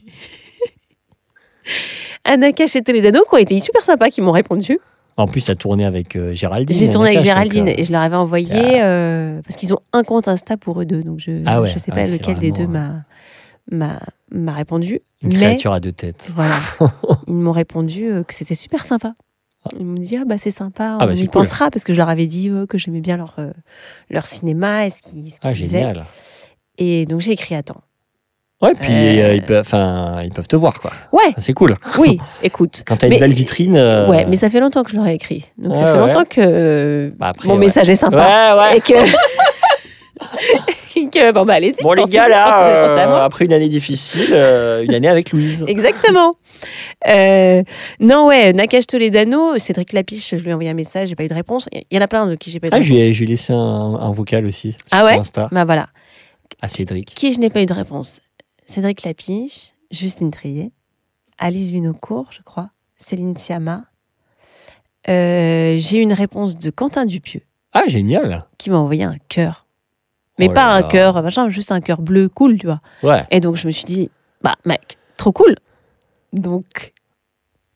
à 2.25 2.37
Nakache 2.37 2.77
et 2.77 2.83
Toledano 2.83 3.25
qui 3.25 3.35
ont 3.35 3.39
été 3.39 3.61
super 3.61 3.83
sympas, 3.85 4.11
qui 4.11 4.21
m'ont 4.21 4.33
répondu. 4.33 4.79
En 5.19 5.27
plus, 5.27 5.45
tu 5.45 5.51
as 5.51 5.55
tourné 5.57 5.85
avec 5.87 6.15
euh, 6.17 6.35
Géraldine. 6.35 6.77
J'ai 6.77 6.91
tourné 6.91 7.09
avec 7.11 7.21
Géraldine 7.21 7.65
donc, 7.65 7.75
euh, 7.75 7.81
et 7.81 7.85
je 7.85 7.93
leur 7.93 8.03
avais 8.03 8.17
envoyé 8.17 8.83
euh, 8.83 9.41
parce 9.43 9.57
qu'ils 9.57 9.73
ont 9.73 9.79
un 9.95 10.03
compte 10.05 10.29
Insta 10.29 10.57
pour 10.59 10.81
eux 10.81 10.85
deux, 10.85 11.03
donc 11.03 11.21
je 11.21 11.43
Ah 11.47 11.63
ouais, 11.63 11.71
je 11.71 11.79
sais 11.79 11.91
ah 11.93 11.95
pas 11.95 12.05
ouais, 12.05 12.11
lequel 12.19 12.39
des 12.39 12.53
deux 12.53 12.67
m'a 12.67 14.53
répondu. 14.53 15.01
une 15.23 15.29
mais 15.31 15.35
créature 15.37 15.73
à 15.73 15.81
deux 15.81 15.93
têtes. 15.93 16.31
voilà, 16.35 16.59
ils 17.29 17.35
m'ont 17.35 17.53
répondu 17.53 18.11
que 18.29 18.35
c'était 18.35 18.55
super 18.55 18.85
sympa. 18.85 19.15
Ils 19.79 19.85
m'ont 19.87 19.95
dit 19.95 20.17
ah 20.17 20.25
bah 20.25 20.37
c'est 20.39 20.51
sympa, 20.53 20.97
Ah 21.01 21.05
on 21.05 21.07
bah, 21.07 21.13
y 21.15 21.17
c'est 21.17 21.25
cool. 21.25 21.33
pensera 21.33 21.71
parce 21.71 21.83
que 21.85 21.93
je 21.93 21.99
leur 21.99 22.09
avais 22.09 22.27
dit 22.27 22.51
euh, 22.51 22.67
que 22.67 22.79
j'aimais 22.79 23.01
bien 23.01 23.17
leur 23.17 23.35
leur 24.11 24.27
cinéma 24.27 24.87
et 24.87 24.91
ce 24.91 25.03
qu'ils 25.03 25.25
qu'ils 25.25 25.39
Ah, 25.43 25.55
faisaient. 25.55 25.65
génial. 25.81 26.05
Et 26.79 27.07
donc 27.07 27.21
j'ai 27.23 27.33
écrit 27.33 27.55
à 27.57 27.63
temps. 27.63 27.81
Ouais, 28.63 28.73
puis 28.81 28.91
Euh, 28.91 29.29
euh, 29.29 29.35
ils, 29.35 29.43
peuvent, 29.43 29.61
enfin, 29.61 30.23
ils 30.25 30.33
peuvent 30.33 30.49
te 30.49 30.57
voir, 30.57 30.81
quoi. 30.81 30.91
Ouais, 31.13 31.35
C'est 31.37 31.53
cool. 31.53 31.75
oui, 31.99 32.19
écoute. 32.43 32.83
Quand 32.87 32.97
tu 32.97 33.05
as 33.05 33.09
Mais- 33.11 33.17
une 33.17 33.21
belle 33.21 33.35
vitrine. 33.35 33.77
euh, 33.77 34.09
Ouais, 34.09 34.25
mais 34.25 34.37
ça 34.37 34.49
fait 34.49 34.61
longtemps 34.61 34.83
que 34.83 34.91
je 34.91 34.97
leur 34.97 35.07
ai 35.07 35.15
écrit. 35.15 35.45
Donc 35.59 35.75
ça 35.75 35.85
fait 35.87 35.93
ouais. 35.93 35.99
longtemps 36.07 36.25
que 36.25 36.41
euh, 36.41 37.11
bah, 37.19 37.29
après, 37.29 37.49
mon 37.49 37.55
ouais. 37.55 37.61
message 37.61 37.91
est 37.91 37.95
sympa. 37.97 38.17
Ouais, 38.57 38.63
ouais. 38.71 38.79
Et 38.79 38.81
que. 38.81 38.95
que 41.13 41.33
bon, 41.33 41.45
bah 41.45 41.55
allez-y. 41.55 41.83
Bon, 41.83 41.93
les 41.93 42.05
gars, 42.07 42.29
là, 42.29 42.71
euh, 42.71 43.25
après 43.25 43.45
une 43.45 43.53
année 43.53 43.69
difficile, 43.69 44.31
euh, 44.33 44.83
une 44.83 44.95
année 44.95 45.09
avec 45.09 45.31
Louise. 45.33 45.65
Exactement. 45.69 46.33
Euh, 47.07 47.63
non, 48.01 48.27
ouais, 48.29 48.53
Nakash 48.55 48.87
Toledano, 48.87 49.59
Cédric 49.59 49.93
Lapiche, 49.93 50.31
je 50.31 50.37
lui 50.37 50.51
ai 50.51 50.55
envoyé 50.55 50.71
un 50.71 50.75
message, 50.75 51.09
j'ai 51.11 51.15
pas 51.15 51.25
eu 51.25 51.29
de 51.29 51.35
réponse. 51.35 51.69
Il 51.73 51.85
y 51.95 51.99
en 51.99 52.03
a 52.03 52.09
plein 52.09 52.27
de 52.27 52.35
qui 52.35 52.51
j'ai 52.51 52.61
pas 52.61 52.69
eu 52.69 52.71
de 52.71 52.75
Ah, 52.77 52.81
je 52.81 52.93
réponse. 52.93 52.99
lui 52.99 53.11
ai, 53.11 53.13
je 53.13 53.19
lui 53.21 53.27
ai 53.27 53.31
laissé 53.33 53.53
un, 53.53 53.57
un 53.57 54.11
vocal 54.13 54.47
aussi. 54.47 54.73
Sur 54.73 54.81
Ah 54.93 55.05
ouais 55.05 55.19
Insta, 55.19 55.49
Bah 55.53 55.65
voilà. 55.67 55.89
à 56.63 56.69
Cédric. 56.69 57.13
Qui 57.15 57.33
je 57.33 57.41
n'ai 57.41 57.51
pas 57.51 57.61
eu 57.61 57.67
de 57.67 57.75
réponse 57.75 58.21
Cédric 58.67 59.03
Lapiche, 59.05 59.73
Justine 59.91 60.31
Trier, 60.31 60.73
Alice 61.39 61.71
Vinocourt, 61.71 62.29
je 62.33 62.43
crois, 62.43 62.71
Céline 62.97 63.37
Siama. 63.37 63.85
Euh, 65.09 65.77
j'ai 65.79 65.99
eu 65.99 66.03
une 66.03 66.13
réponse 66.13 66.59
de 66.59 66.71
Quentin 66.71 67.07
Dupieux 67.07 67.43
Ah, 67.73 67.85
génial. 67.87 68.45
qui 68.59 68.71
m'a 68.71 68.79
envoyé 68.79 69.05
un 69.05 69.17
cœur. 69.29 69.67
Mais 70.39 70.49
Oh 70.51 70.55
pas 70.55 70.75
un 70.75 70.83
cœur, 70.83 71.23
machin, 71.23 71.49
juste 71.49 71.73
un 71.73 71.81
cœur 71.81 72.03
bleu 72.03 72.29
cool, 72.29 72.59
tu 72.59 72.67
vois. 72.67 72.81
Ouais. 73.03 73.25
Et 73.31 73.41
donc 73.41 73.57
je 73.57 73.67
me 73.67 73.73
suis 73.73 73.85
dit, 73.85 74.11
bah 74.43 74.57
mec, 74.65 74.99
trop 75.17 75.33
cool. 75.33 75.55
Donc, 76.33 76.93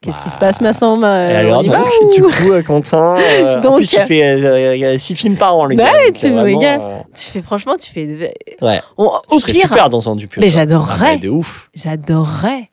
qu'est-ce 0.02 0.20
qui 0.22 0.30
se 0.30 0.38
passe, 0.38 0.60
ma 0.60 0.72
sang 0.72 0.96
ma- 0.96 1.30
Et 1.30 1.34
on 1.34 1.38
alors, 1.38 1.62
donc, 1.64 1.86
ou- 2.02 2.14
du 2.14 2.22
coup, 2.22 2.52
euh, 2.52 2.62
Quentin, 2.62 3.16
euh, 3.18 3.58
en 3.58 3.60
Donc, 3.60 3.76
plus, 3.76 3.92
il 3.92 4.00
fait 4.02 4.22
euh, 4.22 4.98
6 4.98 5.14
films 5.14 5.36
par 5.36 5.56
an, 5.56 5.66
le 5.66 5.76
Bah 5.76 5.84
gars. 5.84 5.92
ouais, 5.92 6.12
tu 6.12 6.26
euh, 6.26 6.30
vois, 6.30 6.42
vraiment, 6.42 6.58
gars. 6.58 6.80
euh, 6.82 6.98
Tu 7.14 7.26
fais 7.30 7.42
franchement, 7.42 7.76
tu 7.76 7.92
fais. 7.92 8.34
Ouais. 8.62 8.80
On- 8.96 9.10
tu 9.28 9.34
au 9.36 9.40
pire, 9.40 9.68
super 9.68 9.90
dans 9.90 10.00
son 10.00 10.16
Dupieux. 10.16 10.40
Mais 10.40 10.48
j'adorerais. 10.48 11.12
Ah, 11.12 11.14
bah, 11.16 11.20
de 11.22 11.28
ouf. 11.28 11.70
j'adorerais. 11.74 12.70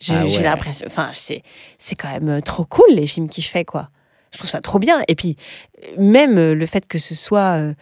Je- 0.00 0.12
Ah 0.14 0.26
J'ai 0.26 0.38
ouais. 0.38 0.42
l'impression. 0.44 0.86
Enfin, 0.86 1.10
c'est 1.12 1.42
c'est 1.78 1.94
quand 1.94 2.10
même 2.10 2.28
euh, 2.28 2.40
trop 2.40 2.64
cool 2.64 2.86
les 2.90 3.06
films 3.06 3.28
qu'il 3.28 3.44
fait, 3.44 3.64
quoi. 3.64 3.88
Je 4.32 4.38
trouve 4.38 4.50
ça 4.50 4.60
trop 4.60 4.78
bien. 4.78 5.02
Et 5.08 5.14
puis, 5.14 5.36
euh, 5.82 5.86
même 5.98 6.36
euh, 6.38 6.54
le 6.54 6.66
fait 6.66 6.86
que 6.88 6.98
ce 6.98 7.14
soit. 7.14 7.58
euh, 7.58 7.72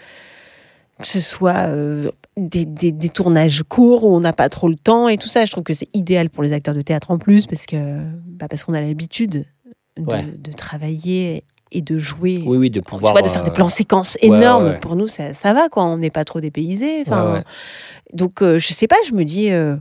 que 1.01 1.07
ce 1.09 1.21
soit 1.21 1.69
euh, 1.69 2.11
des, 2.37 2.65
des- 2.65 2.93
des 2.93 3.09
tournages 3.09 3.63
courts 3.69 4.05
où 4.05 4.15
on 4.17 4.21
n'a 4.21 4.33
pas 4.33 4.49
trop 4.49 4.69
le 4.69 4.77
temps 4.77 5.09
et 5.09 5.19
tout 5.19 5.29
ça, 5.29 5.45
je 5.45 5.53
trouve 5.53 5.65
que 5.65 5.75
c'est 5.75 5.89
idéal 5.95 6.31
pour 6.31 6.43
les 6.43 6.53
acteurs 6.53 6.75
de 6.75 6.81
théâtre 6.81 7.11
en 7.11 7.19
plus 7.19 7.47
parce 7.47 7.67
que 7.67 7.99
bah, 8.27 8.47
parce 8.49 8.65
qu'on 8.65 8.75
a 8.75 8.81
l'habitude 8.81 9.47
de, 9.97 10.03
Ouais. 10.05 10.25
de 10.39 10.53
travailler 10.53 11.45
et 11.71 11.83
de 11.83 11.99
jouer. 11.99 12.43
Oui, 12.47 12.57
oui, 12.57 12.71
de 12.71 12.81
tu 12.81 12.85
pouvoir. 12.85 13.13
vois, 13.13 13.23
de 13.23 13.29
faire 13.29 13.43
des 13.43 13.51
euh, 13.51 13.55
plans 13.55 13.69
séquences 13.69 14.17
énormes. 14.23 14.65
ouais. 14.69 14.79
Pour 14.81 14.97
nous, 14.97 15.07
ça, 15.07 15.33
ça 15.35 15.53
va, 15.55 15.69
quoi. 15.69 15.85
On 15.85 15.99
n'est 15.99 16.11
pas 16.11 16.25
trop 16.25 16.41
dépaysés. 16.41 17.03
Enfin. 17.03 17.43
Donc, 18.15 18.43
euh, 18.43 18.59
je 18.59 18.73
sais 18.73 18.87
pas, 18.87 18.97
je 19.07 19.13
me 19.13 19.25
dis 19.25 19.51
euh, 19.51 19.77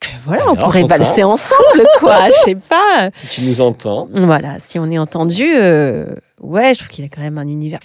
que 0.00 0.08
voilà, 0.24 0.48
on 0.50 0.54
pourrait 0.56 0.84
valser 0.84 1.22
ensemble, 1.24 1.84
quoi. 1.98 2.28
Je 2.28 2.34
sais 2.44 2.54
pas. 2.56 3.10
Si 3.12 3.26
tu 3.28 3.42
nous 3.48 3.60
entends. 3.60 4.08
Voilà, 4.14 4.58
si 4.60 4.78
on 4.78 4.90
est 4.90 4.98
entendu, 4.98 5.44
euh, 5.54 6.14
ouais, 6.40 6.74
je 6.74 6.78
trouve 6.80 6.88
qu'il 6.88 7.04
a 7.04 7.08
quand 7.08 7.20
même 7.22 7.38
un 7.38 7.46
univers. 7.48 7.80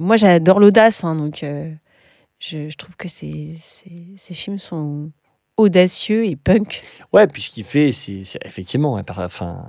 Moi, 0.00 0.16
j'adore 0.16 0.60
l'audace, 0.60 1.02
hein, 1.04 1.14
donc 1.14 1.44
je, 2.40 2.68
je 2.68 2.76
trouve 2.76 2.96
que 2.96 3.06
ces, 3.08 3.54
ces, 3.58 3.92
ces 4.16 4.34
films 4.34 4.58
sont 4.58 5.10
audacieux 5.56 6.24
et 6.26 6.36
punk. 6.36 6.82
Ouais, 7.12 7.26
puis 7.26 7.42
ce 7.42 7.50
qu'il 7.50 7.64
fait, 7.64 7.92
c'est 7.92 8.22
effectivement, 8.44 8.98
enfin, 9.18 9.62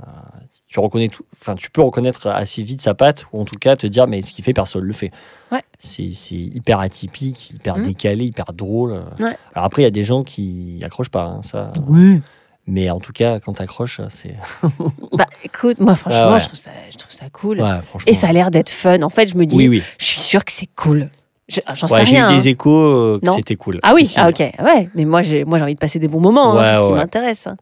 tu 0.68 0.80
reconnais 0.80 1.10
tout. 1.10 1.26
Enfin, 1.40 1.56
tu 1.56 1.70
peux 1.70 1.82
reconnaître 1.82 2.28
assez 2.28 2.64
vite 2.64 2.82
sa 2.82 2.94
patte, 2.94 3.26
ou 3.34 3.42
en 3.42 3.46
tout 3.46 3.60
cas 3.60 3.76
te 3.76 3.86
dire, 3.88 4.08
mais 4.08 4.22
ce 4.22 4.32
qu'il 4.32 4.46
fait, 4.46 4.54
personne 4.54 4.82
ne 4.84 4.88
le 4.88 4.94
fait. 4.94 5.12
Ouais. 5.52 5.62
C'est 5.80 6.04
hyper 6.32 6.80
atypique, 6.80 7.52
hyper 7.52 7.78
Mhm. 7.78 7.88
décalé, 7.88 8.24
hyper 8.26 8.54
drôle. 8.54 9.04
Ouais. 9.20 9.36
Alors 9.54 9.66
après, 9.66 9.82
il 9.82 9.86
y 9.86 9.88
a 9.88 9.92
des 9.92 10.06
gens 10.06 10.24
qui 10.24 10.80
accrochent 10.86 11.10
pas, 11.10 11.24
hein, 11.26 11.42
ça. 11.42 11.70
Oui. 11.88 12.22
Mais 12.68 12.90
en 12.90 13.00
tout 13.02 13.12
cas, 13.12 13.40
quand 13.42 13.54
t'accroches, 13.54 14.00
c'est. 14.12 14.36
Bah 15.18 15.26
écoute, 15.44 15.80
moi 15.82 15.96
franchement, 15.98 16.22
Ah 16.30 16.34
ouais. 16.36 16.40
je, 16.40 16.46
trouve 16.46 16.58
ça, 16.60 16.70
je 16.90 16.96
trouve 16.96 17.12
ça 17.12 17.30
cool. 17.32 17.60
Ouais, 17.60 17.82
franchement. 17.82 18.10
Et 18.10 18.14
ça 18.14 18.30
a 18.30 18.34
l'air 18.34 18.50
d'être 18.50 18.70
fun. 18.70 19.02
En 19.02 19.10
fait, 19.10 19.28
je 19.28 19.36
me 19.36 19.46
dis, 19.46 19.58
Oui, 19.58 19.68
oui. 19.68 19.84
je 20.00 20.06
suis 20.06 20.22
sûre 20.22 20.46
que 20.46 20.52
c'est 20.54 20.70
cool. 20.76 21.10
Je- 21.54 21.60
J'en 21.76 21.88
sais 21.88 21.94
Ouais, 21.96 22.06
j'ai 22.06 22.16
rien. 22.16 22.28
eu 22.30 22.32
hein. 22.32 22.38
des 22.38 22.48
échos 22.48 22.72
euh, 22.80 23.20
Non. 23.24 23.34
c'était 23.34 23.56
cool. 23.56 23.80
Ah 23.84 23.94
oui, 23.94 24.06
Si, 24.06 24.14
si. 24.14 24.20
ah 24.20 24.30
ok, 24.30 24.40
ouais. 24.40 24.90
Mais 24.96 25.06
moi, 25.06 25.22
j'ai, 25.22 25.44
moi, 25.44 25.58
j'ai 25.58 25.64
envie 25.66 25.74
de 25.76 25.80
passer 25.80 26.00
des 26.00 26.08
bons 26.08 26.22
moments. 26.22 26.54
hein, 26.54 26.58
Ouais, 26.62 26.78
c'est 26.78 26.84
ce 26.84 26.88
qui 26.90 26.94
m'intéresse. 26.94 27.48
hein. 27.48 27.58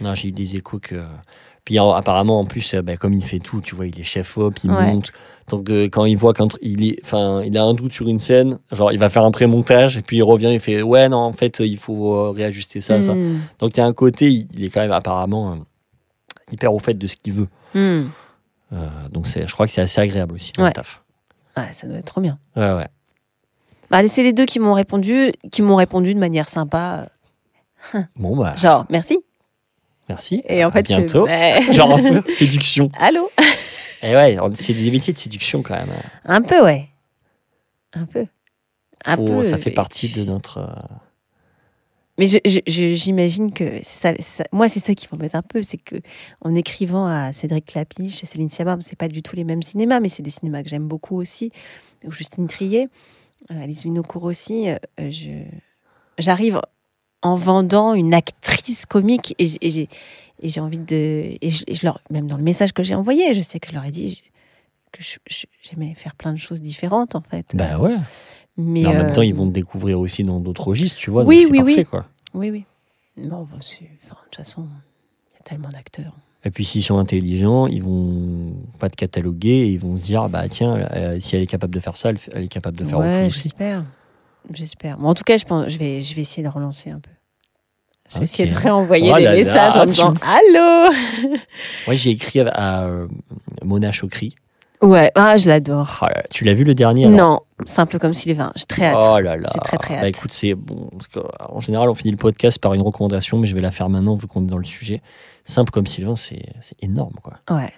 Non, 0.00 0.14
j'ai 0.14 0.28
eu 0.28 0.32
des 0.32 0.56
échos 0.56 0.78
que. 0.80 1.02
Puis 1.64 1.78
en- 1.78 1.92
apparemment, 1.92 2.40
en 2.40 2.44
plus, 2.46 2.74
euh, 2.74 2.82
bah, 2.82 2.96
comme 2.96 3.12
il 3.12 3.22
fait 3.24 3.38
tout, 3.38 3.60
tu 3.60 3.74
vois, 3.74 3.86
il 3.86 3.98
est 4.00 4.04
chef 4.04 4.36
op, 4.38 4.58
il 4.64 4.70
Ouais. 4.70 4.92
monte. 4.92 5.10
Donc 5.48 5.68
euh, 5.68 5.88
quand 5.90 6.04
il 6.04 6.16
voit 6.16 6.32
qu'il 6.32 6.84
est, 6.88 6.98
enfin, 7.04 7.42
il 7.44 7.56
a 7.58 7.62
un 7.64 7.74
doute 7.74 7.92
sur 7.92 8.08
une 8.08 8.18
scène, 8.20 8.58
genre 8.72 8.92
il 8.92 8.98
va 8.98 9.08
faire 9.08 9.24
un 9.24 9.30
pré-montage 9.30 9.96
et 9.98 10.02
puis 10.02 10.18
il 10.18 10.22
revient, 10.22 10.50
il 10.52 10.60
fait 10.60 10.80
ouais 10.82 11.08
non, 11.08 11.18
en 11.18 11.32
fait, 11.32 11.58
il 11.60 11.76
faut 11.76 12.14
euh, 12.14 12.30
réajuster 12.30 12.80
ça, 12.80 13.02
ça. 13.02 13.14
Hmm. 13.14 13.40
Donc 13.58 13.76
il 13.76 13.80
y 13.80 13.82
a 13.82 13.86
un 13.86 13.92
côté, 13.92 14.30
il, 14.30 14.64
est 14.64 14.70
quand 14.70 14.80
même 14.80 14.92
apparemment 14.92 15.52
euh, 15.52 15.56
hyper 16.52 16.72
au 16.72 16.78
fait 16.78 16.94
de 16.94 17.06
ce 17.06 17.16
qu'il 17.16 17.32
veut. 17.32 17.48
Hmm. 17.74 18.08
Euh, 18.72 18.86
donc 19.10 19.26
c'est, 19.26 19.46
je 19.46 19.52
crois 19.52 19.66
que 19.66 19.72
c'est 19.72 19.80
assez 19.82 20.00
agréable 20.00 20.34
aussi 20.34 20.52
dans 20.52 20.64
le 20.66 20.72
taf. 20.72 21.02
Ouais, 21.56 21.64
ça 21.72 21.86
doit 21.88 21.96
être 21.98 22.04
trop 22.06 22.20
bien. 22.20 22.38
Ouais, 22.56 22.72
ouais. 22.74 22.86
Bah, 23.90 24.06
c'est 24.06 24.22
les 24.22 24.32
deux 24.32 24.44
qui 24.46 24.60
m'ont 24.60 24.72
répondu, 24.74 25.32
qui 25.50 25.62
m'ont 25.62 25.76
répondu 25.76 26.14
de 26.14 26.18
manière 26.20 26.48
sympa. 26.48 27.08
Bon 28.16 28.36
bah, 28.36 28.54
Genre, 28.56 28.86
merci. 28.90 29.18
merci. 30.08 30.42
Et 30.48 30.64
en 30.64 30.68
À 30.68 30.70
fait, 30.72 30.88
je- 30.88 30.96
bientôt. 30.96 31.24
Ouais. 31.24 31.60
Genre 31.72 31.98
séduction. 32.28 32.90
Allô 32.98 33.30
Et 34.02 34.14
ouais, 34.14 34.36
c'est 34.54 34.74
des 34.74 34.90
métiers 34.90 35.12
de 35.12 35.18
séduction 35.18 35.62
quand 35.62 35.74
même. 35.74 35.92
Un 36.24 36.42
peu, 36.42 36.62
ouais. 36.62 36.88
Un 37.92 38.04
peu. 38.06 38.26
Un 39.06 39.16
Faut- 39.16 39.24
peu, 39.24 39.42
ça 39.42 39.56
fait 39.58 39.70
partie 39.70 40.08
de 40.12 40.24
notre. 40.24 40.58
euh, 40.58 40.66
Mais 42.18 42.26
je- 42.26 42.38
je- 42.44 42.60
je- 42.66 42.92
j'imagine 42.92 43.50
que 43.50 43.80
ça, 43.82 44.12
moi, 44.52 44.68
c'est 44.68 44.78
ça 44.80 44.94
qui 44.94 45.08
m'embête 45.10 45.34
un 45.34 45.40
peu, 45.42 45.62
c'est 45.62 45.78
que 45.78 45.96
en 46.42 46.54
écrivant 46.54 47.06
à 47.06 47.32
Cédric 47.32 47.64
Clapiche 47.66 48.22
et 48.22 48.26
Céline 48.26 48.50
Sciamma, 48.50 48.76
c'est 48.80 48.98
pas 48.98 49.08
du 49.08 49.22
tout 49.22 49.36
les 49.36 49.44
mêmes 49.44 49.62
cinémas, 49.62 50.00
mais 50.00 50.10
c'est 50.10 50.22
des 50.22 50.30
cinémas 50.30 50.62
que 50.62 50.68
j'aime 50.68 50.86
beaucoup 50.86 51.16
aussi. 51.16 51.50
Ou 52.04 52.12
Justine 52.12 52.46
Trier, 52.46 52.88
Alice 53.48 53.82
Vinocourt 53.84 54.24
aussi. 54.24 54.68
euh, 54.68 55.44
j'arrive 56.18 56.60
en 57.22 57.34
vendant 57.34 57.94
une 57.94 58.14
actrice 58.14 58.86
comique 58.86 59.34
et, 59.38 59.46
j'ai 59.46 59.88
et 60.42 60.48
j'ai 60.48 60.60
envie 60.60 60.78
de 60.78 61.36
et 61.40 61.48
je, 61.48 61.64
et 61.66 61.74
je 61.74 61.84
leur 61.84 62.00
même 62.10 62.26
dans 62.26 62.36
le 62.36 62.42
message 62.42 62.72
que 62.72 62.82
j'ai 62.82 62.94
envoyé, 62.94 63.34
je 63.34 63.40
sais 63.40 63.60
que 63.60 63.68
je 63.68 63.74
leur 63.74 63.84
ai 63.84 63.90
dit 63.90 64.22
que 64.92 65.02
j'aimais 65.62 65.94
faire 65.94 66.14
plein 66.14 66.32
de 66.32 66.38
choses 66.38 66.60
différentes 66.60 67.14
en 67.14 67.20
fait. 67.20 67.54
Bah 67.54 67.78
ouais. 67.78 67.96
mais 68.56 68.82
Mais 68.82 68.86
en 68.86 68.92
même 68.94 69.08
euh, 69.08 69.14
temps, 69.14 69.22
ils 69.22 69.34
vont 69.34 69.46
te 69.46 69.52
découvrir 69.52 70.00
aussi 70.00 70.22
dans 70.22 70.40
d'autres 70.40 70.66
registres, 70.66 70.98
tu 70.98 71.10
vois. 71.10 71.24
Oui, 71.24 71.42
donc 71.44 71.52
oui, 71.52 71.58
parfait, 71.58 71.74
oui. 71.76 71.84
Quoi. 71.84 72.06
Oui, 72.34 72.50
oui. 72.50 72.64
Non, 73.16 73.42
bah, 73.50 73.58
de 73.58 73.86
toute 74.24 74.36
façon, 74.36 74.66
il 75.32 75.34
y 75.34 75.40
a 75.40 75.42
tellement 75.44 75.68
d'acteurs. 75.68 76.14
Et 76.44 76.50
puis 76.50 76.64
s'ils 76.64 76.82
sont 76.82 76.98
intelligents, 76.98 77.66
ils 77.66 77.82
vont 77.82 78.54
pas 78.78 78.88
te 78.88 78.96
cataloguer 78.96 79.50
et 79.50 79.66
ils 79.66 79.78
vont 79.78 79.96
se 79.98 80.02
dire 80.04 80.28
bah 80.30 80.48
tiens, 80.48 80.76
euh, 80.92 81.18
si 81.20 81.36
elle 81.36 81.42
est 81.42 81.46
capable 81.46 81.74
de 81.74 81.80
faire 81.80 81.96
ça, 81.96 82.10
elle 82.32 82.44
est 82.44 82.48
capable 82.48 82.78
de 82.78 82.84
faire 82.84 82.98
autre 82.98 83.08
ouais, 83.08 83.24
chose 83.24 83.26
aussi. 83.28 83.42
j'espère. 83.42 83.84
J'espère. 84.54 84.96
Bon, 84.96 85.08
en 85.08 85.14
tout 85.14 85.22
cas, 85.22 85.36
je, 85.36 85.44
pense, 85.44 85.68
je, 85.70 85.78
vais, 85.78 86.00
je 86.00 86.14
vais 86.14 86.22
essayer 86.22 86.42
de 86.42 86.48
relancer 86.48 86.90
un 86.90 86.98
peu. 86.98 87.10
Je 88.10 88.18
vais 88.18 88.24
essayer 88.24 88.50
de 88.50 88.56
réenvoyer 88.56 89.12
Oh 89.14 89.18
des 89.18 89.22
là, 89.24 89.32
messages 89.32 89.76
en 89.76 89.82
tu 89.82 89.88
disant 89.90 90.12
me- 90.12 90.16
Allô 90.24 90.92
Moi, 91.86 91.94
j'ai 91.94 92.10
écrit 92.10 92.40
à, 92.40 92.84
euh, 92.84 93.06
Mona 93.62 93.92
Chokri. 93.92 94.34
Ouais, 94.82 95.12
ah, 95.14 95.36
je 95.36 95.46
l'adore. 95.48 95.98
Ah 96.00 96.08
là, 96.08 96.22
tu 96.30 96.44
l'as 96.44 96.54
vu 96.54 96.64
le 96.64 96.74
dernier 96.74 97.04
alors 97.04 97.18
Non, 97.18 97.40
simple 97.66 97.98
comme 97.98 98.14
Sylvain. 98.14 98.50
J'ai 98.56 98.64
très 98.64 98.86
hâte. 98.86 98.96
Oh 98.98 99.20
là 99.20 99.36
là. 99.36 99.46
J'ai 99.52 99.60
très, 99.60 99.76
très 99.76 99.94
Bah 99.96 100.00
hâte. 100.00 100.08
écoute, 100.08 100.32
c'est 100.32 100.54
bon. 100.54 100.88
en 101.50 101.60
général, 101.60 101.90
on 101.90 101.94
finit 101.94 102.10
le 102.12 102.16
podcast 102.16 102.58
par 102.58 102.72
une 102.72 102.80
recommandation, 102.80 103.36
mais 103.38 103.46
je 103.46 103.54
vais 103.54 103.60
la 103.60 103.70
faire 103.70 103.90
maintenant 103.90 104.14
vu 104.16 104.26
qu'on 104.26 104.42
est 104.42 104.48
dans 104.48 104.56
le 104.58 104.64
sujet. 104.64 105.02
Simple 105.44 105.70
comme 105.70 105.86
Sylvain, 105.86 106.16
c'est 106.16 106.42
énorme 106.80 107.16
quoi. 107.22 107.38
Ouais. 107.50 107.72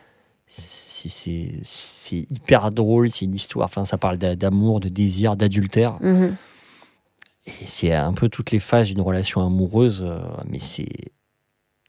C'est- 0.46 2.26
hyper 2.30 2.70
drôle, 2.72 3.10
c'est 3.10 3.24
une 3.24 3.34
histoire. 3.34 3.64
Enfin, 3.66 3.84
ça 3.84 3.96
parle 3.98 4.18
d'a- 4.18 4.36
d'amour, 4.36 4.80
de 4.80 4.88
désir, 4.88 5.36
d'adultère. 5.36 5.96
Mhm. 6.00 6.36
Et 7.46 7.66
c'est 7.66 7.92
un 7.94 8.12
peu 8.12 8.28
toutes 8.28 8.50
les 8.50 8.58
phases 8.58 8.88
d'une 8.88 9.00
relation 9.00 9.44
amoureuse, 9.44 10.04
euh, 10.06 10.20
mais 10.48 10.58
c'est 10.58 10.88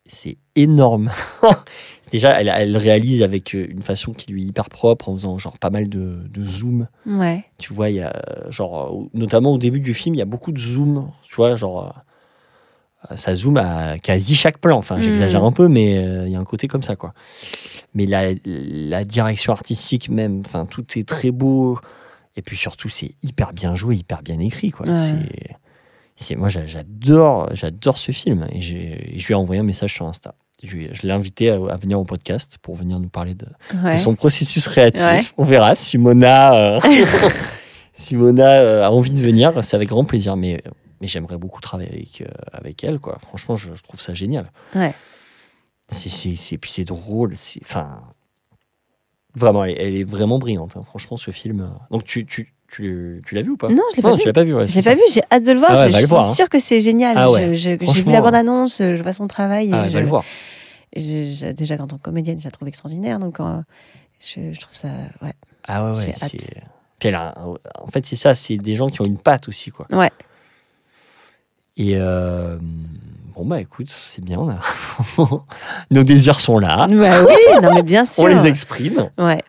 c'est 0.05 0.37
énorme. 0.55 1.11
Déjà, 2.11 2.39
elle, 2.39 2.49
elle 2.53 2.75
réalise 2.75 3.23
avec 3.23 3.55
euh, 3.55 3.65
une 3.69 3.81
façon 3.81 4.11
qui 4.11 4.31
lui 4.31 4.43
est 4.43 4.47
hyper 4.47 4.69
propre, 4.69 5.07
en 5.09 5.13
faisant 5.13 5.37
genre 5.37 5.57
pas 5.57 5.69
mal 5.69 5.87
de, 5.89 6.19
de 6.29 6.41
zoom. 6.41 6.87
Ouais. 7.05 7.45
Tu 7.57 7.73
vois, 7.73 7.89
il 7.89 7.95
y 7.97 8.01
a 8.01 8.13
genre, 8.49 9.07
notamment 9.13 9.53
au 9.53 9.57
début 9.57 9.79
du 9.79 9.93
film, 9.93 10.13
il 10.15 10.17
y 10.17 10.21
a 10.21 10.25
beaucoup 10.25 10.51
de 10.51 10.59
zoom. 10.59 11.09
Tu 11.23 11.35
vois, 11.35 11.55
genre, 11.55 11.95
ça 13.15 13.35
zoome 13.35 13.57
à 13.57 13.97
quasi 13.99 14.35
chaque 14.35 14.57
plan. 14.59 14.77
Enfin, 14.77 14.99
j'exagère 15.01 15.43
un 15.43 15.51
peu, 15.51 15.67
mais 15.67 15.97
euh, 15.97 16.25
il 16.25 16.31
y 16.31 16.35
a 16.35 16.39
un 16.39 16.43
côté 16.45 16.67
comme 16.67 16.83
ça, 16.83 16.95
quoi. 16.95 17.13
Mais 17.93 18.05
la, 18.05 18.33
la 18.45 19.03
direction 19.03 19.53
artistique 19.53 20.09
même, 20.09 20.41
enfin, 20.45 20.65
tout 20.65 20.85
est 20.97 21.07
très 21.07 21.31
beau. 21.31 21.79
Et 22.35 22.41
puis 22.41 22.57
surtout, 22.57 22.89
c'est 22.89 23.11
hyper 23.21 23.53
bien 23.53 23.75
joué, 23.75 23.95
hyper 23.97 24.21
bien 24.23 24.39
écrit, 24.39 24.71
quoi. 24.71 24.87
Ouais. 24.87 24.95
C'est, 24.95 25.55
c'est, 26.15 26.35
moi, 26.35 26.47
j'a- 26.49 26.65
j'adore, 26.65 27.49
j'adore 27.53 27.97
ce 27.97 28.11
film. 28.11 28.47
Et 28.51 28.61
j'ai- 28.61 29.13
je 29.17 29.27
lui 29.27 29.33
ai 29.33 29.35
envoyé 29.35 29.59
un 29.61 29.65
message 29.65 29.93
sur 29.93 30.07
Insta. 30.07 30.33
Je, 30.63 30.77
l'ai 30.77 31.11
invité 31.11 31.49
à, 31.49 31.55
à 31.55 31.75
venir 31.75 31.99
au 31.99 32.05
podcast 32.05 32.57
pour 32.61 32.75
venir 32.75 32.97
nous 32.99 33.09
parler 33.09 33.35
de, 33.35 33.45
son 33.97 34.15
processus 34.15 34.65
créatif. 34.69 35.05
Ouais. 35.05 35.21
On 35.37 35.43
verra 35.43 35.75
si 35.75 35.97
Mona, 35.97 36.55
euh, 36.55 36.79
si 37.93 38.15
Mona 38.15 38.61
euh, 38.61 38.83
a 38.85 38.89
envie 38.89 39.11
de 39.11 39.19
venir, 39.21 39.51
c'est 39.61 39.75
avec 39.75 39.89
grand 39.89 40.05
plaisir. 40.05 40.35
Mais, 40.37 40.61
mais 41.03 41.07
j'aimerais 41.09 41.37
beaucoup 41.37 41.59
travailler 41.59 41.91
avec, 41.91 42.21
euh, 42.21 42.27
avec 42.53 42.81
elle. 42.85 42.97
Quoi. 42.97 43.17
Franchement, 43.19 43.57
je, 43.57 43.75
je 43.75 43.83
trouve 43.83 43.99
ça 43.99 44.13
génial. 44.13 44.49
Ouais. 44.73 44.93
C'est, 45.89 46.57
puis 46.57 46.71
c'est 46.71 46.85
drôle. 46.85 47.33
Enfin, 47.61 47.99
vraiment, 49.35 49.65
elle, 49.65 49.75
elle 49.77 49.95
est 49.97 50.03
vraiment 50.05 50.39
brillante. 50.39 50.77
hein. 50.77 50.83
Franchement, 50.85 51.17
ce 51.17 51.31
film. 51.31 51.59
euh. 51.59 51.67
Donc, 51.91 52.05
tu, 52.05 52.25
tu, 52.25 52.53
tu, 52.71 53.21
tu 53.25 53.35
l'as 53.35 53.41
vu 53.41 53.49
ou 53.51 53.57
pas? 53.57 53.67
Non, 53.67 53.83
je 53.91 53.97
l'ai 53.97 54.01
pas 54.01 54.09
Non, 54.11 54.15
vu. 54.15 54.21
tu 54.21 54.27
l'as 54.27 54.33
pas 54.33 54.43
vu. 54.45 54.53
ouais, 54.55 54.65
Je 54.65 54.75
l'ai 54.77 54.81
pas 54.81 54.95
vu, 54.95 55.01
j'ai 55.11 55.21
hâte 55.29 55.43
de 55.43 55.51
le 55.51 55.59
voir. 55.59 55.71
Ah 55.73 55.75
ouais, 55.75 55.81
je 55.87 55.87
le 55.91 55.97
suis 55.97 56.05
voir, 56.07 56.25
hein. 56.25 56.33
sûre 56.33 56.47
que 56.47 56.57
c'est 56.57 56.79
génial. 56.79 57.17
Ah 57.17 57.29
ouais. 57.29 57.53
J'ai 57.53 57.75
vu 57.75 58.11
la 58.11 58.21
bande-annonce, 58.21 58.77
je 58.77 59.03
vois 59.03 59.11
son 59.11 59.27
travail. 59.27 59.71
et 59.71 59.73
Ah, 59.73 59.89
je- 59.89 59.93
va 59.93 59.99
le 59.99 60.07
voir. 60.07 60.23
je- 60.95 61.51
déjà, 61.51 61.75
en 61.81 61.87
tant 61.87 61.97
que 61.97 62.01
comédienne, 62.01 62.39
je 62.39 62.45
la 62.45 62.51
trouve 62.51 62.69
extraordinaire. 62.69 63.19
Donc, 63.19 63.41
euh, 63.41 63.61
je, 64.21 64.57
trouve 64.57 64.73
ça. 64.73 64.87
Ouais. 65.21 65.33
Ah 65.67 65.91
ouais, 65.91 65.97
ouais. 65.97 66.13
Puis 66.97 67.09
elle 67.09 67.15
a 67.15 67.35
en 67.81 67.87
fait, 67.87 68.05
c'est 68.05 68.15
ça, 68.15 68.35
c'est 68.35 68.55
des 68.55 68.75
gens 68.75 68.87
qui 68.87 69.01
ont 69.01 69.05
une 69.05 69.17
patte 69.17 69.49
aussi, 69.49 69.69
quoi. 69.69 69.85
Ouais. 69.91 70.09
Et 71.77 71.95
euh, 71.97 72.57
bon, 73.35 73.45
bah 73.45 73.59
écoute, 73.61 73.89
c'est 73.89 74.23
bien. 74.23 74.39
on 74.39 74.49
a- 74.49 74.59
Nos 75.91 76.03
désirs 76.03 76.39
sont 76.39 76.59
là. 76.59 76.87
Bah 76.87 77.23
oui, 77.25 77.61
non, 77.61 77.73
mais 77.73 77.83
bien 77.83 78.05
sûr. 78.05 78.23
On 78.25 78.27
les 78.27 78.45
exprime. 78.45 79.09
Ouais. 79.17 79.41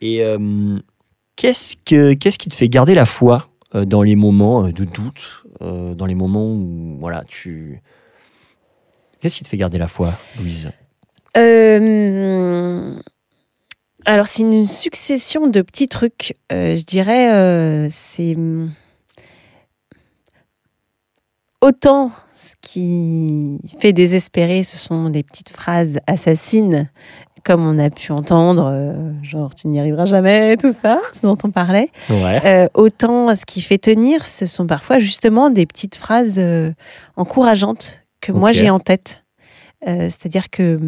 Et 0.00 0.22
euh, 0.24 0.78
qu'est-ce, 1.36 1.76
que, 1.84 2.12
qu'est-ce 2.14 2.38
qui 2.38 2.48
te 2.48 2.54
fait 2.54 2.68
garder 2.68 2.94
la 2.94 3.06
foi 3.06 3.48
euh, 3.74 3.84
dans 3.84 4.02
les 4.02 4.16
moments 4.16 4.64
de 4.64 4.84
doute, 4.84 5.44
dans 5.60 6.06
les 6.06 6.14
moments 6.16 6.46
où 6.52 6.96
voilà, 7.00 7.22
tu. 7.28 7.80
Qu'est-ce 9.20 9.36
qui 9.36 9.44
te 9.44 9.48
fait 9.48 9.56
garder 9.56 9.78
la 9.78 9.86
foi, 9.86 10.12
Louise? 10.38 10.70
Euh, 11.36 12.92
alors, 14.04 14.26
c'est 14.26 14.42
une 14.42 14.66
succession 14.66 15.46
de 15.46 15.62
petits 15.62 15.86
trucs. 15.88 16.36
Euh, 16.50 16.76
je 16.76 16.84
dirais, 16.84 17.32
euh, 17.32 17.88
c'est. 17.90 18.36
Autant 21.62 22.10
ce 22.34 22.54
qui 22.60 23.60
fait 23.78 23.92
désespérer, 23.92 24.64
ce 24.64 24.76
sont 24.76 25.10
des 25.10 25.22
petites 25.22 25.50
phrases 25.50 26.00
assassines, 26.08 26.90
comme 27.44 27.64
on 27.64 27.78
a 27.78 27.88
pu 27.88 28.10
entendre, 28.10 28.68
euh, 28.72 29.12
genre 29.22 29.54
tu 29.54 29.68
n'y 29.68 29.78
arriveras 29.78 30.04
jamais, 30.04 30.56
tout 30.60 30.72
ça, 30.72 31.00
ce 31.12 31.24
dont 31.24 31.38
on 31.44 31.52
parlait. 31.52 31.88
Ouais. 32.10 32.44
Euh, 32.44 32.68
autant 32.74 33.32
ce 33.36 33.46
qui 33.46 33.62
fait 33.62 33.78
tenir, 33.78 34.26
ce 34.26 34.44
sont 34.44 34.66
parfois 34.66 34.98
justement 34.98 35.50
des 35.50 35.64
petites 35.64 35.94
phrases 35.94 36.40
euh, 36.40 36.72
encourageantes 37.16 38.00
que 38.20 38.32
moi 38.32 38.50
j'ai 38.50 38.68
en 38.68 38.80
tête. 38.80 39.22
C'est-à-dire 39.84 40.48
que 40.50 40.78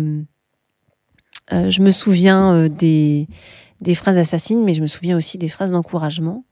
je 1.51 1.81
me 1.81 1.91
souviens 1.91 2.69
des, 2.69 3.27
des 3.81 3.95
phrases 3.97 4.19
assassines, 4.19 4.65
mais 4.65 4.73
je 4.73 4.83
me 4.83 4.87
souviens 4.87 5.17
aussi 5.17 5.37
des 5.37 5.49
phrases 5.49 5.73
d'encouragement. 5.73 6.45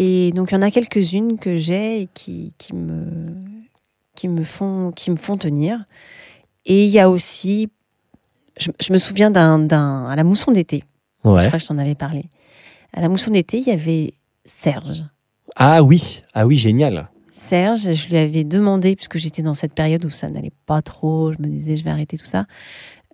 Et 0.00 0.30
donc 0.32 0.50
il 0.50 0.54
y 0.54 0.56
en 0.56 0.62
a 0.62 0.70
quelques-unes 0.70 1.38
que 1.38 1.56
j'ai 1.58 2.02
et 2.02 2.08
qui, 2.14 2.54
qui, 2.56 2.74
me, 2.74 3.34
qui, 4.14 4.28
me 4.28 4.44
font, 4.44 4.92
qui 4.92 5.10
me 5.10 5.16
font 5.16 5.36
tenir. 5.36 5.84
Et 6.66 6.84
il 6.84 6.90
y 6.90 6.98
a 7.00 7.10
aussi, 7.10 7.68
je, 8.58 8.70
je 8.80 8.92
me 8.92 8.98
souviens 8.98 9.30
d'un, 9.30 9.58
d'un- 9.58 10.06
à 10.08 10.14
la 10.16 10.22
mousson 10.24 10.52
d'été, 10.52 10.84
je 11.24 11.46
crois 11.46 11.58
que 11.58 11.64
je 11.64 11.66
t'en 11.66 11.78
avais 11.78 11.94
parlé. 11.96 12.24
À 12.92 13.00
la 13.00 13.08
mousson 13.08 13.32
d'été, 13.32 13.58
il 13.58 13.64
y 13.66 13.70
avait 13.70 14.14
Serge. 14.44 15.04
Ah 15.56 15.82
oui, 15.82 16.22
ah 16.32 16.46
oui, 16.46 16.56
génial. 16.56 17.08
Serge, 17.32 17.92
je 17.94 18.08
lui 18.08 18.16
avais 18.16 18.44
demandé, 18.44 18.94
puisque 18.96 19.18
j'étais 19.18 19.42
dans 19.42 19.54
cette 19.54 19.72
période 19.74 20.04
où 20.04 20.10
ça 20.10 20.28
n'allait 20.28 20.52
pas 20.66 20.80
trop, 20.82 21.32
je 21.32 21.38
me 21.40 21.46
disais 21.48 21.76
je 21.76 21.84
vais 21.84 21.90
arrêter 21.90 22.16
tout 22.16 22.24
ça, 22.24 22.46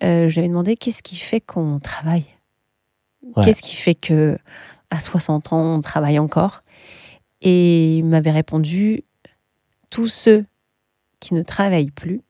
euh, 0.02 0.28
je 0.28 0.34
lui 0.34 0.40
avais 0.40 0.48
demandé 0.48 0.76
qu'est-ce 0.76 1.02
qui 1.02 1.16
fait 1.16 1.40
qu'on 1.40 1.78
travaille? 1.80 2.24
Ouais. 3.36 3.44
Qu'est-ce 3.44 3.62
qui 3.62 3.74
fait 3.76 3.94
que 3.94 4.38
à 4.90 5.00
60 5.00 5.52
ans, 5.52 5.76
on 5.76 5.80
travaille 5.80 6.18
encore? 6.18 6.62
Et 7.44 7.98
il 7.98 8.04
m'avait 8.04 8.32
répondu 8.32 9.04
tous 9.90 10.08
ceux 10.08 10.46
qui 11.20 11.34
ne 11.34 11.42
travaillent 11.42 11.90
plus 11.90 12.22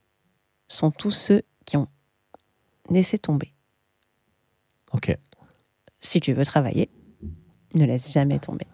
sont 0.68 0.90
tous 0.90 1.12
ceux 1.12 1.42
qui 1.64 1.76
ont 1.76 1.88
laissé 2.90 3.16
tomber. 3.16 3.54
Ok. 4.92 5.16
Si 6.00 6.20
tu 6.20 6.32
veux 6.32 6.44
travailler, 6.44 6.90
ne 7.74 7.84
laisse 7.86 8.12
jamais 8.12 8.38
tomber. 8.38 8.66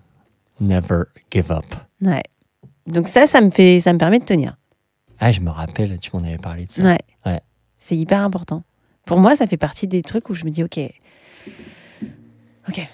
Never 0.60 1.04
give 1.30 1.52
up. 1.52 1.64
Ouais. 2.00 2.22
Donc 2.86 3.06
ça, 3.06 3.26
ça 3.26 3.40
me 3.40 3.50
fait, 3.50 3.80
ça 3.80 3.92
me 3.92 3.98
permet 3.98 4.18
de 4.18 4.24
tenir. 4.24 4.56
Ah, 5.18 5.32
je 5.32 5.40
me 5.40 5.50
rappelle, 5.50 5.98
tu 5.98 6.10
m'en 6.14 6.24
avais 6.24 6.38
parlé 6.38 6.64
de 6.64 6.70
ça. 6.70 6.82
Ouais. 6.82 6.98
Ouais. 7.26 7.40
C'est 7.78 7.96
hyper 7.96 8.22
important. 8.22 8.64
Pour 9.04 9.20
moi, 9.20 9.36
ça 9.36 9.46
fait 9.46 9.56
partie 9.56 9.86
des 9.86 10.02
trucs 10.02 10.30
où 10.30 10.34
je 10.34 10.44
me 10.44 10.50
dis, 10.50 10.64
ok, 10.64 10.78
ok, 12.68 12.88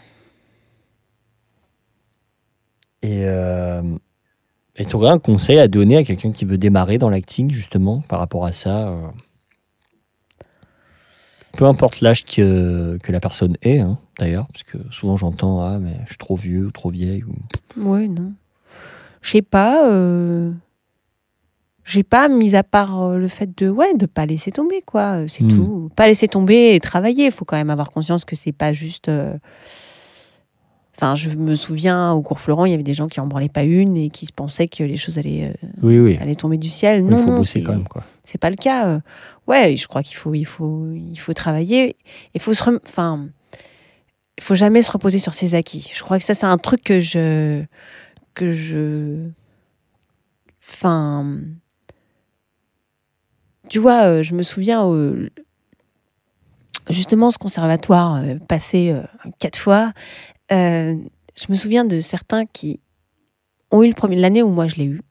Et 3.02 3.24
euh, 3.27 3.82
et 4.78 4.85
tu 4.85 4.94
aurais 4.97 5.10
un 5.10 5.18
conseil 5.18 5.59
à 5.59 5.68
donner 5.68 5.97
à 5.97 6.05
quelqu'un 6.05 6.32
qui 6.32 6.44
veut 6.44 6.59
démarrer 6.59 6.98
dans 6.98 7.09
l'acting, 7.09 7.51
justement, 7.51 8.02
par 8.09 8.18
rapport 8.18 8.44
à 8.44 8.52
ça 8.52 8.89
euh, 8.89 9.06
Peu 11.56 11.64
importe 11.64 12.02
l'âge 12.02 12.24
que, 12.27 12.98
que 13.02 13.12
la 13.12 13.20
personne 13.20 13.56
est, 13.62 13.78
hein, 13.78 13.98
d'ailleurs, 14.18 14.47
parce 14.48 14.64
que 14.64 14.77
souvent 14.90 15.16
j'entends 15.16 15.62
Ah, 15.62 15.78
mais 15.78 15.97
je 16.05 16.09
suis 16.10 16.18
trop 16.18 16.36
vieux 16.36 16.66
ou 16.66 16.70
trop 16.70 16.90
vieille. 16.90 17.24
Ou... 17.24 17.35
ouais, 17.90 18.09
non. 18.09 18.32
Je 19.23 19.31
sais 19.31 19.43
pas. 19.43 19.89
Euh... 19.90 20.52
J'ai 21.85 22.02
pas, 22.02 22.28
mis 22.28 22.56
à 22.56 22.64
part 22.64 23.01
euh, 23.01 23.16
le 23.16 23.28
fait 23.28 23.56
de 23.56 23.70
ouais, 23.70 23.94
de 23.94 24.06
pas 24.06 24.27
laisser 24.27 24.51
tomber, 24.51 24.82
quoi. 24.85 25.23
euh, 25.23 25.28
C'est 25.28 25.44
Hmm. 25.44 25.48
tout. 25.56 25.90
Pas 25.97 26.06
laisser 26.09 26.27
tomber 26.28 26.74
et 26.74 26.81
travailler. 26.81 27.27
Il 27.27 27.31
faut 27.32 27.44
quand 27.44 27.56
même 27.56 27.70
avoir 27.70 27.93
conscience 27.93 28.24
que 28.24 28.36
c'est 28.36 28.52
pas 28.52 28.73
juste. 28.73 29.09
Enfin, 30.98 31.14
je 31.14 31.28
me 31.31 31.55
souviens 31.55 32.12
au 32.12 32.23
cours 32.23 32.40
Florent, 32.40 32.64
il 32.64 32.70
y 32.70 32.74
avait 32.74 32.82
des 32.82 32.94
gens 32.94 33.06
qui 33.06 33.20
en 33.20 33.27
branlaient 33.27 33.51
pas 33.51 33.64
une 33.64 33.97
et 33.98 34.09
qui 34.09 34.24
se 34.24 34.32
pensaient 34.32 34.66
que 34.66 34.82
les 34.82 34.97
choses 34.97 35.18
allaient, 35.18 35.52
euh, 35.62 35.68
Oui, 35.82 35.98
oui. 35.98 36.16
allaient 36.18 36.35
tomber 36.35 36.56
du 36.56 36.70
ciel. 36.70 37.01
Il 37.01 37.10
Non, 37.10 37.18
faut 37.18 37.31
non, 37.31 37.36
bosser 37.36 37.59
c'est- 37.60 37.64
quand 37.66 37.73
même, 37.73 37.86
quoi. 37.86 38.02
c'est 38.24 38.39
pas 38.39 38.51
le 38.51 38.56
cas. 38.56 38.89
Euh, 38.89 39.01
Ouais, 39.47 39.77
je 39.77 39.86
crois 39.86 40.02
qu'il 40.02 40.16
faut, 40.16 40.35
il 40.35 40.44
faut, 40.44 40.90
il 40.93 41.14
faut 41.16 41.32
travailler. 41.32 41.94
Il 42.35 42.40
faut 42.40 42.52
se, 42.52 42.64
rem- 42.64 42.81
enfin, 42.85 43.28
il 44.39 44.43
faut 44.43 44.56
jamais 44.56 44.82
se 44.82 44.90
reposer 44.90 45.18
sur 45.20 45.35
ses 45.35 45.55
acquis. 45.55 45.89
Je 45.94 46.02
crois 46.02 46.18
que 46.18 46.24
ça, 46.24 46.35
c'est 46.35 46.47
un 46.47 46.59
truc 46.59 46.82
que 46.82 46.98
je, 46.98 47.62
que 48.35 48.51
je, 48.51 49.28
enfin, 50.68 51.39
tu 53.68 53.78
vois, 53.78 54.06
euh, 54.09 54.23
je 54.24 54.35
me 54.35 54.43
souviens 54.43 54.85
euh, 54.90 55.31
justement 56.90 57.31
ce 57.31 57.39
conservatoire 57.39 58.16
euh, 58.16 58.36
passé 58.48 58.90
euh, 58.90 59.02
quatre 59.39 59.59
fois. 59.59 59.93
Euh, 60.52 60.94
je 61.36 61.44
me 61.48 61.55
souviens 61.55 61.85
de 61.85 62.01
certains 62.01 62.47
qui 62.47 62.81
ont 63.70 63.82
eu 63.82 63.89
le 63.89 63.94
premier 63.94 64.16
l'année 64.16 64.43
où 64.43 64.48
moi 64.48 64.66
je 64.68 64.77
l'ai 64.77 64.85
eu. 64.85 65.02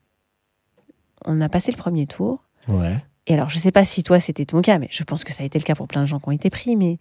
On 1.25 1.41
a 1.41 1.49
passé 1.49 1.71
le 1.71 1.77
premier 1.77 2.05
tour. 2.07 2.43
Ouais. 2.67 2.97
Et 3.27 3.33
alors, 3.33 3.49
je 3.49 3.57
sais 3.57 3.71
pas 3.71 3.83
si 3.83 4.03
toi 4.03 4.19
c'était 4.19 4.45
ton 4.45 4.61
cas, 4.61 4.77
mais 4.77 4.87
je 4.91 5.03
pense 5.03 5.23
que 5.23 5.33
ça 5.33 5.43
a 5.43 5.45
été 5.45 5.57
le 5.57 5.63
cas 5.63 5.75
pour 5.75 5.87
plein 5.87 6.01
de 6.01 6.05
gens 6.07 6.19
qui 6.19 6.27
ont 6.29 6.31
été 6.31 6.49
pris. 6.49 6.75
Mais 6.75 6.97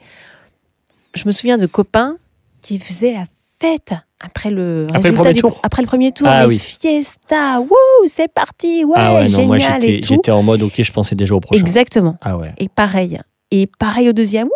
je 1.15 1.25
me 1.27 1.33
souviens 1.33 1.59
de 1.59 1.67
copains 1.67 2.17
qui 2.63 2.79
faisaient 2.79 3.13
la 3.13 3.27
fête 3.61 3.93
après 4.21 4.51
le 4.51 4.87
Après 4.91 5.11
le 5.11 5.19
résultat 5.19 5.21
premier 5.23 5.35
du- 5.35 5.41
tour 5.43 5.61
Après 5.63 5.83
le 5.83 5.87
premier 5.87 6.13
tour, 6.13 6.29
Ah 6.31 6.47
oui. 6.49 6.59
fiesta, 6.59 7.61
wouh, 7.61 7.69
c'est 8.07 8.29
parti, 8.33 8.85
ouais, 8.85 8.95
ah 8.97 9.15
ouais, 9.17 9.29
non, 9.29 9.47
moi 9.47 9.59
génial 9.59 9.83
j'étais 9.83 9.99
et 9.99 10.01
tout. 10.01 10.15
j'étais 10.15 10.31
en 10.31 10.43
mode 10.43 10.63
Ok, 10.63 10.81
je 10.83 10.93
pensais 10.93 11.15
déjà 11.15 11.35
au 11.35 11.41
prochain. 11.41 11.61
Exactement. 11.61 12.17
Ah 12.23 12.37
ouais. 12.39 12.53
Et 12.57 12.69
pareil. 12.71 13.21
Et 13.51 13.67
pareil 13.79 14.09
au 14.09 14.13
deuxième, 14.15 14.49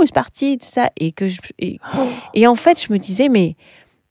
wouhou, 0.00 0.06
c'est 0.06 0.14
parti, 0.14 0.58
tout 0.58 0.66
ça. 0.66 0.90
Et, 0.96 1.12
que 1.12 1.28
je, 1.28 1.40
et, 1.58 1.78
et 2.34 2.46
en 2.46 2.54
fait, 2.54 2.82
je 2.82 2.92
me 2.92 2.98
disais, 2.98 3.28
mais, 3.28 3.56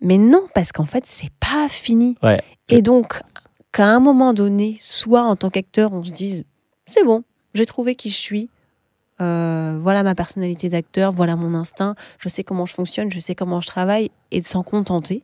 mais 0.02 0.18
non, 0.18 0.48
parce 0.54 0.72
qu'en 0.72 0.86
fait, 0.86 1.06
c'est 1.06 1.32
pas 1.40 1.68
fini. 1.70 2.16
Ouais. 2.24 2.42
Et 2.70 2.82
donc, 2.82 3.22
qu'à 3.72 3.88
un 3.88 4.00
moment 4.00 4.34
donné, 4.34 4.78
soit 4.80 5.24
en 5.24 5.36
tant 5.36 5.50
qu'acteur, 5.50 5.94
on 5.94 6.04
se 6.04 6.12
dise, 6.12 6.46
c'est 6.86 7.04
bon, 7.04 7.24
j'ai 7.54 7.66
trouvé 7.66 7.96
qui 7.96 8.10
je 8.10 8.18
suis. 8.18 8.50
Euh, 9.22 9.78
voilà 9.82 10.02
ma 10.04 10.16
personnalité 10.16 10.70
d'acteur, 10.70 11.12
voilà 11.12 11.36
mon 11.36 11.54
instinct, 11.54 11.96
je 12.20 12.30
sais 12.30 12.44
comment 12.46 12.66
je 12.66 12.74
fonctionne, 12.74 13.12
je 13.12 13.20
sais 13.20 13.36
comment 13.36 13.60
je 13.60 13.68
travaille, 13.68 14.12
et 14.32 14.40
de 14.40 14.48
s'en 14.48 14.64
contenter. 14.64 15.24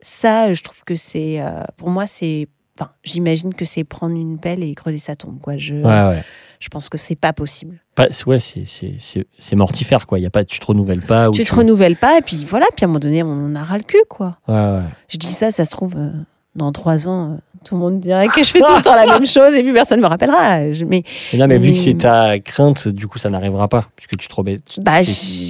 Ça, 0.00 0.52
je 0.52 0.62
trouve 0.62 0.82
que 0.84 0.96
c'est, 0.96 1.40
euh, 1.40 1.62
pour 1.76 1.90
moi, 1.90 2.08
c'est, 2.08 2.48
enfin, 2.76 2.90
j'imagine 3.04 3.54
que 3.54 3.64
c'est 3.64 3.84
prendre 3.84 4.16
une 4.16 4.38
pelle 4.38 4.64
et 4.64 4.74
creuser 4.74 4.98
sa 4.98 5.14
tombe, 5.14 5.40
quoi. 5.40 5.56
Je, 5.58 5.74
Ouais, 5.74 6.08
ouais. 6.08 6.24
Je 6.60 6.68
pense 6.68 6.88
que 6.88 6.98
c'est 6.98 7.14
pas 7.16 7.32
possible. 7.32 7.80
Pas- 7.94 8.08
ouais, 8.26 8.38
c'est- 8.38 8.64
c'est 8.66 8.94
c'est- 8.98 9.26
c'est 9.38 9.56
mortifère, 9.56 10.06
quoi. 10.06 10.18
Y 10.18 10.26
a 10.26 10.30
pas, 10.30 10.44
tu 10.44 10.58
te 10.60 10.66
renouvelles 10.66 11.02
pas. 11.02 11.28
ou 11.28 11.32
tu 11.32 11.44
te 11.44 11.54
renouvelles 11.54 11.96
pas, 11.96 12.18
et 12.18 12.22
puis 12.22 12.44
voilà, 12.48 12.66
puis 12.74 12.84
à 12.84 12.86
un 12.86 12.88
moment 12.88 12.98
donné, 13.00 13.22
on 13.22 13.30
en 13.46 13.54
a 13.54 13.62
ras 13.64 13.76
le 13.78 13.84
cul, 13.84 14.02
quoi. 14.08 14.38
Ouais, 14.48 14.54
ouais. 14.54 14.82
Je 15.08 15.16
dis 15.18 15.26
ça, 15.28 15.50
ça 15.50 15.64
se 15.64 15.70
trouve, 15.70 15.94
euh, 15.96 16.10
dans 16.54 16.72
trois 16.72 17.08
ans, 17.08 17.32
euh, 17.32 17.36
tout 17.64 17.74
le 17.74 17.80
monde 17.80 18.00
dirait 18.00 18.28
que 18.28 18.42
je 18.42 18.50
fais 18.50 18.60
tout 18.60 18.74
le 18.76 18.82
temps 18.82 18.94
la 18.94 19.06
même 19.06 19.26
chose, 19.26 19.54
et 19.54 19.62
puis 19.62 19.72
personne 19.72 20.00
me 20.00 20.06
rappellera. 20.06 20.72
Je- 20.72 20.84
mais 20.84 21.02
Mais 21.32 21.38
non, 21.38 21.46
mais 21.48 21.58
vu 21.58 21.72
que 21.72 21.78
c'est 21.78 21.94
ta 21.94 22.38
crainte, 22.38 22.88
du 22.88 23.06
coup, 23.08 23.18
ça 23.18 23.30
n'arrivera 23.30 23.68
pas. 23.68 23.88
Puisque 23.96 24.16
tu 24.16 24.28
te 24.28 24.34
remets. 24.34 24.60
Bah, 24.78 24.98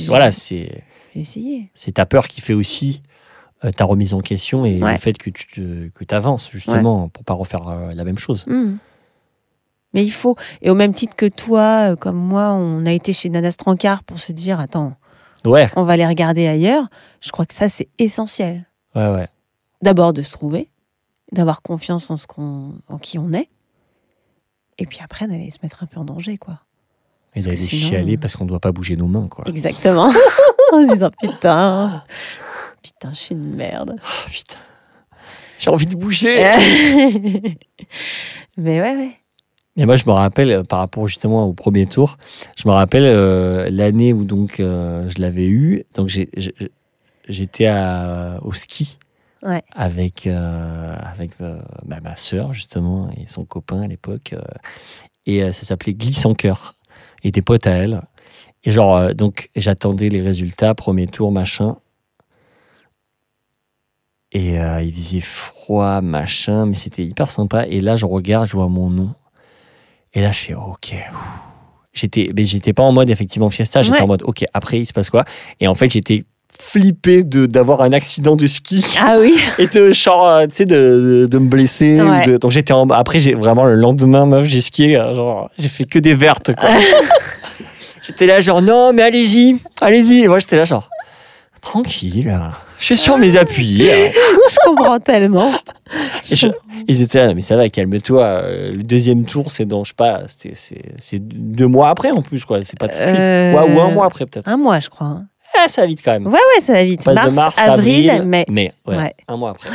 Voilà, 0.09 0.33
c'est 0.33 0.85
c'est 1.75 1.93
ta 1.93 2.07
peur 2.07 2.29
qui 2.29 2.41
fait 2.41 2.55
aussi 2.55 3.03
euh, 3.65 3.73
ta 3.73 3.85
remise 3.85 4.15
en 4.15 4.21
question 4.21 4.65
et 4.65 4.81
Ouais. 4.81 4.93
le 4.93 4.99
fait 4.99 5.19
que 5.19 5.31
tu 5.31 5.47
te, 5.49 5.89
que 5.89 6.15
avances, 6.15 6.49
justement, 6.53 7.09
pour 7.09 7.25
pas 7.25 7.35
refaire 7.35 7.65
la 7.93 8.05
même 8.05 8.19
chose. 8.19 8.45
Hmm. 8.47 8.77
Mais 9.95 10.05
il 10.05 10.11
faut, 10.11 10.37
et 10.61 10.71
au 10.71 10.75
même 10.75 10.93
titre 10.93 11.17
que 11.17 11.27
toi, 11.27 11.93
euh, 11.93 11.97
comme 11.97 12.17
moi, 12.17 12.51
on 12.53 12.85
a 12.85 12.93
été 12.93 13.13
chez 13.13 13.31
Nana 13.31 13.51
Strancard 13.51 14.05
pour 14.05 14.19
se 14.19 14.33
dire, 14.33 14.61
attends, 14.61 14.95
Ouais, 15.45 15.71
on 15.77 15.85
va 15.85 15.97
les 15.97 16.07
regarder 16.07 16.47
ailleurs. 16.47 16.89
Je 17.21 17.31
crois 17.31 17.47
que 17.47 17.55
ça, 17.55 17.69
c'est 17.69 17.89
essentiel. 17.99 18.67
ouais, 18.95 19.09
ouais. 19.09 19.29
D'abord 19.81 20.13
de 20.13 20.23
se 20.23 20.33
trouver, 20.33 20.69
d'avoir 21.31 21.63
confiance 21.63 22.11
en 22.11 22.17
ce 22.17 22.27
qu'on, 22.27 22.73
en 22.89 22.99
qui 22.99 23.19
on 23.19 23.33
est, 23.33 23.49
et 24.79 24.87
puis 24.87 24.99
après 25.03 25.29
d'aller 25.29 25.51
se 25.51 25.59
mettre 25.63 25.83
un 25.85 25.87
peu 25.87 26.01
en 26.01 26.05
danger, 26.05 26.37
quoi. 26.37 26.61
Et 27.35 27.41
d'aller 27.41 27.57
chialer 27.57 28.17
euh, 28.17 28.21
parce 28.21 28.35
qu'on 28.35 28.45
ne 28.45 28.49
doit 28.49 28.59
pas 28.59 28.73
bouger 28.73 28.97
nos 28.97 29.07
mains, 29.07 29.29
quoi. 29.29 29.45
Exactement. 29.47 30.09
en 30.73 30.85
se 30.85 30.93
disant 30.93 31.11
putain, 31.23 32.03
putain, 32.83 33.11
je 33.13 33.19
suis 33.19 33.35
une 33.35 33.55
merde. 33.55 33.95
Oh, 33.97 34.29
putain. 34.31 34.57
J'ai 35.59 35.71
envie 35.71 35.87
de 35.87 35.97
bouger. 35.97 36.37
Mais 38.57 38.81
ouais, 38.81 38.97
ouais. 38.97 39.17
Et 39.79 39.87
moi, 39.87 39.95
je 39.95 40.05
me 40.07 40.11
rappelle, 40.11 40.51
euh, 40.51 40.63
par 40.65 40.81
rapport 40.81 41.07
justement 41.07 41.47
au 41.47 41.53
premier 41.53 41.87
tour, 41.87 42.19
je 42.57 42.69
me 42.69 42.73
rappelle 42.75 43.05
euh, 43.05 43.71
l'année 43.71 44.13
où 44.13 44.25
donc 44.25 44.59
euh, 44.59 45.09
je 45.09 45.23
l'avais 45.23 45.47
eu. 45.47 45.85
Donc 45.95 46.11
j'étais 47.29 47.71
au 48.43 48.53
ski 48.53 48.99
Ouais. 49.41 49.63
avec 49.71 50.27
euh, 50.27 50.97
avec 50.97 51.31
bah, 51.39 52.01
ma 52.03 52.17
sœur 52.17 52.53
justement 52.53 53.09
et 53.17 53.29
son 53.29 53.45
copain 53.45 53.83
à 53.83 53.87
l'époque. 53.87 54.35
et 55.27 55.53
ça 55.53 55.63
s'appelait 55.63 55.95
Glisse 55.95 56.27
en 56.27 56.35
cœur. 56.35 56.75
Et 57.23 57.31
des 57.31 57.41
potes 57.43 57.69
à 57.69 57.71
elle. 57.71 58.03
Et 58.65 58.73
genre 58.73 59.15
donc 59.15 59.49
j'attendais 59.55 60.09
les 60.09 60.23
résultats 60.23 60.75
premier 60.75 61.07
tour 61.07 61.31
machin. 61.31 61.77
Et 64.33 64.57
il 64.57 64.93
faisait 64.93 65.21
froid 65.21 66.01
machin, 66.01 66.67
mais 66.67 66.75
c'était 66.75 67.05
hyper 67.05 67.31
sympa. 67.31 67.65
Et 67.69 67.81
là 67.81 67.95
je 67.95 68.07
regarde, 68.07 68.49
je 68.49 68.57
vois 68.57 68.69
mon 68.69 68.91
nom. 68.91 69.13
Et 70.15 70.21
là, 70.21 70.33
je 70.33 70.39
fais 70.39 70.55
OK. 70.55 70.95
J'étais, 71.93 72.31
mais 72.37 72.45
j'étais 72.45 72.73
pas 72.73 72.83
en 72.83 72.93
mode 72.93 73.11
effectivement 73.11 73.51
fiesta. 73.51 73.83
J'étais 73.83 73.99
Ouais. 73.99 74.03
en 74.05 74.07
mode 74.07 74.23
OK. 74.23 74.45
Après, 74.55 74.79
il 74.79 74.87
se 74.87 74.93
passe 74.93 75.11
quoi? 75.11 75.25
Et 75.61 75.67
en 75.69 75.75
fait, 75.75 75.89
j'étais 75.91 76.25
flippé 76.61 77.23
de 77.23 77.47
d'avoir 77.47 77.83
un 77.83 77.93
accident 77.93 78.35
de 78.37 78.47
ski 78.47 78.85
Ah 79.01 79.17
oui. 79.21 79.37
et 79.59 79.67
de 79.67 79.93
genre, 79.93 80.27
euh, 80.27 80.47
tu 80.47 80.55
sais, 80.55 80.67
de, 80.67 80.75
de, 80.75 81.27
de 81.27 81.39
me 81.39 81.49
blesser. 81.49 82.01
ou 82.01 82.09
Ouais. 82.09 82.25
de- 82.27 82.37
donc 82.37 82.51
j'étais 82.51 82.73
en. 82.73 82.89
Après, 82.91 83.19
j'ai 83.21 83.35
vraiment 83.35 83.65
le 83.65 83.75
lendemain, 83.75 84.27
meuf, 84.27 84.47
j'ai 84.47 84.61
skié. 84.61 84.97
euh, 84.97 85.15
Genre, 85.15 85.51
j'ai 85.59 85.69
fait 85.69 85.85
que 85.85 85.99
des 85.99 86.15
vertes. 86.15 86.55
Quoi. 86.55 86.69
j'étais 88.03 88.27
là, 88.27 88.41
genre 88.41 88.63
non, 88.63 88.93
mais 88.93 89.03
allez-y, 89.03 89.57
allez-y. 89.81 90.23
Et 90.23 90.29
moi, 90.29 90.39
j'étais 90.39 90.57
là, 90.57 90.65
genre 90.65 90.89
tranquille. 91.61 92.39
Je 92.79 92.85
suis 92.85 92.97
sur 92.97 93.19
mes 93.19 93.37
appuis. 93.37 93.79
Je 94.51 94.57
comprends 94.65 94.99
tellement. 95.01 95.53
Je- 96.25 96.47
Ils 96.87 97.03
étaient 97.03 97.27
là, 97.27 97.35
mais 97.35 97.41
ça 97.41 97.57
va, 97.57 97.69
calme-toi. 97.69 98.23
euh, 98.23 98.73
Le 98.73 98.83
deuxième 98.83 99.25
tour, 99.25 99.51
c'est 99.51 99.65
dans, 99.65 99.85
je 99.85 99.89
sais 99.91 99.95
pas, 99.97 100.23
c'est- 100.27 100.55
c'est 100.55 100.83
c'est 100.99 101.19
deux 101.21 101.67
mois 101.67 101.89
après 101.91 102.11
en 102.11 102.23
plus, 102.23 102.45
quoi. 102.45 102.63
C'est 102.65 102.79
pas 102.79 102.89
tout 102.89 102.99
de 102.99 103.07
suite. 103.07 103.19
Euh, 103.19 103.53
Ouais, 103.55 103.73
ou 103.75 103.81
un 103.81 103.91
mois 103.91 104.07
après, 104.07 104.27
peut-être. 104.27 104.49
Un 104.49 104.57
mois, 104.57 104.79
je 104.81 104.89
crois. 104.89 105.23
Ah, 105.59 105.69
ça 105.69 105.81
va 105.83 105.87
vite 105.87 106.01
quand 106.05 106.13
même. 106.13 106.27
Ouais, 106.27 106.33
ouais, 106.55 106.61
ça 106.61 106.75
va 106.75 106.85
vite. 106.85 107.05
Mars, 107.07 107.31
de 107.31 107.35
mars, 107.37 107.59
avril, 107.59 108.11
avril, 108.11 108.29
mai. 108.29 108.47
ouais, 108.87 108.97
Ouais. 108.97 109.15
un 109.27 109.37
mois 109.37 109.51
après. 109.51 109.71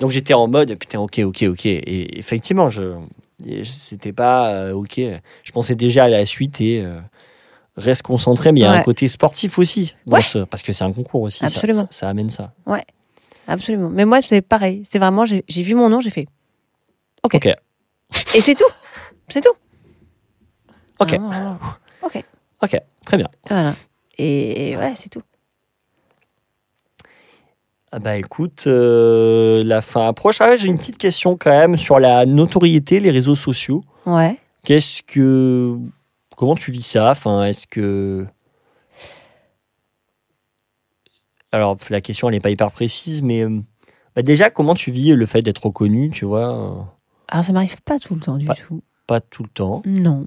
Donc 0.00 0.10
j'étais 0.10 0.34
en 0.34 0.48
mode, 0.48 0.74
putain, 0.76 0.98
ok, 1.00 1.20
ok, 1.24 1.44
ok. 1.48 1.66
Et 1.66 2.18
effectivement, 2.18 2.68
je, 2.70 2.92
c'était 3.62 4.12
pas 4.12 4.50
euh, 4.50 4.72
ok. 4.72 5.00
Je 5.44 5.52
pensais 5.52 5.74
déjà 5.74 6.04
à 6.04 6.08
la 6.08 6.26
suite 6.26 6.60
et 6.60 6.80
euh, 6.84 6.98
reste 7.76 8.02
concentré, 8.02 8.52
mais 8.52 8.60
il 8.60 8.62
y 8.62 8.66
a 8.66 8.72
un 8.72 8.78
Ouais. 8.78 8.84
côté 8.84 9.06
sportif 9.08 9.58
aussi, 9.58 9.94
dans 10.06 10.16
Ouais. 10.16 10.22
ce- 10.22 10.38
parce 10.44 10.62
que 10.62 10.72
c'est 10.72 10.84
un 10.84 10.92
concours 10.92 11.22
aussi. 11.22 11.44
Absolument. 11.44 11.80
Ça, 11.82 11.86
ça 11.90 12.08
amène 12.08 12.30
ça. 12.30 12.52
Absolument. 13.48 13.90
Mais 13.90 14.04
moi, 14.04 14.20
c'est 14.22 14.40
pareil. 14.42 14.82
C'est 14.90 14.98
vraiment, 14.98 15.24
j'ai 15.24 15.44
vu 15.62 15.74
mon 15.76 15.88
nom, 15.88 16.00
j'ai 16.00 16.10
fait. 16.10 16.26
Ok. 17.22 17.36
Et 17.46 18.40
c'est 18.40 18.54
tout. 18.54 18.64
C'est 19.28 19.40
tout. 19.40 19.54
Ok. 20.98 21.10
Vraiment, 21.10 21.28
vraiment. 21.28 21.58
Ok. 22.02 22.24
Ok, 22.62 22.80
très 23.04 23.16
bien. 23.18 23.28
Voilà. 23.48 23.74
Et 24.18 24.76
ouais, 24.76 24.92
c'est 24.96 25.10
tout. 25.10 25.22
Ah 27.92 27.98
bah 27.98 28.16
écoute, 28.16 28.64
euh, 28.66 29.62
la 29.64 29.80
fin 29.80 30.08
approche. 30.08 30.40
Ah 30.40 30.48
ouais, 30.50 30.56
j'ai 30.56 30.66
une 30.66 30.78
petite 30.78 30.98
question 30.98 31.36
quand 31.36 31.50
même 31.50 31.76
sur 31.76 31.98
la 31.98 32.26
notoriété, 32.26 32.98
les 33.00 33.10
réseaux 33.10 33.34
sociaux. 33.36 33.80
Ouais. 34.06 34.38
Qu'est-ce 34.64 35.02
que. 35.02 35.78
Comment 36.36 36.54
tu 36.54 36.70
lis 36.70 36.82
ça? 36.82 37.10
Enfin, 37.10 37.44
est-ce 37.44 37.66
que. 37.66 38.26
Alors, 41.52 41.76
la 41.90 42.00
question, 42.00 42.28
elle 42.28 42.34
n'est 42.34 42.40
pas 42.40 42.50
hyper 42.50 42.70
précise, 42.70 43.22
mais. 43.22 43.42
euh, 43.42 43.60
bah 44.14 44.22
déjà, 44.22 44.50
comment 44.50 44.74
tu 44.74 44.90
vis 44.90 45.12
le 45.14 45.26
fait 45.26 45.42
d'être 45.42 45.64
reconnu, 45.66 46.10
tu 46.10 46.24
vois? 46.24 46.86
Alors, 47.28 47.44
ça 47.44 47.52
m'arrive 47.52 47.80
pas 47.82 47.98
tout 47.98 48.14
le 48.14 48.20
temps 48.20 48.36
du 48.36 48.46
Pas- 48.46 48.54
tout. 48.54 48.82
Pas 49.06 49.20
tout 49.20 49.42
le 49.42 49.48
temps. 49.48 49.82
Non. 49.84 50.26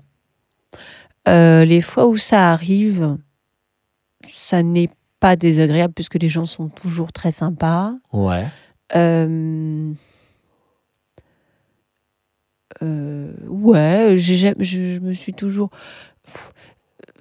Euh, 1.27 1.65
les 1.65 1.81
fois 1.81 2.07
où 2.07 2.15
ça 2.17 2.51
arrive, 2.51 3.17
ça 4.27 4.63
n'est 4.63 4.89
pas 5.19 5.35
désagréable 5.35 5.93
puisque 5.93 6.15
les 6.15 6.29
gens 6.29 6.45
sont 6.45 6.69
toujours 6.69 7.11
très 7.11 7.31
sympas. 7.31 7.93
Ouais. 8.13 8.47
Euh, 8.95 9.91
euh, 12.83 13.31
ouais, 13.47 14.15
je, 14.17 14.53
je 14.59 14.99
me 14.99 15.11
suis 15.13 15.33
toujours. 15.33 15.69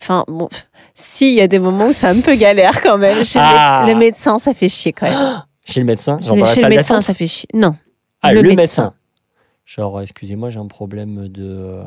Enfin, 0.01 0.25
bon, 0.29 0.49
si, 0.95 1.29
il 1.33 1.35
y 1.35 1.41
a 1.41 1.49
des 1.49 1.59
moments 1.59 1.89
où 1.89 1.93
c'est 1.93 2.07
un 2.07 2.21
peu 2.21 2.35
galère 2.37 2.81
quand 2.81 2.99
même. 2.99 3.25
Chez 3.25 3.39
le 3.39 3.45
Ah. 3.47 3.83
méde- 3.85 3.95
le 3.95 3.99
médecin, 3.99 4.39
ça 4.39 4.55
fait 4.55 4.69
chier 4.69 4.93
quand 4.93 5.09
même. 5.11 5.43
Chez 5.65 5.81
le 5.81 5.87
médecin 5.87 6.19
Chez, 6.23 6.29
chez 6.47 6.63
le 6.63 6.69
médecin, 6.69 7.01
ça 7.03 7.13
fait 7.13 7.27
chier. 7.27 7.49
Non. 7.53 7.77
Ah, 8.23 8.33
le 8.33 8.41
le, 8.41 8.49
médecin. 8.49 8.85
médecin. 8.85 8.95
Genre, 9.67 10.01
excusez-moi, 10.01 10.49
j'ai 10.49 10.59
un 10.59 10.67
problème 10.67 11.29
de. 11.29 11.81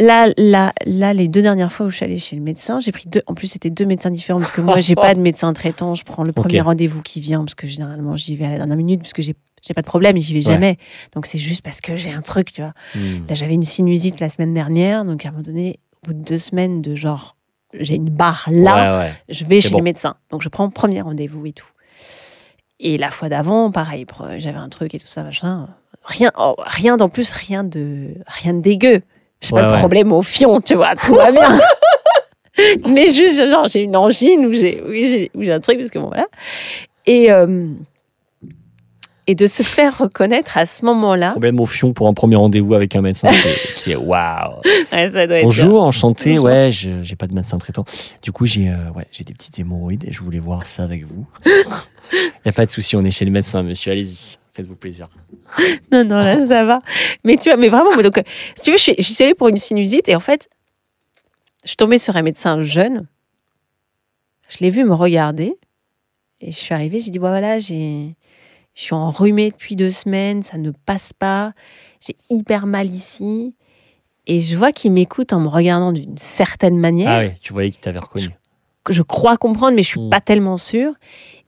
Là, 0.00 0.28
là, 0.36 0.72
là, 0.84 1.14
les 1.14 1.28
deux 1.28 1.42
dernières 1.42 1.72
fois 1.72 1.86
où 1.86 1.90
je 1.90 1.96
suis 1.96 2.04
allée 2.04 2.18
chez 2.18 2.34
le 2.34 2.42
médecin, 2.42 2.80
j'ai 2.80 2.90
pris 2.90 3.04
deux. 3.08 3.22
En 3.28 3.34
plus, 3.34 3.46
c'était 3.46 3.70
deux 3.70 3.84
médecins 3.86 4.10
différents 4.10 4.40
parce 4.40 4.50
que 4.50 4.60
moi, 4.62 4.80
j'ai 4.80 4.94
pas 4.96 5.14
de 5.14 5.20
médecin 5.20 5.52
traitant. 5.52 5.94
Je 5.94 6.02
prends 6.02 6.24
le 6.24 6.32
premier 6.32 6.60
rendez-vous 6.60 7.02
qui 7.02 7.20
vient 7.20 7.44
parce 7.44 7.54
que 7.54 7.68
généralement, 7.68 8.16
j'y 8.16 8.34
vais 8.34 8.46
à 8.46 8.50
la 8.50 8.56
dernière 8.56 8.76
minute 8.76 9.00
parce 9.00 9.12
que 9.12 9.22
j'ai 9.22 9.36
j'ai 9.62 9.74
pas 9.74 9.80
de 9.82 9.86
problème 9.86 10.16
j'y 10.18 10.34
vais 10.34 10.40
Ouais. 10.46 10.52
jamais. 10.54 10.78
Donc, 11.14 11.26
c'est 11.26 11.38
juste 11.38 11.62
parce 11.62 11.80
que 11.80 11.96
j'ai 11.96 12.10
un 12.12 12.20
truc, 12.22 12.52
tu 12.52 12.60
vois. 12.62 12.72
Hmm. 12.94 13.26
Là, 13.28 13.34
j'avais 13.34 13.54
une 13.54 13.62
sinusite 13.62 14.20
la 14.20 14.28
semaine 14.28 14.52
dernière. 14.54 15.04
Donc, 15.04 15.24
à 15.24 15.28
un 15.28 15.30
moment 15.32 15.42
donné, 15.42 15.78
au 16.02 16.08
bout 16.08 16.14
de 16.14 16.24
deux 16.24 16.38
semaines 16.38 16.80
de 16.80 16.94
genre, 16.94 17.36
j'ai 17.78 17.94
une 17.94 18.10
barre 18.10 18.46
là, 18.50 18.98
Ouais, 18.98 19.04
ouais. 19.06 19.12
je 19.28 19.44
vais 19.44 19.60
chez 19.60 19.70
bon. 19.70 19.78
le 19.78 19.84
médecin. 19.84 20.16
Donc, 20.30 20.42
je 20.42 20.48
prends 20.48 20.64
le 20.64 20.70
premier 20.70 21.00
rendez-vous 21.00 21.46
et 21.46 21.52
tout. 21.52 21.66
Et 22.80 22.98
la 22.98 23.10
fois 23.10 23.28
d'avant, 23.28 23.70
pareil, 23.70 24.04
j'avais 24.38 24.58
un 24.58 24.68
truc 24.68 24.94
et 24.94 24.98
tout 24.98 25.06
ça, 25.06 25.22
machin. 25.22 25.68
Rien, 26.04 26.32
oh, 26.36 26.56
rien 26.58 26.96
d'en 26.96 27.08
plus, 27.08 27.30
rien 27.30 27.62
de, 27.62 28.08
rien 28.26 28.54
de 28.54 28.60
dégueu. 28.60 29.02
J'ai 29.40 29.50
pas 29.50 29.62
de 29.62 29.70
ouais. 29.72 29.78
problème 29.78 30.12
au 30.12 30.22
fion, 30.22 30.60
tu 30.60 30.74
vois, 30.74 30.96
tout 30.96 31.14
va 31.14 31.30
bien. 31.30 31.58
Mais 32.88 33.08
juste, 33.08 33.48
genre, 33.48 33.66
j'ai 33.68 33.82
une 33.82 33.96
angine 33.96 34.46
ou 34.46 34.52
j'ai, 34.52 35.30
oui, 35.34 35.50
un 35.50 35.60
truc, 35.60 35.78
parce 35.78 35.90
que 35.90 35.98
bon, 35.98 36.08
voilà. 36.08 36.26
Et, 37.06 37.30
euh, 37.30 37.72
et 39.26 39.34
de 39.34 39.46
se 39.46 39.62
faire 39.62 39.98
reconnaître 39.98 40.58
à 40.58 40.66
ce 40.66 40.84
moment-là. 40.84 41.30
Problème 41.30 41.60
au 41.60 41.66
fion 41.66 41.92
pour 41.92 42.08
un 42.08 42.14
premier 42.14 42.36
rendez-vous 42.36 42.74
avec 42.74 42.96
un 42.96 43.02
médecin, 43.02 43.30
c'est- 43.32 43.94
waouh. 43.96 44.60
Ouais, 44.92 45.42
Bonjour, 45.42 45.82
enchanté. 45.82 46.30
Bonjour. 46.30 46.44
Ouais, 46.46 46.70
je 46.72 47.02
j'ai 47.02 47.16
pas 47.16 47.26
de 47.26 47.34
médecin 47.34 47.58
traitant. 47.58 47.84
Du 48.22 48.32
coup, 48.32 48.46
j'ai 48.46 48.68
euh, 48.68 48.90
ouais, 48.96 49.06
j'ai 49.12 49.24
des 49.24 49.32
petites 49.34 49.58
hémorroïdes 49.58 50.04
et 50.08 50.12
je 50.12 50.20
voulais 50.22 50.40
voir 50.40 50.68
ça 50.68 50.82
avec 50.82 51.04
vous. 51.06 51.24
Il 51.46 51.52
y 52.46 52.48
a 52.48 52.52
pas 52.52 52.66
de 52.66 52.70
souci, 52.70 52.96
on 52.96 53.04
est 53.04 53.10
chez 53.12 53.24
le 53.24 53.30
médecin, 53.30 53.62
monsieur. 53.62 53.92
Allez-y, 53.92 54.36
faites-vous 54.52 54.76
plaisir. 54.76 55.08
Non, 55.92 56.02
non, 56.04 56.16
là, 56.22 56.38
ça 56.46 56.64
va. 56.64 56.78
Mais 57.24 57.36
tu 57.36 57.50
vois, 57.50 57.56
mais 57.58 57.68
vraiment, 57.68 57.94
donc, 58.02 58.16
euh, 58.18 58.22
si 58.56 58.62
tu 58.62 58.70
veux, 58.72 58.78
j'y 58.78 59.02
suis 59.14 59.22
allée 59.24 59.34
pour 59.34 59.48
une 59.48 59.58
sinusite 59.58 60.08
et 60.08 60.16
en 60.16 60.20
fait, 60.20 60.48
je 61.64 61.68
suis 61.68 61.76
tombée 61.76 61.98
sur 61.98 62.16
un 62.16 62.22
médecin 62.22 62.62
jeune. 62.62 63.06
Je 64.48 64.58
l'ai 64.60 64.70
vu 64.70 64.84
me 64.84 64.94
regarder 64.94 65.54
et 66.40 66.50
je 66.50 66.56
suis 66.56 66.74
arrivée, 66.74 66.98
j'ai 67.00 67.10
dit, 67.10 67.18
voilà, 67.18 67.58
j'ai, 67.58 68.14
je 68.74 68.82
suis 68.82 68.94
enrhumée 68.94 69.50
depuis 69.50 69.76
deux 69.76 69.90
semaines, 69.90 70.42
ça 70.42 70.56
ne 70.58 70.70
passe 70.70 71.12
pas, 71.12 71.52
j'ai 72.00 72.16
hyper 72.30 72.66
mal 72.66 72.88
ici. 72.90 73.54
Et 74.26 74.40
je 74.40 74.56
vois 74.56 74.72
qu'il 74.72 74.92
m'écoute 74.92 75.32
en 75.32 75.40
me 75.40 75.48
regardant 75.48 75.92
d'une 75.92 76.16
certaine 76.16 76.78
manière. 76.78 77.10
Ah 77.10 77.20
oui, 77.26 77.32
tu 77.40 77.52
voyais 77.52 77.70
qu'il 77.70 77.80
t'avait 77.80 77.98
reconnu. 77.98 78.28
que 78.84 78.92
je 78.92 79.02
crois 79.02 79.36
comprendre, 79.36 79.76
mais 79.76 79.82
je 79.82 79.88
suis 79.88 80.00
Mm. 80.00 80.10
pas 80.10 80.20
tellement 80.20 80.56
sûre. 80.56 80.94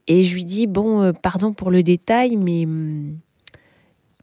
Et 0.06 0.22
je 0.22 0.34
lui 0.34 0.44
dis 0.44 0.66
bon, 0.66 1.02
euh, 1.02 1.12
pardon 1.12 1.52
pour 1.52 1.70
le 1.70 1.82
détail, 1.82 2.36
mais 2.36 2.64
hum, 2.64 3.18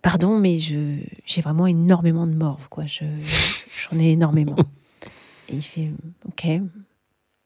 pardon, 0.02 0.38
mais 0.38 0.58
je 0.58 0.98
j'ai 1.26 1.42
vraiment 1.42 1.68
énormément 1.68 2.28
de 2.28 2.34
morve, 2.34 2.70
quoi. 2.70 2.86
Je 2.86 3.04
j'en 3.92 4.00
ai 4.00 4.12
énormément. 4.12 4.56
et 5.50 5.56
il 5.56 5.62
fait 5.62 5.90
ok. 6.28 6.46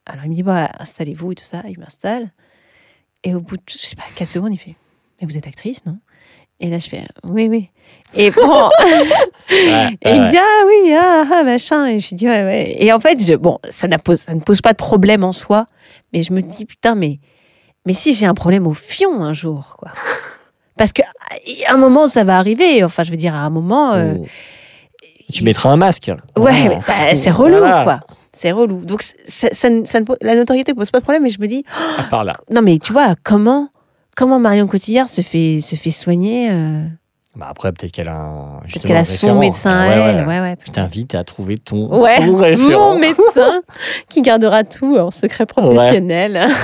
Alors 0.06 0.24
il 0.24 0.30
me 0.30 0.34
dit 0.34 0.42
bah 0.42 0.70
installez-vous 0.78 1.32
et 1.32 1.34
tout 1.34 1.44
ça. 1.44 1.62
Il 1.68 1.78
m'installe. 1.80 2.30
Et 3.24 3.34
au 3.34 3.40
bout 3.40 3.56
de 3.56 3.62
je 3.68 3.78
sais 3.78 3.96
pas 3.96 4.04
4 4.14 4.28
secondes, 4.28 4.52
il 4.54 4.58
fait 4.58 4.76
mais 5.20 5.26
vous 5.26 5.36
êtes 5.36 5.46
actrice, 5.46 5.84
non? 5.86 5.98
Et 6.60 6.68
là 6.70 6.78
je 6.78 6.88
fais 6.88 7.02
oui 7.24 7.48
oui. 7.48 7.68
Et 8.14 8.30
bon, 8.30 8.70
Ouais, 9.50 9.96
et 10.02 10.10
il 10.10 10.20
me 10.20 10.30
dit 10.30 10.38
ah 10.38 10.64
oui 10.66 10.94
ah, 10.98 11.24
ah, 11.32 11.42
machin 11.44 11.86
et 11.86 11.98
je 11.98 12.08
lui 12.10 12.16
dis 12.16 12.26
ouais 12.26 12.42
ouais 12.44 12.76
et 12.78 12.92
en 12.92 12.98
fait 13.00 13.22
je, 13.24 13.34
bon 13.34 13.58
ça, 13.68 13.86
n'a 13.88 13.98
pose, 13.98 14.20
ça 14.20 14.34
ne 14.34 14.40
pose 14.40 14.60
pas 14.60 14.72
de 14.72 14.76
problème 14.78 15.22
en 15.22 15.32
soi 15.32 15.66
mais 16.12 16.22
je 16.22 16.32
me 16.32 16.40
dis 16.40 16.64
putain 16.64 16.94
mais 16.94 17.18
mais 17.84 17.92
si 17.92 18.12
j'ai 18.14 18.26
un 18.26 18.34
problème 18.34 18.66
au 18.66 18.72
fion 18.74 19.22
un 19.22 19.32
jour 19.34 19.76
quoi 19.78 19.92
parce 20.78 20.92
que 20.92 21.02
à 21.02 21.72
un 21.74 21.76
moment 21.76 22.06
ça 22.06 22.24
va 22.24 22.38
arriver 22.38 22.82
enfin 22.84 23.02
je 23.02 23.10
veux 23.10 23.16
dire 23.16 23.34
à 23.34 23.38
un 23.40 23.50
moment 23.50 23.92
euh, 23.92 24.14
Oh. 24.18 24.26
Tu 25.32 25.42
mettras 25.42 25.70
un 25.70 25.76
masque. 25.76 26.10
ouais 26.38 26.68
mais 26.68 26.78
ça- 26.78 27.12
c'est 27.14 27.30
relou 27.32 27.58
Voilà. 27.58 27.82
quoi 27.84 28.00
c'est 28.32 28.52
relou 28.52 28.84
donc 28.84 29.02
ça, 29.02 29.48
ça 29.52 29.68
ne- 29.70 29.84
ça 29.84 29.98
ne 30.00 30.04
pose- 30.04 30.18
la 30.20 30.36
notoriété 30.36 30.72
pose 30.74 30.90
pas 30.90 30.98
de 30.98 31.02
problème 31.04 31.22
mais 31.24 31.30
je 31.30 31.40
me 31.40 31.46
dis 31.48 31.64
À 31.98 32.04
part 32.04 32.24
là. 32.24 32.34
non 32.50 32.62
mais 32.62 32.78
tu 32.78 32.92
vois 32.92 33.14
comment 33.24 33.68
comment 34.16 34.40
Marion 34.40 34.66
Cotillard 34.66 35.08
se 35.08 35.20
fait 35.20 35.60
se 35.60 35.76
fait 35.76 35.90
soigner 35.90 36.50
euh, 36.50 36.84
Bah 37.36 37.46
après, 37.50 37.70
peut-être 37.72 37.92
qu'elle 37.92 38.08
a 38.08 38.16
un. 38.16 38.60
qu'elle 38.82 38.96
un 38.96 39.00
a 39.00 39.04
son 39.04 39.26
référent. 39.26 39.40
médecin 39.40 39.70
à 39.78 39.88
ouais, 39.88 39.94
elle 39.94 40.16
ouais. 40.22 40.26
ouais 40.26 40.40
ouais 40.40 40.56
Je 40.66 40.72
t'invite 40.72 41.14
à 41.14 41.22
trouver 41.22 41.58
ton, 41.58 42.00
Ouais, 42.02 42.16
ton 42.18 42.36
référent. 42.36 42.94
mon 42.94 42.98
médecin 42.98 43.62
qui 44.08 44.22
gardera 44.22 44.64
tout 44.64 44.96
en 44.98 45.10
secret 45.12 45.46
professionnel. 45.46 46.46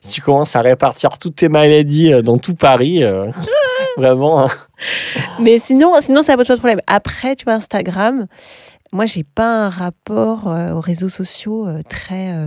Si 0.00 0.14
tu 0.14 0.20
commences 0.22 0.54
à 0.56 0.60
répartir 0.60 1.18
toutes 1.18 1.34
tes 1.36 1.48
maladies 1.48 2.12
euh, 2.12 2.22
dans 2.22 2.38
tout 2.38 2.54
Paris, 2.54 3.02
euh, 3.02 3.26
vraiment. 3.96 4.44
hein. 4.44 4.48
Mais 5.40 5.58
sinon, 5.58 5.92
sinon 6.00 6.22
ça 6.22 6.36
pose 6.36 6.46
pas 6.46 6.54
de 6.54 6.58
problème. 6.60 6.80
Après, 6.86 7.34
tu 7.34 7.44
vois, 7.44 7.54
Instagram, 7.54 8.26
moi, 8.92 9.06
j'ai 9.06 9.24
pas 9.24 9.64
un 9.64 9.68
rapport 9.68 10.46
aux 10.46 10.80
réseaux 10.80 11.08
sociaux 11.08 11.66
très, 11.88 12.32
euh, 12.32 12.46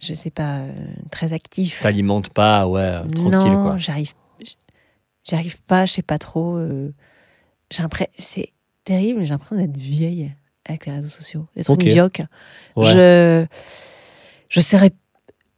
je 0.00 0.14
sais 0.14 0.30
pas, 0.30 0.60
euh, 0.60 0.72
très 1.10 1.32
actif. 1.32 1.80
T'alimentes 1.82 2.28
pas, 2.30 2.66
ouais, 2.66 3.00
tranquille 3.14 3.52
non, 3.52 3.62
quoi. 3.62 3.78
j'arrive, 3.78 4.12
j'arrive 5.24 5.60
pas, 5.62 5.86
je 5.86 5.92
sais 5.94 6.02
pas 6.02 6.18
trop. 6.18 6.56
euh, 6.56 6.92
j'ai 7.70 7.82
l'impression, 7.82 8.10
c'est 8.16 8.52
terrible, 8.84 9.22
j'ai 9.22 9.30
l'impression 9.30 9.56
d'être 9.56 9.76
vieille 9.76 10.32
avec 10.64 10.86
les 10.86 10.92
réseaux 10.92 11.08
sociaux, 11.08 11.46
d'être 11.56 11.70
Ok. 11.70 11.82
une 11.84 11.90
vieille. 11.90 12.26
Ouais. 12.76 12.92
Je, 12.92 13.46
je 14.48 14.60
saurais, 14.60 14.92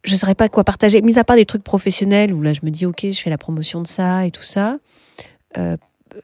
je 0.05 0.17
saurais 0.17 0.35
pas 0.35 0.49
quoi 0.49 0.65
partager, 0.65 1.03
mis 1.03 1.19
à 1.19 1.25
part 1.25 1.37
des 1.37 1.47
trucs 1.47 1.62
professionnels 1.65 2.33
où 2.33 2.43
là 2.43 2.53
je 2.53 2.61
me 2.62 2.71
dis 2.71 2.87
ok, 2.87 3.07
je 3.11 3.21
fais 3.21 3.31
la 3.31 3.39
promotion 3.39 3.83
de 3.83 3.87
ça 3.87 4.27
et 4.27 4.31
tout 4.31 4.43
ça. 4.43 4.79
Euh, 5.59 5.77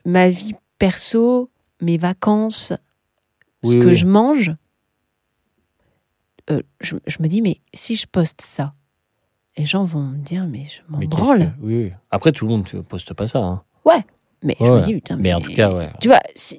ma 0.05 0.29
vie 0.31 0.55
perso, 0.79 1.51
mes 1.81 1.99
vacances, 1.99 2.73
ce 3.65 3.75
Oui, 3.77 3.81
que 3.81 3.95
je 3.95 4.07
mange, 4.07 4.53
euh, 6.51 6.63
je, 6.81 6.97
je 7.07 7.17
me 7.21 7.29
dis 7.29 7.43
mais 7.43 7.59
si 7.75 7.97
je 7.97 8.07
poste 8.07 8.41
ça, 8.41 8.75
les 9.57 9.67
gens 9.67 9.85
vont 9.85 10.03
me 10.03 10.19
dire 10.19 10.47
mais 10.47 10.65
je 10.65 10.81
m'en 10.89 10.99
branle. 10.99 11.39
que- 11.39 11.67
oui, 11.67 11.75
oui. 11.85 11.93
Après, 12.11 12.33
tout 12.33 12.45
le 12.47 12.51
monde 12.53 12.69
ne 12.73 12.81
poste 12.81 13.15
pas 13.15 13.27
ça. 13.27 13.41
hein. 13.41 13.63
Mais 14.43 14.55
je 14.61 14.65
Ouais, 14.67 14.81
me 14.81 14.85
dis 14.85 14.95
putain 14.95 15.17
Mais 15.17 15.33
en 15.33 15.41
tout 15.41 15.53
cas, 15.55 15.73
ouais. 15.73 15.89
tu 15.99 16.09
vois, 16.09 16.21
si, 16.35 16.59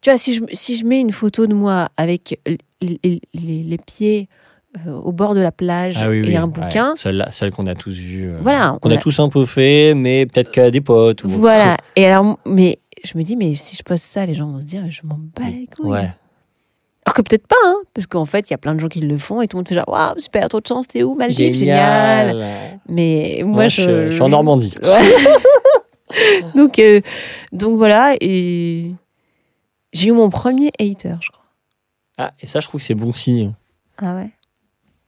tu 0.00 0.08
vois, 0.10 0.16
si 0.16 0.32
je, 0.32 0.42
si 0.52 0.76
je 0.76 0.86
mets 0.86 0.98
une 0.98 1.12
photo 1.12 1.46
de 1.46 1.52
moi 1.52 1.90
avec 1.98 2.40
les, 2.46 2.58
les- 3.04 3.20
les- 3.34 3.62
les 3.62 3.78
pieds 3.78 4.30
euh, 4.86 4.92
au 4.94 5.12
bord 5.12 5.34
de 5.34 5.40
la 5.40 5.52
plage 5.52 5.98
Ah 5.98 6.08
oui, 6.08 6.16
et 6.16 6.22
oui, 6.22 6.36
un 6.36 6.46
ouais. 6.46 6.48
bouquin, 6.48 6.94
Celle, 6.96 7.28
celle 7.30 7.50
qu'on 7.52 7.66
a 7.66 7.74
tous 7.74 7.92
vue. 7.94 8.30
euh, 8.30 8.38
Voilà, 8.40 8.78
Qu'on 8.80 8.88
on 8.88 8.92
a 8.92 8.96
a- 8.96 8.98
tous 8.98 9.20
un 9.20 9.28
peu 9.28 9.44
fait, 9.44 9.92
mais 9.94 10.24
peut-être 10.24 10.50
qu'à 10.50 10.70
des 10.70 10.80
potes. 10.80 11.22
Ou... 11.24 11.28
voilà. 11.28 11.76
Et 11.96 12.06
alors, 12.06 12.38
mais 12.46 12.78
je 13.04 13.16
me 13.18 13.22
dis, 13.22 13.36
mais 13.36 13.54
si 13.54 13.76
je 13.76 13.82
poste 13.82 14.04
ça, 14.06 14.24
les 14.24 14.32
gens 14.34 14.50
vont 14.50 14.58
se 14.60 14.64
dire, 14.66 14.90
je 14.90 15.02
m'en 15.04 15.18
bats 15.36 15.50
les 15.50 15.66
couilles. 15.66 15.90
Ouais. 15.90 16.10
Alors 17.04 17.14
que 17.14 17.22
peut-être 17.22 17.46
pas, 17.48 17.56
hein, 17.64 17.76
parce 17.94 18.06
qu'en 18.06 18.24
fait, 18.24 18.48
il 18.48 18.52
y 18.52 18.54
a 18.54 18.58
plein 18.58 18.74
de 18.74 18.80
gens 18.80 18.88
qui 18.88 19.00
le 19.00 19.18
font 19.18 19.42
et 19.42 19.48
tout 19.48 19.56
le 19.56 19.60
monde 19.60 19.68
fait 19.68 19.74
genre, 19.74 19.88
waouh, 19.88 20.18
super, 20.18 20.48
trop 20.48 20.60
de 20.60 20.66
chance, 20.66 20.86
t'es 20.86 21.02
où, 21.02 21.14
Maldives, 21.14 21.54
génial. 21.54 22.78
Mais 22.88 23.40
moi, 23.44 23.54
Moi, 23.54 23.68
je, 23.68 23.82
je, 23.82 24.06
je 24.10 24.14
suis 24.14 24.22
en 24.22 24.28
Normandie. 24.28 24.74
Ouais. 24.82 26.42
donc, 26.54 26.78
euh, 26.78 27.00
donc 27.52 27.78
voilà, 27.78 28.14
et 28.20 28.92
j'ai 29.94 30.08
eu 30.08 30.12
mon 30.12 30.28
premier 30.28 30.70
hater, 30.78 31.14
je 31.22 31.30
crois. 31.30 31.44
Ah, 32.18 32.32
et 32.38 32.44
ça, 32.46 32.60
je 32.60 32.68
trouve 32.68 32.80
que 32.82 32.86
c'est 32.86 32.94
bon 32.94 33.12
signe. 33.12 33.54
Ah 33.96 34.14
ouais 34.16 34.28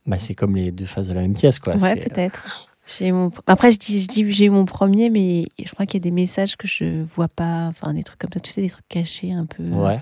Bah, 0.06 0.16
c'est 0.18 0.34
comme 0.34 0.56
les 0.56 0.70
deux 0.70 0.86
faces 0.86 1.08
de 1.08 1.12
la 1.12 1.20
même 1.20 1.34
pièce, 1.34 1.58
quoi. 1.58 1.74
Ouais, 1.74 1.78
C'est- 2.00 2.08
peut-être. 2.08 2.70
Mon... 3.02 3.30
Après, 3.46 3.70
je 3.70 3.78
dis, 3.78 4.00
je 4.00 4.08
dis 4.08 4.30
j'ai 4.32 4.46
eu 4.46 4.50
mon 4.50 4.64
premier, 4.64 5.10
mais 5.10 5.46
je 5.62 5.70
crois 5.72 5.84
qu'il 5.84 6.00
y 6.00 6.02
a 6.02 6.04
des 6.04 6.10
messages 6.10 6.56
que 6.56 6.66
je 6.66 7.04
vois 7.14 7.28
pas, 7.28 7.66
enfin 7.66 7.92
des 7.92 8.02
trucs 8.02 8.18
comme 8.18 8.32
ça, 8.32 8.40
tu 8.40 8.50
sais, 8.50 8.62
des 8.62 8.70
trucs 8.70 8.88
cachés 8.88 9.32
un 9.32 9.44
peu. 9.46 9.62
Ouais. 9.62 10.00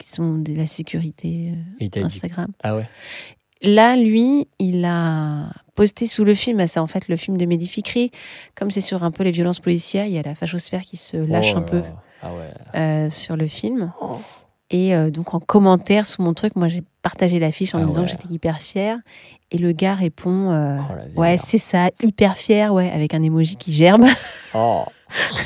Qui 0.00 0.08
sont 0.08 0.38
de 0.38 0.52
la 0.54 0.66
sécurité 0.66 1.52
euh, 1.80 1.86
dit. 1.88 2.00
Instagram. 2.00 2.48
Ah 2.62 2.74
ouais. 2.74 2.88
Là, 3.62 3.94
lui, 3.94 4.48
il 4.58 4.84
a 4.86 5.50
posté 5.74 6.06
sous 6.06 6.24
le 6.24 6.34
film, 6.34 6.66
c'est 6.66 6.80
en 6.80 6.86
fait 6.86 7.08
le 7.08 7.16
film 7.16 7.36
de 7.36 7.44
Mehdi 7.44 7.68
Fikri, 7.68 8.10
comme 8.54 8.70
c'est 8.70 8.80
sur 8.80 9.04
un 9.04 9.10
peu 9.10 9.22
les 9.22 9.30
violences 9.30 9.60
policières, 9.60 10.06
il 10.06 10.12
y 10.12 10.18
a 10.18 10.22
la 10.22 10.34
fachosphère 10.34 10.80
qui 10.80 10.96
se 10.96 11.16
lâche 11.18 11.52
Oh 11.54 11.58
un 11.58 11.62
peu 11.62 11.78
là. 11.80 12.02
Ah 12.22 12.32
ouais. 12.34 12.80
euh, 12.80 13.10
sur 13.10 13.36
le 13.36 13.46
film. 13.46 13.92
Et 14.70 14.94
euh, 14.94 15.10
donc 15.10 15.34
en 15.34 15.40
commentaire 15.40 16.06
sous 16.06 16.22
mon 16.22 16.32
truc, 16.32 16.56
moi 16.56 16.68
j'ai 16.68 16.82
partagé 17.02 17.38
l'affiche 17.38 17.74
en 17.74 17.82
Ah 17.82 17.84
disant 17.84 18.00
ouais. 18.00 18.06
que 18.06 18.12
j'étais 18.12 18.32
hyper 18.32 18.60
fière. 18.60 18.98
Et 19.50 19.58
le 19.58 19.72
gars 19.72 19.94
répond 19.94 20.50
euh, 20.52 20.78
Oh 21.16 21.20
Ouais, 21.20 21.36
c'est 21.36 21.58
ça, 21.58 21.90
hyper 22.02 22.36
fier, 22.38 22.72
ouais, 22.72 22.90
avec 22.90 23.12
un 23.14 23.22
emoji 23.22 23.56
qui 23.56 23.72
gerbe. 23.72 24.04
Oh. 24.54 24.84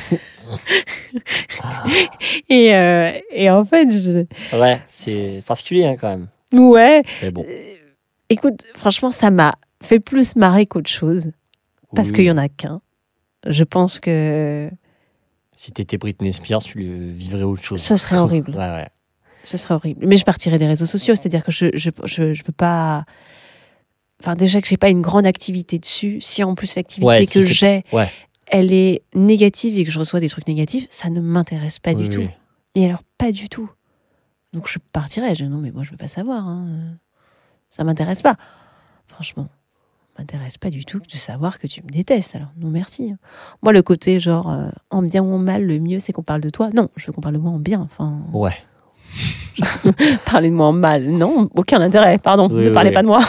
Et, 2.48 2.74
euh, 2.74 3.12
et 3.30 3.50
en 3.50 3.64
fait, 3.64 3.90
je... 3.90 4.24
Ouais, 4.56 4.80
c'est 4.88 5.44
particulier 5.46 5.84
hein, 5.84 5.96
quand 6.00 6.08
même. 6.08 6.28
ouais, 6.52 7.02
Mais 7.22 7.30
bon. 7.30 7.44
écoute, 8.28 8.64
franchement, 8.74 9.10
ça 9.10 9.30
m'a 9.30 9.54
fait 9.82 10.00
plus 10.00 10.36
marrer 10.36 10.66
qu'autre 10.66 10.90
chose. 10.90 11.30
Parce 11.94 12.08
Oui. 12.08 12.14
qu'il 12.16 12.24
y 12.24 12.30
en 12.30 12.36
a 12.38 12.48
qu'un. 12.48 12.80
Je 13.46 13.64
pense 13.64 14.00
que 14.00 14.70
Si 15.56 15.72
t'étais 15.72 15.98
Britney 15.98 16.32
Spears, 16.32 16.62
tu 16.62 16.80
vivrais 17.12 17.42
autre 17.42 17.62
chose. 17.62 17.82
Ce 17.82 17.96
serait 17.96 18.16
horrible. 18.18 18.50
Ouais, 18.56 18.70
ouais. 18.70 18.88
ce 19.44 19.56
serait 19.56 19.74
horrible. 19.74 20.06
Mais 20.06 20.16
je 20.16 20.24
partirais 20.24 20.58
des 20.58 20.66
réseaux 20.66 20.86
sociaux, 20.86 21.14
c'est-à-dire 21.14 21.44
que 21.44 21.52
je 21.52 21.66
je, 21.74 21.90
je, 22.04 22.32
je 22.34 22.42
peux 22.42 22.52
pas. 22.52 23.04
Enfin, 24.20 24.34
déjà 24.36 24.60
que 24.60 24.66
j'ai 24.68 24.76
pas 24.78 24.88
une 24.88 25.02
grande 25.02 25.26
activité 25.26 25.78
dessus. 25.78 26.20
Si 26.20 26.42
en 26.42 26.54
plus 26.54 26.74
l'activité 26.76 27.06
Ouais, 27.08 27.26
que 27.26 27.32
si 27.32 27.52
j'ai, 27.52 27.84
ouais. 27.92 28.10
Elle 28.56 28.72
est 28.72 29.02
négative 29.14 29.76
et 29.78 29.84
que 29.84 29.90
je 29.90 29.98
reçois 29.98 30.20
des 30.20 30.28
trucs 30.28 30.46
négatifs, 30.46 30.86
ça 30.90 31.10
ne 31.10 31.20
m'intéresse 31.20 31.80
pas 31.80 31.92
du 31.94 32.04
Oui, 32.04 32.08
tout. 32.10 32.28
Mais 32.76 32.84
alors, 32.84 33.02
pas 33.18 33.32
du 33.32 33.48
tout. 33.48 33.68
Donc 34.52 34.68
je 34.68 34.78
partirais. 34.92 35.34
Je 35.34 35.44
dis 35.44 35.50
non, 35.50 35.58
mais 35.58 35.72
moi 35.72 35.82
je 35.82 35.90
veux 35.90 35.96
pas 35.96 36.06
savoir. 36.08 36.46
hein. 36.46 36.66
Ça 37.70 37.82
m'intéresse 37.82 38.22
pas. 38.22 38.36
Franchement, 39.08 39.48
ça 40.16 40.22
m'intéresse 40.22 40.56
pas 40.58 40.70
du 40.70 40.84
tout 40.84 41.00
de 41.00 41.16
savoir 41.16 41.58
que 41.58 41.66
tu 41.66 41.82
me 41.82 41.88
détestes. 41.88 42.36
Alors 42.36 42.50
non, 42.56 42.68
merci. 42.70 43.12
Moi, 43.62 43.72
le 43.72 43.82
côté 43.82 44.20
genre 44.20 44.50
euh, 44.52 44.68
en 44.90 45.02
bien 45.02 45.22
ou 45.24 45.34
en 45.34 45.38
mal, 45.38 45.64
le 45.66 45.80
mieux 45.80 45.98
c'est 45.98 46.12
qu'on 46.12 46.22
parle 46.22 46.40
de 46.40 46.50
toi. 46.50 46.70
Non, 46.74 46.88
je 46.94 47.06
veux 47.06 47.12
qu'on 47.12 47.20
parle 47.20 47.34
de 47.34 47.40
moi 47.40 47.50
en 47.50 47.58
bien. 47.58 47.80
Enfin, 47.80 48.20
Ouais. 48.32 48.54
parler 50.26 50.50
de 50.50 50.54
moi 50.54 50.66
en 50.68 50.72
mal. 50.72 51.08
Non, 51.10 51.48
aucun 51.56 51.80
intérêt. 51.80 52.18
Pardon, 52.18 52.48
Oui, 52.50 52.64
ne 52.64 52.70
parlez 52.70 52.92
pas 52.92 53.02
de 53.02 53.08
moi. 53.08 53.20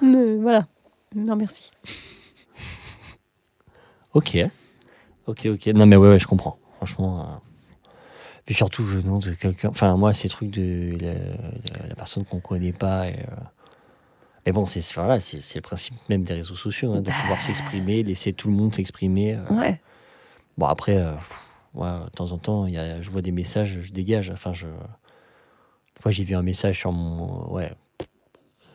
Ne- 0.00 0.40
voilà. 0.40 0.66
Non, 1.14 1.36
merci. 1.36 1.72
Ok. 4.14 4.36
Ok, 5.26 5.46
ok. 5.46 5.66
Non, 5.68 5.86
mais 5.86 5.96
ouais, 5.96 6.08
ouais, 6.08 6.18
je 6.18 6.26
comprends. 6.26 6.58
Franchement. 6.76 7.20
euh, 7.20 7.88
Puis 8.46 8.54
surtout, 8.54 8.84
je 8.84 8.98
demande 8.98 9.22
de 9.22 9.32
quelqu'un. 9.32 9.68
Enfin, 9.68 9.96
moi, 9.96 10.12
ces 10.14 10.28
trucs 10.28 10.50
de 10.50 10.96
la, 11.00 11.14
la- 11.14 11.86
la 11.88 11.94
personne 11.94 12.24
qu'on 12.24 12.40
connaît 12.40 12.72
pas. 12.72 13.08
Et, 13.08 13.14
euh, 13.20 13.34
Mais 14.46 14.52
bon, 14.52 14.64
c'est 14.64 14.80
voilà, 14.94 15.20
c'est 15.20 15.54
le 15.56 15.60
principe 15.60 15.94
même 16.08 16.24
des 16.24 16.32
réseaux 16.34 16.54
sociaux, 16.54 16.92
hein, 16.94 17.02
de 17.02 17.08
Bah. 17.10 17.12
pouvoir 17.20 17.40
s'exprimer, 17.42 18.02
laisser 18.02 18.32
tout 18.32 18.48
le 18.48 18.54
monde 18.56 18.74
s'exprimer. 18.74 19.34
euh. 19.34 19.44
Ouais. 19.54 19.78
Bon, 20.56 20.66
après, 20.66 20.96
euh, 20.96 21.12
pff, 21.14 21.42
ouais, 21.74 21.90
de 22.06 22.10
temps 22.10 22.32
en 22.32 22.38
temps, 22.38 22.66
y 22.66 22.78
a, 22.78 23.02
je 23.02 23.10
vois 23.10 23.20
des 23.20 23.32
messages, 23.32 23.78
je 23.82 23.92
dégage. 23.92 24.30
Enfin, 24.30 24.54
je. 24.54 24.66
Une 24.66 26.02
fois, 26.02 26.10
j'ai 26.10 26.24
vu 26.24 26.34
un 26.34 26.42
message 26.42 26.78
sur 26.78 26.92
mon. 26.92 27.52
Ouais. 27.52 27.72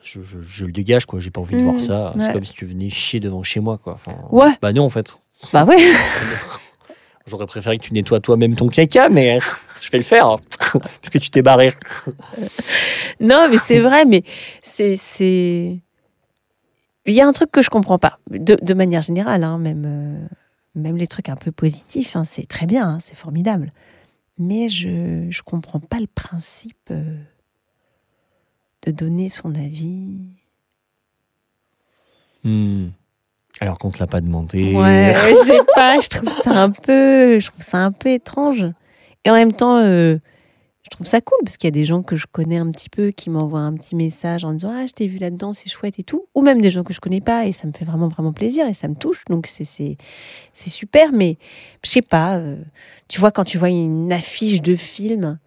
Je, 0.04 0.22
je- 0.22 0.42
je 0.42 0.66
le 0.66 0.72
dégage, 0.74 1.06
quoi. 1.08 1.20
J'ai 1.20 1.32
pas 1.32 1.42
envie 1.42 1.56
de 1.56 1.62
Mmh, 1.62 1.64
voir 1.64 1.80
ça. 1.80 2.14
C'est 2.20 2.34
comme 2.34 2.44
si 2.44 2.54
tu 2.54 2.66
venais 2.66 2.90
chier 2.90 3.20
devant 3.22 3.42
chez 3.42 3.60
moi, 3.62 3.78
quoi. 3.80 3.94
Enfin, 3.94 4.16
Ouais. 4.30 4.52
Bah 4.62 4.74
non, 4.74 4.84
en 4.84 4.90
fait. 4.90 5.16
Bah 5.52 5.66
ouais. 5.66 5.78
J'aurais 7.26 7.46
préféré 7.46 7.78
que 7.78 7.84
tu 7.84 7.94
nettoies 7.94 8.20
toi-même 8.20 8.56
ton 8.56 8.68
caca, 8.68 9.10
mais 9.10 9.40
je 9.82 9.90
vais 9.92 9.98
le 9.98 10.04
faire. 10.04 10.28
hein, 10.28 10.40
Puisque 11.02 11.20
tu 11.20 11.30
t'es 11.30 11.42
barré. 11.42 11.74
Non, 13.20 13.48
mais 13.50 13.58
c'est 13.58 13.80
vrai, 13.80 14.06
mais 14.06 14.24
c'est. 14.62 14.96
c'est... 14.96 15.80
Il 17.06 17.14
y 17.14 17.22
a 17.22 17.28
un 17.28 17.32
truc 17.32 17.52
que 17.52 17.62
je 17.62 17.70
comprends 17.70 18.00
pas. 18.00 18.18
De, 18.30 18.58
de 18.62 18.74
manière 18.74 19.02
générale, 19.04 19.44
hein, 19.44 19.58
même, 19.60 19.84
euh, 19.86 20.28
même 20.76 20.98
les 20.98 21.08
trucs 21.08 21.30
un 21.30 21.36
peu 21.36 21.52
positifs, 21.52 22.16
hein, 22.16 22.24
c'est 22.24 22.48
très 22.48 22.66
bien, 22.66 22.88
hein, 22.90 22.98
c'est 23.00 23.16
formidable. 23.16 23.72
Mais 24.40 24.68
je 24.68 25.28
je 25.30 25.42
comprends 25.44 25.80
pas 25.80 26.00
le 26.00 26.08
principe 26.08 26.90
euh, 26.92 27.16
de 28.86 28.92
donner 28.92 29.30
son 29.30 29.54
avis. 29.56 30.20
Hmm. 32.44 32.88
Alors 33.60 33.78
qu'on 33.78 33.90
te 33.90 34.00
l'a 34.00 34.08
pas 34.08 34.22
demandé. 34.22 34.74
Ouais, 34.76 35.14
je 35.16 35.46
sais 35.46 35.62
pas, 35.76 36.00
je 36.00 36.10
trouve 36.10 36.30
ça 36.30 36.52
un 36.64 36.72
peu, 36.72 37.40
je 37.40 37.48
trouve 37.50 37.62
ça 37.62 37.78
un 37.78 37.92
peu 37.92 38.10
étrange. 38.10 38.66
Et 39.26 39.30
en 39.30 39.36
même 39.36 39.54
temps, 39.54 39.78
euh, 39.78 40.18
je 40.84 40.90
trouve 40.90 41.08
ça 41.08 41.22
cool 41.22 41.38
parce 41.44 41.56
qu'il 41.58 41.68
y 41.68 41.70
a 41.70 41.72
des 41.72 41.86
gens 41.86 42.04
que 42.04 42.16
je 42.16 42.26
connais 42.30 42.58
un 42.58 42.70
petit 42.70 42.90
peu 42.90 43.12
qui 43.12 43.30
m'envoient 43.30 43.62
un 43.62 43.74
petit 43.74 43.96
message 43.96 44.44
en 44.44 44.50
me 44.50 44.58
disant 44.58 44.74
ah 44.76 44.86
je 44.86 44.92
t'ai 44.92 45.08
vu 45.08 45.18
là-dedans, 45.18 45.54
c'est 45.54 45.70
chouette 45.70 45.98
et 45.98 46.04
tout, 46.04 46.26
ou 46.36 46.42
même 46.42 46.60
des 46.60 46.72
gens 46.72 46.84
que 46.84 46.94
je 46.94 47.00
connais 47.00 47.22
pas 47.22 47.46
et 47.46 47.52
ça 47.52 47.68
me 47.68 47.72
fait 47.72 47.86
vraiment 47.86 48.10
vraiment 48.10 48.34
plaisir 48.34 48.68
et 48.68 48.74
ça 48.74 48.88
me 48.88 48.96
touche 48.96 49.24
donc 49.30 49.48
c'est 49.48 49.64
c'est 49.64 49.98
c'est 50.54 50.70
super. 50.70 51.12
Mais 51.14 51.38
je 51.84 51.90
sais 51.90 52.02
pas, 52.02 52.38
euh, 52.38 52.58
tu 53.08 53.20
vois 53.20 53.32
quand 53.32 53.46
tu 53.46 53.58
vois 53.58 53.70
une 53.70 54.12
affiche 54.12 54.62
de 54.62 54.76
film. 54.76 55.40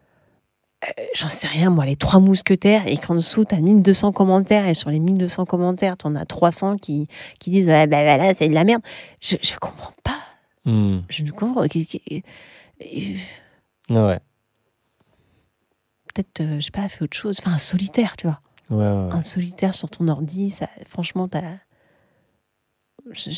Euh, 0.89 1.03
J'en 1.15 1.29
sais 1.29 1.47
rien, 1.47 1.71
moi, 1.71 1.85
les 1.85 1.97
trois 1.97 2.21
mousquetaires, 2.21 2.87
et 2.87 2.97
qu'en 2.97 3.15
dessous, 3.15 3.45
t'as 3.45 3.61
1200 3.61 4.13
commentaires, 4.13 4.67
et 4.67 4.75
sur 4.75 4.91
les 4.91 4.99
1200 4.99 5.45
commentaires, 5.47 5.97
t'en 5.97 6.15
as 6.15 6.27
300 6.27 6.77
qui, 6.77 7.09
qui 7.39 7.51
disent 7.51 7.69
ah, 7.69 7.87
bah, 7.87 8.03
bah, 8.03 8.17
là, 8.17 8.35
c'est 8.35 8.49
de 8.49 8.55
la 8.55 8.65
merde. 8.65 8.83
Je, 9.21 9.37
je 9.43 9.57
comprends 9.59 9.93
pas. 10.03 10.19
Hmm. 10.65 11.01
Je 11.09 11.23
ne 11.23 11.31
comprends 11.31 11.63
euh, 11.63 11.69
Ouais. 13.91 14.19
Peut-être, 16.15 16.41
euh, 16.41 16.57
je 16.57 16.65
sais 16.65 16.71
pas, 16.71 16.89
fait 16.89 17.03
autre 17.03 17.17
chose. 17.17 17.39
Enfin, 17.41 17.53
un 17.53 17.59
solitaire, 17.59 18.17
tu 18.17 18.27
vois. 18.27 18.41
Ouais, 18.71 18.79
ouais. 18.79 19.13
Un 19.13 19.23
solitaire 19.23 19.75
sur 19.75 19.89
ton 19.91 20.09
ordi, 20.09 20.51
ça, 20.51 20.69
franchement, 20.87 21.29
t'as. 21.29 21.43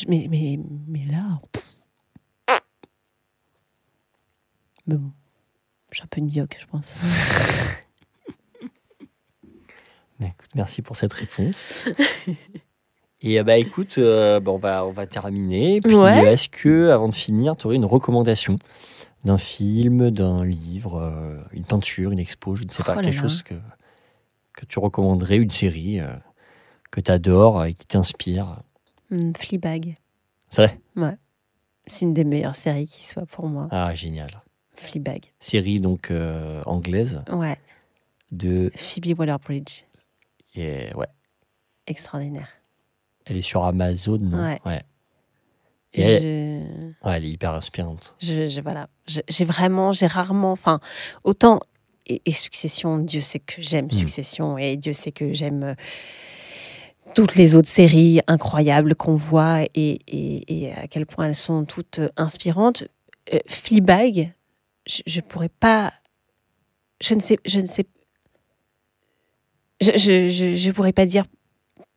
Mais, 0.09 0.27
mais, 0.31 0.59
mais 0.87 1.05
là. 1.05 1.41
pff. 1.53 1.75
Mais 4.87 4.97
bon, 4.97 5.12
je 5.90 5.97
suis 5.97 6.05
un 6.05 6.09
peu 6.09 6.20
une 6.20 6.27
bioque, 6.28 6.59
je 6.60 6.66
pense. 6.66 6.97
Mais 10.20 10.27
écoute, 10.39 10.51
merci 10.55 10.82
pour 10.82 10.97
cette 10.97 11.12
réponse. 11.12 11.89
Et 13.20 13.40
euh, 13.40 13.43
bah 13.43 13.56
écoute, 13.56 13.97
euh, 13.98 14.39
bah, 14.39 14.52
on, 14.52 14.59
va, 14.59 14.86
on 14.86 14.93
va 14.93 15.06
terminer. 15.09 15.81
Puis 15.81 15.93
Ouais. 15.94 16.32
est-ce 16.32 16.48
que, 16.48 16.90
avant 16.90 17.09
de 17.09 17.15
finir, 17.15 17.56
tu 17.56 17.66
aurais 17.66 17.74
une 17.77 17.85
recommandation 17.85 18.56
d'un 19.24 19.39
film, 19.39 20.10
d'un 20.10 20.44
livre, 20.44 20.97
euh, 21.01 21.43
une 21.52 21.65
peinture, 21.65 22.12
une 22.12 22.20
expo, 22.20 22.55
je 22.55 22.62
ne 22.62 22.70
sais 22.70 22.85
pas, 22.85 22.94
Oh 22.97 23.01
quelque 23.01 23.15
là. 23.16 23.20
chose 23.23 23.43
que, 23.43 23.55
que 24.56 24.65
tu 24.66 24.78
recommanderais, 24.78 25.36
une 25.36 25.51
série 25.51 25.98
euh, 26.01 26.12
que 26.93 27.01
tu 27.01 27.10
adores 27.10 27.65
et 27.65 27.74
qui 27.74 27.86
t'inspire? 27.86 28.62
Hmm, 29.10 29.32
Fleabag. 29.36 29.97
C'est 30.48 30.78
vrai? 30.94 31.19
C'est 31.89 32.05
une 32.05 32.15
des 32.15 32.24
meilleures 32.24 32.55
séries 32.55 32.86
qui 32.86 33.05
soit 33.05 33.27
pour 33.27 33.48
moi. 33.48 33.66
Ah, 33.73 33.94
génial. 33.97 34.43
Fleabag. 34.79 35.33
Série 35.41 35.81
donc 35.81 36.11
euh, 36.11 36.63
anglaise 36.67 37.23
Ouais. 37.31 37.57
de. 38.33 38.71
Phoebe 38.75 39.19
Waller-Bridge. 39.19 39.83
Et, 40.55 40.89
ouais, 40.95 41.07
Extraordinaire. 41.87 42.49
elle 43.27 43.37
est 43.37 43.43
sur 43.43 43.65
Amazon. 43.65 44.19
non? 44.21 44.57
Ouais. 44.65 44.83
Et 45.95 46.03
elle, 46.03 46.23
Je- 46.23 46.87
ouais, 47.09 47.17
elle 47.17 47.25
est 47.25 47.31
hyper 47.31 47.55
inspirante. 47.55 48.15
Je, 48.21 48.49
je- 48.49 48.61
voilà, 48.61 48.89
j'ai 49.07 49.45
vraiment, 49.45 49.93
j'ai 49.93 50.07
rarement, 50.07 50.53
enfin, 50.53 50.81
autant 51.25 51.61
et, 52.07 52.21
et 52.27 52.33
Succession, 52.33 52.99
Dieu 52.99 53.21
sait 53.21 53.39
que 53.39 53.61
j'aime 53.63 53.87
Mm. 53.87 53.93
Succession 53.93 54.59
et 54.59 54.77
Dieu 54.77 54.93
sait 54.93 55.13
que 55.13 55.33
j'aime 55.33 55.63
euh, 55.63 55.75
toutes 57.15 57.37
les 57.37 57.55
autres 57.55 57.69
séries 57.69 58.21
incroyables 58.27 58.95
qu'on 58.95 59.17
voit 59.17 59.63
et, 59.75 59.99
et- 60.07 60.67
et 60.67 60.73
à 60.75 60.87
quel 60.89 61.07
point 61.07 61.27
elles 61.27 61.35
sont 61.35 61.65
toutes 61.65 62.01
euh, 62.01 62.09
inspirantes. 62.17 62.85
Euh, 63.33 63.39
Fleabag, 63.47 64.33
je, 64.89 65.02
je 65.06 65.20
pourrais 65.20 65.48
pas, 65.51 65.93
je 67.01 67.15
ne 67.15 67.20
sais, 67.20 67.39
je 67.47 67.60
ne 67.60 67.66
sais, 67.66 67.86
je, 69.81 69.93
je, 69.97 70.28
je, 70.28 70.55
je 70.56 70.70
pourrais 70.70 70.93
pas 70.93 71.06
dire 71.06 71.24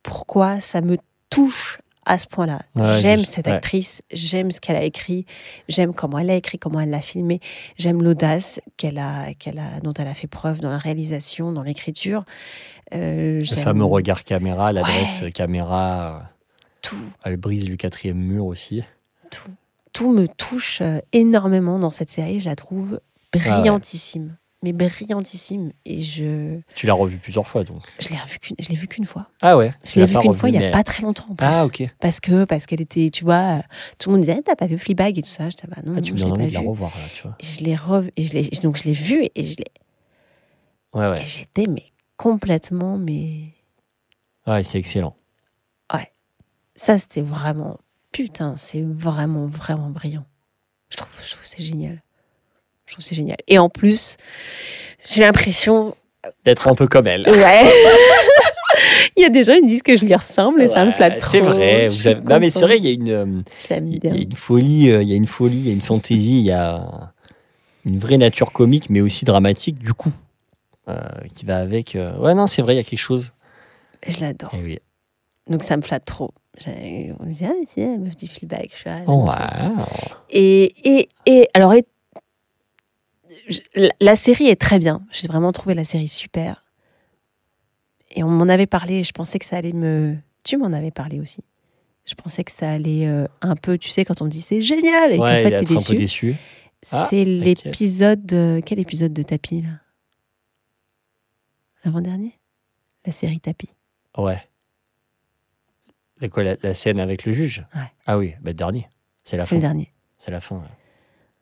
pourquoi 0.02 0.60
ça 0.60 0.80
me 0.80 0.96
touche 1.30 1.78
à 2.04 2.18
ce 2.18 2.26
point-là. 2.26 2.62
Ouais, 2.74 3.00
j'aime 3.00 3.24
cette 3.24 3.46
ouais. 3.46 3.52
actrice, 3.52 4.02
j'aime 4.12 4.50
ce 4.50 4.60
qu'elle 4.60 4.74
a 4.76 4.82
écrit, 4.82 5.24
j'aime 5.68 5.94
comment 5.94 6.18
elle 6.18 6.30
a 6.30 6.34
écrit, 6.34 6.58
comment 6.58 6.80
elle 6.80 6.90
l'a 6.90 7.00
filmé, 7.00 7.40
j'aime 7.78 8.02
l'audace 8.02 8.60
qu'elle 8.76 8.98
a, 8.98 9.34
qu'elle 9.34 9.58
a, 9.60 9.78
dont 9.82 9.92
elle 9.92 10.08
a 10.08 10.14
fait 10.14 10.26
preuve 10.26 10.60
dans 10.60 10.70
la 10.70 10.78
réalisation, 10.78 11.52
dans 11.52 11.62
l'écriture. 11.62 12.24
Euh, 12.92 13.38
Le 13.38 13.44
fameux 13.44 13.84
regard 13.84 14.24
caméra, 14.24 14.72
l'adresse 14.72 15.22
Ouais. 15.22 15.32
caméra. 15.32 16.28
tout, 16.82 16.96
Elle 17.24 17.36
brise 17.36 17.68
le 17.70 17.76
quatrième 17.76 18.18
mur 18.18 18.46
aussi. 18.46 18.82
tout, 19.30 19.50
tout 19.92 20.12
me 20.12 20.26
touche 20.28 20.80
euh, 20.80 20.98
énormément 21.12 21.78
dans 21.78 21.90
cette 21.90 22.10
série. 22.10 22.40
Je 22.40 22.48
la 22.48 22.56
trouve 22.56 23.00
brillantissime, 23.32 24.36
mais 24.62 24.72
brillantissime. 24.72 25.72
Et 25.84 26.02
je, 26.02 26.58
Tu 26.74 26.86
l'as 26.86 26.94
revu 26.94 27.16
plusieurs 27.18 27.46
fois 27.46 27.64
donc. 27.64 27.82
je 28.00 28.08
l'ai 28.08 28.18
revue 28.18 28.38
qu'une, 28.38 28.56
je 28.58 28.68
l'ai 28.68 28.74
vue 28.74 28.86
qu'une 28.88 29.04
fois. 29.06 29.28
Ah 29.40 29.56
ouais 29.56 29.72
Je 29.84 30.00
l'ai 30.00 30.06
vue 30.06 30.16
qu'une 30.18 30.34
fois 30.34 30.48
il 30.48 30.54
y 30.60 30.64
a 30.64 30.70
pas 30.70 30.82
très 30.84 31.02
longtemps. 31.02 31.26
En 31.30 31.34
plus. 31.34 31.46
Ah 31.48 31.66
ok. 31.66 31.82
Parce 32.00 32.20
que 32.20 32.44
parce 32.44 32.66
qu'elle 32.66 32.80
était, 32.80 33.10
tu 33.10 33.24
vois, 33.24 33.58
euh, 33.58 33.62
tout 33.98 34.08
le 34.10 34.14
monde 34.14 34.20
disait, 34.22 34.36
Ah, 34.38 34.42
t'as 34.44 34.56
pas 34.56 34.66
vu 34.66 34.78
Fleabag 34.78 35.18
et 35.18 35.22
tout 35.22 35.28
ça. 35.28 35.50
Je 35.50 35.56
dis, 35.56 35.62
bah 35.68 35.76
non, 35.84 35.94
Ah, 35.96 36.00
tu 36.00 36.12
non, 36.12 36.14
me 36.14 36.18
je 36.20 36.24
l'ai 36.26 36.44
pas 36.44 36.48
de 36.48 36.54
la 36.54 36.60
revoir 36.60 36.96
là, 36.98 37.04
tu 37.14 37.22
vois. 37.22 37.36
Et 37.40 37.44
je 37.44 37.64
l'ai 37.64 37.76
et 38.16 38.24
je 38.24 38.32
l'ai, 38.34 38.42
donc 38.62 38.76
je 38.76 38.84
l'ai 38.84 38.92
vue 38.92 39.26
et 39.34 39.44
je 39.44 39.56
l'ai, 39.56 39.64
Ouais, 40.94 41.06
Et 41.06 41.10
ouais. 41.10 41.24
j'étais 41.24 41.66
mais 41.68 41.84
complètement 42.18 42.98
mais 42.98 43.54
Ouais, 44.46 44.62
c'est 44.62 44.78
excellent. 44.78 45.16
ça 46.74 46.98
c'était 46.98 47.20
vraiment 47.20 47.78
putain, 48.12 48.54
c'est 48.56 48.82
vraiment 48.82 49.46
vraiment 49.46 49.90
brillant. 49.90 50.24
Je 50.90 50.96
trouve 50.96 51.10
je 51.24 51.30
trouve 51.32 51.44
c'est 51.44 51.62
génial. 51.62 52.00
Je 52.86 52.92
trouve 52.92 53.04
c'est 53.04 53.14
génial. 53.14 53.38
Et 53.48 53.58
en 53.58 53.68
plus, 53.68 54.16
j'ai 55.06 55.22
l'impression 55.22 55.96
D'être 56.44 56.68
un 56.68 56.74
peu 56.74 56.86
comme 56.86 57.06
elle. 57.08 57.28
ouais. 57.28 57.72
Il 59.16 59.22
y 59.22 59.24
a 59.26 59.28
des 59.28 59.44
gens 59.44 59.54
qui 59.54 59.62
me 59.62 59.68
disent 59.68 59.82
que 59.82 59.96
je 59.96 60.04
lui 60.04 60.14
ressemble 60.14 60.62
et 60.62 60.68
ça 60.68 60.84
me 60.84 60.90
flatte 60.90 61.18
trop. 61.18 61.30
C'est 61.30 61.40
vrai. 61.40 61.88
Vous 61.88 62.06
avez- 62.06 62.20
Non, 62.22 62.38
mais 62.40 62.50
c'est 62.50 62.62
vrai, 62.62 62.78
il 62.78 62.84
y 62.84 62.88
a 62.88 62.92
une. 62.92 63.10
euh, 63.10 63.40
Il 63.86 64.04
y 64.04 64.08
a 64.08 64.14
une 64.14 64.32
folie, 64.32 64.90
euh, 64.90 65.02
il 65.02 65.08
y 65.08 65.12
a 65.12 65.16
une 65.16 65.26
folie, 65.26 65.56
il 65.58 65.66
y 65.66 65.70
a 65.70 65.72
une 65.72 65.80
fantaisie, 65.82 66.38
il 66.38 66.46
y 66.46 66.52
a 66.52 67.12
une 67.84 67.98
vraie 67.98 68.16
nature 68.16 68.52
comique, 68.52 68.88
mais 68.88 69.00
aussi 69.00 69.24
dramatique, 69.24 69.78
du 69.78 69.92
coup, 69.92 70.12
euh, 70.88 70.98
qui 71.34 71.44
va 71.44 71.58
avec. 71.58 71.96
euh, 71.96 72.16
Ouais, 72.18 72.34
non, 72.34 72.46
c'est 72.46 72.62
vrai, 72.62 72.74
il 72.74 72.76
y 72.78 72.80
a 72.80 72.84
quelque 72.84 72.98
chose. 72.98 73.32
Je 74.06 74.20
l'adore. 74.20 74.50
Eh 74.54 74.62
oui. 74.62 74.78
Donc 75.48 75.62
ça 75.62 75.76
me 75.76 75.82
flatte 75.82 76.04
trop. 76.06 76.32
On 76.66 77.24
me 77.24 77.30
dit, 77.30 77.44
ah, 77.44 77.52
c'est 77.66 77.80
la 77.86 77.96
meuf 77.98 78.16
du 78.16 78.28
Fleabag. 78.28 78.68
Je 78.72 78.76
suis, 78.76 78.90
Oh, 79.06 79.24
wow. 79.24 79.84
Et, 80.30 80.74
et, 80.98 81.08
et 81.26 81.48
alors, 81.54 81.72
et- 81.74 81.86
la, 83.74 83.88
la 84.00 84.16
série 84.16 84.48
est 84.48 84.60
très 84.60 84.78
bien. 84.78 85.02
J'ai 85.10 85.26
vraiment 85.28 85.52
trouvé 85.52 85.74
la 85.74 85.84
série 85.84 86.08
super. 86.08 86.64
Et 88.10 88.22
on 88.22 88.28
m'en 88.28 88.48
avait 88.48 88.66
parlé, 88.66 89.02
je 89.02 89.12
pensais 89.12 89.38
que 89.38 89.46
ça 89.46 89.56
allait 89.56 89.72
me. 89.72 90.16
Tu 90.44 90.58
m'en 90.58 90.72
avais 90.72 90.90
parlé 90.90 91.18
aussi. 91.20 91.42
Je 92.04 92.14
pensais 92.14 92.44
que 92.44 92.52
ça 92.52 92.70
allait 92.70 93.06
euh, 93.06 93.26
un 93.40 93.56
peu, 93.56 93.78
tu 93.78 93.88
sais, 93.88 94.04
quand 94.04 94.20
on 94.20 94.26
me 94.26 94.30
dit 94.30 94.40
c'est 94.42 94.60
génial 94.60 95.12
et 95.12 95.16
qu'en 95.16 95.22
Ouais, 95.24 95.42
fait 95.42 95.50
il 95.50 95.56
t'es 95.64 95.74
déçu. 95.74 95.94
déçu. 95.96 96.36
Ah, 96.90 97.06
c'est 97.08 97.24
l'épisode. 97.24 98.26
de- 98.26 98.60
Quel 98.66 98.78
épisode 98.80 99.12
de 99.14 99.22
Tapis 99.22 99.62
là? 99.62 99.70
L'avant-dernier? 101.84 102.38
La 103.06 103.12
série 103.12 103.40
Tapis. 103.40 103.70
Ouais. 104.18 104.42
C'est 106.22 106.28
quoi 106.28 106.44
la, 106.44 106.54
la 106.62 106.72
scène 106.72 107.00
avec 107.00 107.24
le 107.24 107.32
juge 107.32 107.66
Ouais. 107.74 107.80
Ah 108.06 108.16
oui, 108.16 108.34
bah, 108.40 108.52
dernier. 108.52 108.88
C'est 109.24 109.36
la 109.36 109.42
C'est 109.42 109.48
fin. 109.48 109.54
le 109.56 109.60
dernier. 109.62 109.92
C'est 110.18 110.30
la 110.30 110.40
fin. 110.40 110.54
ouais. 110.56 110.62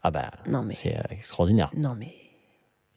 Ah 0.02 0.10
bah, 0.10 0.30
Non 0.46 0.62
mais. 0.62 0.72
c'est 0.72 0.96
euh, 0.96 1.00
extraordinaire. 1.10 1.70
Non 1.76 1.94
mais. 1.98 2.14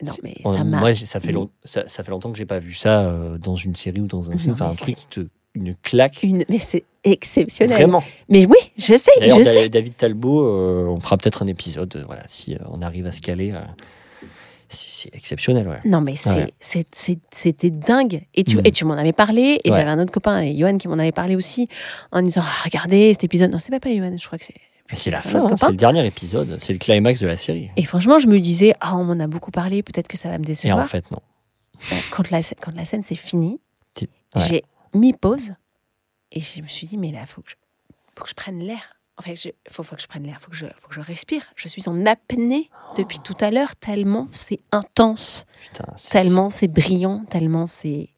Non 0.02 0.10
C'est- 0.12 0.22
mais 0.22 0.34
On- 0.46 0.56
ça 0.56 0.64
m'a. 0.64 0.78
Moi, 0.80 0.94
ça 0.94 1.20
fait, 1.20 1.32
long- 1.32 1.50
ça, 1.62 1.86
ça 1.86 2.02
fait 2.02 2.10
longtemps 2.10 2.32
que 2.32 2.38
j'ai 2.38 2.46
pas 2.46 2.58
vu 2.58 2.72
ça 2.72 3.02
euh, 3.02 3.36
dans 3.36 3.54
une 3.54 3.76
série 3.76 4.00
ou 4.00 4.06
dans 4.06 4.30
un 4.30 4.38
film. 4.38 4.54
Enfin, 4.54 4.70
un 4.70 4.74
truc 4.74 4.94
qui 4.94 5.06
te. 5.08 5.28
Une 5.56 5.74
claque. 5.76 6.22
Une... 6.22 6.44
Mais 6.48 6.58
c'est 6.58 6.84
exceptionnel. 7.04 7.76
Vraiment. 7.76 8.02
Mais 8.30 8.46
oui, 8.46 8.56
je 8.78 8.96
sais, 8.96 9.10
D'ailleurs. 9.20 9.68
David 9.70 9.96
Talbot, 9.98 10.46
euh, 10.46 10.86
on 10.88 10.98
fera 11.00 11.18
peut-être 11.18 11.42
un 11.42 11.46
épisode, 11.46 12.02
voilà, 12.06 12.24
si 12.28 12.54
euh, 12.56 12.58
on 12.70 12.80
arrive 12.80 13.04
à 13.06 13.12
se 13.12 13.20
caler. 13.20 13.52
C'est 14.68 14.90
c'est 14.90 15.14
exceptionnel, 15.14 15.68
ouais. 15.68 15.80
Non, 15.84 16.00
mais 16.00 16.14
c'est, 16.16 16.52
c'est- 16.60 16.86
c'est- 16.94 17.20
c'était 17.34 17.70
dingue. 17.70 18.26
Et 18.34 18.44
tu, 18.44 18.58
et 18.64 18.70
tu 18.72 18.84
m'en 18.84 18.94
avais 18.94 19.12
parlé, 19.12 19.60
et 19.64 19.70
Ouais. 19.70 19.76
j'avais 19.76 19.90
un 19.90 19.98
autre 19.98 20.12
copain, 20.12 20.40
et 20.40 20.56
Johan, 20.56 20.78
qui 20.78 20.88
m'en 20.88 20.98
avait 20.98 21.12
parlé 21.12 21.36
aussi, 21.36 21.68
en 22.12 22.22
disant 22.22 22.42
ah, 22.44 22.62
Regardez 22.64 23.12
cet 23.12 23.24
épisode. 23.24 23.50
Non, 23.50 23.58
c'était 23.58 23.78
pas, 23.78 23.88
pas 23.88 23.94
Johan, 23.96 24.16
je 24.18 24.26
crois 24.26 24.38
que 24.38 24.44
c'est. 24.44 24.54
Mais 24.90 24.96
c'est 24.96 25.10
la 25.10 25.22
fin, 25.22 25.46
hein, 25.46 25.56
c'est 25.56 25.68
le 25.70 25.76
dernier 25.76 26.06
épisode, 26.06 26.56
c'est 26.60 26.72
le 26.74 26.78
climax 26.78 27.20
de 27.20 27.26
la 27.26 27.36
série. 27.38 27.70
Et 27.76 27.84
franchement, 27.84 28.18
je 28.18 28.26
me 28.26 28.38
disais 28.38 28.74
Ah, 28.80 28.96
on 28.96 29.04
m'en 29.04 29.18
a 29.18 29.26
beaucoup 29.26 29.50
parlé, 29.50 29.82
peut-être 29.82 30.08
que 30.08 30.16
ça 30.18 30.28
va 30.28 30.36
me 30.38 30.44
Et 30.44 30.48
décevoir. 30.48 30.78
en 30.80 30.84
fait, 30.84 31.10
non. 31.10 31.20
Euh, 31.92 31.96
quand, 32.12 32.30
la, 32.30 32.40
quand 32.60 32.74
la 32.76 32.84
scène 32.84 33.02
s'est 33.02 33.14
finie, 33.14 33.60
T'es- 33.94 34.08
ouais. 34.36 34.42
j'ai 34.48 34.62
mis 34.94 35.12
pause, 35.12 35.52
et 36.32 36.40
je 36.40 36.60
me 36.62 36.68
suis 36.68 36.86
dit 36.86 36.98
Mais 36.98 37.12
là, 37.12 37.20
il 37.22 37.26
faut, 37.26 37.40
que 37.42 37.50
je- 37.50 37.56
faut 38.16 38.24
que 38.24 38.30
je 38.30 38.34
prenne 38.34 38.58
l'air. 38.60 38.93
Enfin, 39.16 39.32
il 39.32 39.52
faut, 39.70 39.82
faut 39.84 39.94
que 39.94 40.02
je 40.02 40.06
prenne 40.08 40.24
l'air, 40.24 40.38
il 40.40 40.42
faut, 40.44 40.50
que 40.50 40.56
je- 40.56 40.66
faut 40.76 40.88
que 40.88 40.94
je 40.94 41.00
respire. 41.00 41.42
Je 41.54 41.68
suis 41.68 41.88
en 41.88 42.04
apnée 42.04 42.68
depuis 42.96 43.20
tout 43.20 43.36
à 43.40 43.50
l'heure, 43.52 43.76
tellement 43.76 44.26
c'est 44.32 44.58
intense, 44.72 45.46
Putain, 45.62 45.84
tellement 46.10 46.50
c'est 46.50 46.66
brillant, 46.68 47.24
tellement 47.30 47.66
c'est. 47.66 48.08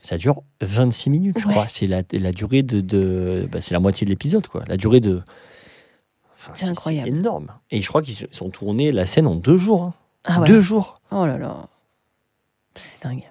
Ça 0.00 0.16
dure 0.16 0.42
26 0.60 1.10
minutes, 1.10 1.38
je 1.40 1.48
crois. 1.48 1.66
C'est 1.66 1.88
la, 1.88 2.02
la 2.12 2.30
durée 2.30 2.62
de. 2.62 2.80
de- 2.80 3.48
bah, 3.50 3.60
c'est 3.60 3.74
la 3.74 3.80
moitié 3.80 4.04
de 4.04 4.10
l'épisode, 4.10 4.46
quoi. 4.46 4.62
La 4.68 4.76
durée 4.76 5.00
de. 5.00 5.22
Enfin, 6.36 6.52
C'est 6.54 6.68
incroyable. 6.68 7.08
énorme. 7.08 7.52
Et 7.72 7.82
je 7.82 7.88
crois 7.88 8.00
qu'ils 8.00 8.28
sont 8.30 8.48
tournés 8.48 8.92
la 8.92 9.06
scène 9.06 9.26
en 9.26 9.34
deux 9.34 9.56
jours. 9.56 9.82
hein. 9.82 9.94
Ah 10.22 10.40
ouais. 10.40 10.46
Deux 10.46 10.60
jours. 10.60 10.94
Oh 11.10 11.26
là 11.26 11.36
là. 11.36 11.66
C'est 12.76 13.02
dingue. 13.02 13.28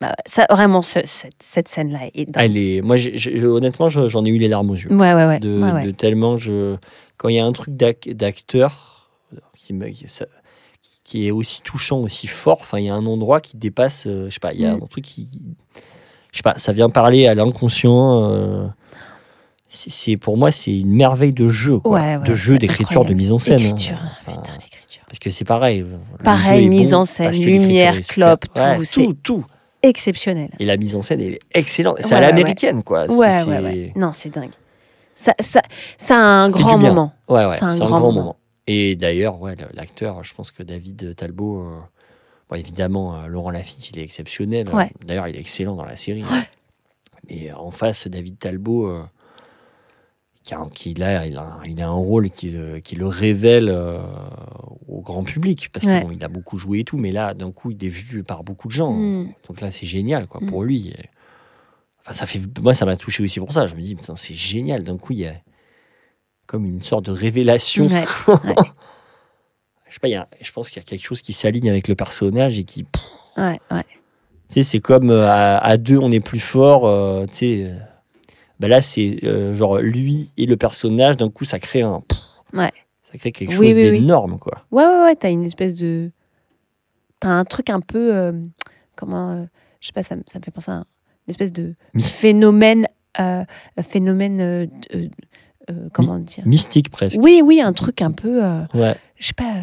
Bah 0.00 0.14
ça, 0.26 0.46
vraiment, 0.50 0.82
ce- 0.82 1.00
cette, 1.06 1.40
cette 1.42 1.68
scène-là 1.68 2.00
est 2.14 2.26
dingue. 2.26 2.44
Elle 2.44 2.56
est... 2.58 2.82
Moi, 2.82 2.96
honnêtement, 3.44 3.88
je- 3.88 4.08
j'en 4.08 4.24
ai 4.26 4.28
eu 4.28 4.38
les 4.38 4.48
larmes 4.48 4.70
aux 4.70 4.74
yeux. 4.74 4.92
Ouais, 4.92 5.14
ouais, 5.14 5.26
ouais. 5.26 5.40
de, 5.40 5.58
ouais, 5.58 5.72
ouais. 5.72 5.84
de 5.86 5.90
tellement 5.90 6.36
je 6.36 6.76
quand 7.16 7.28
il 7.30 7.36
y 7.36 7.38
a 7.38 7.46
un 7.46 7.52
truc 7.52 7.74
d'ac- 7.74 8.10
d'acteur 8.12 9.08
qui, 9.56 9.72
me- 9.72 9.88
qui- 9.88 10.06
ça- 10.06 10.26
qui 11.02 11.26
est 11.26 11.30
aussi 11.30 11.62
touchant 11.62 11.98
aussi 12.00 12.26
fort 12.26 12.58
enfin 12.60 12.78
il 12.78 12.84
y 12.86 12.88
a 12.90 12.94
un 12.94 13.06
endroit 13.06 13.40
qui 13.40 13.56
dépasse 13.56 14.06
euh, 14.06 14.26
je 14.28 14.34
sais 14.34 14.40
pas 14.40 14.52
il 14.52 14.60
y 14.60 14.66
a 14.66 14.74
Mm. 14.76 14.82
un 14.82 14.86
truc 14.86 15.04
qui 15.04 15.28
je 16.32 16.36
sais 16.36 16.42
pas 16.42 16.58
ça 16.58 16.72
vient 16.72 16.88
parler 16.90 17.26
à 17.26 17.34
l'inconscient 17.34 18.30
euh, 18.32 18.66
c'est 19.68 20.16
pour 20.16 20.36
moi 20.36 20.50
c'est 20.52 20.76
une 20.78 20.92
merveille 20.92 21.32
de 21.32 21.48
jeu 21.48 21.78
quoi. 21.78 21.92
Ouais, 21.92 22.16
ouais, 22.18 22.24
de 22.28 22.34
jeu 22.34 22.58
d'écriture 22.58 23.04
de 23.04 23.14
mise 23.14 23.32
en 23.32 23.38
scène 23.38 23.60
hein. 23.60 23.72
Enfin, 24.20 24.32
putain, 24.32 24.52
l'écriture. 24.60 25.02
parce 25.08 25.18
que 25.18 25.30
c'est 25.30 25.44
pareil 25.44 25.84
Pareil, 26.22 26.68
mise 26.68 26.90
bon 26.90 26.98
en 26.98 27.04
scène, 27.04 27.32
lumière, 27.40 28.00
clope, 28.02 28.44
Ouais, 28.56 28.78
tout, 28.92 29.14
tout 29.14 29.14
tout 29.22 29.44
Exceptionnel. 29.82 30.50
et 30.58 30.64
la 30.64 30.76
mise 30.76 30.96
en 30.96 31.02
scène 31.02 31.20
est 31.20 31.38
excellente 31.52 31.96
c'est 32.00 32.08
Ouais, 32.14 32.16
à 32.16 32.20
l'américaine 32.20 32.82
quoi 32.82 33.06
Ouais, 33.06 33.42
ouais. 33.44 33.92
Non, 33.94 34.12
c'est 34.12 34.30
dingue. 34.30 34.50
Ça, 35.14 35.34
ça, 35.40 35.62
ça 35.96 36.16
a 36.16 36.20
un 36.20 36.42
Ça 36.42 36.48
grand 36.50 36.78
moment. 36.78 37.12
C'est 37.28 37.62
un 37.62 37.68
un 37.70 37.76
grand 37.78 38.00
moment. 38.00 38.12
moment. 38.12 38.36
Et 38.66 38.96
d'ailleurs, 38.96 39.40
ouais, 39.40 39.54
l'acteur, 39.74 40.24
je 40.24 40.34
pense 40.34 40.50
que 40.50 40.62
David 40.62 41.14
Talbot, 41.16 41.60
euh, 41.60 41.78
bon, 42.50 42.56
évidemment, 42.56 43.14
euh, 43.14 43.26
Laurent 43.28 43.50
Lafitte, 43.50 43.90
il 43.90 43.98
est 43.98 44.02
exceptionnel. 44.02 44.68
D'ailleurs, 45.06 45.28
il 45.28 45.36
est 45.36 45.40
excellent 45.40 45.76
dans 45.76 45.84
la 45.84 45.96
série. 45.96 46.24
Mais 47.30 47.52
en 47.52 47.70
face, 47.70 48.08
David 48.08 48.38
Talbot, 48.38 48.88
euh, 48.88 49.02
qui, 50.46 50.54
a, 50.54 50.62
qui, 50.72 50.94
là, 50.94 51.26
il, 51.26 51.36
a, 51.36 51.58
il 51.66 51.82
a 51.82 51.88
un 51.88 51.92
rôle 51.92 52.30
qui, 52.30 52.50
le- 52.50 52.78
qui 52.78 52.94
le 52.94 53.06
révèle 53.08 53.68
euh, 53.68 53.98
au 54.86 55.00
grand 55.00 55.24
public. 55.24 55.70
Parce 55.72 55.84
Ouais. 55.86 56.06
qu'il 56.08 56.22
a 56.22 56.28
beaucoup 56.28 56.56
joué 56.56 56.78
et 56.80 56.84
tout, 56.84 56.96
mais 56.98 57.10
là, 57.10 57.34
d'un 57.34 57.50
coup, 57.50 57.72
il 57.72 57.84
est 57.84 57.88
vu 57.88 58.22
par 58.22 58.44
beaucoup 58.44 58.68
de 58.68 58.72
gens. 58.72 58.92
Mm. 58.92 59.32
Donc 59.48 59.60
là, 59.60 59.72
c'est 59.72 59.86
génial 59.86 60.26
quoi, 60.28 60.40
pour 60.46 60.62
lui. 60.62 60.90
Et- 60.90 61.10
Enfin, 62.02 62.12
ça 62.12 62.26
fait, 62.26 62.40
moi, 62.62 62.72
ça 62.72 62.86
m'a 62.86 62.96
touché 62.96 63.24
aussi 63.24 63.40
pour 63.40 63.52
ça. 63.52 63.66
Je 63.66 63.74
me 63.74 63.80
dis, 63.80 63.96
putain, 63.96 64.14
c'est 64.14 64.34
génial. 64.34 64.84
D'un 64.84 64.96
coup, 64.96 65.12
il 65.14 65.18
y 65.18 65.26
a 65.26 65.34
comme 66.46 66.64
une 66.64 66.80
sorte 66.80 67.06
de 67.06 67.10
révélation 67.10 67.86
Ouais. 67.86 68.04
je 69.88 69.94
sais 69.94 69.98
pas, 70.00 70.06
il 70.06 70.12
y 70.12 70.14
a- 70.14 70.28
je 70.40 70.52
pense 70.52 70.70
qu'il 70.70 70.80
y 70.80 70.84
a 70.84 70.88
quelque 70.88 71.04
chose 71.04 71.22
qui 71.22 71.32
s'aligne 71.32 71.68
avec 71.68 71.88
le 71.88 71.96
personnage 71.96 72.58
et 72.58 72.62
qui. 72.64 72.84
Tu 72.84 73.40
Ouais, 73.40 73.60
ouais. 73.72 73.84
sais, 74.48 74.62
c'est 74.62 74.78
comme 74.78 75.10
euh, 75.10 75.26
à, 75.28 75.58
à 75.58 75.76
deux, 75.76 75.98
on 75.98 76.12
est 76.12 76.20
plus 76.20 76.38
fort. 76.38 76.86
euh, 76.86 77.24
tu 77.26 77.34
sais, 77.38 77.74
ben 78.60 78.68
là, 78.68 78.80
c'est 78.82 79.18
euh, 79.24 79.54
genre 79.54 79.78
lui 79.78 80.30
et 80.36 80.46
le 80.46 80.56
personnage, 80.56 81.16
d'un 81.16 81.30
coup, 81.30 81.44
ça 81.44 81.58
crée 81.58 81.82
un. 81.82 82.02
Ouais. 82.52 82.72
Ça 83.02 83.18
crée 83.18 83.32
quelque 83.32 83.50
Oui, 83.50 83.68
chose 83.70 83.74
oui, 83.76 83.90
oui. 83.90 84.00
d'énorme, 84.00 84.38
quoi. 84.38 84.64
Ouais, 84.70 84.84
ouais, 84.84 85.02
ouais, 85.04 85.16
t'as 85.16 85.30
une 85.30 85.44
espèce 85.44 85.74
de. 85.74 86.10
T'as 87.20 87.28
un 87.30 87.44
truc 87.44 87.70
un 87.70 87.80
peu. 87.80 88.14
euh, 88.14 88.32
comment. 88.96 89.30
euh, 89.32 89.44
je 89.80 89.86
sais 89.88 89.92
pas, 89.92 90.02
ça, 90.02 90.16
me- 90.16 90.22
ça 90.26 90.38
me 90.38 90.44
fait 90.44 90.50
penser 90.50 90.70
à 90.70 90.74
un- 90.74 90.86
une 91.26 91.30
espèce 91.30 91.52
de 91.52 91.74
phénomène. 92.00 92.86
euh, 93.20 93.44
phénomène. 93.82 94.68
comment 95.92 96.18
dire? 96.18 96.46
Mystique 96.46 96.90
presque. 96.90 97.18
Oui, 97.20 97.42
oui, 97.44 97.60
un 97.60 97.72
truc 97.72 98.02
un 98.02 98.12
peu. 98.12 98.40
Ouais. 98.74 98.96
je 99.16 99.26
sais 99.28 99.32
pas. 99.34 99.62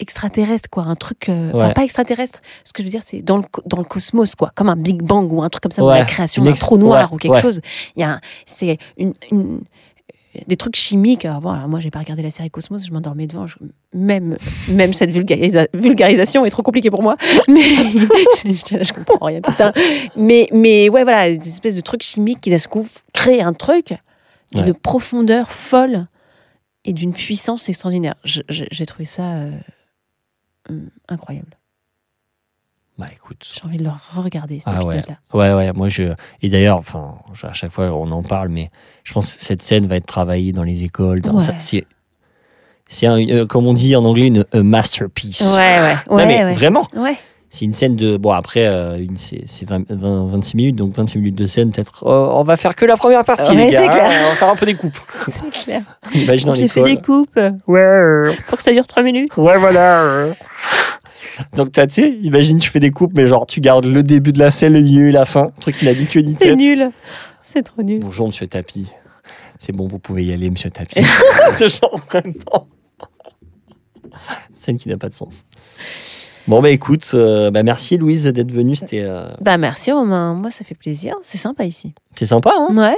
Extraterrestre, 0.00 0.68
quoi. 0.70 0.84
Un 0.84 0.96
truc. 0.96 1.28
euh, 1.28 1.50
Enfin, 1.54 1.70
pas 1.72 1.84
extraterrestre. 1.84 2.40
Ce 2.64 2.72
que 2.72 2.82
je 2.82 2.86
veux 2.86 2.90
dire, 2.90 3.02
c'est 3.04 3.22
dans 3.22 3.36
le, 3.36 3.44
dans 3.66 3.78
le 3.78 3.84
cosmos, 3.84 4.34
quoi. 4.34 4.50
Comme 4.54 4.68
un 4.68 4.76
Big 4.76 5.02
Bang 5.02 5.32
ou 5.32 5.42
un 5.42 5.48
truc 5.48 5.62
comme 5.62 5.72
ça, 5.72 5.82
ou 5.84 5.88
Ouais, 5.88 5.98
la 5.98 6.04
création 6.04 6.42
d'un 6.42 6.52
trou 6.52 6.76
noir 6.78 7.10
ouais, 7.12 7.14
ou 7.14 7.18
quelque 7.18 7.40
chose. 7.40 7.60
Il 7.96 8.00
y 8.00 8.04
a 8.04 8.20
C'est 8.46 8.78
une. 8.96 9.14
une- 9.30 9.60
des 10.46 10.56
trucs 10.56 10.76
chimiques. 10.76 11.24
Alors, 11.24 11.50
alors 11.52 11.66
moi, 11.66 11.80
j'ai 11.80 11.90
pas 11.90 11.98
regardé 11.98 12.22
la 12.22 12.30
série 12.30 12.50
Cosmos, 12.50 12.86
je 12.86 12.92
m'endormais 12.92 13.26
devant. 13.26 13.48
je- 13.48 13.56
même, 13.92 14.36
même 14.68 14.92
cette 14.92 15.10
vulgarisa- 15.10 15.66
vulgarisation 15.74 16.44
est 16.44 16.50
trop 16.50 16.62
compliquée 16.62 16.88
pour 16.88 17.02
moi. 17.02 17.16
Mais 17.48 17.60
je 17.64 18.92
comprends 18.92 19.26
rien, 19.26 19.40
putain. 19.40 19.72
Mais, 20.14 20.48
mais 20.52 20.88
ouais, 20.88 21.02
voilà, 21.02 21.28
des 21.36 21.48
espèces 21.48 21.74
de 21.74 21.80
trucs 21.80 22.04
chimiques 22.04 22.40
qui 22.42 22.50
d'un 22.50 22.58
coup 22.58 22.86
créent 23.12 23.42
un 23.42 23.52
truc 23.54 23.92
d'une 24.52 24.72
profondeur 24.72 25.50
folle 25.50 26.06
et 26.84 26.92
d'une 26.92 27.12
puissance 27.12 27.68
extraordinaire. 27.68 28.14
J'ai 28.24 28.86
trouvé 28.86 29.06
ça 29.06 29.32
euh, 29.32 29.50
incroyable. 31.08 31.56
Bah 32.98 33.06
écoute. 33.14 33.50
J'ai 33.54 33.64
envie 33.64 33.78
de 33.78 33.84
le 33.84 33.90
regarder 34.14 34.60
cet 34.60 34.68
Ah 34.76 34.84
ouais. 34.84 34.98
épisode-là. 34.98 35.18
Ouais, 35.32 35.54
ouais, 35.54 35.72
moi 35.72 35.88
je. 35.88 36.12
Et 36.42 36.48
d'ailleurs, 36.50 36.76
enfin, 36.78 37.18
à 37.42 37.52
chaque 37.54 37.72
fois 37.72 37.92
on 37.92 38.10
en 38.10 38.22
parle, 38.22 38.48
mais 38.50 38.70
je 39.04 39.12
pense 39.14 39.34
que 39.36 39.42
cette 39.42 39.62
scène 39.62 39.86
va 39.86 39.96
être 39.96 40.06
travaillée 40.06 40.52
dans 40.52 40.64
les 40.64 40.84
écoles. 40.84 41.22
Dans 41.22 41.38
Ouais. 41.38 41.54
c'est, 41.58 41.86
c'est 42.88 43.06
un- 43.06 43.18
euh, 43.26 43.46
comme 43.46 43.66
on 43.66 43.72
dit 43.72 43.96
en 43.96 44.04
anglais, 44.04 44.26
une 44.26 44.44
a 44.52 44.62
masterpiece. 44.62 45.56
Ouais, 45.58 45.80
ouais, 45.80 45.94
Non, 46.10 46.16
ouais, 46.16 46.26
mais 46.26 46.44
ouais. 46.44 46.52
vraiment, 46.52 46.86
Ouais. 46.94 47.16
C'est 47.52 47.64
une 47.64 47.72
scène 47.72 47.96
de. 47.96 48.16
Bon, 48.16 48.30
après, 48.30 48.64
euh, 48.66 49.04
c'est, 49.16 49.42
c'est 49.46 49.68
20, 49.68 49.90
20, 49.90 50.26
26 50.28 50.56
minutes, 50.56 50.76
donc 50.76 50.94
26 50.94 51.18
minutes 51.18 51.34
de 51.34 51.46
scène, 51.46 51.72
peut-être. 51.72 52.04
oh, 52.06 52.30
on 52.34 52.42
va 52.44 52.56
faire 52.56 52.74
que 52.76 52.84
la 52.86 52.96
première 52.96 53.24
partie, 53.24 53.50
Ouais, 53.50 53.66
les 53.66 53.70
gars. 53.72 53.88
clair. 53.88 54.04
hein, 54.10 54.24
on 54.26 54.30
va 54.30 54.36
faire 54.36 54.48
un 54.50 54.56
peu 54.56 54.66
des 54.66 54.74
coupes. 54.74 54.98
C'est 55.28 55.50
clair. 55.50 55.82
Imagine 56.14 56.54
J'ai 56.54 56.68
fait 56.68 56.82
des 56.82 56.96
coupes 56.96 57.38
Ouais, 57.66 58.22
pour 58.48 58.56
que 58.58 58.62
ça 58.64 58.72
dure 58.72 58.86
trois 58.86 59.02
minutes. 59.02 59.36
ouais, 59.36 59.58
voilà. 59.58 60.26
Donc, 61.56 61.72
t'as, 61.72 61.86
tu 61.86 61.94
sais, 62.02 62.10
imagine, 62.22 62.58
tu 62.58 62.68
fais 62.70 62.80
des 62.80 62.90
coupes, 62.90 63.12
mais 63.14 63.26
genre, 63.26 63.46
tu 63.46 63.60
gardes 63.60 63.86
le 63.86 64.02
début 64.02 64.30
de 64.32 64.38
la 64.38 64.50
scène, 64.50 64.74
le 64.74 64.80
milieu 64.82 65.08
et 65.08 65.12
la 65.12 65.24
fin. 65.24 65.44
Un 65.56 65.60
truc 65.60 65.76
qui 65.76 65.86
n'a 65.86 65.94
ni 65.94 66.06
queue 66.06 66.20
ni 66.20 66.34
C'est 66.34 66.54
nul. 66.54 66.90
C'est 67.42 67.62
trop 67.62 67.82
nul. 67.82 68.00
Bonjour, 68.00 68.26
monsieur 68.26 68.46
Tapi. 68.46 68.86
C'est 69.58 69.72
bon, 69.72 69.86
vous 69.88 69.98
pouvez 69.98 70.24
y 70.24 70.32
aller, 70.32 70.50
monsieur 70.50 70.70
Tapi. 70.70 71.02
C'est 71.52 71.68
genre 71.80 71.98
vraiment. 72.10 72.66
Scène 74.52 74.76
qui 74.78 74.88
n'a 74.88 74.96
pas 74.98 75.08
de 75.08 75.14
sens. 75.14 75.44
Bon, 76.50 76.60
bah 76.60 76.70
écoute, 76.70 77.08
euh, 77.14 77.50
bah, 77.52 77.62
merci 77.62 77.96
Louise 77.96 78.24
d'être 78.24 78.50
venue. 78.50 78.74
C'était 78.74 79.02
euh, 79.02 79.32
Bah 79.40 79.56
merci 79.56 79.92
Romain, 79.92 80.34
moi 80.34 80.50
ça 80.50 80.64
fait 80.64 80.74
plaisir, 80.74 81.14
c'est 81.22 81.38
sympa 81.38 81.64
ici. 81.64 81.94
c'est 82.14 82.26
sympa, 82.26 82.52
hein? 82.56 82.74
Ouais, 82.76 82.96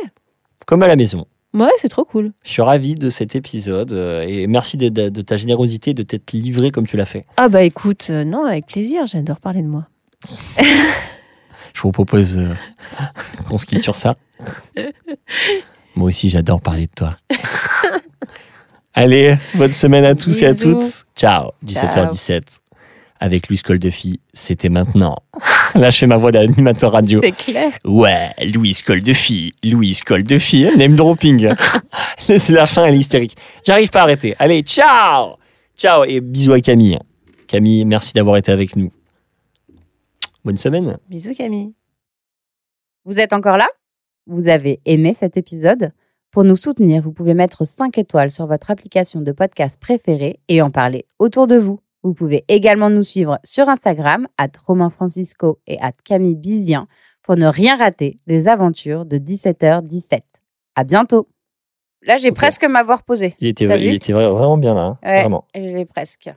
comme 0.66 0.82
à 0.82 0.86
la 0.88 0.96
maison. 0.96 1.26
ouais 1.52 1.68
c'est 1.76 1.88
trop 1.88 2.04
cool. 2.06 2.32
Je 2.44 2.50
suis 2.50 2.62
ravi 2.62 2.94
de 2.94 3.10
cet 3.10 3.36
épisode 3.36 3.92
euh, 3.92 4.22
et 4.22 4.46
merci 4.46 4.78
de, 4.78 4.88
de- 4.88 5.10
de 5.10 5.20
ta 5.22 5.36
générosité 5.36 5.92
de 5.92 6.02
t'être 6.02 6.32
livré 6.32 6.70
comme 6.70 6.86
tu 6.86 6.96
l'as 6.96 7.04
fait. 7.04 7.26
Ah 7.36 7.50
bah 7.50 7.62
écoute, 7.62 8.06
euh, 8.10 8.24
non 8.24 8.44
avec 8.46 8.66
plaisir, 8.66 9.06
j'adore 9.06 9.38
parler 9.38 9.60
de 9.60 9.68
moi. 9.68 9.86
Je 11.74 11.80
vous 11.82 11.92
propose 11.92 12.38
euh, 12.38 12.48
qu'on 13.48 13.58
se 13.58 13.66
quitte 13.66 13.82
sur 13.82 13.96
ça. 13.96 14.14
Moi 15.96 16.08
aussi, 16.08 16.28
j'adore 16.30 16.60
parler 16.62 16.86
de 16.86 16.92
toi. 16.94 17.16
Allez, 18.94 19.36
bonne 19.54 19.72
semaine 19.72 20.04
à 20.04 20.14
tous 20.14 20.40
et 20.42 20.46
à 20.46 20.54
toutes. 20.54 21.04
Ciao, 21.16 21.50
17h17. 21.66 22.60
Avec 23.24 23.48
Louis 23.48 23.60
Coldefi, 23.60 24.18
c'était 24.32 24.68
maintenant. 24.68 25.16
Lâchez 25.76 26.08
ma 26.08 26.16
voix 26.16 26.32
d'animateur 26.32 26.90
radio. 26.90 27.20
C'est 27.22 27.30
clair. 27.30 27.70
Ouais, 27.84 28.32
Louise 28.52 28.82
Coldefi, 28.82 29.54
Louise 29.62 30.02
Coldefi, 30.02 30.66
name 30.76 30.96
dropping. 30.96 31.54
C'est 32.18 32.48
la 32.48 32.66
fin, 32.66 32.84
elle 32.84 32.94
est 32.96 32.98
hystérique. 32.98 33.36
J'arrive 33.64 33.90
pas 33.90 34.00
à 34.00 34.02
arrêter. 34.02 34.34
Allez, 34.40 34.62
ciao 34.62 35.36
Ciao 35.76 36.02
et 36.02 36.20
bisous 36.20 36.52
à 36.52 36.60
Camille. 36.60 36.98
Camille, 37.46 37.84
merci 37.84 38.12
d'avoir 38.12 38.38
été 38.38 38.50
avec 38.50 38.74
nous. 38.74 38.90
Bonne 40.44 40.56
semaine. 40.56 40.98
Bisous 41.08 41.34
Camille. 41.34 41.74
Vous 43.04 43.20
êtes 43.20 43.32
encore 43.32 43.56
là? 43.56 43.68
Vous 44.26 44.48
avez 44.48 44.80
aimé 44.84 45.14
cet 45.14 45.36
épisode? 45.36 45.92
Pour 46.32 46.42
nous 46.42 46.56
soutenir, 46.56 47.04
vous 47.04 47.12
pouvez 47.12 47.34
mettre 47.34 47.64
5 47.64 47.98
étoiles 47.98 48.32
sur 48.32 48.48
votre 48.48 48.72
application 48.72 49.20
de 49.20 49.30
podcast 49.30 49.78
préférée 49.80 50.40
et 50.48 50.60
en 50.60 50.72
parler 50.72 51.06
autour 51.20 51.46
de 51.46 51.56
vous. 51.56 51.78
Vous 52.02 52.14
pouvez 52.14 52.44
également 52.48 52.90
nous 52.90 53.02
suivre 53.02 53.38
sur 53.44 53.68
Instagram, 53.68 54.26
at 54.38 54.48
Romain 54.66 54.90
Francisco 54.90 55.60
et 55.66 55.78
at 55.80 55.92
Camille 56.04 56.34
Bizien, 56.36 56.88
pour 57.22 57.36
ne 57.36 57.46
rien 57.46 57.76
rater 57.76 58.16
des 58.26 58.48
aventures 58.48 59.04
de 59.06 59.18
17h17. 59.18 60.20
À 60.74 60.84
bientôt 60.84 61.28
Là, 62.04 62.16
j'ai 62.16 62.32
presque 62.32 62.64
m'avoir 62.64 63.04
posé. 63.04 63.36
Il 63.38 63.46
était, 63.46 63.64
il 63.80 63.94
était 63.94 64.12
vra- 64.12 64.32
vraiment 64.32 64.58
bien 64.58 64.74
là. 64.74 64.80
hein. 64.80 64.98
Ouais. 65.04 65.20
Vraiment. 65.20 65.44
Je 65.54 65.60
l'ai 65.60 65.84
presque. 65.84 66.30